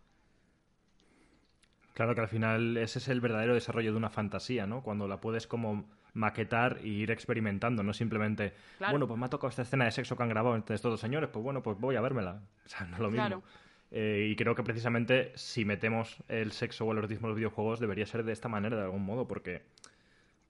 Claro 1.93 2.15
que 2.15 2.21
al 2.21 2.29
final 2.29 2.77
ese 2.77 2.99
es 2.99 3.09
el 3.09 3.19
verdadero 3.19 3.53
desarrollo 3.53 3.91
de 3.91 3.97
una 3.97 4.09
fantasía, 4.09 4.65
¿no? 4.65 4.81
Cuando 4.81 5.07
la 5.07 5.19
puedes 5.19 5.47
como 5.47 5.85
maquetar 6.13 6.79
y 6.83 7.01
ir 7.01 7.11
experimentando, 7.11 7.83
no 7.83 7.93
simplemente, 7.93 8.53
bueno, 8.79 9.07
pues 9.07 9.19
me 9.19 9.25
ha 9.25 9.29
tocado 9.29 9.49
esta 9.49 9.63
escena 9.63 9.85
de 9.85 9.91
sexo 9.91 10.15
que 10.15 10.23
han 10.23 10.29
grabado 10.29 10.55
entre 10.55 10.75
estos 10.75 10.91
dos 10.91 10.99
señores, 10.99 11.29
pues 11.31 11.43
bueno, 11.43 11.61
pues 11.61 11.77
voy 11.77 11.95
a 11.95 12.01
vérmela. 12.01 12.41
O 12.65 12.69
sea, 12.69 12.85
no 12.85 12.95
es 12.95 13.01
lo 13.01 13.09
mismo. 13.09 13.43
Eh, 13.91 14.27
y 14.29 14.35
creo 14.35 14.53
que 14.53 14.63
precisamente 14.63 15.31
si 15.35 15.65
metemos 15.65 16.17
el 16.27 16.51
sexo 16.51 16.85
o 16.85 16.91
el 16.91 16.99
erotismo 16.99 17.27
en 17.27 17.29
los 17.29 17.37
videojuegos 17.37 17.79
debería 17.79 18.05
ser 18.05 18.23
de 18.23 18.33
esta 18.33 18.47
manera, 18.47 18.77
de 18.77 18.83
algún 18.83 19.03
modo, 19.03 19.27
porque, 19.27 19.63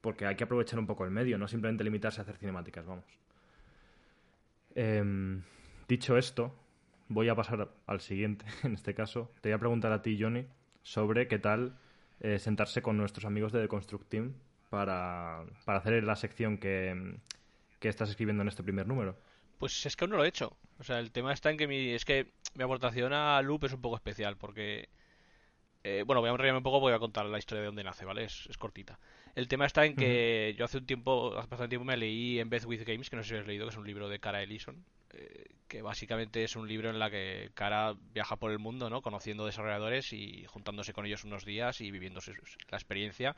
porque 0.02 0.26
hay 0.26 0.36
que 0.36 0.44
aprovechar 0.44 0.80
un 0.80 0.88
poco 0.88 1.06
el 1.06 1.12
medio, 1.12 1.38
no 1.38 1.48
simplemente 1.48 1.84
limitarse 1.84 2.20
a 2.20 2.24
hacer 2.24 2.38
cinemáticas, 2.38 2.86
vamos. 2.86 3.06
Em, 4.76 5.42
dicho 5.88 6.18
esto, 6.18 6.54
voy 7.08 7.30
a 7.30 7.36
pasar 7.36 7.70
al 7.88 8.02
siguiente, 8.02 8.46
en 8.64 8.74
este 8.74 8.94
caso. 8.94 9.32
Te 9.42 9.50
voy 9.50 9.56
a 9.56 9.60
preguntar 9.60 9.92
a 9.92 10.02
ti, 10.02 10.18
Johnny, 10.20 10.46
sobre 10.84 11.28
qué 11.28 11.40
tal 11.40 11.78
eh, 12.20 12.40
sentarse 12.40 12.82
con 12.82 12.98
nuestros 12.98 13.26
amigos 13.26 13.52
de 13.54 13.62
The 13.62 13.68
Construct 13.70 14.10
Team 14.10 14.34
para, 14.70 15.46
para 15.66 15.80
hacer 15.80 16.04
la 16.04 16.16
sección 16.16 16.58
que, 16.58 17.16
que 17.80 17.90
estás 17.90 18.10
escribiendo 18.10 18.42
en 18.42 18.50
este 18.50 18.64
primer 18.64 18.88
número. 18.88 19.16
Pues 19.60 19.86
es 19.86 19.96
que 19.96 20.06
aún 20.06 20.12
no 20.12 20.18
lo 20.18 20.26
he 20.26 20.30
hecho. 20.30 20.58
O 20.80 20.84
sea, 20.84 21.00
el 21.00 21.12
tema 21.12 21.34
está 21.34 21.52
en 21.52 21.58
que 21.58 21.68
mi, 21.68 21.90
es 21.90 22.06
que 22.06 22.32
mi 22.56 22.64
aportación 22.64 23.14
a 23.14 23.42
Loop 23.42 23.66
es 23.66 23.74
un 23.74 23.82
poco 23.82 23.96
especial 23.96 24.38
porque... 24.38 24.90
Eh, 25.84 26.04
bueno, 26.06 26.20
voy 26.22 26.30
a 26.30 26.32
enrollarme 26.32 26.58
un 26.58 26.64
poco 26.64 26.82
voy 26.82 26.92
a 26.92 27.00
contar 27.00 27.26
la 27.26 27.38
historia 27.38 27.62
de 27.62 27.68
dónde 27.68 27.84
nace, 27.84 28.04
¿vale? 28.04 28.26
Es, 28.26 28.50
cortita. 28.58 29.00
El 29.36 29.48
tema 29.48 29.66
está 29.66 29.86
en 29.86 29.96
que 29.96 30.54
yo 30.58 30.66
hace 30.66 30.78
un 30.78 30.86
tiempo, 30.86 31.38
hace 31.38 31.48
bastante 31.50 31.70
tiempo 31.70 31.86
me 31.86 31.96
leí 31.96 32.40
En 32.40 32.50
Beth 32.50 32.66
with 32.66 32.84
Games, 32.86 33.10
que 33.10 33.16
no 33.16 33.24
sé 33.24 33.30
si 33.30 33.36
habéis 33.36 33.48
leído, 33.48 33.66
que 33.66 33.72
es 33.72 33.78
un 33.78 33.88
libro 33.88 34.10
de 34.10 34.20
Cara 34.20 34.42
Ellison, 34.44 34.84
eh, 35.14 35.46
que 35.70 35.82
básicamente 35.82 36.44
es 36.44 36.58
un 36.58 36.68
libro 36.68 36.90
en 36.90 37.00
la 37.00 37.10
que 37.10 37.52
Cara 37.54 37.96
viaja 38.14 38.36
por 38.36 38.52
el 38.52 38.60
mundo, 38.60 38.90
¿no? 38.90 39.02
Conociendo 39.02 39.46
desarrolladores 39.46 40.12
y 40.12 40.46
juntándose 40.48 40.92
con 40.92 41.06
ellos 41.06 41.24
unos 41.24 41.46
días 41.46 41.80
y 41.80 41.92
viviendo 41.92 42.20
la 42.70 42.78
experiencia 42.78 43.38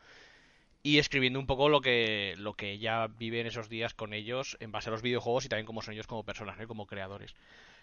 y 0.83 0.97
escribiendo 0.97 1.39
un 1.39 1.45
poco 1.45 1.69
lo 1.69 1.81
que, 1.81 2.35
lo 2.37 2.53
que 2.53 2.71
ella 2.71 3.07
vive 3.07 3.41
en 3.41 3.47
esos 3.47 3.69
días 3.69 3.93
con 3.93 4.13
ellos 4.13 4.57
en 4.59 4.71
base 4.71 4.89
a 4.89 4.91
los 4.91 5.01
videojuegos 5.01 5.45
y 5.45 5.49
también 5.49 5.65
como 5.65 5.81
son 5.81 5.93
ellos 5.93 6.07
como 6.07 6.23
personas, 6.23 6.57
como 6.67 6.87
creadores. 6.87 7.35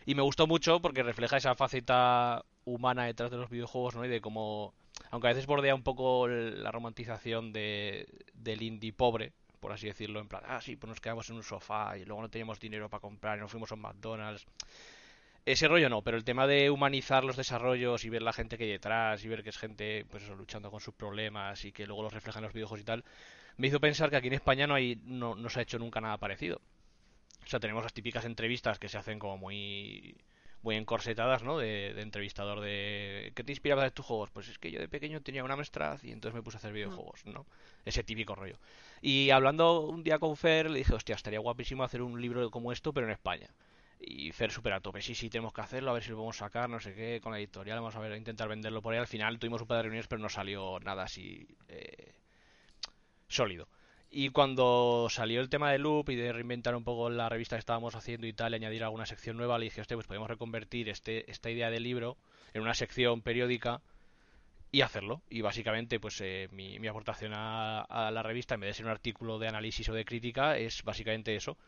Y 0.04 0.14
me 0.14 0.22
gustó 0.22 0.46
mucho 0.46 0.80
porque 0.80 1.02
refleja 1.02 1.36
esa 1.36 1.54
faceta 1.54 2.44
humana 2.64 3.04
detrás 3.04 3.30
de 3.30 3.36
los 3.36 3.50
videojuegos, 3.50 3.94
¿no? 3.94 4.04
Y 4.04 4.08
de 4.08 4.20
cómo, 4.20 4.74
aunque 5.10 5.28
a 5.28 5.30
veces 5.30 5.46
bordea 5.46 5.74
un 5.74 5.82
poco 5.82 6.26
la 6.26 6.72
romantización 6.72 7.52
de, 7.52 8.08
del 8.34 8.62
indie 8.62 8.92
pobre, 8.92 9.32
por 9.60 9.72
así 9.72 9.86
decirlo, 9.86 10.20
en 10.20 10.28
plan, 10.28 10.42
ah, 10.46 10.60
sí, 10.60 10.76
pues 10.76 10.88
nos 10.88 11.00
quedamos 11.00 11.28
en 11.30 11.36
un 11.36 11.42
sofá 11.42 11.98
y 11.98 12.04
luego 12.04 12.22
no 12.22 12.30
teníamos 12.30 12.58
dinero 12.58 12.88
para 12.88 13.00
comprar 13.00 13.38
y 13.38 13.40
nos 13.42 13.50
fuimos 13.50 13.70
a 13.70 13.74
un 13.74 13.82
McDonald's. 13.82 14.46
Ese 15.48 15.66
rollo 15.66 15.88
no, 15.88 16.02
pero 16.02 16.18
el 16.18 16.24
tema 16.24 16.46
de 16.46 16.68
humanizar 16.68 17.24
los 17.24 17.38
desarrollos 17.38 18.04
y 18.04 18.10
ver 18.10 18.20
la 18.20 18.34
gente 18.34 18.58
que 18.58 18.64
hay 18.64 18.70
detrás 18.70 19.24
y 19.24 19.28
ver 19.28 19.42
que 19.42 19.48
es 19.48 19.56
gente 19.56 20.04
pues 20.10 20.28
luchando 20.28 20.70
con 20.70 20.78
sus 20.78 20.92
problemas 20.92 21.64
y 21.64 21.72
que 21.72 21.86
luego 21.86 22.02
los 22.02 22.12
refleja 22.12 22.38
en 22.40 22.44
los 22.44 22.52
videojuegos 22.52 22.82
y 22.82 22.84
tal, 22.84 23.04
me 23.56 23.68
hizo 23.68 23.80
pensar 23.80 24.10
que 24.10 24.16
aquí 24.16 24.26
en 24.26 24.34
España 24.34 24.66
no, 24.66 24.74
hay, 24.74 25.00
no, 25.04 25.34
no 25.34 25.48
se 25.48 25.60
ha 25.60 25.62
hecho 25.62 25.78
nunca 25.78 26.02
nada 26.02 26.18
parecido. 26.18 26.60
O 27.46 27.48
sea, 27.48 27.60
tenemos 27.60 27.82
las 27.82 27.94
típicas 27.94 28.26
entrevistas 28.26 28.78
que 28.78 28.90
se 28.90 28.98
hacen 28.98 29.18
como 29.18 29.38
muy 29.38 30.18
muy 30.60 30.76
encorsetadas, 30.76 31.42
¿no? 31.42 31.56
De, 31.56 31.98
entrevistador 31.98 32.60
de 32.60 33.32
¿qué 33.34 33.42
te 33.42 33.52
inspiraba 33.52 33.84
de 33.84 33.90
tus 33.90 34.04
juegos? 34.04 34.28
Pues 34.30 34.48
es 34.48 34.58
que 34.58 34.70
yo 34.70 34.80
de 34.80 34.88
pequeño 34.88 35.22
tenía 35.22 35.44
una 35.44 35.54
Amstrad 35.54 36.02
y 36.02 36.10
entonces 36.10 36.34
me 36.34 36.42
puse 36.42 36.58
a 36.58 36.58
hacer 36.58 36.74
videojuegos, 36.74 37.24
¿no? 37.24 37.46
Ese 37.86 38.04
típico 38.04 38.34
rollo. 38.34 38.58
Y 39.00 39.30
hablando 39.30 39.80
un 39.80 40.02
día 40.02 40.18
con 40.18 40.36
Fer, 40.36 40.68
le 40.68 40.80
dije, 40.80 40.92
hostia, 40.92 41.14
estaría 41.14 41.38
guapísimo 41.38 41.84
hacer 41.84 42.02
un 42.02 42.20
libro 42.20 42.50
como 42.50 42.70
esto, 42.70 42.92
pero 42.92 43.06
en 43.06 43.12
España. 43.12 43.48
Y 44.00 44.30
Fer 44.32 44.50
super 44.52 44.72
a 44.72 44.80
tope, 44.80 45.02
sí, 45.02 45.14
sí, 45.14 45.28
tenemos 45.28 45.52
que 45.52 45.60
hacerlo, 45.60 45.90
a 45.90 45.94
ver 45.94 46.02
si 46.02 46.10
lo 46.10 46.16
podemos 46.16 46.36
sacar, 46.36 46.70
no 46.70 46.78
sé 46.78 46.94
qué, 46.94 47.20
con 47.20 47.32
la 47.32 47.38
editorial, 47.38 47.78
vamos 47.78 47.96
a 47.96 48.00
ver, 48.00 48.16
intentar 48.16 48.48
venderlo 48.48 48.80
por 48.80 48.92
ahí. 48.94 49.00
Al 49.00 49.08
final 49.08 49.38
tuvimos 49.38 49.60
un 49.60 49.66
par 49.66 49.78
de 49.78 49.82
reuniones, 49.84 50.06
pero 50.06 50.22
no 50.22 50.28
salió 50.28 50.78
nada 50.80 51.02
así 51.02 51.48
eh, 51.68 52.14
sólido. 53.28 53.68
Y 54.10 54.30
cuando 54.30 55.08
salió 55.10 55.40
el 55.40 55.50
tema 55.50 55.70
de 55.70 55.78
Loop 55.78 56.08
y 56.10 56.16
de 56.16 56.32
reinventar 56.32 56.74
un 56.74 56.84
poco 56.84 57.10
la 57.10 57.28
revista 57.28 57.56
que 57.56 57.60
estábamos 57.60 57.94
haciendo 57.94 58.26
y 58.26 58.32
tal, 58.32 58.52
y 58.52 58.56
añadir 58.56 58.82
alguna 58.82 59.04
sección 59.04 59.36
nueva, 59.36 59.58
le 59.58 59.64
dije, 59.64 59.82
pues 59.84 60.06
podemos 60.06 60.28
reconvertir 60.28 60.88
este, 60.88 61.30
esta 61.30 61.50
idea 61.50 61.70
de 61.70 61.80
libro 61.80 62.16
en 62.54 62.62
una 62.62 62.74
sección 62.74 63.20
periódica 63.20 63.82
y 64.70 64.80
hacerlo. 64.80 65.22
Y 65.28 65.42
básicamente, 65.42 66.00
pues 66.00 66.20
eh, 66.22 66.48
mi, 66.52 66.78
mi, 66.78 66.88
aportación 66.88 67.32
a, 67.34 67.82
a, 67.82 68.10
la 68.10 68.22
revista, 68.22 68.54
en 68.54 68.60
vez 68.60 68.70
de 68.70 68.74
ser 68.74 68.86
un 68.86 68.92
artículo 68.92 69.38
de 69.38 69.48
análisis 69.48 69.88
o 69.90 69.92
de 69.92 70.06
crítica, 70.06 70.56
es 70.56 70.82
básicamente 70.84 71.36
eso. 71.36 71.58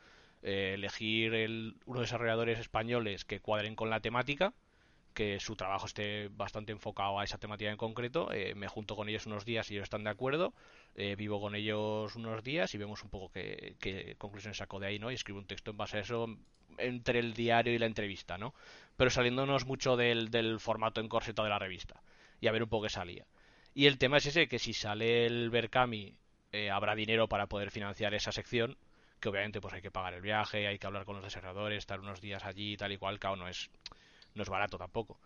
Eh, 0.43 0.73
elegir 0.75 1.35
el, 1.35 1.77
unos 1.85 2.03
desarrolladores 2.03 2.59
españoles 2.59 3.27
que 3.27 3.41
cuadren 3.41 3.77
con 3.77 3.91
la 3.91 4.01
temática, 4.01 4.55
que 5.13 5.39
su 5.39 5.55
trabajo 5.55 5.85
esté 5.87 6.29
bastante 6.29 6.73
enfocado 6.73 7.19
a 7.19 7.25
esa 7.25 7.37
temática 7.37 7.71
en 7.71 7.77
concreto. 7.77 8.33
Eh, 8.33 8.55
me 8.55 8.69
junto 8.69 8.97
con 8.97 9.09
ellos 9.09 9.27
unos 9.27 9.45
días 9.45 9.71
y 9.71 9.75
ellos 9.75 9.85
están 9.85 10.05
de 10.05 10.11
acuerdo. 10.11 10.55
Eh, 10.95 11.15
vivo 11.17 11.41
con 11.41 11.55
ellos 11.55 12.17
unos 12.17 12.43
días 12.43 12.75
y 12.75 12.79
vemos 12.79 13.03
un 13.03 13.11
poco 13.11 13.31
qué, 13.31 13.77
qué, 13.81 14.15
conclusiones 14.17 14.57
saco 14.57 14.81
de 14.81 14.87
ahí, 14.87 14.99
¿no? 14.99 15.11
Y 15.11 15.15
escribo 15.15 15.39
un 15.39 15.47
texto 15.47 15.73
en 15.73 15.77
base 15.77 15.99
a 15.99 16.01
eso 16.01 16.27
entre 16.79 17.19
el 17.19 17.35
diario 17.35 17.75
y 17.75 17.79
la 17.79 17.87
entrevista, 17.87 18.39
¿no? 18.39 18.55
Pero 18.97 19.11
saliéndonos 19.11 19.67
mucho 19.67 19.97
del, 19.97 20.31
del 20.31 20.59
formato 20.59 21.03
encorsetado 21.03 21.45
de 21.45 21.51
la 21.51 21.59
revista 21.59 22.03
y 22.41 22.47
a 22.47 22.53
ver 22.53 22.63
un 22.63 22.69
poco 22.71 22.85
qué 22.85 22.91
salía. 22.91 23.27
Y 23.75 23.87
el 23.87 23.99
tema 23.99 24.17
es 24.17 24.27
ese, 24.27 24.49
que 24.49 24.59
si 24.59 24.73
sale 24.73 25.27
el 25.27 25.51
Berkami 25.51 26.17
habrá 26.73 26.97
dinero 26.97 27.29
para 27.29 27.47
poder 27.47 27.71
financiar 27.71 28.13
esa 28.13 28.33
sección 28.33 28.77
que 29.21 29.29
obviamente 29.29 29.61
pues 29.61 29.75
hay 29.75 29.83
que 29.83 29.91
pagar 29.91 30.15
el 30.15 30.23
viaje, 30.23 30.67
hay 30.67 30.79
que 30.79 30.87
hablar 30.87 31.05
con 31.05 31.17
los 31.17 31.25
desarrolladores, 31.25 31.79
estar 31.79 32.01
unos 32.01 32.21
días 32.21 32.45
allí 32.45 32.77
tal 32.77 32.93
y 32.93 32.97
cual, 32.99 33.19
claro, 33.19 33.37
no 33.37 33.49
es, 33.49 33.71
no 34.35 34.43
es 34.43 34.49
barato 34.49 34.79
tampoco. 34.79 35.21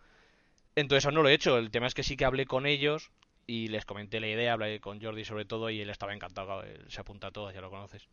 Entonces 0.75 1.05
aún 1.05 1.15
no 1.15 1.23
lo 1.23 1.29
he 1.29 1.33
hecho, 1.33 1.57
el 1.57 1.71
tema 1.71 1.87
es 1.87 1.93
que 1.93 2.03
sí 2.03 2.17
que 2.17 2.25
hablé 2.25 2.45
con 2.45 2.65
ellos 2.65 3.11
y 3.47 3.67
les 3.67 3.85
comenté 3.85 4.19
la 4.19 4.27
idea, 4.27 4.53
hablé 4.53 4.79
con 4.79 5.01
Jordi 5.01 5.23
sobre 5.23 5.45
todo 5.45 5.69
y 5.69 5.81
él 5.81 5.89
estaba 5.89 6.13
encantado, 6.13 6.63
se 6.87 7.01
apunta 7.01 7.27
a 7.27 7.31
todo, 7.31 7.51
ya 7.51 7.61
lo 7.61 7.69
conoces. 7.69 8.07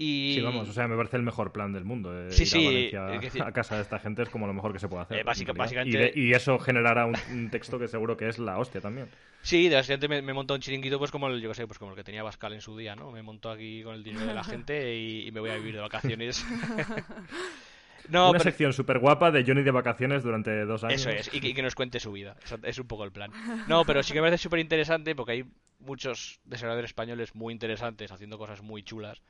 Y... 0.00 0.34
Sí, 0.36 0.40
vamos, 0.40 0.68
o 0.68 0.72
sea, 0.72 0.86
me 0.86 0.96
parece 0.96 1.16
el 1.16 1.24
mejor 1.24 1.50
plan 1.50 1.72
del 1.72 1.84
mundo. 1.84 2.16
Eh, 2.16 2.30
sí, 2.30 2.46
sí. 2.46 2.92
A, 2.94 3.50
casa 3.52 3.74
de 3.74 3.82
esta 3.82 3.98
gente 3.98 4.22
es 4.22 4.28
como 4.28 4.46
lo 4.46 4.54
mejor 4.54 4.72
que 4.72 4.78
se 4.78 4.86
puede 4.86 5.02
hacer. 5.02 5.18
Eh, 5.18 5.22
básicamente... 5.24 6.12
y, 6.14 6.32
eso 6.32 6.56
generará 6.60 7.04
un, 7.04 7.50
texto 7.50 7.80
que 7.80 7.88
seguro 7.88 8.16
que 8.16 8.28
es 8.28 8.38
la 8.38 8.58
hostia 8.58 8.80
también. 8.80 9.08
Sí, 9.42 9.68
de 9.68 9.76
accidente 9.76 10.06
me, 10.06 10.22
me 10.22 10.32
montó 10.32 10.54
un 10.54 10.60
chiringuito, 10.60 11.00
pues 11.00 11.10
como 11.10 11.26
el, 11.26 11.40
yo 11.40 11.52
sé, 11.52 11.66
pues 11.66 11.80
como 11.80 11.90
el 11.90 11.96
que 11.96 12.04
tenía 12.04 12.22
Pascal 12.22 12.52
en 12.52 12.60
su 12.60 12.76
día, 12.76 12.94
¿no? 12.94 13.10
Me 13.10 13.22
montó 13.22 13.50
aquí 13.50 13.82
con 13.82 13.94
el 13.96 14.04
dinero 14.04 14.26
de 14.26 14.34
la 14.34 14.44
gente 14.44 14.96
y, 14.96 15.32
me 15.32 15.40
voy 15.40 15.50
a 15.50 15.56
vivir 15.56 15.74
de 15.74 15.80
vacaciones. 15.80 16.46
no, 18.08 18.30
Una 18.30 18.38
sección 18.38 18.72
súper 18.72 19.00
guapa 19.00 19.32
de 19.32 19.42
Johnny 19.44 19.62
de 19.62 19.72
vacaciones 19.72 20.22
durante 20.22 20.64
dos 20.64 20.84
años. 20.84 21.00
Eso 21.00 21.10
es, 21.10 21.34
y 21.34 21.40
que, 21.40 21.60
nos 21.60 21.74
cuente 21.74 21.98
su 21.98 22.12
vida. 22.12 22.36
es 22.62 22.78
un 22.78 22.86
poco 22.86 23.02
el 23.02 23.10
plan. 23.10 23.32
No, 23.66 23.84
pero 23.84 24.04
sí 24.04 24.12
que 24.12 24.20
me 24.20 24.28
parece 24.28 24.44
súper 24.44 24.60
interesante 24.60 25.16
porque 25.16 25.32
hay 25.32 25.44
muchos 25.80 26.38
desarrolladores 26.44 26.90
españoles 26.90 27.34
muy 27.34 27.52
interesantes 27.52 28.12
haciendo 28.12 28.38
cosas 28.38 28.62
muy 28.62 28.84
chulas. 28.84 29.20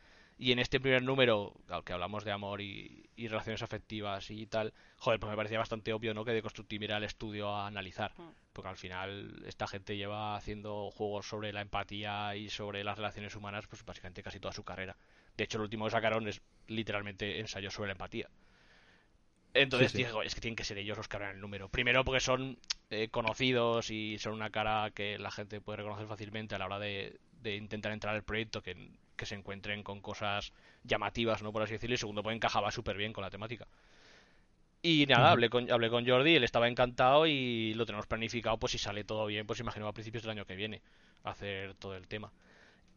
Y 0.41 0.53
en 0.53 0.61
este 0.61 0.79
primer 0.79 1.03
número, 1.03 1.53
al 1.69 1.83
que 1.83 1.93
hablamos 1.93 2.25
de 2.25 2.31
amor 2.31 2.61
y, 2.61 3.05
relaciones 3.17 3.61
afectivas 3.63 4.31
y 4.31 4.47
tal, 4.47 4.73
joder, 4.97 5.19
pues 5.19 5.31
me 5.31 5.37
parecía 5.37 5.59
bastante 5.59 5.93
obvio, 5.93 6.15
¿no? 6.15 6.25
Que 6.25 6.33
de 6.33 6.43
Constructive 6.43 6.85
ir 6.85 6.93
al 6.93 7.03
estudio 7.03 7.51
a 7.51 7.67
analizar. 7.67 8.13
Mm. 8.17 8.31
Porque 8.53 8.69
al 8.69 8.77
final 8.77 9.43
esta 9.47 9.67
gente 9.67 9.97
lleva 9.97 10.37
haciendo 10.37 10.93
juegos 10.93 11.29
sobre 11.29 11.53
la 11.53 11.61
empatía 11.61 12.37
y 12.37 12.51
sobre 12.51 12.85
las 12.85 12.97
relaciones 12.97 13.35
humanas, 13.35 13.67
pues 13.67 13.85
básicamente 13.85 14.23
casi 14.23 14.39
toda 14.39 14.55
su 14.55 14.63
carrera. 14.63 14.97
De 15.37 15.43
hecho, 15.43 15.59
el 15.59 15.63
último 15.63 15.87
que 15.87 15.91
sacaron 15.91 16.29
es 16.29 16.41
literalmente 16.69 17.41
ensayo 17.41 17.71
sobre 17.73 17.89
la 17.89 17.93
empatía. 17.93 18.31
Entonces 19.55 19.93
dije, 19.93 20.11
es 20.25 20.35
que 20.37 20.41
tienen 20.41 20.57
que 20.57 20.65
ser 20.65 20.79
ellos 20.79 20.97
los 20.97 21.09
que 21.09 21.17
abran 21.17 21.35
el 21.35 21.41
número. 21.41 21.69
Primero 21.69 22.05
porque 22.05 22.21
son 22.21 22.59
eh, 22.91 23.09
conocidos 23.09 23.91
y 23.91 24.19
son 24.19 24.35
una 24.35 24.51
cara 24.51 24.93
que 24.93 25.19
la 25.19 25.33
gente 25.33 25.61
puede 25.61 25.79
reconocer 25.79 26.07
fácilmente 26.07 26.55
a 26.55 26.59
la 26.59 26.67
hora 26.67 26.79
de, 26.79 27.19
de 27.41 27.57
intentar 27.57 27.91
entrar 27.91 28.15
al 28.15 28.23
proyecto, 28.23 28.63
que 28.63 28.77
que 29.19 29.27
se 29.27 29.35
encuentren 29.35 29.83
con 29.83 30.01
cosas 30.01 30.55
llamativas, 30.85 31.43
¿no? 31.43 31.53
Por 31.53 31.63
así 31.63 31.75
decirlo, 31.75 31.95
y 31.95 31.99
segundo, 31.99 32.23
pues 32.23 32.35
encajaba 32.35 32.71
súper 32.71 32.97
bien 32.97 33.13
con 33.13 33.23
la 33.23 33.31
temática. 33.31 33.69
Y 34.81 35.07
nada, 35.07 35.33
hablé, 35.33 35.51
con, 35.51 35.71
hablé 35.71 35.91
con 35.91 36.07
Jordi, 36.07 36.37
él 36.37 36.45
estaba 36.45 36.69
encantado 36.69 37.27
y 37.27 37.75
lo 37.75 37.85
tenemos 37.85 38.07
planificado, 38.07 38.59
pues 38.59 38.73
si 38.73 38.79
sale 38.79 39.05
todo 39.05 39.27
bien, 39.27 39.47
pues 39.47 39.59
imagino 39.61 39.89
a 39.89 39.93
principios 39.93 40.23
del 40.23 40.31
año 40.31 40.47
que 40.47 40.55
viene, 40.55 40.81
hacer 41.25 41.75
todo 41.75 41.97
el 41.97 42.07
tema. 42.07 42.33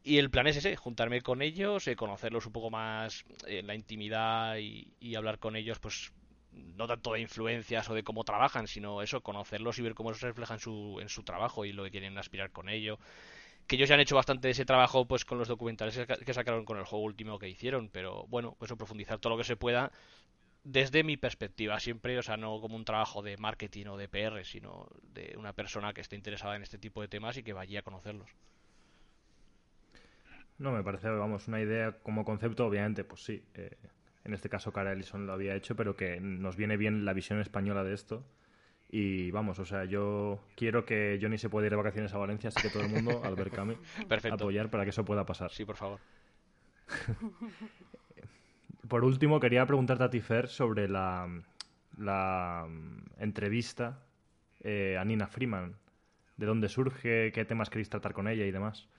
Y 0.03 0.17
el 0.17 0.29
plan 0.29 0.47
es 0.47 0.57
ese, 0.57 0.75
juntarme 0.75 1.21
con 1.21 1.41
ellos, 1.41 1.87
eh, 1.87 1.95
conocerlos 1.95 2.45
un 2.45 2.53
poco 2.53 2.69
más 2.69 3.25
en 3.45 3.67
la 3.67 3.75
intimidad 3.75 4.57
y, 4.57 4.93
y, 4.99 5.15
hablar 5.15 5.39
con 5.39 5.55
ellos, 5.55 5.79
pues 5.79 6.11
no 6.51 6.87
tanto 6.87 7.13
de 7.13 7.21
influencias 7.21 7.89
o 7.89 7.93
de 7.93 8.03
cómo 8.03 8.23
trabajan, 8.23 8.67
sino 8.67 9.01
eso, 9.01 9.21
conocerlos 9.21 9.79
y 9.79 9.81
ver 9.81 9.95
cómo 9.95 10.13
se 10.13 10.27
refleja 10.27 10.55
en 10.55 10.59
su, 10.59 10.99
en 11.01 11.09
su 11.09 11.23
trabajo 11.23 11.65
y 11.65 11.73
lo 11.73 11.83
que 11.83 11.91
quieren 11.91 12.17
aspirar 12.17 12.51
con 12.51 12.69
ello 12.69 12.99
que 13.67 13.75
ellos 13.75 13.89
ya 13.89 13.95
han 13.95 14.01
hecho 14.01 14.15
bastante 14.15 14.47
de 14.47 14.51
ese 14.51 14.65
trabajo 14.65 15.07
pues 15.07 15.25
con 15.25 15.37
los 15.37 15.47
documentales 15.47 15.99
que 16.25 16.33
sacaron 16.33 16.65
con 16.65 16.77
el 16.77 16.85
juego 16.85 17.05
último 17.05 17.39
que 17.39 17.49
hicieron, 17.49 17.89
pero 17.89 18.25
bueno, 18.27 18.55
pues 18.59 18.71
profundizar 18.73 19.19
todo 19.19 19.33
lo 19.33 19.37
que 19.37 19.43
se 19.43 19.55
pueda 19.55 19.91
desde 20.63 21.03
mi 21.03 21.17
perspectiva, 21.17 21.79
siempre, 21.79 22.17
o 22.19 22.23
sea, 22.23 22.37
no 22.37 22.59
como 22.61 22.75
un 22.75 22.85
trabajo 22.85 23.21
de 23.21 23.37
marketing 23.37 23.87
o 23.87 23.97
de 23.97 24.07
PR, 24.07 24.43
sino 24.45 24.87
de 25.13 25.35
una 25.37 25.53
persona 25.53 25.93
que 25.93 26.01
esté 26.01 26.15
interesada 26.15 26.55
en 26.55 26.61
este 26.61 26.77
tipo 26.77 27.01
de 27.01 27.07
temas 27.07 27.37
y 27.37 27.43
que 27.43 27.53
vaya 27.53 27.79
a 27.79 27.83
conocerlos. 27.83 28.29
No, 30.59 30.71
me 30.71 30.83
parece, 30.83 31.09
vamos, 31.09 31.47
una 31.47 31.59
idea 31.59 31.93
como 32.03 32.23
concepto, 32.23 32.67
obviamente, 32.67 33.03
pues 33.03 33.23
sí. 33.23 33.43
Eh, 33.55 33.75
en 34.23 34.33
este 34.35 34.49
caso, 34.49 34.71
Cara 34.71 34.93
Ellison 34.93 35.25
lo 35.25 35.33
había 35.33 35.55
hecho, 35.55 35.75
pero 35.75 35.95
que 35.95 36.19
nos 36.19 36.55
viene 36.55 36.77
bien 36.77 37.05
la 37.05 37.13
visión 37.13 37.41
española 37.41 37.83
de 37.83 37.95
esto. 37.95 38.23
Y 38.93 39.31
vamos, 39.31 39.57
o 39.57 39.65
sea, 39.65 39.85
yo 39.85 40.43
quiero 40.55 40.85
que 40.85 41.17
Johnny 41.21 41.37
se 41.37 41.49
pueda 41.49 41.67
ir 41.67 41.71
de 41.71 41.77
vacaciones 41.77 42.13
a 42.13 42.17
Valencia, 42.17 42.49
así 42.49 42.61
que 42.61 42.69
todo 42.69 42.83
el 42.83 42.89
mundo, 42.89 43.21
al 43.23 43.35
ver 43.35 43.49
Cami, 43.49 43.77
apoyar 44.29 44.69
para 44.69 44.83
que 44.83 44.89
eso 44.89 45.05
pueda 45.05 45.25
pasar. 45.25 45.49
Sí, 45.51 45.63
por 45.63 45.77
favor. 45.77 45.99
por 48.89 49.05
último, 49.05 49.39
quería 49.39 49.65
preguntarte 49.65 50.03
a 50.03 50.09
ti, 50.09 50.19
Fer, 50.19 50.49
sobre 50.49 50.89
la, 50.89 51.25
la 51.97 52.67
entrevista 53.17 54.03
eh, 54.59 54.97
a 54.99 55.05
Nina 55.05 55.27
Freeman. 55.27 55.77
¿De 56.35 56.45
dónde 56.45 56.67
surge? 56.67 57.31
¿Qué 57.31 57.45
temas 57.45 57.69
queréis 57.69 57.89
tratar 57.89 58.11
con 58.11 58.27
ella 58.27 58.45
y 58.45 58.51
demás? 58.51 58.89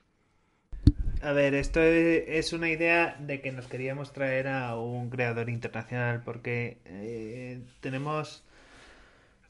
A 1.21 1.33
ver, 1.33 1.55
esto 1.55 1.83
es 1.83 2.53
una 2.55 2.71
idea 2.71 3.17
de 3.21 3.43
que 3.43 3.53
nos 3.53 3.69
queríamos 3.69 4.13
traer 4.13 4.49
a 4.49 4.75
un 4.77 5.11
creador 5.11 5.51
internacional 5.51 6.23
porque 6.25 6.79
eh, 6.87 7.61
tenemos 7.81 8.45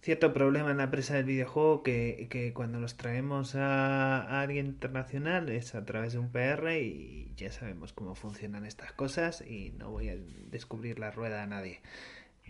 cierto 0.02 0.32
problema 0.32 0.72
en 0.72 0.78
la 0.78 0.84
empresa 0.84 1.14
del 1.14 1.24
videojuego 1.24 1.84
que, 1.84 2.26
que 2.28 2.52
cuando 2.52 2.80
los 2.80 2.96
traemos 2.96 3.54
a, 3.54 4.40
alguien 4.40 4.66
internacional 4.66 5.48
es 5.48 5.76
a 5.76 5.84
través 5.84 6.12
de 6.12 6.18
un 6.18 6.30
PR 6.30 6.76
y 6.80 7.32
ya 7.36 7.52
sabemos 7.52 7.92
cómo 7.92 8.16
funcionan 8.16 8.66
estas 8.66 8.92
cosas 8.92 9.42
y 9.42 9.70
no 9.78 9.90
voy 9.90 10.08
a 10.08 10.16
descubrir 10.50 10.98
la 10.98 11.12
rueda 11.12 11.42
a 11.44 11.46
nadie. 11.46 11.80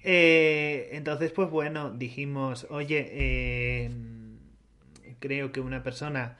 Eh, 0.02 0.88
entonces, 0.92 1.30
pues 1.30 1.50
bueno, 1.50 1.90
dijimos, 1.92 2.66
oye, 2.70 3.08
eh, 3.12 3.90
creo 5.20 5.52
que 5.52 5.60
una 5.60 5.82
persona 5.82 6.38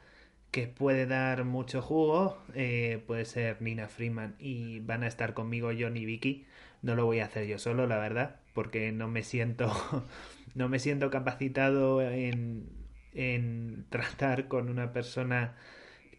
que 0.51 0.66
puede 0.66 1.06
dar 1.06 1.44
mucho 1.44 1.82
jugo 1.82 2.39
eh, 2.55 3.02
puede 3.06 3.24
ser 3.26 3.60
Nina 3.62 3.89
Freeman 3.89 4.34
y 4.39 4.80
van 4.80 5.02
a 5.02 5.09
estar 5.09 5.34
conmigo 5.34 5.70
John 5.78 5.97
y 5.97 6.06
Vicky. 6.06 6.47
No 6.82 6.94
lo 6.97 7.05
voy 7.06 7.20
a 7.20 7.26
hacer 7.26 7.47
yo 7.47 7.59
solo, 7.59 7.86
la 7.86 7.98
verdad, 7.98 8.36
porque 8.55 8.93
no 8.93 9.09
me 9.09 9.22
siento 9.22 9.70
no 10.55 10.69
me 10.69 10.79
siento 10.79 11.11
capacitado 11.11 12.03
en, 12.03 12.69
en 13.15 13.87
tratar 13.91 14.49
con 14.49 14.69
una 14.69 14.93
persona 14.93 15.55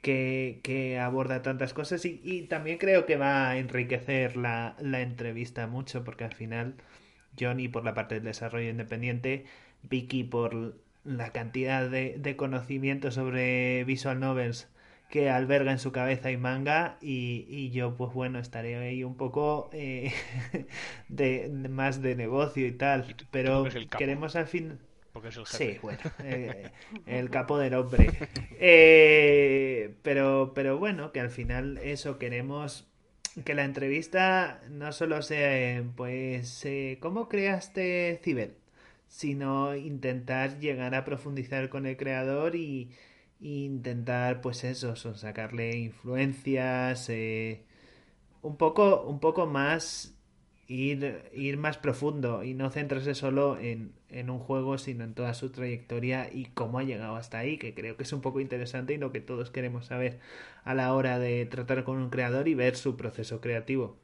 que, 0.01 0.59
que 0.63 0.99
aborda 0.99 1.41
tantas 1.41 1.73
cosas. 1.73 2.05
Y, 2.05 2.21
y, 2.23 2.43
también 2.43 2.77
creo 2.77 3.05
que 3.05 3.15
va 3.17 3.49
a 3.49 3.57
enriquecer 3.57 4.37
la, 4.37 4.75
la, 4.79 5.01
entrevista 5.01 5.67
mucho 5.67 6.03
porque 6.03 6.25
al 6.25 6.33
final 6.33 6.75
Johnny 7.39 7.67
por 7.69 7.83
la 7.85 7.93
parte 7.93 8.15
del 8.15 8.25
desarrollo 8.25 8.69
independiente, 8.69 9.45
Vicky 9.83 10.23
por 10.23 10.75
la 11.05 11.31
cantidad 11.31 11.89
de, 11.89 12.15
de 12.17 12.35
conocimiento 12.35 13.11
sobre 13.11 13.83
visual 13.85 14.19
novels 14.19 14.69
que 15.13 15.29
alberga 15.29 15.71
en 15.71 15.77
su 15.77 15.91
cabeza 15.91 16.31
y 16.31 16.37
manga 16.37 16.97
y, 16.99 17.45
y 17.47 17.69
yo 17.69 17.95
pues 17.95 18.11
bueno 18.15 18.39
estaré 18.39 18.77
ahí 18.77 19.03
un 19.03 19.15
poco 19.15 19.69
eh, 19.71 20.11
de, 21.07 21.51
más 21.69 22.01
de 22.01 22.15
negocio 22.15 22.65
y 22.65 22.71
tal 22.71 23.15
pero 23.29 23.63
queremos 23.95 24.35
al 24.35 24.47
fin 24.47 24.79
porque 25.11 25.27
es 25.27 25.37
el 25.37 25.45
jefe. 25.45 25.73
Sí, 25.73 25.79
bueno, 25.83 25.99
eh, 26.23 26.71
el 27.05 27.29
capo 27.29 27.59
del 27.59 27.75
hombre. 27.75 28.09
Eh, 28.59 29.93
pero, 30.01 30.53
pero 30.55 30.79
bueno, 30.79 31.11
que 31.11 31.19
al 31.19 31.29
final 31.29 31.77
eso 31.77 32.17
queremos 32.17 32.87
que 33.45 33.53
la 33.53 33.65
entrevista 33.65 34.61
no 34.71 34.91
solo 34.91 35.21
sea, 35.21 35.83
pues, 35.95 36.65
¿cómo 36.99 37.29
creaste 37.29 38.19
Cibel? 38.23 38.55
Sino 39.07 39.75
intentar 39.75 40.57
llegar 40.57 40.95
a 40.95 41.05
profundizar 41.05 41.69
con 41.69 41.85
el 41.85 41.95
creador 41.95 42.55
y, 42.55 42.89
intentar 43.41 44.41
pues 44.41 44.63
eso, 44.63 44.95
son 44.95 45.15
sacarle 45.17 45.77
influencias, 45.77 47.09
eh, 47.09 47.65
un 48.41 48.57
poco, 48.57 49.03
un 49.03 49.19
poco 49.19 49.45
más 49.47 50.15
ir, 50.67 51.23
ir 51.33 51.57
más 51.57 51.77
profundo 51.77 52.43
y 52.43 52.53
no 52.53 52.69
centrarse 52.71 53.15
solo 53.15 53.57
en, 53.59 53.93
en 54.09 54.29
un 54.29 54.39
juego, 54.39 54.77
sino 54.77 55.03
en 55.03 55.13
toda 55.13 55.33
su 55.33 55.51
trayectoria 55.51 56.29
y 56.31 56.45
cómo 56.45 56.79
ha 56.79 56.83
llegado 56.83 57.15
hasta 57.15 57.39
ahí, 57.39 57.57
que 57.57 57.73
creo 57.73 57.97
que 57.97 58.03
es 58.03 58.13
un 58.13 58.21
poco 58.21 58.39
interesante 58.39 58.93
y 58.93 58.97
lo 58.97 59.11
que 59.11 59.21
todos 59.21 59.51
queremos 59.51 59.87
saber 59.87 60.19
a 60.63 60.73
la 60.73 60.93
hora 60.93 61.19
de 61.19 61.45
tratar 61.45 61.83
con 61.83 61.97
un 61.97 62.09
creador 62.09 62.47
y 62.47 62.55
ver 62.55 62.75
su 62.75 62.97
proceso 62.97 63.41
creativo 63.41 63.97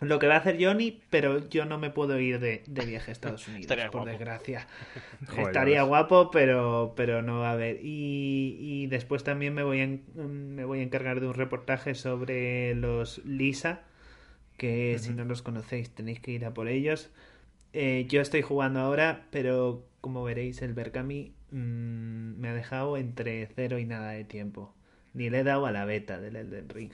lo 0.00 0.18
que 0.18 0.26
va 0.26 0.34
a 0.34 0.38
hacer 0.38 0.58
Johnny, 0.60 1.00
pero 1.10 1.48
yo 1.48 1.64
no 1.64 1.78
me 1.78 1.90
puedo 1.90 2.18
ir 2.18 2.38
de, 2.38 2.62
viaje 2.66 3.10
a 3.10 3.12
Estados 3.12 3.48
Unidos, 3.48 3.76
por 3.90 4.04
desgracia. 4.04 4.66
Estaría 5.38 5.82
guapo, 5.82 6.30
pero, 6.30 6.92
pero 6.96 7.22
no 7.22 7.40
va 7.40 7.50
a 7.50 7.52
haber. 7.52 7.78
Y, 7.82 8.56
y 8.60 8.86
después 8.88 9.24
también 9.24 9.54
me 9.54 9.62
voy, 9.62 9.80
a, 9.80 10.22
me 10.22 10.64
voy 10.64 10.80
a 10.80 10.82
encargar 10.82 11.20
de 11.20 11.28
un 11.28 11.34
reportaje 11.34 11.94
sobre 11.94 12.74
los 12.74 13.24
Lisa, 13.24 13.82
que 14.56 14.98
si 14.98 15.12
no 15.12 15.24
los 15.24 15.42
conocéis 15.42 15.90
tenéis 15.90 16.20
que 16.20 16.32
ir 16.32 16.44
a 16.44 16.52
por 16.52 16.68
ellos. 16.68 17.10
Eh, 17.72 18.06
yo 18.08 18.20
estoy 18.20 18.42
jugando 18.42 18.80
ahora, 18.80 19.26
pero 19.30 19.86
como 20.00 20.22
veréis, 20.22 20.62
el 20.62 20.72
Berkami 20.72 21.34
mm, 21.50 22.38
me 22.38 22.48
ha 22.48 22.54
dejado 22.54 22.96
entre 22.96 23.46
cero 23.54 23.78
y 23.78 23.84
nada 23.84 24.12
de 24.12 24.24
tiempo. 24.24 24.74
Ni 25.14 25.30
le 25.30 25.40
he 25.40 25.44
dado 25.44 25.66
a 25.66 25.72
la 25.72 25.84
beta 25.84 26.18
del 26.20 26.36
Elden 26.36 26.68
Ring. 26.68 26.92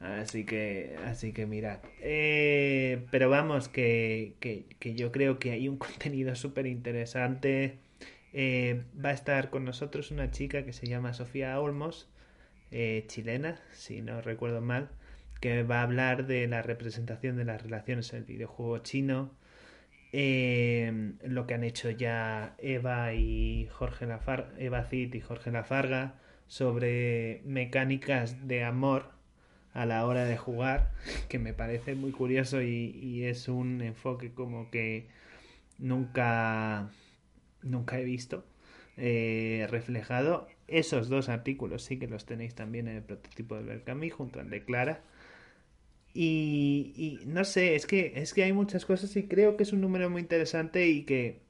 Así 0.00 0.44
que, 0.46 0.96
así 1.04 1.32
que 1.32 1.46
mirad. 1.46 1.80
Eh, 2.00 3.06
pero 3.10 3.28
vamos, 3.28 3.68
que, 3.68 4.34
que, 4.40 4.64
que, 4.78 4.94
yo 4.94 5.12
creo 5.12 5.38
que 5.38 5.52
hay 5.52 5.68
un 5.68 5.76
contenido 5.78 6.34
súper 6.34 6.66
interesante. 6.66 7.78
Eh, 8.32 8.84
va 9.04 9.10
a 9.10 9.12
estar 9.12 9.50
con 9.50 9.64
nosotros 9.64 10.10
una 10.10 10.30
chica 10.30 10.64
que 10.64 10.72
se 10.72 10.86
llama 10.86 11.12
Sofía 11.12 11.60
Olmos, 11.60 12.08
eh, 12.70 13.04
chilena, 13.08 13.60
si 13.72 14.00
no 14.02 14.22
recuerdo 14.22 14.60
mal, 14.62 14.90
que 15.40 15.64
va 15.64 15.80
a 15.80 15.82
hablar 15.82 16.26
de 16.26 16.46
la 16.48 16.62
representación 16.62 17.36
de 17.36 17.44
las 17.44 17.62
relaciones 17.62 18.12
en 18.12 18.20
el 18.20 18.24
videojuego 18.24 18.78
chino. 18.78 19.32
lo 20.12 21.46
que 21.46 21.54
han 21.54 21.64
hecho 21.64 21.90
ya 21.90 22.54
Eva 22.58 23.12
y 23.14 23.68
Jorge 23.70 24.06
Lafarga, 24.06 24.50
Eva 24.58 24.84
Cid 24.84 25.14
y 25.14 25.20
Jorge 25.20 25.50
Lafarga 25.50 26.14
sobre 26.46 27.42
mecánicas 27.44 28.48
de 28.48 28.64
amor 28.64 29.19
a 29.72 29.86
la 29.86 30.06
hora 30.06 30.24
de 30.24 30.36
jugar, 30.36 30.90
que 31.28 31.38
me 31.38 31.54
parece 31.54 31.94
muy 31.94 32.12
curioso 32.12 32.62
y, 32.62 33.24
es 33.24 33.48
un 33.48 33.82
enfoque 33.82 34.32
como 34.32 34.70
que 34.70 35.06
nunca, 35.78 36.90
nunca 37.62 37.98
he 38.00 38.04
visto 38.04 38.44
eh, 38.96 39.66
reflejado. 39.70 40.48
Esos 40.68 41.08
dos 41.08 41.28
artículos 41.28 41.82
sí 41.82 41.98
que 41.98 42.08
los 42.08 42.26
tenéis 42.26 42.54
también 42.54 42.88
en 42.88 42.96
el 42.96 43.02
prototipo 43.02 43.56
de 43.56 43.64
Berkami 43.64 44.10
junto 44.10 44.40
al 44.40 44.50
de 44.50 44.64
Clara. 44.64 45.02
Y, 46.12 46.92
y, 46.96 47.26
no 47.26 47.44
sé, 47.44 47.76
es 47.76 47.86
que, 47.86 48.14
es 48.16 48.34
que 48.34 48.42
hay 48.42 48.52
muchas 48.52 48.84
cosas 48.84 49.14
y 49.16 49.28
creo 49.28 49.56
que 49.56 49.62
es 49.62 49.72
un 49.72 49.80
número 49.80 50.10
muy 50.10 50.22
interesante 50.22 50.88
y 50.88 51.04
que 51.04 51.40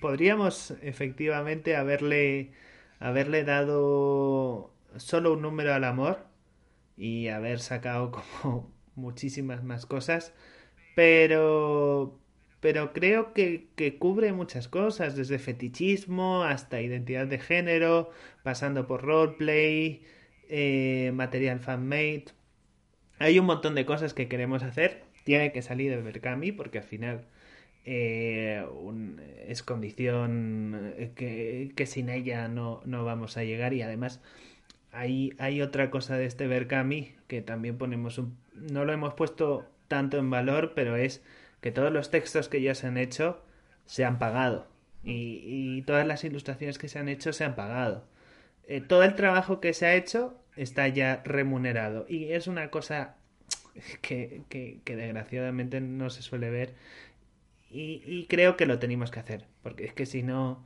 podríamos 0.00 0.72
efectivamente 0.82 1.76
haberle, 1.76 2.52
haberle 2.98 3.44
dado 3.44 4.72
solo 4.96 5.34
un 5.34 5.42
número 5.42 5.74
al 5.74 5.84
amor 5.84 6.35
y 6.96 7.28
haber 7.28 7.60
sacado 7.60 8.10
como 8.42 8.72
muchísimas 8.94 9.62
más 9.64 9.86
cosas, 9.86 10.34
pero 10.94 12.18
pero 12.60 12.92
creo 12.92 13.32
que, 13.32 13.68
que, 13.76 13.98
cubre 13.98 14.32
muchas 14.32 14.66
cosas, 14.66 15.14
desde 15.14 15.38
fetichismo 15.38 16.42
hasta 16.42 16.80
identidad 16.80 17.26
de 17.26 17.38
género, 17.38 18.10
pasando 18.42 18.86
por 18.86 19.02
roleplay, 19.02 20.02
eh, 20.48 21.12
material 21.14 21.60
fanmade. 21.60 22.24
Hay 23.18 23.38
un 23.38 23.46
montón 23.46 23.74
de 23.74 23.86
cosas 23.86 24.14
que 24.14 24.28
queremos 24.28 24.62
hacer. 24.62 25.04
Tiene 25.24 25.52
que 25.52 25.62
salir 25.62 25.90
de 25.90 26.02
Berkami 26.02 26.52
porque 26.52 26.78
al 26.78 26.84
final 26.84 27.26
eh, 27.84 28.64
es 29.46 29.62
condición 29.62 30.94
que, 31.14 31.72
que, 31.76 31.86
sin 31.86 32.08
ella 32.08 32.48
no, 32.48 32.82
no 32.84 33.04
vamos 33.04 33.36
a 33.36 33.44
llegar 33.44 33.74
y 33.74 33.82
además 33.82 34.20
hay, 34.96 35.62
otra 35.62 35.90
cosa 35.90 36.16
de 36.16 36.26
este 36.26 36.46
Berkami 36.46 37.14
que 37.26 37.42
también 37.42 37.76
ponemos 37.78 38.18
un, 38.18 38.36
no 38.54 38.84
lo 38.84 38.92
hemos 38.92 39.14
puesto 39.14 39.66
tanto 39.88 40.18
en 40.18 40.30
valor, 40.30 40.72
pero 40.74 40.96
es 40.96 41.22
que 41.60 41.72
todos 41.72 41.92
los 41.92 42.10
textos 42.10 42.48
que 42.48 42.62
ya 42.62 42.74
se 42.74 42.86
han 42.86 42.96
hecho 42.96 43.42
se 43.84 44.04
han 44.04 44.18
pagado. 44.18 44.66
Y, 45.04 45.82
todas 45.82 46.06
las 46.06 46.24
ilustraciones 46.24 46.78
que 46.78 46.88
se 46.88 46.98
han 46.98 47.08
hecho 47.08 47.32
se 47.32 47.44
han 47.44 47.54
pagado. 47.54 48.04
Eh, 48.66 48.80
todo 48.80 49.04
el 49.04 49.14
trabajo 49.14 49.60
que 49.60 49.72
se 49.72 49.86
ha 49.86 49.94
hecho 49.94 50.36
está 50.56 50.88
ya 50.88 51.22
remunerado. 51.24 52.06
Y 52.08 52.32
es 52.32 52.48
una 52.48 52.70
cosa 52.70 53.14
que, 54.00 54.42
desgraciadamente 54.84 55.80
no 55.80 56.10
se 56.10 56.22
suele 56.22 56.50
ver. 56.50 56.74
Y, 57.70 58.26
creo 58.28 58.56
que 58.56 58.66
lo 58.66 58.78
tenemos 58.78 59.10
que 59.10 59.20
hacer 59.20 59.44
porque 59.62 59.84
es 59.84 59.92
que 59.92 60.06
si 60.06 60.22
no 60.22 60.64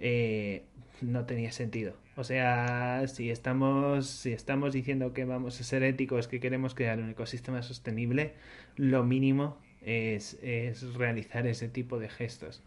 eh, 0.00 0.64
no 1.02 1.26
tenía 1.26 1.52
sentido. 1.52 1.94
O 2.16 2.24
sea, 2.24 3.06
si 3.06 3.30
estamos, 3.30 4.06
si 4.06 4.32
estamos 4.32 4.72
diciendo 4.72 5.12
que 5.12 5.24
vamos 5.24 5.60
a 5.60 5.64
ser 5.64 5.82
éticos, 5.82 6.28
que 6.28 6.40
queremos 6.40 6.74
crear 6.74 6.98
un 6.98 7.10
ecosistema 7.10 7.62
sostenible, 7.62 8.34
lo 8.76 9.04
mínimo 9.04 9.58
es, 9.82 10.38
es 10.42 10.94
realizar 10.94 11.46
ese 11.46 11.68
tipo 11.68 11.98
de 11.98 12.08
gestos. 12.08 12.62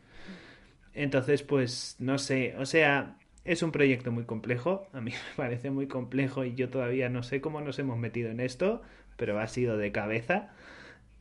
Entonces, 0.94 1.44
pues, 1.44 1.96
no 2.00 2.18
sé, 2.18 2.56
o 2.58 2.66
sea, 2.66 3.18
es 3.46 3.64
un 3.64 3.72
proyecto 3.72 4.12
muy 4.12 4.26
complejo, 4.26 4.88
a 4.94 5.02
mí 5.02 5.12
me 5.12 5.36
parece 5.36 5.72
muy 5.72 5.88
complejo 5.88 6.46
y 6.46 6.56
yo 6.56 6.70
todavía 6.70 7.10
no 7.10 7.24
sé 7.24 7.42
cómo 7.42 7.62
nos 7.62 7.80
hemos 7.80 7.98
metido 7.98 8.30
en 8.30 8.40
esto, 8.40 8.82
pero 9.18 9.40
ha 9.40 9.48
sido 9.48 9.78
de 9.78 9.92
cabeza 9.92 10.54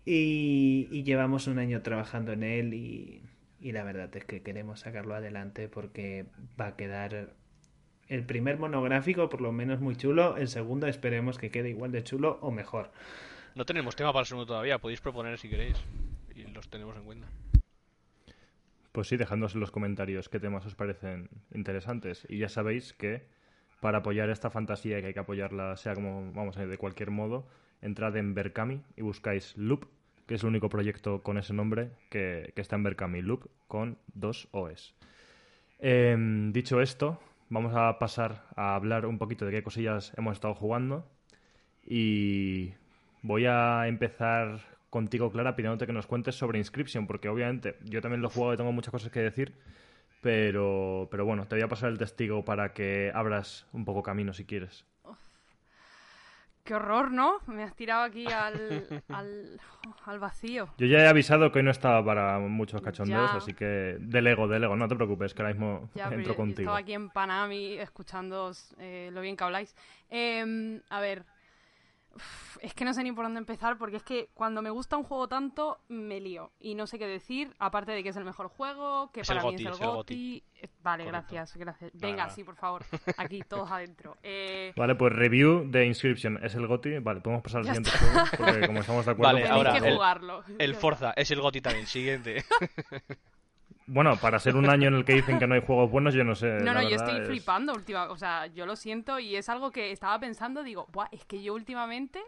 y, 0.05 0.89
y 0.91 1.05
llevamos 1.05 1.47
un 1.47 1.59
año 1.59 1.83
trabajando 1.83 2.33
en 2.33 2.43
él 2.43 2.75
y, 2.75 3.23
y 3.63 3.73
la 3.73 3.85
verdad 3.85 4.15
es 4.17 4.25
que 4.25 4.43
queremos 4.43 4.81
sacarlo 4.81 5.15
adelante 5.15 5.69
porque 5.69 6.27
va 6.61 6.67
a 6.69 6.77
quedar 6.77 7.35
el 8.09 8.25
primer 8.25 8.59
monográfico 8.59 9.29
por 9.29 9.41
lo 9.41 9.53
menos 9.53 9.81
muy 9.81 9.97
chulo, 9.97 10.37
el 10.37 10.49
segundo 10.49 10.89
esperemos 10.89 11.39
que 11.39 11.51
quede 11.51 11.71
igual 11.71 11.93
de 11.93 12.03
chulo 12.03 12.39
o 12.43 12.51
mejor. 12.51 12.91
No 13.55 13.65
tenemos 13.65 13.95
tema 13.95 14.13
para 14.13 14.23
el 14.23 14.27
segundo 14.27 14.47
todavía, 14.47 14.79
podéis 14.79 15.01
proponer 15.01 15.39
si 15.39 15.49
queréis 15.49 15.77
y 16.35 16.43
los 16.49 16.69
tenemos 16.69 16.97
en 16.97 17.05
cuenta. 17.05 17.29
Pues 18.91 19.09
sí, 19.09 19.17
dejadnos 19.17 19.55
en 19.55 19.61
los 19.61 19.71
comentarios 19.71 20.29
qué 20.29 20.41
temas 20.41 20.67
os 20.67 20.75
parecen 20.75 21.31
interesantes. 21.55 22.27
Y 22.29 22.39
ya 22.39 22.49
sabéis 22.49 22.93
que 22.93 23.27
para 23.81 23.99
apoyar 23.99 24.29
esta 24.29 24.51
fantasía 24.51 24.99
y 24.99 25.01
que 25.01 25.07
hay 25.09 25.15
que 25.15 25.21
apoyarla, 25.21 25.77
sea 25.77 25.95
como, 25.95 26.31
vamos 26.33 26.57
a 26.57 26.61
decir, 26.61 26.71
de 26.71 26.79
cualquier 26.79 27.11
modo, 27.11 27.47
entrad 27.81 28.17
en 28.17 28.35
Berkami 28.35 28.83
y 28.97 29.03
buscáis 29.03 29.57
Loop, 29.57 29.87
que 30.27 30.35
es 30.35 30.43
el 30.43 30.49
único 30.49 30.69
proyecto 30.69 31.23
con 31.23 31.39
ese 31.39 31.53
nombre 31.53 31.91
que, 32.11 32.53
que 32.55 32.61
está 32.61 32.77
en 32.77 32.83
Berkami, 32.83 33.23
Loop, 33.23 33.49
con 33.69 33.99
dos 34.15 34.49
OS. 34.53 34.95
Em, 35.79 36.53
dicho 36.53 36.81
esto, 36.81 37.19
vamos 37.49 37.73
a 37.75 37.99
pasar 37.99 38.45
a 38.55 38.75
hablar 38.77 39.05
un 39.05 39.19
poquito 39.19 39.45
de 39.45 39.53
qué 39.53 39.63
cosillas 39.63 40.13
hemos 40.17 40.35
estado 40.35 40.55
jugando. 40.55 41.05
Y 41.85 42.73
voy 43.23 43.47
a 43.47 43.89
empezar 43.89 44.61
contigo, 44.91 45.33
Clara, 45.33 45.57
pidiéndote 45.57 45.87
que 45.87 45.93
nos 45.93 46.07
cuentes 46.07 46.35
sobre 46.37 46.59
Inscription, 46.59 47.07
porque 47.07 47.29
obviamente 47.29 47.77
yo 47.83 48.01
también 48.01 48.23
lo 48.23 48.31
jugado 48.31 48.55
y 48.55 48.57
tengo 48.59 48.73
muchas 48.73 48.93
cosas 48.93 49.11
que 49.11 49.21
decir, 49.21 49.55
pero, 50.21 51.09
pero 51.11 51.25
bueno, 51.25 51.49
te 51.49 51.57
voy 51.57 51.65
a 51.65 51.69
pasar 51.69 51.91
el 51.91 51.99
testigo 51.99 52.45
para 52.45 52.73
que 52.73 53.11
abras 53.15 53.67
un 53.73 53.85
poco 53.85 54.03
camino 54.03 54.33
si 54.33 54.45
quieres. 54.45 54.85
Qué 56.65 56.75
horror, 56.75 57.11
¿no? 57.11 57.41
Me 57.49 57.65
has 57.65 57.75
tirado 57.75 58.03
aquí 58.05 58.25
al, 58.31 58.87
al, 59.09 59.61
al 60.05 60.19
vacío. 60.21 60.69
Yo 60.79 60.87
ya 60.87 60.99
he 61.01 61.09
avisado 61.09 61.51
que 61.51 61.59
hoy 61.59 61.65
no 61.65 61.73
estaba 61.73 62.05
para 62.05 62.39
muchos 62.39 62.81
cachondeos, 62.81 63.33
Ya. 63.33 63.37
así 63.39 63.53
que 63.53 63.97
delego, 63.99 64.47
delego, 64.47 64.77
no 64.77 64.87
te 64.87 64.95
preocupes, 64.95 65.35
que 65.35 65.43
ahora 65.43 65.55
mismo 65.55 65.91
Ya, 65.95 66.05
entro 66.05 66.21
yo- 66.21 66.29
yo 66.29 66.37
contigo. 66.37 66.61
estaba 66.61 66.79
aquí 66.79 66.93
en 66.93 67.11
Panami 67.11 67.79
escuchando 67.79 68.53
eh, 68.79 69.11
lo 69.13 69.21
bien 69.23 69.37
que 69.37 69.43
habláis. 69.43 69.75
Em, 70.09 70.81
a 70.89 71.01
ver, 71.01 71.25
uf, 72.15 72.59
es 72.61 72.75
que 72.75 72.85
no 72.85 72.95
sé 72.95 73.03
ni 73.03 73.13
por 73.13 73.25
dónde 73.25 73.39
empezar 73.39 73.79
porque 73.79 73.97
es 73.97 74.03
que 74.03 74.29
cuando 74.35 74.63
me 74.63 74.71
gusta 74.71 74.97
un 74.97 75.05
juego 75.05 75.29
tanto 75.29 75.79
me 75.89 76.21
lío 76.21 76.53
y 76.61 76.75
no 76.75 76.87
sé 76.87 76.99
qué 76.99 77.07
decir, 77.07 77.55
aparte 77.59 77.93
de 77.93 78.03
que 78.03 78.11
es 78.11 78.17
el 78.17 78.25
mejor 78.25 78.49
juego, 78.49 79.11
que 79.13 79.21
Es 79.23 79.31
el 79.31 79.37
para 79.39 79.49
mí 79.49 79.55
es 79.57 79.61
el 79.63 79.67
es 79.73 79.81
el 79.81 79.87
GOTY. 79.87 80.45
Eh, 80.63 80.69
Vale, 80.83 81.05
Correcto. 81.05 81.27
gracias, 81.35 81.57
gracias. 81.57 81.91
Venga, 81.95 82.29
sí, 82.31 82.45
por 82.45 82.57
favor, 82.57 82.85
aquí 83.17 83.41
todos 83.49 83.71
adentro. 83.71 84.17
Eh, 84.23 84.73
Vale, 84.77 84.95
pues 84.95 85.13
review 85.13 85.69
de 85.71 85.87
Inscription 85.87 86.39
es 86.45 86.55
el 86.55 86.67
GOTI. 86.67 86.99
Vale, 87.01 87.21
podemos 87.21 87.43
pasar 87.43 87.61
al 87.61 87.67
siguiente 87.67 87.91
está. 87.91 87.99
juego, 88.27 88.27
porque 88.37 88.67
como 88.67 88.81
estamos 88.81 89.05
de 89.07 89.11
acuerdo... 89.13 89.33
Vale, 89.35 89.41
pues 89.41 89.51
tenéis 89.51 89.67
ahora, 89.67 89.81
que 89.81 89.89
el- 89.89 89.95
jugarlo. 89.95 90.45
El 90.59 90.75
Forza 90.77 91.13
es 91.17 91.31
el 91.31 91.41
GOTY 91.41 91.61
también, 91.61 91.87
siguiente. 91.87 92.45
Bueno, 93.87 94.17
para 94.17 94.39
ser 94.39 94.57
un 94.57 94.69
año 94.71 94.89
en 94.89 94.95
el 94.95 95.05
que 95.05 95.15
dicen 95.15 95.39
que 95.39 95.47
no 95.47 95.55
hay 95.55 95.63
juegos 95.63 95.91
buenos, 95.91 96.15
yo 96.15 96.25
no 96.25 96.35
sé. 96.35 96.47
No, 96.61 96.73
no, 96.73 96.83
yo 96.83 96.97
estoy 96.97 97.21
es- 97.21 97.27
flipando 97.27 97.73
última, 97.75 98.05
o 98.11 98.17
sea, 98.17 98.47
yo 98.47 98.65
lo 98.67 98.77
siento 98.77 99.19
y 99.19 99.37
es 99.37 99.49
algo 99.49 99.71
que 99.71 99.91
estaba 99.91 100.19
pensando, 100.19 100.63
digo, 100.63 100.87
Buah, 100.93 101.09
es 101.13 101.25
que 101.25 101.43
yo 101.43 101.55
últimamente 101.55 102.21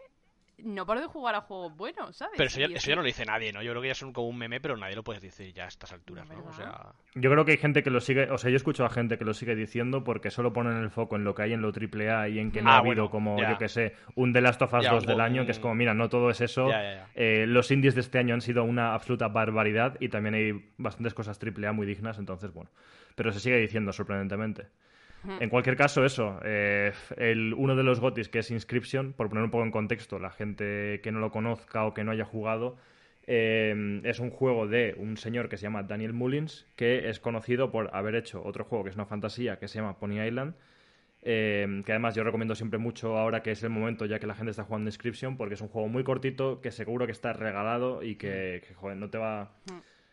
no 0.64 0.86
paro 0.86 1.00
de 1.00 1.06
jugar 1.06 1.34
a 1.34 1.42
juegos 1.42 1.76
buenos, 1.76 2.16
¿sabes? 2.16 2.34
Pero 2.36 2.46
eso 2.48 2.58
ya, 2.60 2.66
eso 2.66 2.88
ya 2.88 2.96
no 2.96 3.02
lo 3.02 3.06
dice 3.06 3.24
nadie, 3.24 3.52
¿no? 3.52 3.62
Yo 3.62 3.70
creo 3.72 3.82
que 3.82 3.88
ya 3.88 3.94
son 3.94 4.12
como 4.12 4.28
un 4.28 4.38
meme, 4.38 4.60
pero 4.60 4.76
nadie 4.76 4.96
lo 4.96 5.04
puede 5.04 5.20
decir 5.20 5.52
ya 5.52 5.64
a 5.64 5.68
estas 5.68 5.92
alturas, 5.92 6.28
¿no? 6.28 6.44
O 6.44 6.52
sea, 6.52 6.92
Yo 7.14 7.30
creo 7.30 7.44
que 7.44 7.52
hay 7.52 7.58
gente 7.58 7.82
que 7.82 7.90
lo 7.90 8.00
sigue, 8.00 8.30
o 8.30 8.38
sea, 8.38 8.50
yo 8.50 8.56
escucho 8.56 8.84
a 8.84 8.90
gente 8.90 9.18
que 9.18 9.24
lo 9.24 9.34
sigue 9.34 9.54
diciendo 9.54 10.02
porque 10.04 10.30
solo 10.30 10.52
ponen 10.52 10.76
el 10.78 10.90
foco 10.90 11.16
en 11.16 11.24
lo 11.24 11.34
que 11.34 11.42
hay 11.42 11.52
en 11.52 11.62
lo 11.62 11.72
AAA 11.72 12.28
y 12.30 12.38
en 12.38 12.50
que 12.50 12.62
no 12.62 12.70
Ah, 12.70 12.74
ha 12.74 12.78
habido 12.78 12.94
bueno, 13.08 13.10
como, 13.10 13.38
ya. 13.38 13.50
yo 13.52 13.58
que 13.58 13.68
sé, 13.68 13.94
un 14.16 14.32
The 14.32 14.40
Last 14.40 14.62
of 14.62 14.72
Us 14.74 14.82
Ya, 14.84 14.90
2 14.92 15.04
un- 15.04 15.08
del 15.08 15.20
año, 15.20 15.44
que 15.44 15.52
es 15.52 15.58
como, 15.58 15.74
mira, 15.74 15.94
no 15.94 16.08
todo 16.08 16.30
es 16.30 16.40
eso. 16.40 16.68
Ya, 16.68 16.82
ya, 16.82 16.94
ya. 16.96 17.08
Eh, 17.14 17.46
los 17.46 17.70
indies 17.70 17.94
de 17.94 18.00
este 18.00 18.18
año 18.18 18.34
han 18.34 18.40
sido 18.40 18.64
una 18.64 18.94
absoluta 18.94 19.28
barbaridad 19.28 19.96
y 20.00 20.08
también 20.08 20.34
hay 20.34 20.72
bastantes 20.78 21.14
cosas 21.14 21.38
AAA 21.38 21.72
muy 21.72 21.86
dignas, 21.86 22.18
entonces, 22.18 22.52
bueno. 22.52 22.70
Pero 23.14 23.30
se 23.32 23.38
sigue 23.40 23.58
diciendo, 23.58 23.92
sorprendentemente. 23.92 24.66
En 25.40 25.48
cualquier 25.48 25.76
caso, 25.76 26.04
eso, 26.04 26.38
eh, 26.44 26.92
el, 27.16 27.54
uno 27.54 27.74
de 27.76 27.82
los 27.82 28.00
gotis 28.00 28.28
que 28.28 28.40
es 28.40 28.50
Inscription, 28.50 29.12
por 29.12 29.28
poner 29.28 29.44
un 29.44 29.50
poco 29.50 29.64
en 29.64 29.70
contexto, 29.70 30.18
la 30.18 30.30
gente 30.30 31.00
que 31.02 31.12
no 31.12 31.20
lo 31.20 31.30
conozca 31.30 31.86
o 31.86 31.94
que 31.94 32.04
no 32.04 32.10
haya 32.10 32.24
jugado, 32.24 32.76
eh, 33.26 34.00
es 34.04 34.20
un 34.20 34.30
juego 34.30 34.66
de 34.66 34.94
un 34.98 35.16
señor 35.16 35.48
que 35.48 35.56
se 35.56 35.62
llama 35.62 35.82
Daniel 35.82 36.12
Mullins, 36.12 36.66
que 36.76 37.08
es 37.08 37.20
conocido 37.20 37.70
por 37.70 37.90
haber 37.94 38.16
hecho 38.16 38.42
otro 38.44 38.64
juego 38.64 38.84
que 38.84 38.90
es 38.90 38.96
una 38.96 39.06
fantasía 39.06 39.58
que 39.58 39.66
se 39.66 39.78
llama 39.78 39.98
Pony 39.98 40.20
Island, 40.20 40.54
eh, 41.22 41.82
que 41.86 41.92
además 41.92 42.14
yo 42.14 42.22
recomiendo 42.22 42.54
siempre 42.54 42.78
mucho 42.78 43.16
ahora 43.16 43.42
que 43.42 43.52
es 43.52 43.62
el 43.62 43.70
momento 43.70 44.04
ya 44.04 44.18
que 44.18 44.26
la 44.26 44.34
gente 44.34 44.50
está 44.50 44.64
jugando 44.64 44.88
Inscription, 44.88 45.38
porque 45.38 45.54
es 45.54 45.60
un 45.62 45.68
juego 45.68 45.88
muy 45.88 46.04
cortito, 46.04 46.60
que 46.60 46.70
seguro 46.70 47.06
que 47.06 47.12
está 47.12 47.32
regalado 47.32 48.02
y 48.02 48.16
que, 48.16 48.62
que, 48.66 48.74
joder, 48.74 48.98
no 48.98 49.08
te 49.08 49.18
va... 49.18 49.52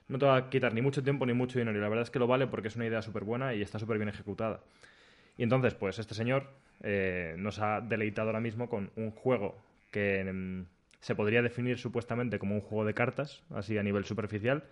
No 0.08 0.20
te 0.20 0.26
va 0.26 0.36
a 0.36 0.50
quitar 0.50 0.74
ni 0.74 0.82
mucho 0.82 1.02
tiempo 1.04 1.26
ni 1.26 1.32
mucho 1.32 1.58
dinero. 1.58 1.78
Y 1.78 1.82
la 1.82 1.88
verdad 1.88 2.04
es 2.04 2.12
que 2.12 2.20
lo 2.20 2.28
vale 2.28 2.46
porque 2.46 2.68
es 2.68 2.76
una 2.76 2.86
idea 2.86 3.02
súper 3.02 3.24
buena 3.24 3.54
y 3.54 3.62
está 3.62 3.80
súper 3.80 3.98
bien 3.98 4.10
ejecutada. 4.10 4.60
Y 5.38 5.44
entonces, 5.44 5.74
pues 5.74 6.00
este 6.00 6.14
señor 6.14 6.48
eh, 6.84 7.36
nos 7.38 7.60
ha 7.60 7.82
deleitado 7.82 8.30
ahora 8.30 8.40
mismo 8.40 8.68
con 8.68 8.92
un 8.96 9.12
juego 9.12 9.56
que 9.92 10.24
mm, 10.32 10.66
se 11.00 11.16
podría 11.16 11.42
definir 11.42 11.78
supuestamente 11.78 12.40
como 12.40 12.56
un 12.56 12.62
juego 12.62 12.86
de 12.86 12.94
cartas, 12.94 13.44
así 13.52 13.78
a 13.78 13.84
nivel 13.84 14.06
superficial, 14.06 14.64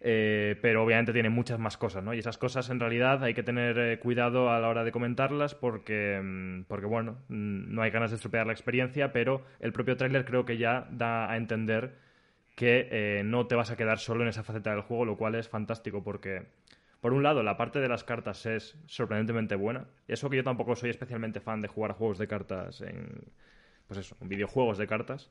eh, 0.00 0.56
pero 0.62 0.82
obviamente 0.84 1.12
tiene 1.12 1.28
muchas 1.28 1.58
más 1.58 1.76
cosas, 1.76 2.04
¿no? 2.04 2.14
Y 2.14 2.18
esas 2.20 2.38
cosas 2.38 2.70
en 2.70 2.80
realidad 2.80 3.22
hay 3.24 3.34
que 3.34 3.42
tener 3.42 3.78
eh, 3.78 3.98
cuidado 3.98 4.50
a 4.50 4.60
la 4.60 4.68
hora 4.68 4.84
de 4.84 4.92
comentarlas 4.92 5.54
porque, 5.54 6.20
mm, 6.22 6.62
porque 6.68 6.86
bueno, 6.86 7.18
mm, 7.28 7.74
no 7.74 7.82
hay 7.82 7.90
ganas 7.90 8.10
de 8.10 8.16
estropear 8.16 8.46
la 8.46 8.52
experiencia, 8.52 9.12
pero 9.12 9.44
el 9.60 9.72
propio 9.72 9.96
tráiler 9.96 10.24
creo 10.24 10.44
que 10.44 10.56
ya 10.56 10.86
da 10.90 11.30
a 11.30 11.36
entender 11.36 11.96
que 12.56 13.22
no 13.24 13.46
te 13.46 13.54
vas 13.54 13.70
a 13.70 13.76
quedar 13.76 13.98
solo 13.98 14.22
en 14.22 14.28
esa 14.28 14.42
faceta 14.42 14.70
del 14.70 14.82
juego, 14.82 15.06
lo 15.06 15.16
cual 15.16 15.34
es 15.34 15.48
fantástico 15.48 16.04
porque, 16.04 16.42
por 17.00 17.12
un 17.12 17.22
lado, 17.22 17.42
la 17.42 17.56
parte 17.56 17.80
de 17.80 17.88
las 17.88 18.04
cartas 18.04 18.44
es 18.46 18.76
sorprendentemente 18.86 19.54
buena. 19.56 19.86
Eso 20.08 20.28
que 20.30 20.36
yo 20.36 20.44
tampoco 20.44 20.76
soy 20.76 20.90
especialmente 20.90 21.40
fan 21.40 21.62
de 21.62 21.68
jugar 21.68 21.92
juegos 21.92 22.18
de 22.18 22.28
cartas 22.28 22.80
en, 22.82 23.24
pues 23.86 24.00
eso, 24.00 24.16
en 24.20 24.28
videojuegos 24.28 24.78
de 24.78 24.86
cartas. 24.86 25.30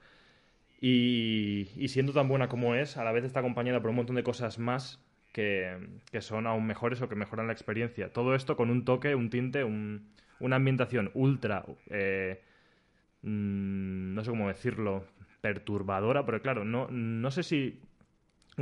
Y, 0.82 1.70
y 1.76 1.90
siendo 1.90 2.14
tan 2.14 2.28
buena 2.28 2.48
como 2.48 2.76
es, 2.76 2.98
a 2.98 3.04
la 3.04 3.12
vez 3.12 3.26
está 3.26 3.42
acompañada 3.42 3.82
por 3.82 3.90
un 3.90 3.98
montón 3.98 4.16
de 4.16 4.24
cosas 4.24 4.60
más 4.60 5.00
que, 5.34 5.78
que 6.12 6.22
son 6.22 6.48
aún 6.48 6.66
mejores 6.66 7.02
o 7.02 7.10
que 7.10 7.16
mejoran 7.16 7.48
la 7.48 7.54
experiencia. 7.54 8.14
Todo 8.14 8.34
esto 8.36 8.56
con 8.56 8.70
un 8.70 8.86
toque, 8.86 9.16
un 9.16 9.30
tinte, 9.30 9.64
un- 9.64 10.10
una 10.40 10.56
ambientación 10.56 11.12
ultra, 11.16 11.66
eh, 11.90 12.42
mm, 13.22 14.14
no 14.16 14.24
sé 14.24 14.30
cómo 14.32 14.48
decirlo, 14.48 15.06
perturbadora, 15.42 16.26
pero 16.26 16.42
claro, 16.42 16.66
no, 16.66 16.88
no 16.90 17.32
sé 17.32 17.44
si 17.44 17.82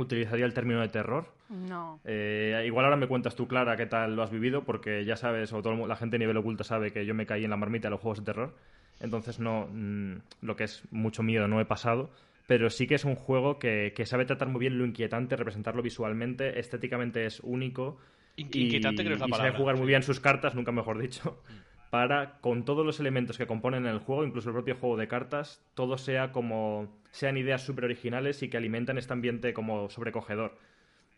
utilizaría 0.02 0.44
el 0.44 0.54
término 0.54 0.80
de 0.80 0.88
terror. 0.88 1.32
No. 1.48 2.00
Eh, 2.04 2.62
igual 2.66 2.84
ahora 2.84 2.96
me 2.96 3.06
cuentas 3.06 3.34
tú, 3.34 3.48
Clara, 3.48 3.76
qué 3.76 3.86
tal 3.86 4.16
lo 4.16 4.22
has 4.22 4.30
vivido, 4.30 4.64
porque 4.64 5.04
ya 5.04 5.16
sabes, 5.16 5.52
o 5.52 5.62
todo 5.62 5.86
la 5.86 5.96
gente 5.96 6.16
a 6.16 6.18
nivel 6.18 6.36
oculto 6.36 6.64
sabe 6.64 6.92
que 6.92 7.06
yo 7.06 7.14
me 7.14 7.26
caí 7.26 7.44
en 7.44 7.50
la 7.50 7.56
marmita 7.56 7.88
de 7.88 7.92
los 7.92 8.00
juegos 8.00 8.18
de 8.18 8.24
terror. 8.24 8.54
Entonces, 9.00 9.38
no, 9.38 9.68
mm, 9.72 10.14
lo 10.42 10.56
que 10.56 10.64
es 10.64 10.82
mucho 10.90 11.22
miedo 11.22 11.48
no 11.48 11.60
he 11.60 11.64
pasado. 11.64 12.10
Pero 12.46 12.70
sí 12.70 12.86
que 12.86 12.94
es 12.94 13.04
un 13.04 13.14
juego 13.14 13.58
que, 13.58 13.92
que 13.94 14.06
sabe 14.06 14.24
tratar 14.24 14.48
muy 14.48 14.60
bien 14.60 14.78
lo 14.78 14.86
inquietante, 14.86 15.36
representarlo 15.36 15.82
visualmente, 15.82 16.58
estéticamente 16.58 17.26
es 17.26 17.40
único. 17.40 17.98
Y, 18.36 18.42
inquietante 18.44 19.04
creo 19.04 19.18
que 19.18 19.24
es 19.24 19.30
la 19.30 19.36
y 19.36 19.38
sabe 19.38 19.50
jugar 19.52 19.76
muy 19.76 19.84
sí. 19.84 19.88
bien 19.88 20.02
sus 20.02 20.18
cartas, 20.18 20.54
nunca 20.54 20.72
mejor 20.72 20.98
dicho, 20.98 21.42
para 21.90 22.38
con 22.40 22.64
todos 22.64 22.84
los 22.84 23.00
elementos 23.00 23.38
que 23.38 23.46
componen 23.46 23.86
el 23.86 23.98
juego, 23.98 24.24
incluso 24.24 24.50
el 24.50 24.54
propio 24.54 24.76
juego 24.76 24.96
de 24.96 25.08
cartas, 25.08 25.62
todo 25.74 25.98
sea 25.98 26.32
como 26.32 26.88
sean 27.10 27.36
ideas 27.36 27.62
súper 27.62 27.84
originales 27.84 28.42
y 28.42 28.48
que 28.50 28.56
alimentan 28.56 28.98
este 28.98 29.12
ambiente 29.12 29.54
como 29.54 29.88
sobrecogedor. 29.90 30.58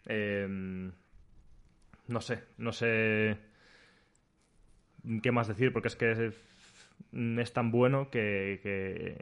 Eh, 0.07 0.91
no 2.09 2.21
sé, 2.21 2.43
no 2.59 2.73
sé 2.73 3.39
qué 5.23 5.33
más 5.33 5.49
decir, 5.49 5.73
porque 5.73 5.89
es 5.89 5.97
que 5.97 6.13
es, 6.13 6.35
es 7.13 7.53
tan 7.53 7.71
bueno 7.71 8.11
que, 8.11 8.61
que- 8.63 9.17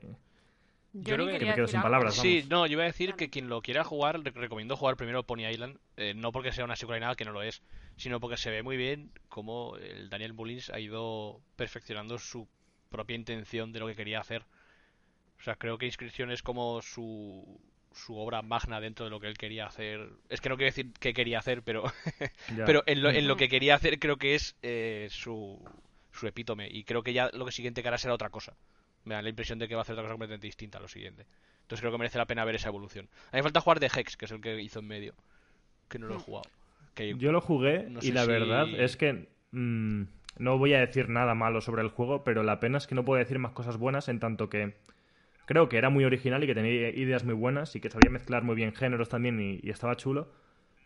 Yo, 0.92 1.14
creo 1.14 1.26
que 1.38 1.44
me 1.44 1.54
quedo 1.54 1.68
sin 1.68 1.82
palabras, 1.82 2.16
Sí, 2.16 2.36
vamos. 2.38 2.48
no, 2.50 2.66
yo 2.66 2.72
iba 2.72 2.82
a 2.82 2.86
decir 2.86 3.14
que 3.14 3.30
quien 3.30 3.48
lo 3.48 3.62
quiera 3.62 3.84
jugar, 3.84 4.18
le 4.18 4.30
recomiendo 4.30 4.76
jugar 4.76 4.96
primero 4.96 5.22
Pony 5.22 5.46
Island, 5.46 5.78
eh, 5.96 6.14
no 6.14 6.32
porque 6.32 6.52
sea 6.52 6.64
una 6.64 6.76
secuela 6.76 6.98
ni 6.98 7.02
nada, 7.02 7.14
que 7.16 7.24
no 7.24 7.32
lo 7.32 7.42
es, 7.42 7.62
sino 7.98 8.20
porque 8.20 8.36
se 8.36 8.50
ve 8.50 8.62
muy 8.62 8.76
bien 8.76 9.10
cómo 9.28 9.76
el 9.76 10.08
Daniel 10.08 10.32
Mullins 10.32 10.70
ha 10.70 10.80
ido 10.80 11.40
perfeccionando 11.56 12.18
su 12.18 12.48
propia 12.90 13.16
intención 13.16 13.72
de 13.72 13.80
lo 13.80 13.86
que 13.86 13.96
quería 13.96 14.20
hacer. 14.20 14.44
O 15.38 15.42
sea, 15.42 15.56
creo 15.56 15.78
que 15.78 15.86
Inscripción 15.86 16.30
es 16.30 16.42
como 16.42 16.80
su, 16.82 17.60
su 17.92 18.16
obra 18.16 18.42
magna 18.42 18.80
dentro 18.80 19.04
de 19.04 19.10
lo 19.10 19.20
que 19.20 19.26
él 19.26 19.36
quería 19.36 19.66
hacer. 19.66 20.10
Es 20.28 20.40
que 20.40 20.48
no 20.48 20.56
quiero 20.56 20.70
decir 20.70 20.92
qué 20.98 21.12
quería 21.12 21.38
hacer, 21.38 21.62
pero, 21.62 21.84
pero 22.66 22.82
en 22.86 23.02
lo, 23.02 23.10
en 23.10 23.28
lo 23.28 23.36
que 23.36 23.48
quería 23.48 23.74
hacer 23.74 23.98
creo 23.98 24.16
que 24.16 24.34
es 24.34 24.56
eh, 24.62 25.08
su, 25.10 25.60
su 26.12 26.26
epítome. 26.26 26.68
Y 26.70 26.84
creo 26.84 27.02
que 27.02 27.12
ya 27.12 27.30
lo 27.32 27.44
que 27.44 27.52
siguiente 27.52 27.82
que 27.82 27.88
hará 27.88 27.98
será 27.98 28.14
otra 28.14 28.30
cosa. 28.30 28.56
Me 29.04 29.14
da 29.14 29.22
la 29.22 29.28
impresión 29.28 29.58
de 29.58 29.68
que 29.68 29.74
va 29.74 29.80
a 29.80 29.82
hacer 29.82 29.94
otra 29.94 30.04
cosa 30.04 30.14
completamente 30.14 30.46
distinta 30.46 30.78
a 30.78 30.80
lo 30.80 30.88
siguiente. 30.88 31.26
Entonces 31.62 31.80
creo 31.80 31.92
que 31.92 31.98
merece 31.98 32.18
la 32.18 32.26
pena 32.26 32.44
ver 32.44 32.54
esa 32.54 32.68
evolución. 32.68 33.08
A 33.26 33.36
mí 33.36 33.38
me 33.38 33.42
falta 33.42 33.60
jugar 33.60 33.80
de 33.80 33.90
Hex, 33.94 34.16
que 34.16 34.24
es 34.24 34.30
el 34.30 34.40
que 34.40 34.60
hizo 34.60 34.78
en 34.78 34.86
medio. 34.86 35.14
Que 35.88 35.98
no 35.98 36.06
lo 36.06 36.16
he 36.16 36.18
jugado. 36.18 36.48
Que 36.98 37.14
Yo 37.16 37.32
lo 37.32 37.40
jugué 37.40 37.86
no 37.88 38.00
y 38.02 38.12
la 38.12 38.22
si- 38.22 38.28
verdad 38.28 38.68
es 38.78 38.96
que 38.96 39.28
mm, 39.52 40.02
no 40.38 40.58
voy 40.58 40.74
a 40.74 40.80
decir 40.80 41.08
nada 41.08 41.34
malo 41.34 41.60
sobre 41.60 41.82
el 41.82 41.88
juego, 41.88 42.24
pero 42.24 42.42
la 42.42 42.60
pena 42.60 42.78
es 42.78 42.86
que 42.86 42.94
no 42.94 43.04
puedo 43.04 43.18
decir 43.18 43.38
más 43.38 43.52
cosas 43.52 43.76
buenas 43.78 44.08
en 44.08 44.20
tanto 44.20 44.48
que 44.50 44.74
creo 45.46 45.68
que 45.68 45.78
era 45.78 45.90
muy 45.90 46.04
original 46.04 46.44
y 46.44 46.46
que 46.46 46.54
tenía 46.54 46.90
ideas 46.90 47.24
muy 47.24 47.34
buenas 47.34 47.74
y 47.76 47.80
que 47.80 47.90
sabía 47.90 48.10
mezclar 48.10 48.42
muy 48.42 48.54
bien 48.56 48.74
géneros 48.74 49.08
también 49.08 49.40
y, 49.40 49.60
y 49.62 49.70
estaba 49.70 49.96
chulo. 49.96 50.30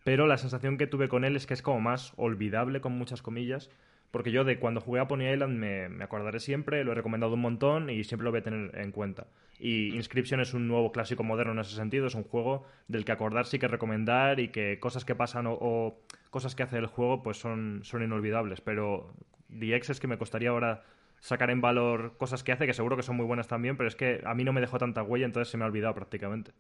Pero 0.05 0.27
la 0.27 0.37
sensación 0.39 0.79
que 0.79 0.87
tuve 0.87 1.09
con 1.09 1.25
él 1.25 1.37
es 1.37 1.47
que 1.47 1.55
es 1.55 1.63
como 1.63 1.81
más 1.81 2.13
olvidable, 2.17 2.81
con 2.81 2.93
muchas 2.93 3.23
comillas. 3.23 3.71
Porque 4.13 4.31
yo 4.31 4.45
de 4.45 4.61
cuando 4.61 4.81
jugué 4.81 5.01
a 5.01 5.09
Pony 5.09 5.33
Island 5.33 5.59
me, 5.59 5.89
me 5.89 6.05
acordaré 6.05 6.39
siempre, 6.39 6.85
lo 6.85 6.93
he 6.93 6.95
recomendado 6.95 7.35
un 7.35 7.41
montón 7.41 7.91
y 7.91 8.05
siempre 8.05 8.25
lo 8.25 8.31
voy 8.31 8.41
a 8.41 8.43
tener 8.45 8.79
en 8.79 8.93
cuenta. 8.93 9.27
Y 9.59 9.95
Inscription 9.97 10.39
es 10.41 10.55
un 10.55 10.69
nuevo 10.69 10.93
clásico 10.93 11.25
moderno 11.25 11.53
en 11.53 11.61
ese 11.61 11.75
sentido, 11.75 12.07
es 12.07 12.15
un 12.15 12.23
juego 12.23 12.67
del 12.89 13.05
que 13.05 13.13
acordarse 13.13 13.57
y 13.57 13.59
que 13.59 13.69
recomendar 13.69 14.39
y 14.39 14.49
que 14.49 14.79
cosas 14.79 15.05
que 15.05 15.15
pasan 15.15 15.47
o, 15.47 15.55
o 15.55 15.99
cosas 16.31 16.55
que 16.55 16.63
hace 16.63 16.77
el 16.77 16.87
juego 16.87 17.23
pues 17.23 17.39
son, 17.39 17.81
son 17.85 18.03
inolvidables. 18.03 18.61
Pero 18.61 19.15
The 19.49 19.77
X 19.77 19.91
es 19.91 20.01
que 20.01 20.07
me 20.07 20.19
costaría 20.19 20.51
ahora 20.51 20.85
sacar 21.21 21.51
en 21.51 21.61
valor 21.61 22.17
cosas 22.19 22.45
que 22.45 22.53
hace, 22.53 22.67
que 22.67 22.75
seguro 22.75 22.97
que 22.97 23.03
son 23.03 23.17
muy 23.17 23.25
buenas 23.25 23.49
también, 23.49 23.77
pero 23.77 23.89
es 23.89 23.97
que 23.97 24.21
a 24.27 24.35
mí 24.35 24.45
no 24.45 24.53
me 24.53 24.61
dejó 24.61 24.77
tanta 24.79 25.03
huella, 25.03 25.25
entonces 25.25 25.51
se 25.51 25.57
me 25.57 25.65
ha 25.65 25.69
olvidado 25.69 25.95
prácticamente. 25.95 26.53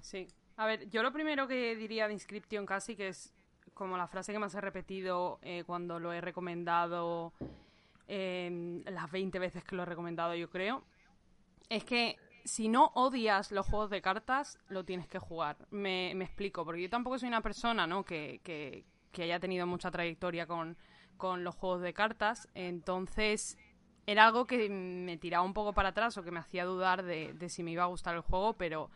Sí. 0.00 0.28
A 0.56 0.66
ver, 0.66 0.90
yo 0.90 1.02
lo 1.02 1.12
primero 1.12 1.48
que 1.48 1.74
diría 1.74 2.06
de 2.06 2.12
Inscription 2.12 2.66
casi, 2.66 2.94
que 2.94 3.08
es 3.08 3.32
como 3.80 3.96
la 3.96 4.06
frase 4.06 4.30
que 4.30 4.38
más 4.38 4.54
he 4.54 4.60
repetido 4.60 5.38
eh, 5.40 5.64
cuando 5.66 5.98
lo 5.98 6.12
he 6.12 6.20
recomendado, 6.20 7.32
eh, 8.08 8.82
las 8.84 9.10
20 9.10 9.38
veces 9.38 9.64
que 9.64 9.74
lo 9.74 9.84
he 9.84 9.86
recomendado, 9.86 10.34
yo 10.34 10.50
creo, 10.50 10.84
es 11.70 11.82
que 11.84 12.18
si 12.44 12.68
no 12.68 12.92
odias 12.94 13.50
los 13.52 13.64
juegos 13.64 13.88
de 13.88 14.02
cartas, 14.02 14.58
lo 14.68 14.84
tienes 14.84 15.08
que 15.08 15.18
jugar. 15.18 15.56
Me, 15.70 16.10
explico, 16.10 16.62
porque 16.62 16.82
yo 16.82 16.90
tampoco 16.90 17.18
soy 17.18 17.28
una 17.28 17.40
persona, 17.40 17.86
¿no? 17.86 18.04
Que, 18.04 18.42
que, 18.44 18.84
haya 19.22 19.40
tenido 19.40 19.66
mucha 19.66 19.90
trayectoria 19.90 20.46
con, 20.46 20.76
con 21.16 21.42
los 21.42 21.54
juegos 21.54 21.80
de 21.80 21.94
cartas, 21.94 22.48
entonces 22.52 23.56
era 24.04 24.26
algo 24.26 24.46
que 24.46 24.68
me 24.68 25.16
tiraba 25.16 25.42
un 25.42 25.54
poco 25.54 25.72
para 25.72 25.88
atrás 25.88 26.18
o 26.18 26.22
que 26.22 26.30
me 26.30 26.40
hacía 26.40 26.66
dudar 26.66 27.02
de, 27.02 27.48
si 27.48 27.62
me 27.62 27.70
iba 27.70 27.84
a 27.84 27.86
gustar 27.86 28.14
el 28.14 28.20
juego, 28.20 28.58
pero 28.58 28.90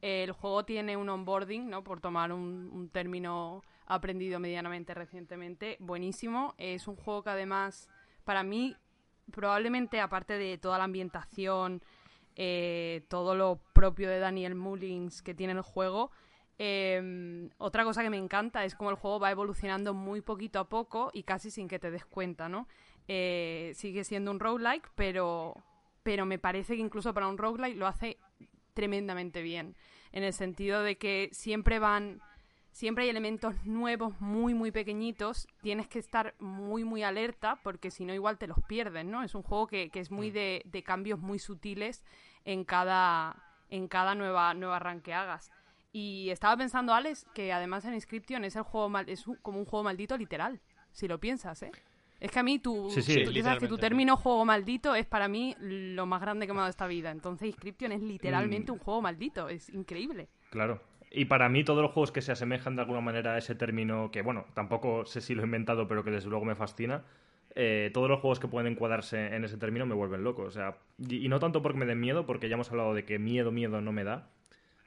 eh, 0.00 0.22
el 0.24 0.32
juego 0.32 0.64
tiene 0.64 0.96
un 0.96 1.10
onboarding, 1.10 1.68
¿no? 1.68 1.84
Por 1.84 2.00
tomar 2.00 2.32
un 2.32 2.88
término 2.90 3.62
aprendido 3.94 4.38
medianamente 4.40 4.94
recientemente, 4.94 5.76
buenísimo. 5.80 6.54
Es 6.58 6.88
un 6.88 6.96
juego 6.96 7.22
que 7.22 7.30
además, 7.30 7.88
para 8.24 8.42
mí, 8.42 8.76
probablemente 9.32 10.00
aparte 10.00 10.38
de 10.38 10.58
toda 10.58 10.78
la 10.78 10.84
ambientación, 10.84 11.82
eh, 12.36 13.04
todo 13.08 13.34
lo 13.34 13.60
propio 13.72 14.08
de 14.08 14.18
Daniel 14.18 14.54
Mullins 14.54 15.22
que 15.22 15.34
tiene 15.34 15.52
el 15.54 15.62
juego, 15.62 16.10
eh, 16.62 17.48
otra 17.56 17.84
cosa 17.84 18.02
que 18.02 18.10
me 18.10 18.18
encanta 18.18 18.64
es 18.66 18.74
cómo 18.74 18.90
el 18.90 18.96
juego 18.96 19.18
va 19.18 19.30
evolucionando 19.30 19.94
muy 19.94 20.20
poquito 20.20 20.60
a 20.60 20.68
poco 20.68 21.10
y 21.14 21.22
casi 21.22 21.50
sin 21.50 21.68
que 21.68 21.78
te 21.78 21.90
des 21.90 22.04
cuenta, 22.04 22.50
¿no? 22.50 22.68
Eh, 23.08 23.72
sigue 23.74 24.04
siendo 24.04 24.30
un 24.30 24.38
roguelike, 24.38 24.90
pero, 24.94 25.54
pero 26.02 26.26
me 26.26 26.38
parece 26.38 26.76
que 26.76 26.82
incluso 26.82 27.14
para 27.14 27.28
un 27.28 27.38
roguelike 27.38 27.78
lo 27.78 27.86
hace 27.86 28.18
tremendamente 28.74 29.40
bien. 29.40 29.74
En 30.12 30.22
el 30.22 30.32
sentido 30.32 30.82
de 30.82 30.98
que 30.98 31.30
siempre 31.32 31.78
van. 31.78 32.20
Siempre 32.72 33.04
hay 33.04 33.10
elementos 33.10 33.54
nuevos 33.66 34.20
muy, 34.20 34.54
muy 34.54 34.70
pequeñitos. 34.70 35.48
Tienes 35.60 35.88
que 35.88 35.98
estar 35.98 36.34
muy, 36.38 36.84
muy 36.84 37.02
alerta 37.02 37.58
porque 37.62 37.90
si 37.90 38.04
no, 38.04 38.14
igual 38.14 38.38
te 38.38 38.46
los 38.46 38.58
pierdes, 38.68 39.04
¿no? 39.04 39.22
Es 39.22 39.34
un 39.34 39.42
juego 39.42 39.66
que, 39.66 39.90
que 39.90 40.00
es 40.00 40.10
muy 40.10 40.30
de, 40.30 40.62
de 40.64 40.82
cambios 40.82 41.18
muy 41.18 41.38
sutiles 41.38 42.04
en 42.44 42.64
cada, 42.64 43.36
en 43.68 43.88
cada 43.88 44.14
nueva, 44.14 44.54
nueva 44.54 44.78
run 44.78 45.00
que 45.00 45.12
hagas. 45.12 45.50
Y 45.92 46.30
estaba 46.30 46.56
pensando, 46.56 46.94
Alex, 46.94 47.26
que 47.34 47.52
además 47.52 47.84
en 47.84 47.94
Inscription 47.94 48.44
es 48.44 48.54
el 48.54 48.62
juego 48.62 48.88
mal, 48.88 49.08
es 49.08 49.24
como 49.42 49.58
un 49.58 49.64
juego 49.64 49.82
maldito 49.82 50.16
literal, 50.16 50.60
si 50.92 51.08
lo 51.08 51.18
piensas, 51.18 51.62
¿eh? 51.64 51.72
Es 52.20 52.30
que 52.30 52.38
a 52.38 52.42
mí 52.42 52.58
tu, 52.60 52.90
Sí, 52.90 53.02
sí. 53.02 53.24
tú- 53.24 53.32
tú 53.32 53.40
sabes 53.40 53.58
que 53.60 53.66
tu 53.66 53.78
término 53.78 54.14
juego 54.16 54.44
maldito 54.44 54.94
es 54.94 55.06
para 55.06 55.26
mí 55.26 55.56
lo 55.58 56.04
más 56.06 56.20
grande 56.20 56.46
que 56.46 56.52
me 56.52 56.58
ha 56.58 56.62
dado 56.62 56.70
esta 56.70 56.86
vida. 56.86 57.10
Entonces 57.10 57.48
Inscription 57.48 57.92
es 57.92 58.02
literalmente 58.02 58.70
Mm. 58.70 58.74
un 58.74 58.78
juego 58.78 59.00
maldito, 59.02 59.48
es 59.48 59.70
increíble. 59.70 60.28
Claro. 60.50 60.80
Y 61.10 61.24
para 61.24 61.48
mí 61.48 61.64
todos 61.64 61.82
los 61.82 61.90
juegos 61.90 62.12
que 62.12 62.22
se 62.22 62.30
asemejan 62.32 62.76
de 62.76 62.82
alguna 62.82 63.00
manera 63.00 63.34
a 63.34 63.38
ese 63.38 63.54
término, 63.54 64.10
que 64.12 64.22
bueno, 64.22 64.46
tampoco 64.54 65.04
sé 65.06 65.20
si 65.20 65.34
lo 65.34 65.42
he 65.42 65.44
inventado, 65.44 65.88
pero 65.88 66.04
que 66.04 66.10
desde 66.12 66.28
luego 66.30 66.44
me 66.44 66.54
fascina, 66.54 67.02
eh, 67.56 67.90
todos 67.92 68.08
los 68.08 68.20
juegos 68.20 68.38
que 68.38 68.46
pueden 68.46 68.72
encuadrarse 68.72 69.34
en 69.34 69.44
ese 69.44 69.56
término 69.56 69.86
me 69.86 69.94
vuelven 69.96 70.22
loco. 70.22 70.42
O 70.42 70.50
sea, 70.52 70.76
y, 70.98 71.24
y 71.24 71.28
no 71.28 71.40
tanto 71.40 71.62
porque 71.62 71.78
me 71.78 71.86
den 71.86 71.98
miedo, 71.98 72.26
porque 72.26 72.48
ya 72.48 72.54
hemos 72.54 72.70
hablado 72.70 72.94
de 72.94 73.04
que 73.04 73.18
miedo, 73.18 73.50
miedo 73.50 73.80
no 73.80 73.90
me 73.90 74.04
da. 74.04 74.28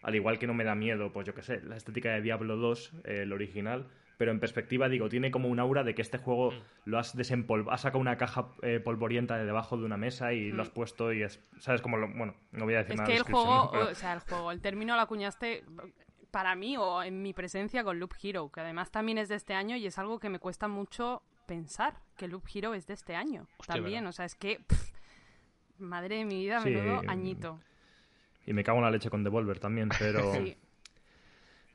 Al 0.01 0.15
igual 0.15 0.39
que 0.39 0.47
no 0.47 0.53
me 0.53 0.63
da 0.63 0.75
miedo, 0.75 1.11
pues 1.11 1.25
yo 1.27 1.33
qué 1.33 1.41
sé, 1.41 1.61
la 1.63 1.75
estética 1.75 2.11
de 2.13 2.21
Diablo 2.21 2.55
2, 2.57 2.93
eh, 3.03 3.19
el 3.23 3.33
original. 3.33 3.87
Pero 4.17 4.31
en 4.31 4.39
perspectiva, 4.39 4.87
digo, 4.89 5.09
tiene 5.09 5.31
como 5.31 5.49
un 5.49 5.59
aura 5.59 5.83
de 5.83 5.95
que 5.95 6.01
este 6.01 6.19
juego 6.19 6.51
Mm. 6.51 6.55
lo 6.85 6.99
has 6.99 7.17
desempolvado, 7.17 7.71
has 7.73 7.81
sacado 7.81 7.99
una 7.99 8.15
caja 8.15 8.47
eh, 8.61 8.79
polvorienta 8.79 9.37
de 9.37 9.45
debajo 9.45 9.75
de 9.75 9.83
una 9.85 9.97
mesa 9.97 10.31
y 10.33 10.51
lo 10.51 10.61
has 10.61 10.69
puesto 10.69 11.11
y 11.11 11.23
es, 11.23 11.41
¿sabes? 11.59 11.81
Como 11.81 11.97
lo, 11.97 12.07
bueno, 12.13 12.33
no 12.51 12.63
voy 12.65 12.75
a 12.75 12.77
decir 12.79 12.91
Es 12.93 12.97
nada 12.97 13.07
que 13.07 13.13
de 13.13 13.17
el 13.19 13.23
juego, 13.23 13.45
¿no? 13.65 13.71
Pero- 13.71 13.89
o 13.89 13.95
sea, 13.95 14.13
el 14.13 14.19
juego, 14.19 14.51
el 14.51 14.61
término 14.61 14.95
lo 14.95 15.01
acuñaste 15.01 15.63
para 16.33 16.55
mí 16.55 16.77
o 16.77 17.03
en 17.03 17.21
mi 17.21 17.31
presencia 17.31 17.83
con 17.83 17.99
Loop 17.99 18.15
Hero, 18.21 18.51
que 18.51 18.59
además 18.61 18.89
también 18.89 19.19
es 19.19 19.29
de 19.29 19.35
este 19.35 19.53
año 19.53 19.75
y 19.75 19.85
es 19.85 19.99
algo 19.99 20.19
que 20.19 20.29
me 20.29 20.39
cuesta 20.39 20.67
mucho 20.67 21.21
pensar, 21.45 22.01
que 22.17 22.27
Loop 22.27 22.43
Hero 22.51 22.73
es 22.73 22.87
de 22.87 22.95
este 22.95 23.15
año 23.15 23.47
Hostia, 23.57 23.75
también. 23.75 24.05
¿verdad? 24.05 24.09
O 24.09 24.13
sea, 24.13 24.25
es 24.25 24.33
que, 24.33 24.59
pff, 24.67 24.91
madre 25.77 26.15
de 26.17 26.25
mi 26.25 26.39
vida, 26.39 26.59
Sí, 26.61 26.71
menudo 26.71 27.03
mm, 27.03 27.09
añito. 27.11 27.59
Y 28.47 28.53
me 28.53 28.63
cago 28.63 28.79
en 28.79 28.85
la 28.85 28.89
leche 28.89 29.11
con 29.11 29.23
Devolver 29.23 29.59
también, 29.59 29.89
pero... 29.99 30.33
Sí. 30.33 30.57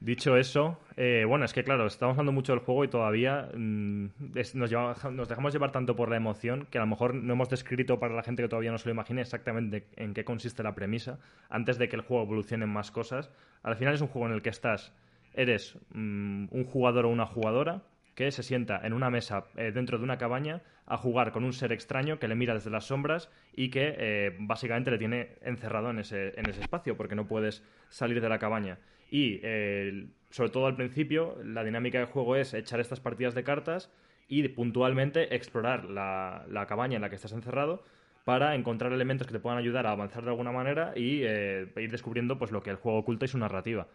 Dicho 0.00 0.36
eso, 0.36 0.78
eh, 0.96 1.24
bueno, 1.26 1.44
es 1.44 1.52
que 1.52 1.64
claro, 1.64 1.84
estamos 1.84 2.12
hablando 2.12 2.30
mucho 2.30 2.52
del 2.52 2.60
juego 2.60 2.84
y 2.84 2.88
todavía 2.88 3.50
mm, 3.52 4.06
nos, 4.54 5.28
dejamos 5.28 5.52
llevar 5.52 5.72
tanto 5.72 5.96
por 5.96 6.08
la 6.08 6.16
emoción 6.16 6.68
que 6.70 6.78
a 6.78 6.82
lo 6.82 6.86
mejor 6.86 7.14
no 7.14 7.32
hemos 7.32 7.48
descrito 7.48 7.98
para 7.98 8.14
la 8.14 8.22
gente 8.22 8.42
que 8.42 8.48
todavía 8.48 8.70
no 8.70 8.78
se 8.78 8.88
lo 8.88 8.92
imagine 8.92 9.22
exactamente 9.22 9.88
en 9.96 10.14
qué 10.14 10.24
consiste 10.24 10.62
la 10.62 10.76
premisa 10.76 11.18
antes 11.50 11.78
de 11.78 11.88
que 11.88 11.96
el 11.96 12.02
juego 12.02 12.22
evolucione 12.22 12.64
en 12.64 12.70
más 12.70 12.92
cosas. 12.92 13.32
Al 13.64 13.74
final 13.74 13.92
es 13.92 14.00
un 14.00 14.06
juego 14.06 14.28
en 14.28 14.34
el 14.34 14.42
que 14.42 14.50
estás, 14.50 14.94
eres 15.34 15.76
mm, 15.92 16.46
un 16.52 16.64
jugador 16.64 17.06
o 17.06 17.08
una 17.08 17.26
jugadora 17.26 17.82
que 18.14 18.30
se 18.30 18.44
sienta 18.44 18.80
en 18.84 18.92
una 18.92 19.10
mesa 19.10 19.46
eh, 19.56 19.72
dentro 19.72 19.98
de 19.98 20.04
una 20.04 20.18
cabaña 20.18 20.62
a 20.86 20.96
jugar 20.96 21.32
con 21.32 21.42
un 21.42 21.52
ser 21.52 21.72
extraño 21.72 22.20
que 22.20 22.28
le 22.28 22.36
mira 22.36 22.54
desde 22.54 22.70
las 22.70 22.84
sombras 22.84 23.30
y 23.52 23.70
que 23.70 23.94
eh, 23.98 24.36
básicamente 24.38 24.92
le 24.92 24.98
tiene 24.98 25.36
encerrado 25.42 25.90
en 25.90 25.98
ese, 25.98 26.38
en 26.38 26.48
ese 26.48 26.60
espacio 26.60 26.96
porque 26.96 27.16
no 27.16 27.26
puedes 27.26 27.64
salir 27.88 28.20
de 28.20 28.28
la 28.28 28.38
cabaña. 28.38 28.78
Y 29.10 29.40
eh, 29.42 30.08
sobre 30.30 30.50
todo 30.50 30.66
al 30.66 30.76
principio, 30.76 31.36
la 31.42 31.64
dinámica 31.64 31.98
del 31.98 32.06
juego 32.06 32.36
es 32.36 32.54
echar 32.54 32.80
estas 32.80 33.00
partidas 33.00 33.34
de 33.34 33.44
cartas 33.44 33.90
y 34.28 34.46
puntualmente 34.48 35.34
explorar 35.34 35.86
la, 35.86 36.44
la 36.50 36.66
cabaña 36.66 36.96
en 36.96 37.02
la 37.02 37.08
que 37.08 37.16
estás 37.16 37.32
encerrado 37.32 37.82
para 38.24 38.54
encontrar 38.54 38.92
elementos 38.92 39.26
que 39.26 39.32
te 39.32 39.40
puedan 39.40 39.58
ayudar 39.58 39.86
a 39.86 39.92
avanzar 39.92 40.22
de 40.22 40.30
alguna 40.30 40.52
manera 40.52 40.92
y 40.94 41.22
eh, 41.22 41.66
ir 41.76 41.90
descubriendo 41.90 42.38
pues 42.38 42.50
lo 42.50 42.62
que 42.62 42.70
el 42.70 42.76
juego 42.76 42.98
oculta 42.98 43.24
y 43.24 43.28
su 43.28 43.38
narrativa. 43.38 43.88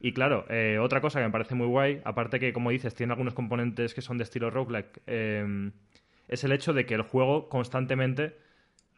Y 0.00 0.12
claro, 0.12 0.44
eh, 0.50 0.78
otra 0.78 1.00
cosa 1.00 1.18
que 1.18 1.26
me 1.26 1.32
parece 1.32 1.54
muy 1.54 1.66
guay, 1.66 2.00
aparte 2.04 2.40
que, 2.40 2.52
como 2.52 2.70
dices, 2.70 2.94
tiene 2.94 3.12
algunos 3.12 3.34
componentes 3.34 3.94
que 3.94 4.02
son 4.02 4.18
de 4.18 4.24
estilo 4.24 4.50
roguelike, 4.50 5.02
es 6.28 6.44
el 6.44 6.52
hecho 6.52 6.72
de 6.72 6.86
que 6.86 6.94
el 6.94 7.02
juego 7.02 7.48
constantemente... 7.48 8.49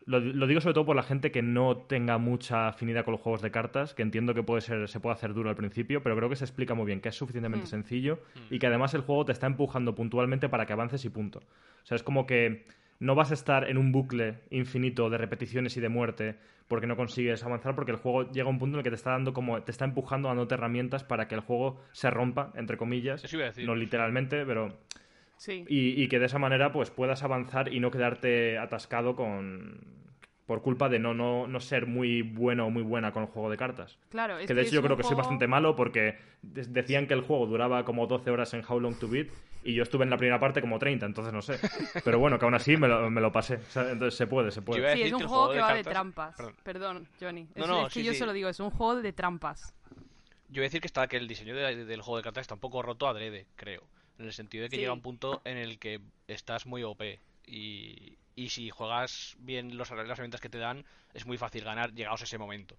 Lo, 0.06 0.20
lo 0.20 0.46
digo 0.46 0.60
sobre 0.60 0.74
todo 0.74 0.86
por 0.86 0.96
la 0.96 1.02
gente 1.02 1.30
que 1.30 1.42
no 1.42 1.76
tenga 1.76 2.18
mucha 2.18 2.68
afinidad 2.68 3.04
con 3.04 3.12
los 3.12 3.20
juegos 3.20 3.42
de 3.42 3.50
cartas, 3.50 3.94
que 3.94 4.02
entiendo 4.02 4.34
que 4.34 4.42
puede 4.42 4.60
ser, 4.60 4.88
se 4.88 5.00
puede 5.00 5.14
hacer 5.14 5.34
duro 5.34 5.50
al 5.50 5.56
principio, 5.56 6.02
pero 6.02 6.16
creo 6.16 6.28
que 6.28 6.36
se 6.36 6.44
explica 6.44 6.74
muy 6.74 6.86
bien, 6.86 7.00
que 7.00 7.08
es 7.10 7.14
suficientemente 7.14 7.66
Mm. 7.66 7.70
sencillo 7.70 8.18
y 8.50 8.58
que 8.58 8.66
además 8.66 8.94
el 8.94 9.02
juego 9.02 9.24
te 9.24 9.32
está 9.32 9.46
empujando 9.46 9.94
puntualmente 9.94 10.48
para 10.48 10.66
que 10.66 10.72
avances 10.72 11.04
y 11.04 11.10
punto. 11.10 11.38
O 11.38 11.86
sea, 11.86 11.96
es 11.96 12.02
como 12.02 12.26
que 12.26 12.64
no 13.00 13.14
vas 13.14 13.30
a 13.32 13.34
estar 13.34 13.68
en 13.68 13.78
un 13.78 13.90
bucle 13.92 14.40
infinito 14.50 15.10
de 15.10 15.18
repeticiones 15.18 15.76
y 15.76 15.80
de 15.80 15.88
muerte 15.88 16.36
porque 16.68 16.86
no 16.86 16.96
consigues 16.96 17.44
avanzar, 17.44 17.74
porque 17.74 17.90
el 17.90 17.98
juego 17.98 18.30
llega 18.30 18.46
a 18.46 18.50
un 18.50 18.58
punto 18.58 18.76
en 18.76 18.78
el 18.78 18.84
que 18.84 18.90
te 18.90 18.96
está 18.96 19.10
dando 19.10 19.32
como, 19.32 19.60
te 19.62 19.72
está 19.72 19.84
empujando 19.84 20.28
dándote 20.28 20.54
herramientas 20.54 21.04
para 21.04 21.28
que 21.28 21.34
el 21.34 21.40
juego 21.42 21.80
se 21.92 22.10
rompa, 22.10 22.52
entre 22.54 22.76
comillas. 22.76 23.22
Eso 23.24 23.36
iba 23.36 23.44
a 23.44 23.48
decir. 23.48 23.66
No 23.66 23.74
literalmente, 23.74 24.46
pero 24.46 24.78
Sí. 25.42 25.64
y, 25.68 26.00
y 26.00 26.06
que 26.06 26.20
de 26.20 26.26
esa 26.26 26.38
manera 26.38 26.70
pues 26.70 26.90
puedas 26.90 27.24
avanzar 27.24 27.72
y 27.72 27.80
no 27.80 27.90
quedarte 27.90 28.58
atascado 28.58 29.16
con 29.16 29.80
por 30.46 30.62
culpa 30.62 30.88
de 30.88 31.00
no, 31.00 31.14
no, 31.14 31.48
no 31.48 31.58
ser 31.60 31.86
muy 31.86 32.22
bueno 32.22 32.66
o 32.66 32.70
muy 32.70 32.82
buena 32.84 33.10
con 33.12 33.24
el 33.24 33.28
juego 33.28 33.50
de 33.50 33.56
cartas. 33.56 33.98
Claro, 34.10 34.38
es 34.38 34.46
que 34.46 34.54
de 34.54 34.62
hecho 34.62 34.72
yo 34.74 34.82
creo 34.82 34.96
que 34.96 35.02
soy 35.02 35.16
bastante 35.16 35.48
malo 35.48 35.74
porque 35.74 36.16
de- 36.42 36.62
decían 36.66 37.08
que 37.08 37.14
el 37.14 37.22
juego 37.22 37.46
duraba 37.46 37.84
como 37.84 38.06
12 38.06 38.30
horas 38.30 38.54
en 38.54 38.62
How 38.68 38.78
Long 38.78 38.94
to 39.00 39.08
Beat 39.08 39.26
y 39.64 39.74
yo 39.74 39.82
estuve 39.82 40.04
en 40.04 40.10
la 40.10 40.16
primera 40.16 40.38
parte 40.38 40.60
como 40.60 40.78
30, 40.78 41.06
entonces 41.06 41.32
no 41.32 41.42
sé. 41.42 41.58
Pero 42.04 42.18
bueno, 42.20 42.38
que 42.38 42.44
aún 42.44 42.54
así 42.54 42.76
me 42.76 42.86
lo, 42.86 43.10
me 43.10 43.20
lo 43.20 43.32
pasé. 43.32 43.56
O 43.56 43.70
sea, 43.70 43.90
entonces 43.90 44.14
se 44.16 44.26
puede, 44.28 44.50
se 44.52 44.62
puede. 44.62 44.92
Sí, 44.94 45.02
es 45.02 45.12
un 45.12 45.18
juego 45.20 45.34
juego 45.46 45.48
que 45.50 45.56
de 45.56 45.62
va 45.62 45.74
de 45.74 45.82
trampas. 45.84 46.36
Perdón. 46.36 46.54
Perdón, 46.62 47.08
Johnny. 47.20 47.48
Es, 47.54 47.66
no, 47.66 47.86
es 47.86 47.94
que 47.94 48.00
sí, 48.00 48.04
yo 48.06 48.12
sí. 48.12 48.18
se 48.18 48.26
lo 48.26 48.32
digo, 48.32 48.48
es 48.48 48.60
un 48.60 48.70
juego 48.70 49.00
de 49.00 49.12
trampas. 49.12 49.74
Yo 50.48 50.60
voy 50.60 50.62
a 50.62 50.68
decir 50.68 50.80
que 50.80 50.86
está 50.86 51.06
que 51.08 51.16
el 51.16 51.26
diseño 51.28 51.54
de- 51.56 51.84
del 51.84 52.00
juego 52.02 52.18
de 52.18 52.22
cartas 52.24 52.42
está 52.42 52.54
un 52.54 52.60
poco 52.60 52.82
roto 52.82 53.08
adrede, 53.08 53.46
creo. 53.56 53.82
En 54.22 54.28
el 54.28 54.32
sentido 54.32 54.62
de 54.62 54.70
que 54.70 54.76
Sí. 54.76 54.80
llega 54.80 54.92
un 54.94 55.02
punto 55.02 55.42
en 55.44 55.58
el 55.58 55.78
que 55.78 56.00
estás 56.28 56.64
muy 56.66 56.82
OP 56.84 57.20
y, 57.46 58.16
Y 58.34 58.48
si 58.48 58.70
juegas 58.70 59.36
bien 59.40 59.76
los, 59.76 59.90
las 59.90 60.08
herramientas 60.10 60.40
que 60.40 60.48
te 60.48 60.56
dan, 60.58 60.86
es 61.12 61.26
muy 61.26 61.36
fácil 61.36 61.64
ganar 61.64 61.92
llegados 61.92 62.22
a 62.22 62.24
ese 62.24 62.38
momento. 62.38 62.76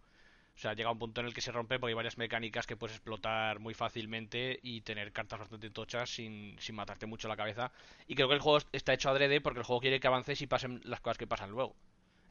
O 0.56 0.60
sea, 0.60 0.74
llega 0.74 0.92
un 0.92 1.00
punto 1.00 1.22
en 1.22 1.28
el 1.28 1.34
que 1.36 1.42
se 1.42 1.52
rompe 1.52 1.80
porque 1.80 1.92
hay 1.92 1.96
varias 1.96 2.18
mecánicas 2.18 2.68
que 2.68 2.76
puedes 2.78 2.96
explotar 2.98 3.60
muy 3.60 3.74
fácilmente 3.76 4.60
y 4.64 4.82
tener 4.82 5.12
cartas 5.12 5.40
bastante 5.40 5.70
tochas 5.70 6.10
sin, 6.10 6.58
sin 6.60 6.76
matarte 6.76 7.06
mucho 7.08 7.28
la 7.28 7.38
cabeza. 7.38 7.72
Y 8.08 8.16
creo 8.16 8.28
que 8.30 8.36
el 8.36 8.42
juego 8.42 8.60
está 8.72 8.94
hecho 8.94 9.10
adrede 9.12 9.42
porque 9.42 9.60
el 9.60 9.66
juego 9.66 9.82
quiere 9.82 10.00
que 10.00 10.08
avances 10.08 10.42
y 10.42 10.48
pasen 10.48 10.82
las 10.86 11.02
cosas 11.02 11.18
que 11.20 11.28
pasan 11.28 11.52
luego. 11.52 11.76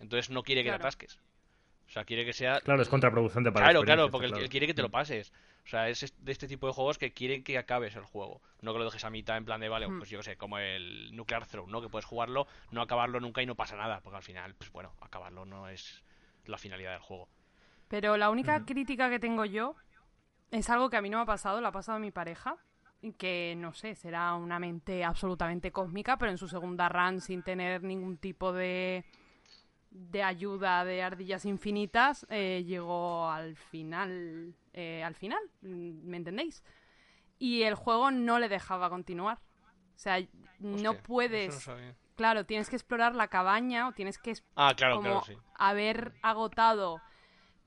Entonces 0.00 0.30
no 0.30 0.42
quiere 0.44 0.64
que 0.64 0.70
te 0.70 0.76
atasques. 0.76 1.18
O 1.86 1.90
sea, 1.92 2.04
quiere 2.04 2.24
que 2.24 2.32
sea... 2.32 2.60
Claro, 2.60 2.80
es 2.80 2.88
contraproducente 2.88 3.52
para 3.52 3.66
Claro, 3.66 3.82
claro, 3.82 4.10
porque 4.10 4.26
él, 4.26 4.48
quiere 4.48 4.66
que 4.66 4.74
te 4.74 4.82
lo 4.82 4.88
mm. 4.88 4.92
pases. 4.92 5.32
O 5.64 5.68
sea, 5.68 5.88
es 5.88 6.14
de 6.18 6.32
este 6.32 6.48
tipo 6.48 6.66
de 6.66 6.72
juegos 6.72 6.98
que 6.98 7.12
quieren 7.12 7.44
que 7.44 7.58
acabes 7.58 7.94
el 7.96 8.04
juego. 8.04 8.40
No 8.62 8.72
que 8.72 8.78
lo 8.78 8.86
dejes 8.86 9.04
a 9.04 9.10
mitad 9.10 9.36
en 9.36 9.44
plan 9.44 9.60
de, 9.60 9.68
vale, 9.68 9.88
mm. 9.88 9.98
pues 9.98 10.10
yo 10.10 10.18
qué 10.18 10.24
sé, 10.24 10.36
como 10.36 10.58
el 10.58 11.14
Nuclear 11.14 11.46
Throne, 11.46 11.70
¿no? 11.70 11.82
Que 11.82 11.88
puedes 11.88 12.06
jugarlo, 12.06 12.46
no 12.70 12.80
acabarlo 12.80 13.20
nunca 13.20 13.42
y 13.42 13.46
no 13.46 13.54
pasa 13.54 13.76
nada. 13.76 14.00
Porque 14.00 14.16
al 14.16 14.22
final, 14.22 14.54
pues 14.54 14.72
bueno, 14.72 14.94
acabarlo 15.00 15.44
no 15.44 15.68
es 15.68 16.02
la 16.46 16.56
finalidad 16.56 16.92
del 16.92 17.00
juego. 17.00 17.28
Pero 17.88 18.16
la 18.16 18.30
única 18.30 18.64
crítica 18.64 19.10
que 19.10 19.18
tengo 19.18 19.44
yo 19.44 19.76
es 20.50 20.70
algo 20.70 20.88
que 20.88 20.96
a 20.96 21.02
mí 21.02 21.10
no 21.10 21.18
me 21.18 21.24
ha 21.24 21.26
pasado, 21.26 21.60
lo 21.60 21.68
ha 21.68 21.72
pasado 21.72 21.96
a 21.96 22.00
mi 22.00 22.10
pareja. 22.10 22.56
Que 23.18 23.54
no 23.56 23.72
sé, 23.72 23.96
será 23.96 24.34
una 24.34 24.60
mente 24.60 25.04
absolutamente 25.04 25.72
cósmica, 25.72 26.16
pero 26.16 26.30
en 26.30 26.38
su 26.38 26.46
segunda 26.46 26.88
run, 26.88 27.20
sin 27.20 27.42
tener 27.42 27.82
ningún 27.82 28.16
tipo 28.16 28.52
de, 28.52 29.04
de 29.92 30.22
ayuda 30.22 30.84
de 30.84 31.02
ardillas 31.02 31.44
infinitas, 31.44 32.26
eh, 32.30 32.64
llegó 32.66 33.30
al 33.30 33.56
final. 33.56 34.54
Eh, 34.72 35.02
al 35.04 35.14
final, 35.14 35.40
¿me 35.60 36.16
entendéis? 36.16 36.62
Y 37.38 37.62
el 37.62 37.74
juego 37.74 38.10
no 38.10 38.38
le 38.38 38.48
dejaba 38.48 38.88
continuar. 38.88 39.38
O 39.94 39.98
sea, 39.98 40.24
no 40.58 40.94
puedes. 40.94 41.68
claro, 42.16 42.46
tienes 42.46 42.70
que 42.70 42.76
explorar 42.76 43.14
la 43.14 43.28
cabaña 43.28 43.88
o 43.88 43.92
tienes 43.92 44.18
que 44.18 44.34
ah, 44.56 44.72
claro, 44.74 45.22
haber 45.54 46.14
agotado 46.22 47.00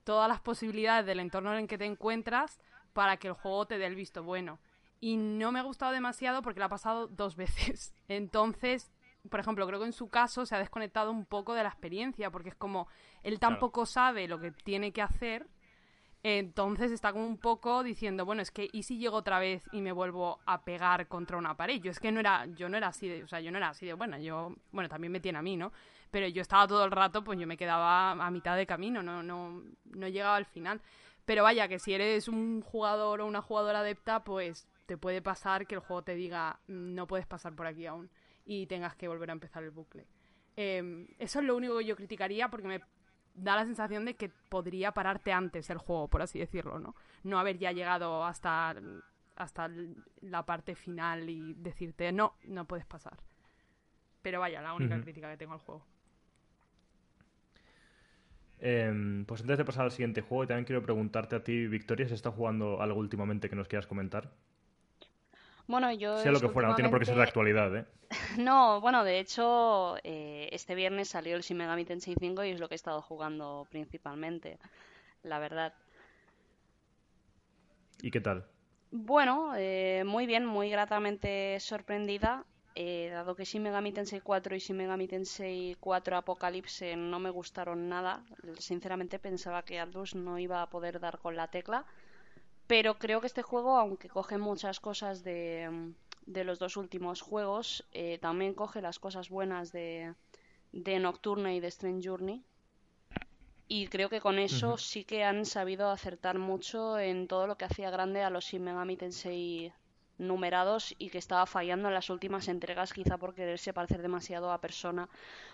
todas 0.04 0.28
las 0.28 0.40
posibilidades 0.40 1.06
del 1.06 1.20
entorno 1.20 1.52
en 1.52 1.60
el 1.60 1.68
que 1.68 1.78
te 1.78 1.84
encuentras 1.84 2.60
para 2.92 3.16
que 3.18 3.28
el 3.28 3.34
juego 3.34 3.66
te 3.66 3.78
dé 3.78 3.86
el 3.86 3.94
visto 3.94 4.22
bueno. 4.22 4.58
Y 5.00 5.16
no 5.16 5.52
me 5.52 5.60
ha 5.60 5.62
gustado 5.62 5.92
demasiado 5.92 6.42
porque 6.42 6.58
lo 6.58 6.66
ha 6.66 6.70
pasado 6.70 7.06
dos 7.06 7.36
veces. 7.36 7.94
Entonces, 8.08 8.90
por 9.30 9.40
ejemplo, 9.40 9.66
creo 9.66 9.80
que 9.80 9.86
en 9.86 9.92
su 9.92 10.08
caso 10.08 10.46
se 10.46 10.54
ha 10.54 10.58
desconectado 10.58 11.10
un 11.10 11.24
poco 11.24 11.54
de 11.54 11.62
la 11.62 11.68
experiencia 11.68 12.30
porque 12.30 12.50
es 12.50 12.54
como 12.54 12.88
él 13.22 13.38
tampoco 13.38 13.86
sabe 13.86 14.28
lo 14.28 14.38
que 14.38 14.50
tiene 14.50 14.92
que 14.92 15.02
hacer 15.02 15.46
entonces 16.28 16.90
está 16.90 17.12
como 17.12 17.24
un 17.24 17.38
poco 17.38 17.84
diciendo, 17.84 18.24
bueno, 18.24 18.42
es 18.42 18.50
que 18.50 18.68
¿y 18.72 18.82
si 18.82 18.98
llego 18.98 19.16
otra 19.16 19.38
vez 19.38 19.62
y 19.70 19.80
me 19.80 19.92
vuelvo 19.92 20.40
a 20.44 20.64
pegar 20.64 21.06
contra 21.06 21.36
una 21.36 21.56
pared? 21.56 21.80
Yo 21.80 21.92
es 21.92 22.00
que 22.00 22.10
no 22.10 22.18
era, 22.18 22.46
yo 22.46 22.68
no 22.68 22.76
era 22.76 22.88
así 22.88 23.06
de, 23.06 23.22
o 23.22 23.28
sea, 23.28 23.38
yo 23.38 23.52
no 23.52 23.58
era 23.58 23.68
así 23.68 23.86
de, 23.86 23.92
bueno, 23.92 24.18
yo, 24.18 24.52
bueno, 24.72 24.88
también 24.88 25.12
me 25.12 25.20
tiene 25.20 25.38
a 25.38 25.42
mí, 25.42 25.56
¿no? 25.56 25.72
Pero 26.10 26.26
yo 26.26 26.42
estaba 26.42 26.66
todo 26.66 26.84
el 26.84 26.90
rato, 26.90 27.22
pues 27.22 27.38
yo 27.38 27.46
me 27.46 27.56
quedaba 27.56 28.10
a 28.10 28.30
mitad 28.32 28.56
de 28.56 28.66
camino, 28.66 29.04
no, 29.04 29.22
no, 29.22 29.62
no 29.84 30.08
llegaba 30.08 30.34
al 30.34 30.46
final. 30.46 30.80
Pero 31.24 31.44
vaya, 31.44 31.68
que 31.68 31.78
si 31.78 31.94
eres 31.94 32.26
un 32.26 32.60
jugador 32.60 33.20
o 33.20 33.26
una 33.26 33.40
jugadora 33.40 33.78
adepta, 33.78 34.24
pues 34.24 34.66
te 34.86 34.96
puede 34.96 35.22
pasar 35.22 35.68
que 35.68 35.76
el 35.76 35.80
juego 35.80 36.02
te 36.02 36.16
diga, 36.16 36.58
no 36.66 37.06
puedes 37.06 37.26
pasar 37.26 37.54
por 37.54 37.68
aquí 37.68 37.86
aún 37.86 38.10
y 38.46 38.66
tengas 38.66 38.94
que 38.94 39.08
volver 39.08 39.28
a 39.28 39.32
empezar 39.34 39.62
el 39.64 39.70
bucle. 39.70 40.06
Em, 40.56 41.08
eso 41.18 41.40
es 41.40 41.44
lo 41.44 41.56
único 41.56 41.76
que 41.76 41.84
yo 41.84 41.96
criticaría 41.96 42.48
porque 42.48 42.68
me 42.68 42.80
da 43.34 43.56
la 43.56 43.66
sensación 43.66 44.06
de 44.06 44.14
que 44.14 44.30
podría 44.48 44.92
pararte 44.92 45.32
antes 45.32 45.68
el 45.68 45.78
juego, 45.78 46.08
por 46.08 46.22
así 46.22 46.38
decirlo, 46.38 46.78
¿no? 46.78 46.94
No 47.24 47.38
haber 47.38 47.58
ya 47.58 47.72
llegado 47.72 48.24
hasta, 48.24 48.74
hasta 49.34 49.70
la 50.22 50.46
parte 50.46 50.74
final 50.74 51.28
y 51.28 51.52
decirte, 51.54 52.12
no, 52.12 52.34
no 52.44 52.64
puedes 52.64 52.86
pasar. 52.86 53.18
Pero 54.22 54.40
vaya, 54.40 54.62
la 54.62 54.72
única 54.72 55.00
crítica 55.00 55.30
que 55.30 55.36
tengo 55.36 55.52
al 55.52 55.60
juego. 55.60 55.84
Em, 58.58 59.26
pues 59.26 59.42
antes 59.42 59.58
de 59.58 59.64
pasar 59.64 59.84
al 59.84 59.92
siguiente 59.92 60.22
juego, 60.22 60.46
también 60.46 60.64
quiero 60.64 60.82
preguntarte 60.82 61.36
a 61.36 61.44
ti, 61.44 61.66
Victoria, 61.66 62.08
si 62.08 62.14
está 62.14 62.30
jugando 62.30 62.80
algo 62.80 62.98
últimamente 62.98 63.50
que 63.50 63.56
nos 63.56 63.68
quieras 63.68 63.86
comentar. 63.86 64.32
Bueno, 65.66 65.92
yo. 65.92 66.18
Sea 66.18 66.32
lo 66.32 66.40
que 66.40 66.48
fuera, 66.48 66.68
no 66.68 66.74
tiene 66.74 66.90
por 66.90 67.00
qué 67.00 67.06
ser 67.06 67.16
de 67.16 67.22
actualidad, 67.22 67.74
¿eh? 67.76 67.86
no, 68.38 68.80
bueno, 68.80 69.02
de 69.02 69.18
hecho, 69.18 69.96
eh, 70.04 70.48
este 70.52 70.74
viernes 70.74 71.08
salió 71.08 71.34
el 71.36 71.42
Shin 71.42 71.56
Megami 71.56 71.84
Tensei 71.84 72.14
5 72.18 72.44
y 72.44 72.50
es 72.50 72.60
lo 72.60 72.68
que 72.68 72.74
he 72.74 72.76
estado 72.76 73.02
jugando 73.02 73.66
principalmente, 73.70 74.58
la 75.22 75.38
verdad. 75.38 75.74
¿Y 78.00 78.10
qué 78.10 78.20
tal? 78.20 78.46
Bueno, 78.92 79.52
eh, 79.56 80.04
muy 80.06 80.26
bien, 80.26 80.46
muy 80.46 80.70
gratamente 80.70 81.58
sorprendida. 81.60 82.44
Eh, 82.76 83.08
dado 83.10 83.34
que 83.34 83.44
Shin 83.44 83.62
Megami 83.62 83.90
Tensei 83.90 84.20
4 84.20 84.54
y 84.54 84.58
Shin 84.58 84.76
Megami 84.76 85.08
Tensei 85.08 85.76
4 85.80 86.16
Apocalypse 86.18 86.94
no 86.94 87.18
me 87.18 87.30
gustaron 87.30 87.88
nada, 87.88 88.22
sinceramente 88.58 89.18
pensaba 89.18 89.64
que 89.64 89.80
Aldous 89.80 90.14
no 90.14 90.38
iba 90.38 90.60
a 90.60 90.68
poder 90.68 91.00
dar 91.00 91.18
con 91.18 91.36
la 91.36 91.48
tecla 91.48 91.86
pero 92.66 92.98
creo 92.98 93.20
que 93.20 93.26
este 93.26 93.42
juego, 93.42 93.78
aunque 93.78 94.08
coge 94.08 94.38
muchas 94.38 94.80
cosas 94.80 95.22
de, 95.22 95.92
de 96.26 96.44
los 96.44 96.58
dos 96.58 96.76
últimos 96.76 97.20
juegos, 97.20 97.86
eh, 97.92 98.18
también 98.18 98.54
coge 98.54 98.82
las 98.82 98.98
cosas 98.98 99.28
buenas 99.28 99.72
de, 99.72 100.14
de 100.72 100.98
Nocturne 100.98 101.54
y 101.56 101.60
de 101.60 101.68
Strange 101.68 102.08
Journey. 102.08 102.44
Y 103.68 103.88
creo 103.88 104.08
que 104.08 104.20
con 104.20 104.38
eso 104.38 104.76
sí 104.76 105.04
que 105.04 105.24
han 105.24 105.44
sabido 105.44 105.90
acertar 105.90 106.38
mucho 106.38 106.98
en 106.98 107.26
todo 107.26 107.48
lo 107.48 107.56
que 107.56 107.64
hacía 107.64 107.90
grande 107.90 108.22
a 108.22 108.30
los 108.30 108.44
Shin 108.44 108.62
Megami 108.62 108.96
Tensei 108.96 109.72
numerados 110.18 110.94
y 110.98 111.10
que 111.10 111.18
estaba 111.18 111.46
fallando 111.46 111.88
en 111.88 111.94
las 111.94 112.08
últimas 112.08 112.48
entregas 112.48 112.92
quizá 112.92 113.18
por 113.18 113.34
quererse 113.34 113.72
parecer 113.72 114.02
demasiado 114.02 114.52
a 114.52 114.60
persona. 114.60 115.08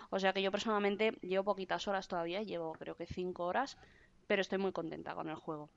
O 0.09 0.19
sea 0.19 0.31
que 0.31 0.43
yo 0.43 0.51
personalmente 0.51 1.17
llevo 1.21 1.43
poquitas 1.43 1.87
horas 1.87 2.07
todavía, 2.07 2.43
llevo 2.43 2.73
creo 2.73 2.95
que 2.95 3.07
5 3.07 3.45
horas, 3.45 3.77
pero 4.27 4.41
estoy 4.41 4.59
muy 4.59 4.71
contenta 4.71 5.15
con 5.15 5.29
el 5.29 5.35
juego. 5.35 5.69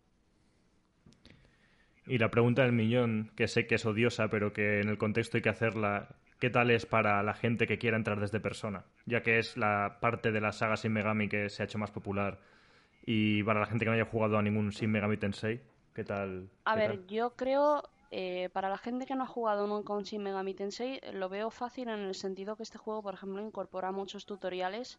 Y 2.06 2.18
la 2.18 2.30
pregunta 2.30 2.62
del 2.62 2.72
millón, 2.72 3.32
que 3.36 3.48
sé 3.48 3.66
que 3.66 3.74
es 3.74 3.86
odiosa, 3.86 4.28
pero 4.28 4.52
que 4.52 4.80
en 4.80 4.88
el 4.88 4.98
contexto 4.98 5.36
hay 5.36 5.42
que 5.42 5.48
hacerla, 5.48 6.08
¿qué 6.38 6.50
tal 6.50 6.70
es 6.70 6.86
para 6.86 7.22
la 7.22 7.34
gente 7.34 7.66
que 7.66 7.78
quiera 7.78 7.96
entrar 7.96 8.20
desde 8.20 8.38
persona? 8.38 8.84
Ya 9.06 9.22
que 9.22 9.38
es 9.38 9.56
la 9.56 9.98
parte 10.00 10.30
de 10.30 10.40
la 10.40 10.52
saga 10.52 10.76
Sin 10.76 10.92
Megami 10.92 11.28
que 11.28 11.48
se 11.48 11.62
ha 11.62 11.66
hecho 11.66 11.78
más 11.78 11.90
popular. 11.90 12.38
Y 13.04 13.42
para 13.42 13.60
la 13.60 13.66
gente 13.66 13.84
que 13.84 13.90
no 13.90 13.96
haya 13.96 14.04
jugado 14.04 14.38
a 14.38 14.42
ningún 14.42 14.72
Sin 14.72 14.90
Megami 14.92 15.16
Tensei, 15.16 15.60
¿qué 15.94 16.04
tal? 16.04 16.48
A 16.64 16.76
ver, 16.76 17.06
yo 17.06 17.30
creo, 17.34 17.82
eh, 18.10 18.50
para 18.52 18.68
la 18.68 18.78
gente 18.78 19.06
que 19.06 19.16
no 19.16 19.24
ha 19.24 19.28
jugado 19.28 19.66
nunca 19.66 19.92
un 19.92 20.04
Sin 20.04 20.22
Megami 20.22 20.54
Tensei, 20.54 21.00
lo 21.12 21.28
veo 21.28 21.50
fácil 21.50 21.88
en 21.88 22.00
el 22.00 22.14
sentido 22.14 22.56
que 22.56 22.62
este 22.62 22.78
juego, 22.78 23.02
por 23.02 23.14
ejemplo, 23.14 23.42
incorpora 23.42 23.90
muchos 23.90 24.26
tutoriales 24.26 24.98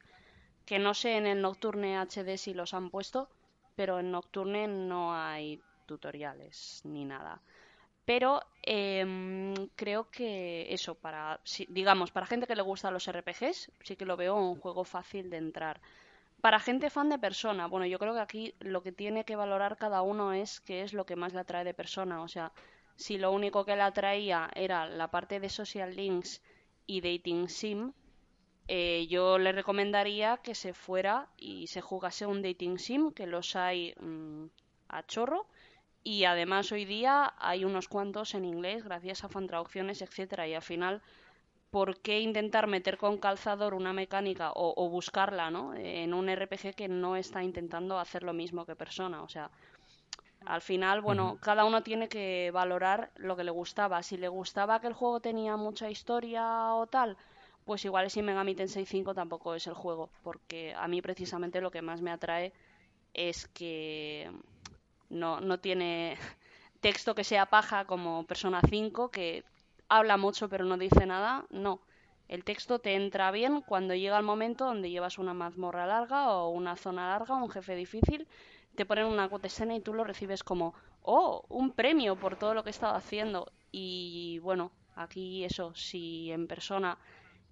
que 0.68 0.80
no 0.80 0.94
sé 0.94 1.16
en 1.16 1.26
el 1.26 1.42
Nocturne 1.42 1.98
HD 1.98 2.38
si 2.38 2.54
los 2.54 2.74
han 2.74 2.90
puesto, 2.90 3.30
pero 3.78 4.00
en 4.00 4.12
Nocturne 4.12 4.68
no 4.68 5.16
hay 5.16 5.62
tutoriales 5.88 6.82
ni 6.84 7.06
nada. 7.06 7.42
Pero 8.06 8.42
em, 8.64 9.54
creo 9.76 10.10
que 10.10 10.72
eso, 10.72 10.96
para, 10.96 11.42
digamos, 11.68 12.12
para 12.12 12.26
gente 12.26 12.48
que 12.48 12.56
le 12.56 12.62
gusta 12.62 12.92
los 12.92 13.08
RPGs, 13.08 13.72
sí 13.82 13.96
que 13.98 14.06
lo 14.06 14.16
veo 14.16 14.36
un 14.36 14.56
juego 14.62 14.84
fácil 14.86 15.30
de 15.30 15.38
entrar. 15.38 15.82
Para 16.40 16.60
gente 16.60 16.90
fan 16.90 17.10
de 17.10 17.20
persona, 17.20 17.68
bueno, 17.68 17.86
yo 17.86 18.00
creo 18.00 18.14
que 18.14 18.22
aquí 18.22 18.56
lo 18.60 18.82
que 18.84 18.94
tiene 18.94 19.26
que 19.26 19.36
valorar 19.36 19.76
cada 19.78 20.02
uno 20.04 20.32
es 20.32 20.62
qué 20.62 20.84
es 20.84 20.94
lo 20.94 21.06
que 21.06 21.16
más 21.16 21.34
le 21.34 21.42
atrae 21.42 21.66
de 21.66 21.74
persona. 21.74 22.22
O 22.22 22.28
sea, 22.28 22.54
si 22.96 23.18
lo 23.18 23.32
único 23.32 23.66
que 23.66 23.76
le 23.76 23.82
atraía 23.82 24.50
era 24.56 24.88
la 24.88 25.10
parte 25.10 25.40
de 25.40 25.50
social 25.50 25.96
links 25.96 26.42
y 26.86 27.02
dating 27.02 27.50
sim, 27.50 27.92
eh, 28.70 29.08
yo 29.10 29.38
le 29.38 29.52
recomendaría 29.52 30.38
que 30.38 30.56
se 30.56 30.74
fuera 30.74 31.28
y 31.38 31.68
se 31.68 31.82
jugase 31.82 32.26
un 32.26 32.42
dating 32.42 32.80
sim, 32.80 33.12
que 33.12 33.28
los 33.28 33.56
hay 33.56 33.94
mm, 34.00 34.46
a 34.90 35.04
chorro, 35.06 35.48
y 36.08 36.24
además 36.24 36.72
hoy 36.72 36.86
día 36.86 37.34
hay 37.38 37.66
unos 37.66 37.90
cuantos 37.90 38.34
en 38.34 38.46
inglés 38.46 38.86
gracias 38.86 39.26
a 39.26 39.28
fan 39.28 39.46
traducciones, 39.46 40.02
etcétera, 40.02 40.48
y 40.48 40.54
al 40.54 40.62
final 40.62 41.02
¿por 41.70 42.00
qué 42.00 42.22
intentar 42.22 42.66
meter 42.66 42.98
con 42.98 43.18
calzador 43.18 43.74
una 43.74 43.92
mecánica 43.92 44.54
o, 44.56 44.88
buscarla, 44.88 45.52
¿no? 45.52 45.74
En 45.74 46.14
un 46.14 46.34
RPG 46.34 46.76
que 46.78 46.88
no 46.88 47.18
está 47.18 47.44
intentando 47.44 48.00
hacer 48.00 48.24
lo 48.24 48.32
mismo 48.32 48.66
que 48.66 48.78
persona, 48.78 49.22
o 49.22 49.28
sea, 49.28 49.52
al 50.46 50.62
final, 50.62 51.02
bueno, 51.02 51.40
cada 51.42 51.66
uno 51.66 51.84
tiene 51.84 52.08
que 52.08 52.52
valorar 52.54 53.12
lo 53.18 53.36
que 53.36 53.44
le 53.44 53.52
gustaba. 53.52 54.02
Si 54.02 54.16
le 54.16 54.30
gustaba 54.30 54.80
que 54.80 54.88
el 54.88 54.94
juego 54.94 55.20
tenía 55.20 55.58
mucha 55.58 55.90
historia 55.90 56.74
o 56.74 56.88
tal, 56.88 57.18
pues 57.66 57.84
igual 57.84 58.10
si 58.10 58.22
Megami 58.22 58.56
Tensei 58.56 58.86
5 58.86 59.14
tampoco 59.14 59.56
es 59.56 59.68
el 59.68 59.74
juego, 59.74 60.10
porque 60.24 60.74
a 60.74 60.88
mí 60.88 61.02
precisamente 61.02 61.60
lo 61.60 61.70
que 61.70 61.82
más 61.82 62.02
me 62.02 62.12
atrae 62.12 62.54
es 63.14 63.48
que 63.50 64.32
no, 65.10 65.42
no 65.42 65.60
tiene 65.60 66.18
texto 66.82 67.16
que 67.16 67.24
sea 67.24 67.48
paja 67.48 67.86
como 67.86 68.26
Persona 68.26 68.62
5, 68.68 69.10
que 69.12 69.44
habla 69.90 70.18
mucho 70.18 70.50
pero 70.50 70.66
no 70.66 70.78
dice 70.78 71.06
nada. 71.06 71.46
No. 71.50 71.82
El 72.28 72.44
texto 72.44 72.80
te 72.80 72.96
entra 72.96 73.32
bien 73.32 73.62
cuando 73.62 73.96
llega 73.96 74.18
el 74.18 74.24
momento 74.26 74.66
donde 74.66 74.90
llevas 74.90 75.18
una 75.18 75.34
mazmorra 75.34 75.86
larga 75.88 76.30
o 76.32 76.50
una 76.50 76.76
zona 76.76 77.08
larga, 77.10 77.36
un 77.36 77.50
jefe 77.50 77.74
difícil, 77.76 78.28
te 78.76 78.86
ponen 78.86 79.06
una 79.06 79.30
escena 79.44 79.76
y 79.76 79.80
tú 79.80 79.94
lo 79.94 80.04
recibes 80.04 80.44
como, 80.44 80.74
oh, 81.02 81.46
un 81.50 81.72
premio 81.72 82.18
por 82.18 82.36
todo 82.36 82.54
lo 82.54 82.64
que 82.64 82.70
he 82.70 82.72
estado 82.72 82.96
haciendo. 82.96 83.52
Y 83.72 84.40
bueno, 84.40 84.72
aquí 84.96 85.46
eso, 85.46 85.74
si 85.74 86.32
en 86.32 86.48
persona 86.48 86.98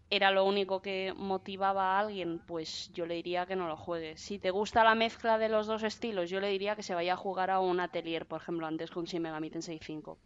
era 0.10 0.32
lo 0.32 0.46
único 0.46 0.82
que 0.82 1.14
motivaba 1.16 1.96
a 1.96 2.00
alguien, 2.00 2.40
pues 2.46 2.92
yo 2.94 3.06
le 3.06 3.16
diría 3.16 3.46
que 3.46 3.56
no 3.56 3.68
lo 3.68 3.76
juegue. 3.76 4.18
Si 4.18 4.40
te 4.40 4.52
gusta 4.52 4.84
la 4.84 4.96
mezcla 4.96 5.38
de 5.38 5.50
los 5.50 5.68
dos 5.68 5.84
estilos, 5.84 6.30
yo 6.30 6.40
le 6.40 6.50
diría 6.50 6.76
que 6.76 6.84
se 6.84 6.94
vaya 6.94 7.14
a 7.14 7.18
jugar 7.18 7.50
a 7.50 7.60
un 7.60 7.80
atelier, 7.80 8.26
por 8.26 8.42
ejemplo, 8.42 8.68
antes 8.68 8.92
con 8.92 9.06
Shin 9.06 9.22
Megami 9.22 9.50
Tensei 9.50 9.80
5. 9.82 10.18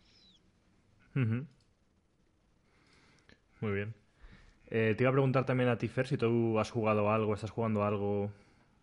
Ujú. 1.15 1.45
Muy 3.61 3.71
bien. 3.73 3.93
Eh, 4.69 4.93
te 4.95 5.03
iba 5.03 5.09
a 5.09 5.13
preguntar 5.13 5.45
también 5.45 5.69
a 5.69 5.77
ti, 5.77 5.87
Fer, 5.87 6.07
si 6.07 6.17
tú 6.17 6.59
has 6.59 6.69
jugado 6.69 7.11
algo, 7.11 7.33
estás 7.33 7.49
jugando 7.49 7.83
algo 7.83 8.31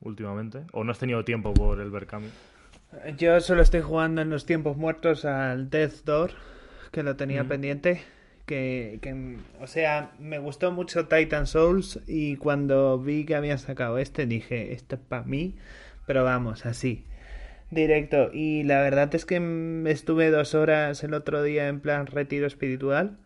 últimamente, 0.00 0.64
o 0.72 0.82
no 0.82 0.92
has 0.92 0.98
tenido 0.98 1.24
tiempo 1.24 1.54
por 1.54 1.80
el 1.80 1.90
Berkami. 1.90 2.28
Yo 3.18 3.40
solo 3.40 3.62
estoy 3.62 3.82
jugando 3.82 4.22
en 4.22 4.30
los 4.30 4.46
tiempos 4.46 4.76
muertos 4.76 5.24
al 5.24 5.70
Death 5.70 6.04
Door, 6.04 6.32
que 6.90 7.02
lo 7.02 7.16
tenía 7.16 7.44
pendiente. 7.44 8.02
Que, 8.46 9.00
que, 9.02 9.38
o 9.60 9.66
sea, 9.66 10.12
me 10.20 10.38
gustó 10.38 10.70
mucho 10.70 11.08
Titan 11.08 11.46
Souls 11.48 12.00
y 12.06 12.36
cuando 12.36 12.98
vi 12.98 13.24
que 13.24 13.34
habían 13.34 13.58
sacado 13.58 13.98
este 13.98 14.26
dije, 14.26 14.72
esto 14.72 14.94
es 14.94 15.00
para 15.00 15.24
mí, 15.24 15.56
pero 16.06 16.22
vamos, 16.24 16.64
así, 16.64 17.04
directo. 17.70 18.30
Y 18.32 18.62
la 18.64 18.80
verdad 18.82 19.14
es 19.14 19.26
que 19.26 19.82
estuve 19.88 20.30
dos 20.30 20.54
horas 20.54 21.02
el 21.04 21.14
otro 21.14 21.42
día 21.42 21.68
en 21.68 21.80
plan 21.80 22.06
retiro 22.06 22.46
espiritual 22.46 23.18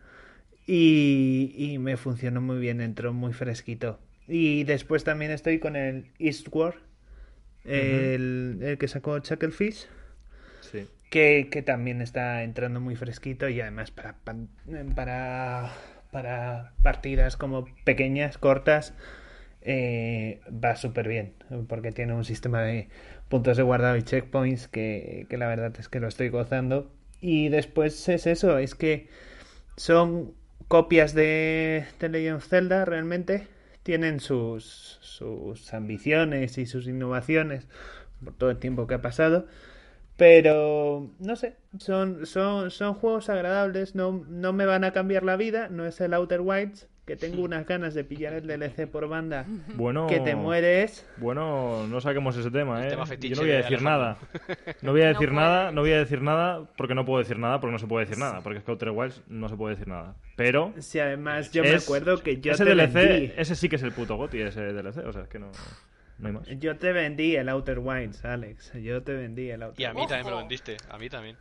y, 0.65 1.53
y 1.55 1.77
me 1.79 1.97
funcionó 1.97 2.41
muy 2.41 2.59
bien, 2.59 2.81
entró 2.81 3.13
muy 3.13 3.33
fresquito. 3.33 3.99
Y 4.27 4.63
después 4.63 5.03
también 5.03 5.31
estoy 5.31 5.59
con 5.59 5.75
el 5.75 6.07
Eastward, 6.19 6.75
el, 7.65 8.59
el 8.61 8.77
que 8.77 8.87
sacó 8.87 9.19
Chucklefish 9.19 9.87
Sí. 10.61 10.87
Que, 11.11 11.63
también 11.65 12.01
está 12.01 12.41
entrando 12.41 12.79
muy 12.79 12.95
fresquito 12.95 13.49
y 13.49 13.59
además 13.59 13.91
para, 13.91 14.15
para, 14.95 15.71
para 16.09 16.71
partidas 16.81 17.35
como 17.35 17.65
pequeñas, 17.83 18.37
cortas, 18.37 18.95
eh, 19.61 20.39
va 20.49 20.77
súper 20.77 21.09
bien, 21.09 21.33
porque 21.67 21.91
tiene 21.91 22.13
un 22.13 22.23
sistema 22.23 22.61
de 22.61 22.87
puntos 23.27 23.57
de 23.57 23.63
guardado 23.63 23.97
y 23.97 24.03
checkpoints 24.03 24.69
que, 24.69 25.27
que 25.29 25.37
la 25.37 25.47
verdad 25.47 25.73
es 25.77 25.89
que 25.89 25.99
lo 25.99 26.07
estoy 26.07 26.29
gozando. 26.29 26.89
Y 27.19 27.49
después 27.49 28.07
es 28.09 28.25
eso, 28.25 28.57
es 28.57 28.73
que 28.73 29.09
son 29.75 30.33
copias 30.69 31.13
de, 31.13 31.85
de 31.99 32.09
Legend 32.09 32.41
Zelda 32.41 32.85
realmente, 32.85 33.47
tienen 33.83 34.21
sus, 34.21 34.97
sus 35.01 35.73
ambiciones 35.73 36.57
y 36.57 36.65
sus 36.65 36.87
innovaciones 36.87 37.67
por 38.23 38.33
todo 38.33 38.49
el 38.49 38.57
tiempo 38.59 38.87
que 38.87 38.93
ha 38.93 39.01
pasado. 39.01 39.47
Pero, 40.21 41.09
no 41.17 41.35
sé, 41.35 41.55
son, 41.79 42.27
son, 42.27 42.69
son 42.69 42.93
juegos 42.93 43.27
agradables, 43.27 43.95
no, 43.95 44.23
no 44.29 44.53
me 44.53 44.67
van 44.67 44.83
a 44.83 44.91
cambiar 44.91 45.23
la 45.23 45.35
vida, 45.35 45.67
no 45.67 45.83
es 45.87 45.99
el 45.99 46.13
Outer 46.13 46.41
Wilds, 46.41 46.87
que 47.07 47.15
tengo 47.15 47.41
unas 47.41 47.65
ganas 47.65 47.95
de 47.95 48.03
pillar 48.03 48.33
el 48.33 48.45
DLC 48.45 48.85
por 48.85 49.07
banda, 49.09 49.47
Bueno, 49.73 50.05
que 50.05 50.19
te 50.19 50.35
mueres. 50.35 51.09
Bueno, 51.17 51.87
no 51.87 52.01
saquemos 52.01 52.37
ese 52.37 52.51
tema, 52.51 52.85
¿eh? 52.85 52.89
tema 52.89 53.05
Yo 53.05 53.35
no 53.35 53.41
voy 53.41 53.49
a 53.49 53.55
de 53.55 53.61
decir 53.63 53.81
nada. 53.81 54.19
No 54.83 54.91
voy 54.91 55.01
a 55.01 55.05
No 55.05 55.13
decir 55.13 55.31
nada, 55.31 55.71
no 55.71 55.81
voy 55.81 55.91
a 55.93 55.97
decir 55.97 56.21
nada 56.21 56.69
porque 56.77 56.93
no 56.93 57.03
puedo 57.03 57.17
decir 57.17 57.39
nada, 57.39 57.59
porque 57.59 57.71
no 57.71 57.79
se 57.79 57.87
puede 57.87 58.05
decir 58.05 58.19
nada, 58.19 58.41
porque 58.41 58.59
es 58.59 58.63
que 58.63 58.69
Outer 58.69 58.91
Wilds 58.91 59.23
no 59.27 59.49
se 59.49 59.55
puede 59.55 59.73
decir 59.73 59.87
nada. 59.87 60.13
Pero 60.35 60.71
Si 60.77 60.99
además 60.99 61.51
yo 61.51 61.63
me 61.63 61.73
acuerdo 61.73 62.21
que 62.21 62.39
yo 62.39 62.51
ese 62.51 62.63
te 62.63 62.75
DLC, 62.75 62.93
vendí, 62.93 63.33
ese 63.37 63.55
sí 63.55 63.69
que 63.69 63.77
es 63.77 63.81
el 63.81 63.91
puto 63.91 64.17
GOTY, 64.17 64.41
ese 64.41 64.61
DLC, 64.71 64.97
o 64.99 65.11
sea, 65.11 65.23
es 65.23 65.29
que 65.29 65.39
no, 65.39 65.49
no 66.21 66.27
hay 66.27 66.33
más. 66.33 66.47
yo 66.59 66.77
te 66.77 66.93
vendí 66.93 67.35
el 67.35 67.49
Outer 67.49 67.79
Wilds, 67.79 68.23
Alex, 68.25 68.73
yo 68.81 69.03
te 69.03 69.13
vendí 69.13 69.49
el 69.49 69.63
Outer 69.63 69.81
Y 69.81 69.85
a 69.85 69.93
mí 69.93 70.01
también 70.07 70.25
me 70.25 70.29
lo 70.31 70.35
Ojo. 70.37 70.43
vendiste, 70.47 70.77
a 70.89 70.97
mí 70.97 71.09
también. 71.09 71.37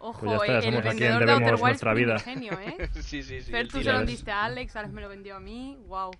Ojo, 0.00 0.20
Pues 0.26 0.30
ya 0.30 0.36
está, 0.36 0.52
el- 0.52 0.56
el 0.58 0.62
somos 0.62 0.78
a 0.78 0.82
quien 0.82 0.96
vendedor 0.98 1.18
de 1.18 1.26
debemos 1.26 1.40
Outer 1.42 1.54
Wilds 1.54 1.62
nuestra 1.82 1.94
vida. 1.94 2.16
primigenio, 2.16 2.52
¿eh? 2.60 2.88
sí, 3.02 3.22
sí, 3.24 3.40
sí. 3.40 3.52
El 3.54 3.66
tú 3.68 3.82
se 3.82 3.90
lo 3.90 3.98
vendiste 3.98 4.30
a 4.30 4.44
Alex, 4.44 4.76
Alex 4.76 4.92
me 4.94 5.00
lo 5.00 5.08
vendió 5.08 5.34
a 5.36 5.40
mí. 5.40 5.76
Wow. 5.88 6.10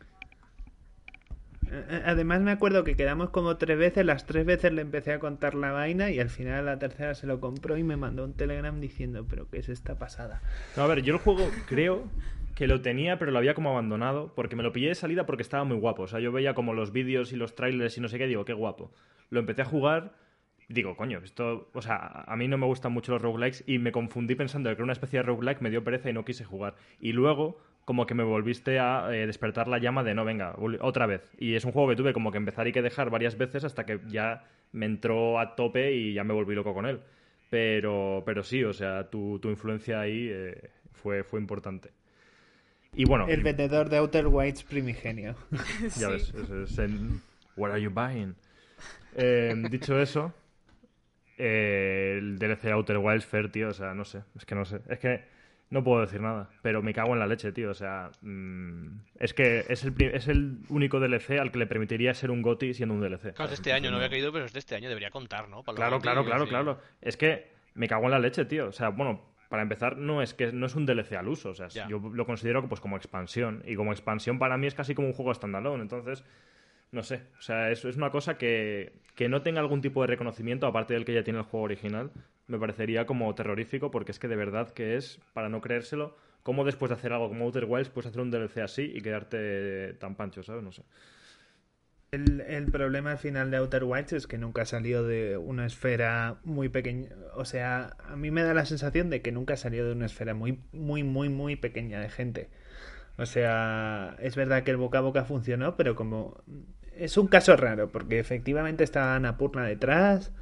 Además 2.06 2.40
me 2.40 2.50
acuerdo 2.50 2.82
que 2.82 2.96
quedamos 2.96 3.28
como 3.28 3.59
tres 3.59 3.76
veces, 3.78 4.05
las 4.06 4.24
tres 4.24 4.46
veces 4.46 4.72
le 4.72 4.80
empecé 4.80 5.12
a 5.12 5.18
contar 5.18 5.55
la 5.55 5.70
vaina 5.70 6.10
y 6.10 6.18
al 6.18 6.30
final 6.30 6.64
la 6.64 6.78
tercera 6.78 7.14
se 7.14 7.26
lo 7.26 7.40
compró 7.40 7.76
y 7.76 7.82
me 7.82 7.96
mandó 7.98 8.24
un 8.24 8.32
telegram 8.32 8.80
diciendo, 8.80 9.26
pero 9.28 9.48
¿qué 9.50 9.59
es 9.59 9.68
esta 9.68 9.98
pasada? 9.98 10.40
No, 10.78 10.84
a 10.84 10.86
ver, 10.86 11.02
yo 11.02 11.12
el 11.14 11.20
juego 11.20 11.46
creo 11.68 12.05
que 12.59 12.66
lo 12.66 12.82
tenía, 12.82 13.20
pero 13.20 13.30
lo 13.30 13.39
había 13.39 13.55
como 13.55 13.70
abandonado, 13.70 14.35
porque 14.35 14.56
me 14.56 14.64
lo 14.64 14.72
pillé 14.72 14.89
de 14.89 14.97
salida 14.97 15.26
porque 15.26 15.43
estaba 15.43 15.62
muy 15.62 15.76
guapo. 15.76 16.02
O 16.02 16.06
sea, 16.09 16.18
yo 16.18 16.32
veía 16.32 16.55
como 16.55 16.74
los 16.74 16.90
vídeos 16.90 17.32
y 17.32 17.36
los 17.36 17.55
trailers 17.55 17.97
y 17.97 18.01
no 18.01 18.09
sé 18.09 18.18
qué, 18.18 18.26
digo, 18.26 18.44
qué 18.44 18.52
guapo. 18.52 18.90
Lo 19.30 19.39
empecé 19.39 19.62
a 19.62 19.64
jugar, 19.64 20.16
digo, 20.68 20.97
coño, 20.97 21.20
esto, 21.22 21.70
o 21.72 21.82
sea, 21.82 22.24
a 22.26 22.35
mí 22.35 22.48
no 22.48 22.59
me 22.59 22.66
gustan 22.66 22.90
mucho 22.90 23.12
los 23.12 23.22
roguelikes 23.22 23.62
y 23.68 23.78
me 23.78 23.93
confundí 23.93 24.35
pensando 24.35 24.70
que 24.70 24.72
era 24.72 24.82
una 24.82 24.93
especie 24.93 25.20
de 25.20 25.22
roguelike, 25.22 25.60
me 25.60 25.70
dio 25.70 25.85
pereza 25.85 26.10
y 26.10 26.12
no 26.12 26.24
quise 26.24 26.44
jugar. 26.44 26.74
Y 26.98 27.12
luego, 27.12 27.60
como 27.85 28.06
que 28.06 28.14
me 28.14 28.24
volviste 28.24 28.80
a 28.80 29.06
eh, 29.14 29.28
despertar 29.28 29.68
la 29.68 29.78
llama 29.78 30.02
de 30.02 30.14
no, 30.14 30.24
venga, 30.24 30.56
otra 30.80 31.06
vez. 31.06 31.30
Y 31.39 31.55
es 31.55 31.64
un 31.64 31.70
juego 31.70 31.90
que 31.90 31.94
tuve 31.94 32.12
como 32.12 32.32
que 32.32 32.39
empezar 32.39 32.66
y 32.66 32.72
que 32.72 32.82
dejar 32.82 33.09
varias 33.09 33.39
veces 33.39 33.62
hasta 33.62 33.86
que 33.86 34.01
ya 34.09 34.48
me 34.72 34.86
entró 34.86 35.39
a 35.39 35.55
tope 35.55 35.93
y 35.94 36.12
ya 36.12 36.24
me 36.24 36.35
volví 36.35 36.56
loco 36.56 36.74
con 36.74 36.86
él. 36.86 37.02
Pero, 37.51 38.24
pero 38.26 38.43
sí, 38.43 38.64
o 38.64 38.72
sea, 38.72 39.10
tu, 39.10 39.39
tu 39.39 39.48
influencia 39.48 40.01
ahí 40.01 40.28
eh, 40.28 40.70
fue, 40.90 41.22
fue 41.22 41.39
importante. 41.39 41.93
Y 42.99 43.05
bueno, 43.05 43.29
El 43.29 43.45
vendedor 43.45 43.89
de 43.89 43.99
Outer 43.99 44.27
Wilds 44.27 44.65
primigenio. 44.65 45.37
ya 45.83 45.89
Sí. 45.91 46.05
ves, 46.11 46.35
es 46.35 46.79
el 46.79 47.20
What 47.57 47.70
are 47.70 47.81
you 47.81 47.91
buying? 47.91 48.35
Eh, 49.15 49.55
dicho 49.70 50.01
eso, 50.01 50.35
eh, 51.37 52.16
el 52.19 52.39
DLC 52.39 52.66
Outer 52.73 52.99
Wilds 52.99 53.25
Fair, 53.25 53.51
tío, 53.53 53.69
o 53.69 53.73
sea, 53.73 53.95
no 53.95 54.05
sé, 54.05 54.23
es 54.37 54.45
que 54.45 54.55
no 54.57 54.65
sé, 54.65 54.81
es 54.89 54.99
que 54.99 55.23
no 55.70 55.85
puedo 55.85 56.01
decir 56.01 56.20
nada, 56.20 56.51
pero 56.62 56.83
me 56.83 56.93
cago 56.93 57.12
en 57.12 57.20
la 57.20 57.27
leche, 57.29 57.53
tío, 57.53 57.70
o 57.70 57.75
sea, 57.75 58.11
mm, 58.23 58.87
es 59.20 59.33
que 59.33 59.65
es 59.69 59.85
el, 59.85 59.95
es 60.03 60.27
el 60.27 60.59
único 60.69 60.99
DLC 60.99 61.39
al 61.39 61.53
que 61.53 61.59
le 61.61 61.66
permitiría 61.69 62.15
ser 62.15 62.31
un 62.33 62.43
GOTY 62.43 62.75
siendo 62.75 62.95
un 62.97 63.01
DLC. 63.01 63.33
Claro, 63.35 63.45
es 63.45 63.51
de 63.51 63.55
este 63.55 63.73
año, 63.73 63.91
no 63.93 63.97
había 63.99 64.11
caído, 64.11 64.33
pero 64.33 64.45
es 64.45 64.53
de 64.53 64.59
este 64.59 64.75
año, 64.75 64.89
debería 64.89 65.11
contar, 65.11 65.49
¿no? 65.49 65.62
Para 65.62 65.77
Claro, 65.77 66.01
claro, 66.01 66.25
claro, 66.25 66.49
claro. 66.49 66.81
Es 67.01 67.16
que 67.16 67.49
me 67.75 67.87
cago 67.87 68.07
en 68.07 68.11
la 68.11 68.19
leche, 68.19 68.45
tío. 68.45 68.69
O 68.69 68.73
sea, 68.73 68.89
bueno, 68.89 69.23
para 69.49 69.62
empezar, 69.62 69.97
no 69.97 70.20
es 70.23 70.35
que 70.35 70.53
no 70.53 70.66
es 70.66 70.75
un 70.75 70.85
DLC 70.87 71.12
al 71.16 71.29
uso. 71.29 71.51
O 71.51 71.55
sea, 71.55 71.69
Ya. 71.69 71.89
yo 71.89 71.99
lo 71.99 72.27
considero 72.27 72.69
pues 72.69 72.81
como 72.81 72.97
expansión. 72.97 73.62
Y 73.66 73.77
como 73.77 73.93
expansión 73.93 74.39
para 74.39 74.57
mí 74.59 74.66
es 74.66 74.75
casi 74.75 74.95
como 74.95 75.09
un 75.09 75.15
juego 75.15 75.33
standalone. 75.35 75.83
Entonces, 75.83 76.25
no 76.93 77.03
sé. 77.03 77.23
O 77.39 77.43
sea, 77.43 77.70
eso 77.70 77.89
es 77.89 77.97
una 77.97 78.11
cosa 78.11 78.37
que, 78.39 78.93
que 79.15 79.29
no 79.29 79.43
tenga 79.43 79.61
algún 79.61 79.81
tipo 79.81 80.01
de 80.03 80.07
reconocimiento, 80.09 80.66
aparte 80.66 80.95
del 80.95 81.05
que 81.05 81.15
ya 81.15 81.23
tiene 81.25 81.39
el 81.41 81.45
juego 81.45 81.65
original, 81.65 82.11
me 82.47 82.59
parecería 82.59 83.05
como 83.07 83.35
terrorífico, 83.35 83.91
porque 83.91 84.12
es 84.12 84.19
que 84.19 84.29
de 84.29 84.37
verdad 84.37 84.70
que 84.70 84.97
es, 84.97 85.20
para 85.35 85.49
no 85.49 85.61
creérselo, 85.61 86.16
cómo 86.43 86.65
después 86.65 86.89
de 86.89 86.95
hacer 86.95 87.12
algo 87.12 87.29
como 87.29 87.45
Outer 87.45 87.66
Wilds 87.66 87.91
puedes 87.91 88.09
hacer 88.09 88.23
un 88.23 88.31
DLC 88.31 88.59
así 88.62 88.91
y 88.95 89.01
quedarte 89.03 89.95
tan 89.95 90.15
pancho, 90.15 90.43
¿sabes? 90.43 90.62
No 90.62 90.73
sé. 90.73 90.83
El, 92.10 92.40
el 92.40 92.70
problema 92.70 93.12
al 93.12 93.18
final 93.18 93.51
de 93.51 93.59
Outer 93.59 93.85
Wilds 93.85 94.14
es 94.14 94.26
que 94.26 94.39
nunca 94.39 94.64
salió 94.64 95.02
de 95.02 95.36
una 95.36 95.66
esfera 95.66 96.39
muy 96.44 96.68
pequeña. 96.70 97.10
O 97.35 97.44
sea, 97.44 97.97
a 98.09 98.16
mí 98.16 98.30
me 98.30 98.43
da 98.43 98.55
la 98.55 98.64
sensación 98.64 99.10
de 99.10 99.20
que 99.20 99.30
nunca 99.32 99.56
salió 99.56 99.86
de 99.86 99.93
una 99.93 100.06
esfera 100.06 100.32
muy, 100.35 100.60
muy, 100.72 101.02
muy, 101.02 101.28
muy 101.28 101.56
pequeña 101.56 102.01
de 102.01 102.09
gente. 102.09 102.48
O 103.18 103.26
sea, 103.26 104.16
es 104.20 104.36
verdad 104.36 104.62
que 104.62 104.70
el 104.70 104.76
boca 104.78 104.98
a 104.98 105.02
boca 105.02 105.24
funcionó, 105.24 105.76
pero 105.76 105.94
como 105.97 106.43
es 106.97 107.16
un 107.18 107.26
caso 107.28 107.56
raro, 107.56 107.90
porque 107.90 108.18
efectivamente 108.20 108.85
estaba 108.85 109.14
Annapurna 109.16 109.64
detrás, 109.66 110.32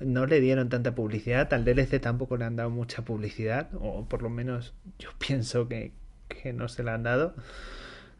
no 0.00 0.26
le 0.26 0.40
dieron 0.40 0.68
tanta 0.68 0.94
publicidad, 0.94 1.52
al 1.54 1.64
DLC 1.64 2.00
tampoco 2.00 2.36
le 2.36 2.44
han 2.44 2.56
dado 2.56 2.70
mucha 2.70 3.02
publicidad, 3.04 3.70
o 3.80 4.06
por 4.08 4.22
lo 4.22 4.30
menos 4.30 4.74
yo 4.98 5.10
pienso 5.18 5.68
que, 5.68 5.92
que 6.28 6.52
no 6.52 6.68
se 6.68 6.82
la 6.82 6.94
han 6.94 7.04
dado. 7.04 7.34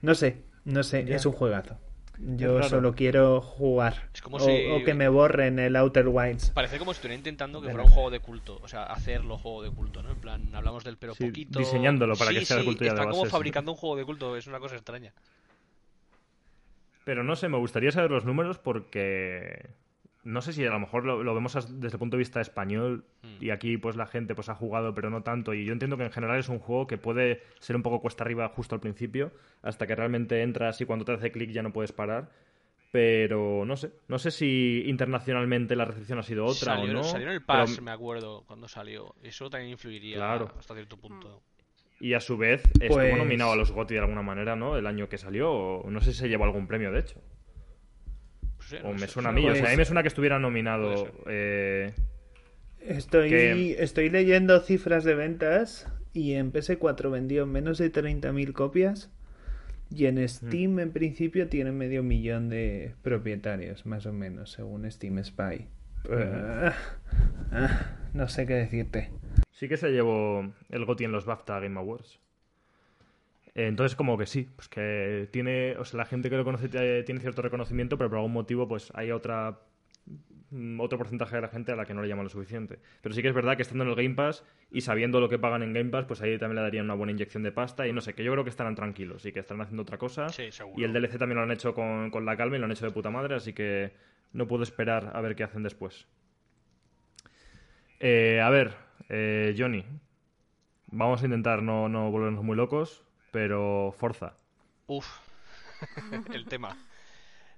No 0.02 0.14
sé, 0.14 0.38
no 0.64 0.82
sé, 0.84 1.04
Ya. 1.04 1.16
es 1.16 1.26
un 1.26 1.32
juegazo. 1.32 1.78
Yo 2.18 2.62
solo 2.62 2.94
quiero 2.94 3.40
jugar. 3.40 4.08
Es 4.14 4.22
como 4.22 4.36
o, 4.36 4.40
si- 4.40 4.70
o 4.70 4.84
que 4.84 4.94
me 4.94 5.08
borren 5.08 5.58
el 5.58 5.76
Outer 5.76 6.08
Wilds. 6.08 6.50
Parece 6.50 6.78
como 6.78 6.92
si 6.92 6.98
estuviera 6.98 7.16
intentando 7.18 7.60
que 7.60 7.66
De 7.68 7.72
fuera 7.72 7.86
un 7.86 7.92
juego 7.92 8.10
de 8.10 8.20
culto, 8.20 8.60
o 8.62 8.68
sea, 8.68 8.84
hacerlo 8.84 9.36
juego 9.38 9.62
de 9.62 9.70
culto, 9.70 10.02
¿no? 10.02 10.10
En 10.10 10.18
plan, 10.18 10.54
hablamos 10.54 10.84
del 10.84 10.96
pero 10.96 11.14
Sí, 11.14 11.26
poquito. 11.26 11.58
diseñándolo 11.58 12.14
para 12.16 12.30
Sí, 12.30 12.38
que 12.38 12.44
sea 12.44 12.56
de 12.56 12.62
sí, 12.62 12.66
culto 12.68 12.84
ya 12.84 12.90
de 12.92 12.94
Están 12.94 13.10
como 13.10 13.22
base, 13.22 13.30
sí. 13.30 13.32
fabricando 13.32 13.72
un 13.72 13.76
juego 13.78 13.96
de 13.96 14.04
culto, 14.04 14.36
es 14.36 14.46
una 14.46 14.60
cosa 14.60 14.76
extraña. 14.76 15.12
Pero 17.04 17.22
no 17.22 17.36
sé, 17.36 17.48
me 17.48 17.58
gustaría 17.58 17.92
saber 17.92 18.10
los 18.10 18.24
números 18.24 18.58
porque 18.58 19.66
no 20.24 20.40
sé 20.42 20.52
si 20.52 20.64
a 20.64 20.70
lo 20.70 20.78
mejor 20.80 21.04
lo, 21.04 21.22
lo 21.22 21.34
vemos 21.34 21.52
desde 21.80 21.96
el 21.96 21.98
punto 21.98 22.16
de 22.16 22.18
vista 22.18 22.40
español 22.40 23.04
Mm. 23.22 23.42
y 23.44 23.50
aquí 23.50 23.76
pues 23.78 23.96
la 23.96 24.06
gente 24.06 24.34
pues 24.34 24.48
ha 24.48 24.54
jugado 24.54 24.94
pero 24.94 25.08
no 25.10 25.22
tanto 25.22 25.54
y 25.54 25.64
yo 25.64 25.72
entiendo 25.72 25.96
que 25.96 26.04
en 26.04 26.10
general 26.12 26.38
es 26.38 26.48
un 26.48 26.58
juego 26.58 26.86
que 26.86 26.98
puede 26.98 27.42
ser 27.60 27.76
un 27.76 27.82
poco 27.82 28.00
cuesta 28.00 28.24
arriba 28.24 28.48
justo 28.48 28.74
al 28.74 28.80
principio 28.80 29.32
hasta 29.62 29.86
que 29.86 29.94
realmente 29.94 30.42
entras 30.42 30.80
y 30.80 30.84
cuando 30.86 31.04
te 31.04 31.12
hace 31.12 31.30
clic 31.32 31.50
ya 31.50 31.62
no 31.62 31.72
puedes 31.72 31.92
parar. 31.92 32.30
Pero 32.92 33.64
no 33.66 33.76
sé, 33.76 33.90
no 34.06 34.20
sé 34.20 34.30
si 34.30 34.84
internacionalmente 34.86 35.74
la 35.74 35.84
recepción 35.84 36.20
ha 36.20 36.22
sido 36.22 36.44
otra 36.44 36.76
salió, 36.76 36.90
o 36.92 36.94
no. 36.94 37.02
salió 37.02 37.26
en 37.26 37.32
el 37.34 37.42
pero- 37.42 37.58
Pass, 37.58 37.80
me 37.82 37.90
acuerdo, 37.90 38.44
cuando 38.46 38.68
salió. 38.68 39.16
Eso 39.22 39.50
también 39.50 39.72
influiría 39.72 40.16
Claro. 40.16 40.52
hasta 40.56 40.74
cierto 40.74 40.96
punto. 40.96 41.42
Y 41.98 42.12
a 42.14 42.20
su 42.20 42.36
vez 42.36 42.62
estuvo 42.80 42.98
Pues- 42.98 43.16
nominado 43.16 43.52
a 43.52 43.56
los 43.56 43.72
GOTY 43.72 43.94
de 43.94 44.00
alguna 44.00 44.22
manera, 44.22 44.54
¿no? 44.54 44.76
El 44.76 44.86
año 44.86 45.08
que 45.08 45.18
salió, 45.18 45.50
o 45.52 45.90
no 45.90 46.00
sé 46.00 46.12
si 46.12 46.18
se 46.20 46.28
llevó 46.28 46.44
algún 46.44 46.68
premio, 46.68 46.92
de 46.92 47.00
hecho. 47.00 47.20
O 48.82 48.88
no 48.88 48.92
me 48.94 48.98
sé, 49.00 49.08
suena 49.08 49.28
a 49.28 49.32
mí, 49.32 49.48
o 49.48 49.54
sea, 49.54 49.66
a 49.66 49.70
mí 49.70 49.76
me 49.76 49.84
suena 49.84 50.02
que 50.02 50.08
estuviera 50.08 50.38
nominado. 50.38 51.08
eh, 51.26 51.92
Estoy, 52.80 53.30
que- 53.30 53.76
estoy 53.82 54.10
leyendo 54.10 54.60
cifras 54.60 55.04
de 55.04 55.14
ventas 55.14 55.86
y 56.12 56.34
en 56.34 56.52
PS4 56.52 57.10
vendió 57.10 57.46
menos 57.46 57.78
de 57.78 57.90
30.000 57.90 58.52
copias 58.52 59.10
Y 59.90 60.06
en 60.06 60.26
Steam, 60.28 60.78
en 60.80 60.92
principio, 60.92 61.48
tiene 61.48 61.70
medio 61.70 62.02
millón 62.02 62.48
de 62.48 62.94
propietarios, 63.02 63.86
más 63.86 64.06
o 64.06 64.12
menos, 64.12 64.50
según 64.52 64.90
Steam 64.90 65.22
Spy. 65.22 65.68
Ah, 66.10 66.74
ah, 67.52 67.96
no 68.12 68.26
sé 68.28 68.44
qué 68.46 68.54
decirte. 68.54 69.10
Sí 69.52 69.68
que 69.68 69.76
se 69.76 69.90
llevó 69.92 70.52
el 70.70 70.84
GOTY 70.84 71.04
en 71.04 71.12
los 71.12 71.26
BAFTA 71.26 71.60
Game 71.60 71.78
Awards. 71.78 72.18
Entonces, 73.54 73.94
como 73.94 74.18
que 74.18 74.26
sí, 74.26 74.48
pues 74.56 74.68
que 74.68 75.28
tiene, 75.30 75.76
o 75.76 75.84
sea, 75.84 75.98
la 75.98 76.06
gente 76.06 76.28
que 76.28 76.36
lo 76.36 76.44
conoce 76.44 76.68
tiene 77.04 77.20
cierto 77.20 77.40
reconocimiento, 77.40 77.96
pero 77.96 78.10
por 78.10 78.18
algún 78.18 78.32
motivo, 78.32 78.66
pues 78.66 78.90
hay 78.94 79.12
otra 79.12 79.60
mm, 80.50 80.80
otro 80.80 80.98
porcentaje 80.98 81.36
de 81.36 81.42
la 81.42 81.48
gente 81.48 81.70
a 81.70 81.76
la 81.76 81.84
que 81.84 81.94
no 81.94 82.02
le 82.02 82.08
llama 82.08 82.24
lo 82.24 82.28
suficiente. 82.28 82.80
Pero 83.00 83.14
sí 83.14 83.22
que 83.22 83.28
es 83.28 83.34
verdad 83.34 83.56
que 83.56 83.62
estando 83.62 83.84
en 83.84 83.90
el 83.90 83.96
Game 83.96 84.16
Pass 84.16 84.44
y 84.72 84.80
sabiendo 84.80 85.20
lo 85.20 85.28
que 85.28 85.38
pagan 85.38 85.62
en 85.62 85.72
Game 85.72 85.90
Pass, 85.90 86.04
pues 86.04 86.20
ahí 86.20 86.36
también 86.36 86.56
le 86.56 86.62
darían 86.62 86.86
una 86.86 86.94
buena 86.94 87.12
inyección 87.12 87.44
de 87.44 87.52
pasta 87.52 87.86
y 87.86 87.92
no 87.92 88.00
sé, 88.00 88.14
que 88.14 88.24
yo 88.24 88.32
creo 88.32 88.42
que 88.42 88.50
estarán 88.50 88.74
tranquilos 88.74 89.24
y 89.24 89.30
que 89.30 89.38
estarán 89.38 89.60
haciendo 89.60 89.82
otra 89.82 89.98
cosa. 89.98 90.28
Sí, 90.30 90.50
seguro. 90.50 90.80
Y 90.80 90.84
el 90.84 90.92
DLC 90.92 91.16
también 91.16 91.36
lo 91.36 91.44
han 91.44 91.52
hecho 91.52 91.74
con, 91.74 92.10
con 92.10 92.24
la 92.24 92.36
calma 92.36 92.56
y 92.56 92.58
lo 92.58 92.64
han 92.64 92.72
hecho 92.72 92.86
de 92.86 92.92
puta 92.92 93.10
madre, 93.10 93.36
así 93.36 93.52
que 93.52 93.92
no 94.32 94.48
puedo 94.48 94.64
esperar 94.64 95.12
a 95.14 95.20
ver 95.20 95.36
qué 95.36 95.44
hacen 95.44 95.62
después. 95.62 96.08
Eh, 98.00 98.40
a 98.40 98.50
ver, 98.50 98.74
eh, 99.08 99.54
Johnny, 99.56 99.84
vamos 100.88 101.22
a 101.22 101.24
intentar 101.24 101.62
no, 101.62 101.88
no 101.88 102.10
volvernos 102.10 102.42
muy 102.42 102.56
locos 102.56 103.03
pero 103.34 103.90
Forza. 103.90 104.36
Uf, 104.86 105.08
el 106.32 106.46
tema. 106.46 106.78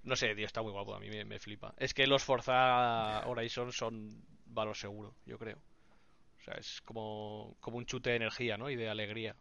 No 0.05 0.17
sé, 0.17 0.35
tío, 0.35 0.47
está 0.47 0.63
muy 0.63 0.73
guapo, 0.73 0.95
a 0.95 1.01
mí 1.01 1.11
me, 1.11 1.39
flipa. 1.39 1.75
Es 1.77 1.93
que 1.93 2.07
los 2.07 2.25
Forza 2.25 3.27
Horizon 3.27 3.73
son 3.73 4.09
valor 4.47 4.75
seguro, 4.75 5.15
yo 5.27 5.39
creo. 5.39 5.59
O 6.39 6.43
sea, 6.43 6.55
es 6.55 6.81
como, 6.81 7.59
como 7.61 7.77
un 7.77 7.85
chute 7.85 8.09
de 8.09 8.17
energía, 8.17 8.57
¿no? 8.57 8.71
Y 8.71 8.77
de 8.77 8.89
alegría. 8.89 9.37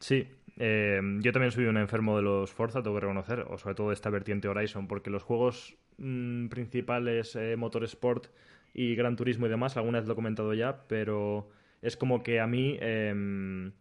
Sí, 0.00 0.26
eh, 0.56 1.00
yo 1.20 1.30
también 1.30 1.52
soy 1.52 1.66
un 1.66 1.76
enfermo 1.76 2.16
de 2.16 2.22
los 2.22 2.50
Forza, 2.52 2.82
tengo 2.82 2.96
que 2.96 3.02
reconocer, 3.02 3.46
o 3.48 3.56
sobre 3.56 3.76
todo 3.76 3.92
esta 3.92 4.10
vertiente 4.10 4.48
Horizon, 4.48 4.88
porque 4.88 5.10
los 5.10 5.22
juegos 5.22 5.76
mm, 5.98 6.48
principales, 6.48 7.36
eh, 7.36 7.54
Motorsport 7.56 8.26
y 8.74 8.96
Gran 8.96 9.14
Turismo 9.14 9.46
y 9.46 9.50
demás, 9.50 9.76
alguna 9.76 10.00
vez 10.00 10.08
lo 10.08 10.14
he 10.14 10.16
comentado 10.16 10.54
ya, 10.54 10.88
pero 10.88 11.50
es 11.82 11.96
como 11.96 12.24
que 12.24 12.40
a 12.40 12.48
mí 12.48 12.76
em, 12.80 13.72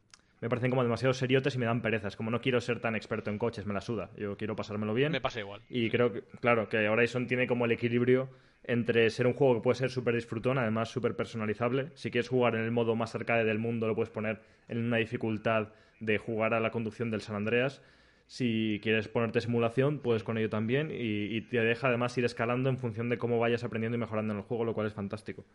me 0.41 0.49
parecen 0.49 0.69
como 0.69 0.83
demasiado 0.83 1.13
seriotes 1.13 1.55
y 1.55 1.57
me 1.57 1.65
dan 1.65 1.81
perezas. 1.81 2.15
Como 2.15 2.31
no 2.31 2.41
quiero 2.41 2.61
ser 2.61 2.79
tan 2.79 2.95
experto 2.95 3.29
en 3.29 3.37
coches, 3.37 3.65
me 3.65 3.73
la 3.73 3.81
suda. 3.81 4.09
Yo 4.17 4.37
quiero 4.37 4.55
pasármelo 4.55 4.93
bien. 4.93 5.11
Me 5.11 5.21
pasa 5.21 5.39
igual. 5.39 5.61
Y 5.69 5.89
creo 5.89 6.13
que, 6.13 6.21
claro, 6.39 6.69
que 6.69 6.87
Horizon 6.87 7.27
tiene 7.27 7.47
como 7.47 7.65
el 7.65 7.71
equilibrio 7.71 8.29
entre 8.63 9.09
ser 9.09 9.27
un 9.27 9.33
juego 9.33 9.55
que 9.55 9.61
puede 9.61 9.75
ser 9.75 9.89
súper 9.89 10.15
disfrutón, 10.15 10.57
además 10.57 10.89
súper 10.89 11.15
personalizable. 11.15 11.91
Si 11.95 12.11
quieres 12.11 12.29
jugar 12.29 12.55
en 12.55 12.61
el 12.61 12.71
modo 12.71 12.95
más 12.95 13.15
arcade 13.15 13.43
del 13.43 13.57
mundo, 13.57 13.87
lo 13.87 13.95
puedes 13.95 14.11
poner 14.11 14.41
en 14.67 14.77
una 14.77 14.97
dificultad 14.97 15.69
de 15.99 16.17
jugar 16.17 16.53
a 16.53 16.59
la 16.59 16.71
conducción 16.71 17.11
del 17.11 17.21
San 17.21 17.35
Andreas. 17.35 17.81
Si 18.27 18.79
quieres 18.83 19.07
ponerte 19.07 19.41
simulación, 19.41 19.99
puedes 19.99 20.23
con 20.23 20.37
ello 20.37 20.49
también. 20.49 20.91
Y, 20.93 21.41
te 21.41 21.59
deja 21.61 21.87
además 21.87 22.15
ir 22.17 22.25
escalando 22.25 22.69
en 22.69 22.77
función 22.77 23.09
de 23.09 23.17
cómo 23.17 23.39
vayas 23.39 23.63
aprendiendo 23.63 23.97
y 23.97 23.99
mejorando 23.99 24.33
en 24.33 24.39
el 24.39 24.45
juego, 24.45 24.65
lo 24.65 24.75
cual 24.75 24.85
es 24.85 24.93
fantástico. 24.93 25.45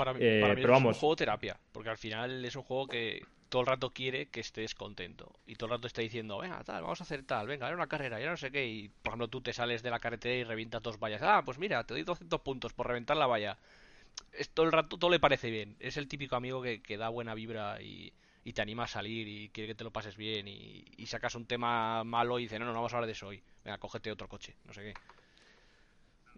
Para 0.00 0.14
mí, 0.14 0.20
eh, 0.22 0.40
pero 0.54 0.78
es 0.78 0.82
un 0.82 0.94
juego 0.94 1.14
terapia, 1.14 1.60
porque 1.72 1.90
al 1.90 1.98
final 1.98 2.42
es 2.42 2.56
un 2.56 2.62
juego 2.62 2.86
que 2.86 3.22
todo 3.50 3.60
el 3.60 3.66
rato 3.66 3.90
quiere 3.90 4.28
que 4.30 4.40
estés 4.40 4.74
contento. 4.74 5.30
Y 5.46 5.56
todo 5.56 5.66
el 5.66 5.72
rato 5.72 5.86
está 5.86 6.00
diciendo, 6.00 6.38
venga, 6.38 6.64
tal, 6.64 6.82
vamos 6.82 7.02
a 7.02 7.04
hacer 7.04 7.22
tal, 7.24 7.46
venga, 7.46 7.66
era 7.66 7.76
una 7.76 7.86
carrera, 7.86 8.18
ya 8.18 8.30
no 8.30 8.38
sé 8.38 8.50
qué. 8.50 8.66
Y 8.66 8.88
por 8.88 9.10
ejemplo, 9.10 9.28
tú 9.28 9.42
te 9.42 9.52
sales 9.52 9.82
de 9.82 9.90
la 9.90 9.98
carretera 9.98 10.34
y 10.36 10.44
revientas 10.44 10.82
dos 10.82 10.98
vallas. 10.98 11.20
Ah, 11.22 11.42
pues 11.44 11.58
mira, 11.58 11.84
te 11.84 11.92
doy 11.92 12.02
200 12.02 12.40
puntos 12.40 12.72
por 12.72 12.86
reventar 12.86 13.18
la 13.18 13.26
valla. 13.26 13.58
Es, 14.32 14.48
todo 14.48 14.64
el 14.64 14.72
rato 14.72 14.96
todo 14.96 15.10
le 15.10 15.20
parece 15.20 15.50
bien. 15.50 15.76
Es 15.80 15.98
el 15.98 16.08
típico 16.08 16.34
amigo 16.34 16.62
que, 16.62 16.80
que 16.80 16.96
da 16.96 17.10
buena 17.10 17.34
vibra 17.34 17.82
y, 17.82 18.14
y, 18.42 18.54
te 18.54 18.62
anima 18.62 18.84
a 18.84 18.88
salir 18.88 19.28
y 19.28 19.50
quiere 19.50 19.68
que 19.68 19.74
te 19.74 19.84
lo 19.84 19.90
pases 19.90 20.16
bien. 20.16 20.48
Y, 20.48 20.86
y 20.96 21.06
sacas 21.06 21.34
un 21.34 21.44
tema 21.44 22.04
malo 22.04 22.38
y 22.38 22.44
dice, 22.44 22.58
no, 22.58 22.64
no, 22.64 22.72
no 22.72 22.78
vamos 22.78 22.94
a 22.94 22.96
hablar 22.96 23.06
de 23.06 23.12
eso 23.12 23.26
hoy. 23.26 23.42
Venga, 23.64 23.76
cógete 23.76 24.10
otro 24.10 24.28
coche, 24.28 24.54
no 24.64 24.72
sé 24.72 24.82
qué. 24.82 24.94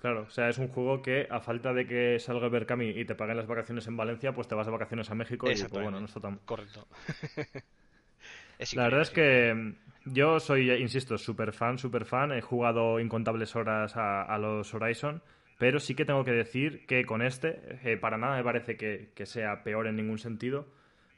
Claro, 0.02 0.22
o 0.22 0.30
sea, 0.30 0.48
es 0.48 0.58
un 0.58 0.66
juego 0.66 1.00
que 1.00 1.28
a 1.30 1.38
falta 1.38 1.72
de 1.72 1.86
que 1.86 2.18
salga 2.18 2.48
Berkami 2.48 2.88
y 2.88 3.04
te 3.04 3.14
paguen 3.14 3.36
las 3.36 3.46
vacaciones 3.46 3.86
en 3.86 3.96
Valencia, 3.96 4.32
pues 4.32 4.48
te 4.48 4.56
vas 4.56 4.66
de 4.66 4.72
vacaciones 4.72 5.08
a 5.12 5.14
México 5.14 5.46
y 5.48 5.54
pues, 5.54 5.70
bueno, 5.70 6.00
no 6.00 6.06
está 6.06 6.18
tan... 6.18 6.38
Correcto. 6.38 6.88
la 8.74 8.82
verdad 8.82 9.02
es 9.02 9.10
que 9.10 9.54
mm, 9.54 9.74
yo 10.06 10.40
soy, 10.40 10.72
insisto, 10.72 11.16
súper 11.18 11.52
fan, 11.52 11.78
súper 11.78 12.04
fan. 12.04 12.32
He 12.32 12.40
jugado 12.40 12.98
incontables 12.98 13.54
horas 13.54 13.92
a, 13.94 14.36
los 14.38 14.74
Horizon, 14.74 15.22
pero 15.56 15.78
sí 15.78 15.94
que 15.94 16.04
tengo 16.04 16.24
que 16.24 16.32
decir 16.32 16.84
que 16.86 17.04
con 17.04 17.22
este, 17.22 17.78
eh, 17.84 17.96
para 17.96 18.18
nada 18.18 18.36
me 18.38 18.42
parece 18.42 18.76
que, 18.76 19.12
sea 19.24 19.62
peor 19.62 19.86
en 19.86 19.94
ningún 19.94 20.18
sentido. 20.18 20.66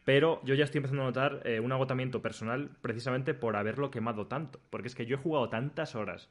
Pero 0.05 0.43
yo 0.45 0.55
ya 0.55 0.65
estoy 0.65 0.81
empezando 0.81 1.05
a 1.05 1.07
notar 1.07 1.41
eh, 1.47 1.59
un 1.59 1.73
agotamiento 1.73 2.21
personal 2.21 2.69
precisamente 2.83 3.33
por 3.33 3.57
haberlo 3.57 3.91
quemado 3.91 4.27
tanto. 4.27 4.61
Porque 4.69 4.89
es 4.89 4.95
que 4.95 5.07
yo 5.07 5.17
he 5.17 5.19
jugado 5.19 5.49
tantas 5.49 5.95
horas 5.95 6.29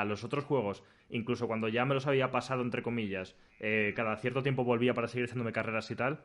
a 0.00 0.04
los 0.04 0.24
otros 0.24 0.44
juegos, 0.44 0.82
incluso 1.08 1.46
cuando 1.46 1.68
ya 1.68 1.84
me 1.84 1.94
los 1.94 2.06
había 2.06 2.30
pasado, 2.30 2.62
entre 2.62 2.82
comillas, 2.82 3.34
eh, 3.60 3.92
cada 3.96 4.16
cierto 4.16 4.42
tiempo 4.42 4.64
volvía 4.64 4.94
para 4.94 5.08
seguir 5.08 5.24
haciéndome 5.24 5.52
carreras 5.52 5.90
y 5.90 5.96
tal, 5.96 6.20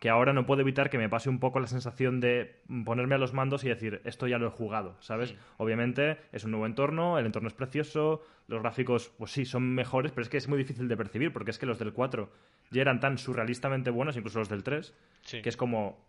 que 0.00 0.08
ahora 0.08 0.32
no 0.32 0.46
puedo 0.46 0.62
evitar 0.62 0.88
que 0.88 0.96
me 0.96 1.10
pase 1.10 1.28
un 1.28 1.38
poco 1.38 1.60
la 1.60 1.66
sensación 1.66 2.20
de 2.20 2.56
ponerme 2.86 3.16
a 3.16 3.18
los 3.18 3.34
mandos 3.34 3.64
y 3.64 3.68
decir, 3.68 4.00
esto 4.04 4.26
ya 4.26 4.38
lo 4.38 4.46
he 4.46 4.50
jugado, 4.50 4.96
¿sabes? 5.00 5.34
Obviamente 5.58 6.16
es 6.32 6.44
un 6.44 6.52
nuevo 6.52 6.64
entorno, 6.64 7.18
el 7.18 7.26
entorno 7.26 7.48
es 7.48 7.54
precioso, 7.54 8.22
los 8.48 8.62
gráficos, 8.62 9.12
pues 9.18 9.30
sí, 9.30 9.44
son 9.44 9.74
mejores, 9.74 10.12
pero 10.12 10.22
es 10.22 10.30
que 10.30 10.38
es 10.38 10.48
muy 10.48 10.56
difícil 10.56 10.88
de 10.88 10.96
percibir, 10.96 11.32
porque 11.32 11.50
es 11.50 11.58
que 11.58 11.66
los 11.66 11.78
del 11.78 11.92
4 11.92 12.30
ya 12.70 12.80
eran 12.80 13.00
tan 13.00 13.18
surrealistamente 13.18 13.90
buenos, 13.90 14.16
incluso 14.16 14.38
los 14.38 14.48
del 14.48 14.62
3, 14.62 14.94
que 15.42 15.48
es 15.48 15.56
como, 15.58 16.02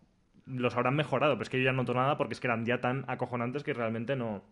los 0.46 0.74
habrán 0.74 0.96
mejorado, 0.96 1.34
pero 1.34 1.42
es 1.42 1.50
que 1.50 1.58
yo 1.58 1.64
ya 1.64 1.72
no 1.72 1.82
noto 1.82 1.92
nada 1.92 2.16
porque 2.16 2.32
es 2.32 2.40
que 2.40 2.46
eran 2.46 2.64
ya 2.64 2.80
tan 2.80 3.04
acojonantes 3.08 3.62
que 3.62 3.74
realmente 3.74 4.16
no 4.16 4.42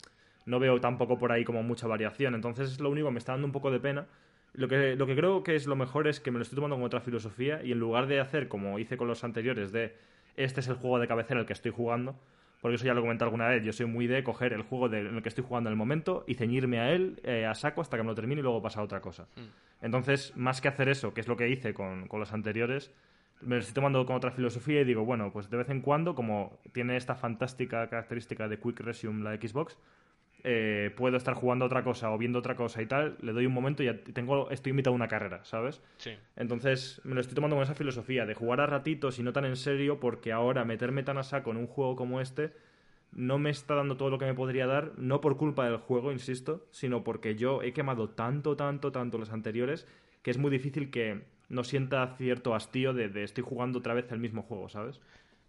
no 0.46 0.58
veo 0.58 0.80
tampoco 0.80 1.18
por 1.18 1.32
ahí 1.32 1.44
como 1.44 1.62
mucha 1.62 1.86
variación. 1.86 2.34
Entonces 2.34 2.72
es 2.72 2.80
lo 2.80 2.90
único 2.90 3.08
que 3.08 3.12
me 3.12 3.18
está 3.18 3.32
dando 3.32 3.46
un 3.46 3.52
poco 3.52 3.70
de 3.70 3.80
pena. 3.80 4.06
Lo 4.52 4.68
que, 4.68 4.96
lo 4.96 5.06
que 5.06 5.14
creo 5.14 5.42
que 5.42 5.54
es 5.54 5.66
lo 5.66 5.76
mejor 5.76 6.08
es 6.08 6.20
que 6.20 6.30
me 6.30 6.38
lo 6.38 6.42
estoy 6.42 6.56
tomando 6.56 6.76
con 6.76 6.84
otra 6.84 7.00
filosofía 7.00 7.62
y 7.62 7.72
en 7.72 7.78
lugar 7.78 8.06
de 8.06 8.20
hacer 8.20 8.48
como 8.48 8.78
hice 8.78 8.96
con 8.96 9.06
los 9.06 9.22
anteriores 9.22 9.70
de 9.70 9.94
este 10.36 10.60
es 10.60 10.68
el 10.68 10.74
juego 10.74 10.98
de 10.98 11.06
cabecera 11.06 11.40
el 11.40 11.46
que 11.46 11.52
estoy 11.52 11.70
jugando, 11.70 12.16
porque 12.60 12.76
eso 12.76 12.84
ya 12.84 12.94
lo 12.94 13.00
he 13.00 13.02
comentado 13.02 13.26
alguna 13.28 13.48
vez, 13.48 13.62
yo 13.62 13.72
soy 13.72 13.86
muy 13.86 14.06
de 14.06 14.24
coger 14.24 14.52
el 14.52 14.62
juego 14.62 14.86
en 14.86 15.16
el 15.16 15.22
que 15.22 15.28
estoy 15.28 15.44
jugando 15.46 15.68
en 15.68 15.72
el 15.72 15.76
momento 15.76 16.24
y 16.26 16.34
ceñirme 16.34 16.80
a 16.80 16.90
él 16.92 17.20
eh, 17.22 17.46
a 17.46 17.54
saco 17.54 17.80
hasta 17.80 17.96
que 17.96 18.02
me 18.02 18.08
lo 18.08 18.14
termine 18.14 18.40
y 18.40 18.42
luego 18.42 18.60
pasar 18.62 18.80
a 18.80 18.84
otra 18.84 19.00
cosa. 19.00 19.28
Mm. 19.36 19.84
Entonces, 19.84 20.36
más 20.36 20.60
que 20.60 20.68
hacer 20.68 20.88
eso, 20.88 21.14
que 21.14 21.20
es 21.20 21.28
lo 21.28 21.36
que 21.36 21.48
hice 21.48 21.72
con, 21.74 22.06
con 22.08 22.20
los 22.20 22.32
anteriores, 22.32 22.92
me 23.40 23.56
lo 23.56 23.60
estoy 23.60 23.74
tomando 23.74 24.04
con 24.04 24.16
otra 24.16 24.30
filosofía 24.30 24.80
y 24.82 24.84
digo, 24.84 25.04
bueno, 25.04 25.32
pues 25.32 25.48
de 25.48 25.56
vez 25.56 25.70
en 25.70 25.80
cuando, 25.80 26.14
como 26.14 26.58
tiene 26.72 26.96
esta 26.96 27.14
fantástica 27.14 27.88
característica 27.88 28.48
de 28.48 28.58
Quick 28.58 28.80
Resume 28.80 29.22
la 29.22 29.36
Xbox, 29.36 29.78
eh, 30.42 30.90
puedo 30.96 31.16
estar 31.16 31.34
jugando 31.34 31.64
otra 31.64 31.82
cosa 31.82 32.10
o 32.10 32.18
viendo 32.18 32.38
otra 32.38 32.56
cosa 32.56 32.80
y 32.82 32.86
tal, 32.86 33.16
le 33.20 33.32
doy 33.32 33.46
un 33.46 33.52
momento 33.52 33.82
y 33.82 33.86
ya 33.86 33.98
tengo, 33.98 34.50
estoy 34.50 34.70
invitado 34.70 34.94
a 34.94 34.96
una 34.96 35.08
carrera, 35.08 35.44
¿sabes? 35.44 35.82
Sí. 35.98 36.12
Entonces 36.36 37.00
me 37.04 37.14
lo 37.14 37.20
estoy 37.20 37.34
tomando 37.34 37.56
con 37.56 37.62
esa 37.62 37.74
filosofía 37.74 38.26
de 38.26 38.34
jugar 38.34 38.60
a 38.60 38.66
ratitos 38.66 39.18
y 39.18 39.22
no 39.22 39.32
tan 39.32 39.44
en 39.44 39.56
serio, 39.56 40.00
porque 40.00 40.32
ahora 40.32 40.64
meterme 40.64 41.02
tan 41.02 41.18
a 41.18 41.22
saco 41.22 41.50
en 41.50 41.56
un 41.56 41.66
juego 41.66 41.96
como 41.96 42.20
este 42.20 42.52
no 43.12 43.38
me 43.38 43.50
está 43.50 43.74
dando 43.74 43.96
todo 43.96 44.10
lo 44.10 44.18
que 44.18 44.24
me 44.24 44.34
podría 44.34 44.66
dar, 44.66 44.92
no 44.96 45.20
por 45.20 45.36
culpa 45.36 45.64
del 45.64 45.78
juego, 45.78 46.12
insisto, 46.12 46.66
sino 46.70 47.02
porque 47.02 47.34
yo 47.34 47.62
he 47.62 47.72
quemado 47.72 48.10
tanto, 48.10 48.56
tanto, 48.56 48.92
tanto 48.92 49.18
los 49.18 49.30
anteriores 49.30 49.86
que 50.22 50.30
es 50.30 50.38
muy 50.38 50.50
difícil 50.50 50.90
que 50.90 51.22
no 51.48 51.64
sienta 51.64 52.14
cierto 52.16 52.54
hastío 52.54 52.94
de, 52.94 53.08
de 53.08 53.24
estoy 53.24 53.42
jugando 53.42 53.80
otra 53.80 53.94
vez 53.94 54.10
el 54.12 54.20
mismo 54.20 54.42
juego, 54.42 54.68
¿sabes? 54.68 55.00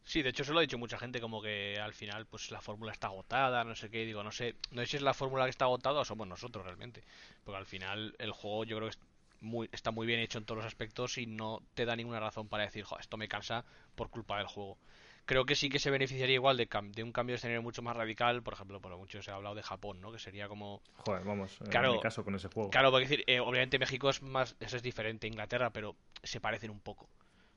Sí, 0.03 0.21
de 0.21 0.29
hecho 0.29 0.43
se 0.43 0.51
lo 0.51 0.59
ha 0.59 0.61
dicho 0.61 0.77
mucha 0.77 0.97
gente 0.97 1.21
como 1.21 1.41
que 1.41 1.79
al 1.79 1.93
final 1.93 2.25
pues 2.25 2.51
la 2.51 2.59
fórmula 2.59 2.91
está 2.91 3.07
agotada, 3.07 3.63
no 3.63 3.75
sé 3.75 3.89
qué, 3.89 4.05
digo, 4.05 4.23
no 4.23 4.31
sé, 4.31 4.55
no 4.71 4.81
sé 4.81 4.87
si 4.87 4.97
es 4.97 5.03
la 5.03 5.13
fórmula 5.13 5.45
que 5.45 5.51
está 5.51 5.65
agotada 5.65 5.99
o 5.99 6.05
somos 6.05 6.27
nosotros 6.27 6.65
realmente, 6.65 7.03
porque 7.43 7.57
al 7.57 7.65
final 7.65 8.15
el 8.17 8.31
juego 8.31 8.63
yo 8.63 8.77
creo 8.77 8.89
que 8.89 8.97
muy, 9.41 9.69
está 9.71 9.91
muy 9.91 10.07
bien 10.07 10.19
hecho 10.19 10.37
en 10.37 10.45
todos 10.45 10.57
los 10.57 10.65
aspectos 10.65 11.17
y 11.17 11.25
no 11.25 11.61
te 11.73 11.85
da 11.85 11.95
ninguna 11.95 12.19
razón 12.19 12.47
para 12.47 12.63
decir, 12.63 12.83
Joder, 12.83 13.01
esto 13.01 13.17
me 13.17 13.27
cansa 13.27 13.65
por 13.95 14.09
culpa 14.09 14.37
del 14.37 14.47
juego. 14.47 14.77
Creo 15.25 15.45
que 15.45 15.55
sí 15.55 15.69
que 15.69 15.79
se 15.79 15.91
beneficiaría 15.91 16.35
igual 16.35 16.57
de, 16.57 16.67
de 16.93 17.03
un 17.03 17.11
cambio 17.11 17.33
de 17.33 17.37
escenario 17.37 17.61
mucho 17.61 17.81
más 17.81 17.95
radical, 17.95 18.41
por 18.41 18.53
ejemplo, 18.53 18.81
por 18.81 18.95
mucho 18.97 19.21
se 19.21 19.31
ha 19.31 19.35
hablado 19.35 19.55
de 19.55 19.63
Japón, 19.63 20.01
¿no? 20.01 20.11
Que 20.11 20.19
sería 20.19 20.47
como... 20.47 20.81
Joder, 21.05 21.23
vamos, 21.23 21.57
claro, 21.69 21.89
en 21.89 21.95
mi 21.95 22.01
caso 22.01 22.23
con 22.23 22.35
ese 22.35 22.47
juego. 22.47 22.69
Claro, 22.69 22.91
porque 22.91 23.07
decir, 23.07 23.23
eh, 23.27 23.39
obviamente 23.39 23.77
México 23.77 24.09
es 24.09 24.21
más, 24.21 24.55
eso 24.59 24.77
es 24.77 24.83
diferente, 24.83 25.27
Inglaterra, 25.27 25.69
pero 25.69 25.95
se 26.23 26.41
parecen 26.41 26.71
un 26.71 26.79
poco. 26.79 27.07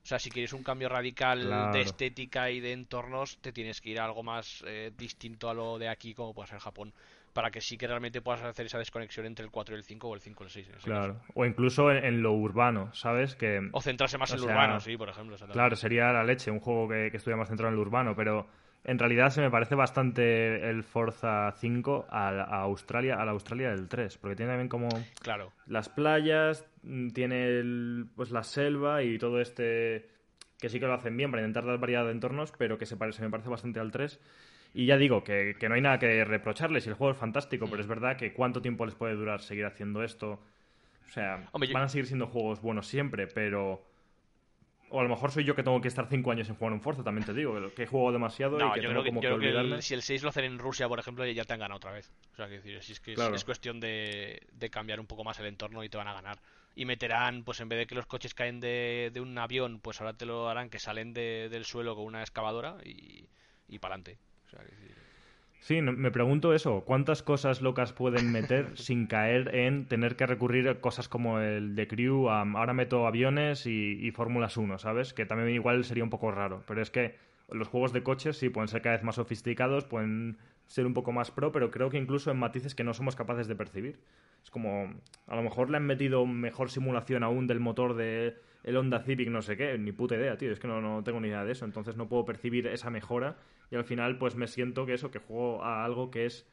O 0.05 0.07
sea, 0.07 0.19
si 0.19 0.29
quieres 0.29 0.53
un 0.53 0.61
cambio 0.61 0.87
radical 0.87 1.71
de 1.73 1.81
estética 1.81 2.51
y 2.51 2.59
de 2.59 2.73
entornos, 2.73 3.39
te 3.41 3.51
tienes 3.51 3.81
que 3.81 3.89
ir 3.89 3.99
a 3.99 4.05
algo 4.05 4.21
más 4.21 4.63
eh, 4.67 4.91
distinto 4.95 5.49
a 5.49 5.53
lo 5.55 5.79
de 5.79 5.89
aquí, 5.89 6.13
como 6.13 6.31
puede 6.31 6.47
ser 6.47 6.59
Japón, 6.59 6.93
para 7.33 7.49
que 7.49 7.59
sí 7.59 7.75
que 7.75 7.87
realmente 7.87 8.21
puedas 8.21 8.43
hacer 8.43 8.67
esa 8.67 8.77
desconexión 8.77 9.25
entre 9.25 9.43
el 9.43 9.49
4 9.49 9.73
y 9.73 9.79
el 9.79 9.83
5 9.83 10.07
o 10.07 10.13
el 10.13 10.21
5 10.21 10.43
y 10.43 10.45
el 10.45 10.51
6. 10.51 10.67
claro, 10.83 11.21
o 11.33 11.43
incluso 11.43 11.91
en, 11.91 12.21
lo 12.21 12.33
urbano, 12.33 12.93
¿sabes? 12.93 13.33
que 13.33 13.67
O 13.71 13.81
centrarse 13.81 14.19
más 14.19 14.31
en 14.31 14.41
lo 14.41 14.45
urbano, 14.45 14.79
sí, 14.79 14.95
por 14.95 15.09
ejemplo. 15.09 15.37
Claro, 15.51 15.75
sería 15.75 16.13
la 16.13 16.23
leche, 16.23 16.51
un 16.51 16.59
juego 16.59 16.87
que, 16.87 17.09
que 17.09 17.17
estuviera 17.17 17.39
más 17.39 17.47
centrado 17.47 17.71
en 17.71 17.75
lo 17.77 17.81
urbano, 17.81 18.15
pero 18.15 18.47
en 18.85 18.99
realidad 18.99 19.31
se 19.31 19.41
me 19.41 19.49
parece 19.49 19.73
bastante 19.73 20.69
el 20.69 20.83
Forza 20.83 21.51
5 21.59 22.05
a, 22.09 22.61
Australia, 22.61 23.15
a 23.15 23.25
la 23.25 23.31
Australia 23.31 23.71
del 23.71 23.87
3, 23.87 24.17
porque 24.19 24.35
tiene 24.35 24.51
también 24.51 24.69
como 24.69 24.89
claro. 25.21 25.51
las 25.65 25.89
playas, 25.89 26.65
mm, 26.83 27.09
tiene 27.09 28.05
pues 28.15 28.31
la 28.31 28.43
selva 28.43 29.01
y 29.03 29.17
todo 29.17 29.41
este 29.41 30.07
que 30.59 30.69
sí 30.69 30.79
que 30.79 30.85
lo 30.85 30.93
hacen 30.93 31.17
bien 31.17 31.31
para 31.31 31.41
intentar 31.41 31.65
dar 31.65 31.79
variedad 31.79 32.05
de 32.05 32.11
entornos, 32.11 32.53
pero 32.57 32.77
que 32.77 32.85
se, 32.85 32.95
parece, 32.95 33.21
me 33.23 33.29
parece 33.29 33.49
bastante 33.49 33.79
al 33.79 33.91
3. 33.91 34.19
Y 34.73 34.85
ya 34.85 34.97
digo 34.97 35.23
que, 35.23 35.55
que 35.59 35.67
no 35.67 35.75
hay 35.75 35.81
nada 35.81 35.99
que 35.99 36.23
reprocharles 36.23 36.85
y 36.85 36.89
el 36.89 36.95
juego 36.95 37.11
es 37.11 37.17
fantástico, 37.17 37.67
pero 37.69 37.81
es 37.81 37.87
verdad 37.87 38.17
que 38.17 38.33
cuánto 38.33 38.61
tiempo 38.61 38.85
les 38.85 38.95
puede 38.95 39.15
durar 39.15 39.41
seguir 39.41 39.65
haciendo 39.65 40.03
esto. 40.03 40.39
O 41.07 41.11
sea, 41.11 41.47
Hombre, 41.51 41.71
van 41.73 41.83
a 41.83 41.89
seguir 41.89 42.07
siendo 42.07 42.27
juegos 42.27 42.61
buenos 42.61 42.87
siempre, 42.87 43.27
pero... 43.27 43.83
O 44.95 44.99
a 45.01 45.03
lo 45.03 45.09
mejor 45.09 45.29
soy 45.29 45.43
yo 45.43 45.55
que 45.57 45.61
tengo 45.63 45.81
que 45.81 45.89
estar 45.89 46.07
cinco 46.07 46.31
años 46.31 46.47
en 46.47 46.55
jugar 46.55 46.71
un 46.71 46.79
Forza, 46.79 47.03
también 47.03 47.25
te 47.25 47.33
digo, 47.33 47.53
que 47.75 47.83
he 47.83 47.85
jugado 47.85 48.13
demasiado 48.13 48.57
No, 48.57 48.69
y 48.69 48.71
que 48.75 48.81
yo 48.81 48.87
tengo 48.87 49.01
creo 49.01 49.03
que, 49.03 49.09
como 49.09 49.21
yo 49.21 49.29
que 49.29 49.35
creo 49.51 49.61
que 49.67 49.73
el- 49.75 49.83
si 49.83 49.93
el 49.93 50.01
6 50.01 50.23
lo 50.23 50.29
hacen 50.29 50.45
en 50.45 50.57
Rusia, 50.57 50.87
por 50.87 50.99
ejemplo, 50.99 51.25
ya 51.25 51.43
te 51.43 51.51
han 51.51 51.59
ganado 51.59 51.75
otra 51.75 51.91
vez. 51.91 52.13
O 52.31 52.35
sea, 52.37 52.47
que 52.47 52.53
decir, 52.53 52.81
si 52.81 52.93
es 52.93 53.01
que 53.01 53.11
es, 53.11 53.43
cuestión 53.43 53.81
de, 53.81 54.41
de 54.53 54.69
cambiar 54.69 55.01
un 55.01 55.05
poco 55.05 55.25
más 55.25 55.37
el 55.39 55.47
entorno 55.47 55.83
y 55.83 55.89
te 55.89 55.97
van 55.97 56.07
a 56.07 56.13
ganar. 56.13 56.39
Y 56.75 56.85
meterán, 56.85 57.43
pues 57.43 57.59
en 57.59 57.67
vez 57.67 57.79
de 57.79 57.87
que 57.87 57.95
los 57.95 58.05
coches 58.05 58.33
caen 58.33 58.61
de, 58.61 59.09
de 59.13 59.19
un 59.19 59.37
avión, 59.37 59.81
pues 59.81 59.99
ahora 59.99 60.13
te 60.13 60.25
lo 60.25 60.47
harán 60.47 60.69
que 60.69 60.79
salen 60.79 61.13
de- 61.13 61.49
del 61.49 61.65
suelo 61.65 61.93
con 61.93 62.05
una 62.05 62.21
excavadora 62.21 62.77
y, 62.85 63.27
y 63.67 63.79
para 63.79 63.95
adelante. 63.95 64.17
O 64.47 64.49
sea, 64.49 64.59
que 64.59 64.75
decir, 64.75 64.95
Sí, 65.65 65.81
me 65.81 66.11
pregunto 66.11 66.53
eso, 66.53 66.81
¿cuántas 66.81 67.23
cosas 67.23 67.63
locas 67.63 67.91
pueden 67.91 68.31
meter 68.31 68.69
sin 68.77 69.07
caer 69.07 69.55
en 69.55 69.87
tener 69.87 70.15
que 70.15 70.27
recurrir 70.27 70.69
a 70.69 70.79
cosas 70.79 71.09
como 71.09 71.39
el 71.39 71.73
de 71.75 71.87
Crew, 71.87 72.29
ahora 72.29 72.75
meto 72.75 73.07
aviones 73.07 73.65
y, 73.65 73.97
y 73.99 74.11
Fórmulas 74.11 74.57
1, 74.57 74.77
¿sabes? 74.77 75.15
Que 75.15 75.25
también 75.25 75.49
igual 75.49 75.83
sería 75.83 76.03
un 76.03 76.11
poco 76.11 76.29
raro, 76.29 76.61
pero 76.67 76.83
es 76.83 76.91
que 76.91 77.15
los 77.49 77.67
juegos 77.67 77.93
de 77.93 78.03
coches 78.03 78.37
sí 78.37 78.49
pueden 78.49 78.67
ser 78.67 78.83
cada 78.83 78.97
vez 78.97 79.03
más 79.03 79.15
sofisticados, 79.15 79.85
pueden 79.85 80.37
ser 80.67 80.85
un 80.85 80.93
poco 80.93 81.11
más 81.11 81.31
pro, 81.31 81.51
pero 81.51 81.71
creo 81.71 81.89
que 81.89 81.97
incluso 81.97 82.29
en 82.29 82.37
matices 82.37 82.75
que 82.75 82.83
no 82.83 82.93
somos 82.93 83.15
capaces 83.15 83.47
de 83.47 83.55
percibir. 83.55 83.97
Es 84.43 84.51
como, 84.51 84.93
a 85.25 85.35
lo 85.35 85.41
mejor 85.41 85.71
le 85.71 85.77
han 85.77 85.87
metido 85.87 86.27
mejor 86.27 86.69
simulación 86.69 87.23
aún 87.23 87.47
del 87.47 87.59
motor 87.59 87.95
de 87.95 88.35
el 88.65 88.75
Honda 88.75 88.99
Civic, 88.99 89.29
no 89.29 89.41
sé 89.41 89.55
qué, 89.55 89.77
ni 89.77 89.91
puta 89.93 90.15
idea, 90.15 90.37
tío, 90.37 90.51
es 90.51 90.59
que 90.59 90.67
no, 90.67 90.81
no 90.81 91.03
tengo 91.03 91.19
ni 91.21 91.29
idea 91.29 91.45
de 91.45 91.53
eso, 91.53 91.63
entonces 91.65 91.95
no 91.95 92.09
puedo 92.09 92.25
percibir 92.25 92.67
esa 92.67 92.89
mejora 92.89 93.37
y 93.71 93.75
al 93.75 93.85
final 93.85 94.17
pues 94.17 94.35
me 94.35 94.47
siento 94.47 94.85
que 94.85 94.93
eso, 94.95 95.11
que 95.11 95.19
juego 95.19 95.63
a 95.63 95.85
algo 95.85 96.11
que 96.11 96.25
es 96.25 96.45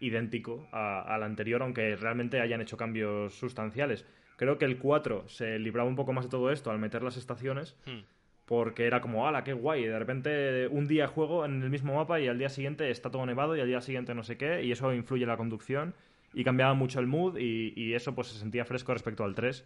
idéntico 0.00 0.68
a- 0.72 1.02
al 1.14 1.22
anterior, 1.22 1.62
aunque 1.62 1.96
realmente 1.96 2.40
hayan 2.40 2.60
hecho 2.60 2.76
cambios 2.76 3.34
sustanciales. 3.34 4.06
Creo 4.36 4.58
que 4.58 4.64
el 4.66 4.78
4 4.78 5.24
se 5.28 5.58
libraba 5.58 5.88
un 5.88 5.96
poco 5.96 6.12
más 6.12 6.26
de 6.26 6.30
todo 6.30 6.50
esto 6.50 6.70
al 6.70 6.78
meter 6.78 7.02
las 7.02 7.16
estaciones, 7.16 7.76
hmm. 7.86 8.00
porque 8.44 8.86
era 8.86 9.00
como, 9.00 9.26
ala, 9.26 9.42
qué 9.42 9.52
guay, 9.54 9.82
y 9.84 9.86
de 9.86 9.98
repente 9.98 10.68
un 10.68 10.86
día 10.86 11.08
juego 11.08 11.44
en 11.44 11.62
el 11.62 11.70
mismo 11.70 11.96
mapa 11.96 12.20
y 12.20 12.28
al 12.28 12.38
día 12.38 12.48
siguiente 12.48 12.90
está 12.90 13.10
todo 13.10 13.26
nevado 13.26 13.56
y 13.56 13.60
al 13.60 13.66
día 13.66 13.80
siguiente 13.80 14.14
no 14.14 14.22
sé 14.22 14.36
qué, 14.36 14.62
y 14.62 14.70
eso 14.70 14.92
influye 14.94 15.24
en 15.24 15.30
la 15.30 15.36
conducción 15.36 15.94
y 16.32 16.44
cambiaba 16.44 16.74
mucho 16.74 17.00
el 17.00 17.06
mood 17.06 17.38
y, 17.38 17.72
y 17.74 17.94
eso 17.94 18.14
pues 18.14 18.28
se 18.28 18.38
sentía 18.38 18.64
fresco 18.64 18.92
respecto 18.92 19.24
al 19.24 19.34
3. 19.34 19.64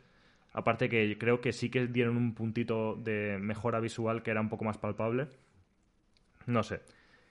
Aparte 0.53 0.89
que 0.89 1.17
creo 1.19 1.41
que 1.41 1.53
sí 1.53 1.71
que 1.71 1.87
dieron 1.87 2.17
un 2.17 2.35
puntito 2.35 2.97
de 2.97 3.39
mejora 3.41 3.81
visual 3.81 4.23
que 4.23 4.31
era 4.31 4.41
un 4.41 4.49
poco 4.49 4.65
más 4.65 4.79
palpable. 4.79 5.29
No 6.47 6.63
sé. 6.63 6.81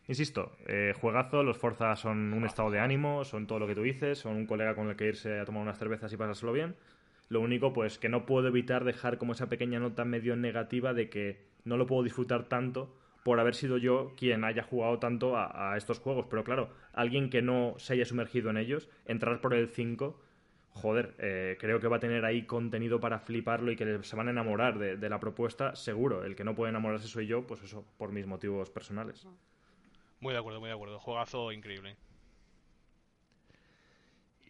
Insisto, 0.08 0.54
eh, 0.66 0.94
juegazo, 1.00 1.44
los 1.44 1.58
Forza 1.58 1.96
son 1.96 2.34
un 2.34 2.46
estado 2.46 2.72
de 2.72 2.80
ánimo, 2.80 3.24
son 3.26 3.46
todo 3.46 3.60
lo 3.60 3.68
que 3.68 3.76
tú 3.76 3.84
dices, 3.84 4.18
son 4.18 4.38
un 4.38 4.48
colega 4.48 4.74
con 4.74 4.90
el 4.90 4.96
que 4.96 5.06
irse 5.08 5.40
a 5.40 5.46
tomar 5.46 5.62
unas 5.62 5.78
cervezas 5.78 6.12
y 6.12 6.18
pasárselo 6.18 6.52
bien. 6.52 6.76
Lo 7.28 7.42
único, 7.42 7.74
pues, 7.74 8.00
que 8.00 8.10
no 8.10 8.26
puedo 8.26 8.48
evitar 8.48 8.86
dejar 8.86 9.20
como 9.20 9.34
esa 9.34 9.50
pequeña 9.50 9.80
nota 9.80 10.06
medio 10.06 10.36
negativa 10.36 10.96
de 10.96 11.10
que 11.10 11.46
no 11.64 11.78
lo 11.78 11.86
puedo 11.86 12.02
disfrutar 12.02 12.46
tanto 12.46 12.96
por 13.24 13.40
haber 13.40 13.54
sido 13.54 13.78
yo 13.78 14.14
quien 14.18 14.44
haya 14.46 14.64
jugado 14.64 14.98
tanto 14.98 15.38
a, 15.38 15.74
a 15.74 15.78
estos 15.78 16.00
juegos. 16.00 16.26
Pero 16.28 16.44
claro, 16.44 16.72
alguien 16.94 17.30
que 17.30 17.44
no 17.44 17.76
se 17.78 17.94
haya 17.94 18.06
sumergido 18.06 18.50
en 18.50 18.58
ellos, 18.58 18.90
entrar 19.06 19.42
por 19.42 19.54
el 19.54 19.68
5, 19.68 20.20
joder, 20.80 21.16
eh, 21.20 21.58
creo 21.60 21.80
que 21.80 21.88
va 21.88 21.98
a 21.98 22.00
tener 22.00 22.26
ahí 22.26 22.44
contenido 22.44 23.00
para 23.00 23.20
fliparlo 23.20 23.72
y 23.72 23.76
que 23.76 24.04
se 24.04 24.16
van 24.16 24.28
a 24.28 24.32
enamorar 24.32 24.80
de, 24.80 24.98
de 24.98 25.10
la 25.10 25.20
propuesta, 25.20 25.76
seguro. 25.76 26.24
El 26.24 26.36
que 26.36 26.44
no 26.44 26.56
puede 26.56 26.70
enamorarse 26.70 27.08
soy 27.08 27.28
yo, 27.28 27.46
pues 27.46 27.62
eso, 27.64 27.86
por 27.98 28.12
mis 28.12 28.26
motivos 28.26 28.70
personales. 28.70 29.28
Muy 30.20 30.34
de 30.34 30.40
acuerdo, 30.40 30.60
muy 30.60 30.70
de 30.70 30.76
acuerdo. 30.76 31.00
Juegazo 31.00 31.52
increíble. 31.52 31.96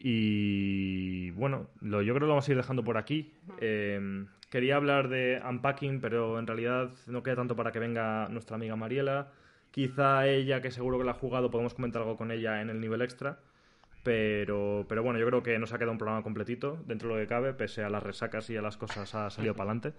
Y 0.02 1.32
bueno, 1.32 1.68
lo, 1.82 2.02
yo 2.02 2.14
creo 2.14 2.26
que 2.26 2.28
lo 2.28 2.34
vamos 2.34 2.48
a 2.48 2.52
ir 2.52 2.58
dejando 2.58 2.84
por 2.84 2.98
aquí. 2.98 3.34
Eh, 3.60 4.26
quería 4.50 4.78
hablar 4.78 5.10
de 5.10 5.42
unpacking, 5.48 6.00
pero 6.00 6.40
en 6.40 6.48
realidad 6.48 6.92
no 7.08 7.22
queda 7.22 7.36
tanto 7.36 7.56
para 7.56 7.72
que 7.72 7.80
venga 7.80 8.30
nuestra 8.30 8.56
amiga 8.56 8.76
Mariela. 8.78 9.32
Quizá 9.72 10.28
ella, 10.28 10.62
que 10.62 10.72
seguro 10.72 10.98
que 10.98 11.04
la 11.04 11.12
ha 11.12 11.16
jugado, 11.16 11.52
podemos 11.52 11.74
comentar 11.74 12.02
algo 12.02 12.18
con 12.18 12.32
ella 12.32 12.62
en 12.62 12.70
el 12.70 12.80
nivel 12.80 13.02
extra. 13.02 13.40
Pero, 14.04 14.86
pero 14.88 15.04
bueno, 15.04 15.20
yo 15.20 15.26
creo 15.28 15.44
que 15.44 15.60
nos 15.60 15.74
ha 15.74 15.78
quedado 15.78 15.92
un 15.92 15.98
programa 15.98 16.24
completito 16.24 16.82
dentro 16.86 17.10
de 17.10 17.16
lo 17.16 17.22
que 17.22 17.28
cabe, 17.28 17.54
pese 17.54 17.84
a 17.84 17.90
las 17.90 18.02
resacas 18.02 18.50
y 18.50 18.58
a 18.58 18.62
las 18.62 18.78
cosas 18.78 19.14
ha 19.14 19.30
salido 19.30 19.56
para 19.56 19.72
adelante. 19.72 19.94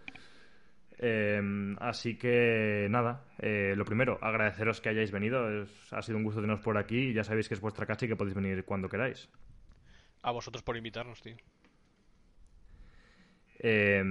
Eh, 1.02 1.74
así 1.80 2.16
que 2.18 2.86
nada, 2.90 3.24
eh, 3.38 3.74
lo 3.76 3.84
primero, 3.84 4.18
agradeceros 4.20 4.80
que 4.80 4.90
hayáis 4.90 5.10
venido. 5.10 5.62
Es- 5.62 5.92
ha 5.92 6.02
sido 6.02 6.18
un 6.18 6.24
gusto 6.24 6.40
teneros 6.40 6.60
por 6.60 6.76
aquí 6.76 7.08
y 7.08 7.12
ya 7.14 7.24
sabéis 7.24 7.48
que 7.48 7.54
es 7.54 7.60
vuestra 7.60 7.86
casa 7.86 8.04
y 8.04 8.08
que 8.08 8.16
podéis 8.16 8.34
venir 8.34 8.64
cuando 8.64 8.88
queráis. 8.88 9.28
A 10.22 10.30
vosotros 10.30 10.62
por 10.62 10.76
invitarnos, 10.76 11.22
tío. 11.22 11.36
Eh, 13.62 14.02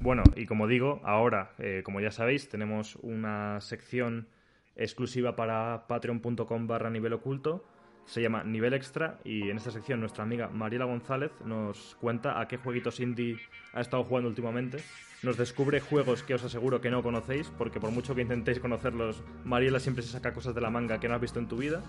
bueno, 0.00 0.22
y 0.36 0.46
como 0.46 0.66
digo, 0.66 1.00
ahora, 1.04 1.52
eh, 1.58 1.82
como 1.84 2.00
ya 2.00 2.10
sabéis, 2.10 2.48
tenemos 2.48 2.96
una 2.96 3.60
sección 3.60 4.28
exclusiva 4.76 5.36
para 5.36 5.86
patreon.com 5.88 6.66
barra 6.66 6.90
nivel 6.90 7.12
oculto. 7.14 7.64
Se 8.06 8.20
llama 8.20 8.44
Nivel 8.44 8.74
Extra 8.74 9.18
y 9.24 9.48
en 9.50 9.56
esta 9.56 9.70
sección 9.70 10.00
nuestra 10.00 10.24
amiga 10.24 10.48
Mariela 10.48 10.84
González 10.84 11.32
nos 11.44 11.96
cuenta 12.00 12.40
a 12.40 12.46
qué 12.48 12.58
jueguitos 12.58 13.00
indie 13.00 13.38
ha 13.72 13.80
estado 13.80 14.04
jugando 14.04 14.28
últimamente. 14.28 14.78
Nos 15.22 15.38
descubre 15.38 15.80
juegos 15.80 16.22
que 16.22 16.34
os 16.34 16.44
aseguro 16.44 16.82
que 16.82 16.90
no 16.90 17.02
conocéis, 17.02 17.50
porque 17.56 17.80
por 17.80 17.90
mucho 17.90 18.14
que 18.14 18.20
intentéis 18.20 18.60
conocerlos, 18.60 19.22
Mariela 19.44 19.80
siempre 19.80 20.02
se 20.02 20.10
saca 20.10 20.34
cosas 20.34 20.54
de 20.54 20.60
la 20.60 20.68
manga 20.68 21.00
que 21.00 21.08
no 21.08 21.14
has 21.14 21.20
visto 21.20 21.38
en 21.38 21.48
tu 21.48 21.56
vida. 21.56 21.82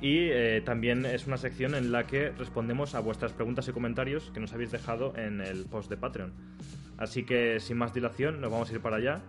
Y 0.00 0.28
eh, 0.30 0.60
también 0.64 1.06
es 1.06 1.26
una 1.26 1.36
sección 1.36 1.74
en 1.74 1.92
la 1.92 2.06
que 2.06 2.30
respondemos 2.30 2.94
a 2.94 3.00
vuestras 3.00 3.32
preguntas 3.32 3.68
y 3.68 3.72
comentarios 3.72 4.30
que 4.34 4.40
nos 4.40 4.52
habéis 4.52 4.72
dejado 4.72 5.16
en 5.16 5.40
el 5.40 5.66
post 5.66 5.88
de 5.88 5.96
Patreon. 5.96 6.32
Así 6.98 7.24
que 7.24 7.60
sin 7.60 7.76
más 7.76 7.94
dilación, 7.94 8.40
nos 8.40 8.50
vamos 8.50 8.70
a 8.70 8.72
ir 8.74 8.80
para 8.80 8.96
allá. 8.96 9.22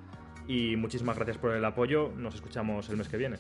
Y 0.48 0.76
muchísimas 0.76 1.16
gracias 1.16 1.38
por 1.38 1.56
el 1.56 1.64
apoyo. 1.64 2.12
Nos 2.18 2.36
escuchamos 2.36 2.90
el 2.90 2.98
mes 2.98 3.10
que 3.10 3.18
viene. 3.18 3.38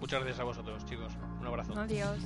Muchas 0.00 0.20
gracias 0.20 0.40
a 0.40 0.44
vosotros, 0.44 0.84
chicos. 0.84 1.12
Un 1.40 1.46
abrazo. 1.46 1.78
Adiós. 1.78 2.18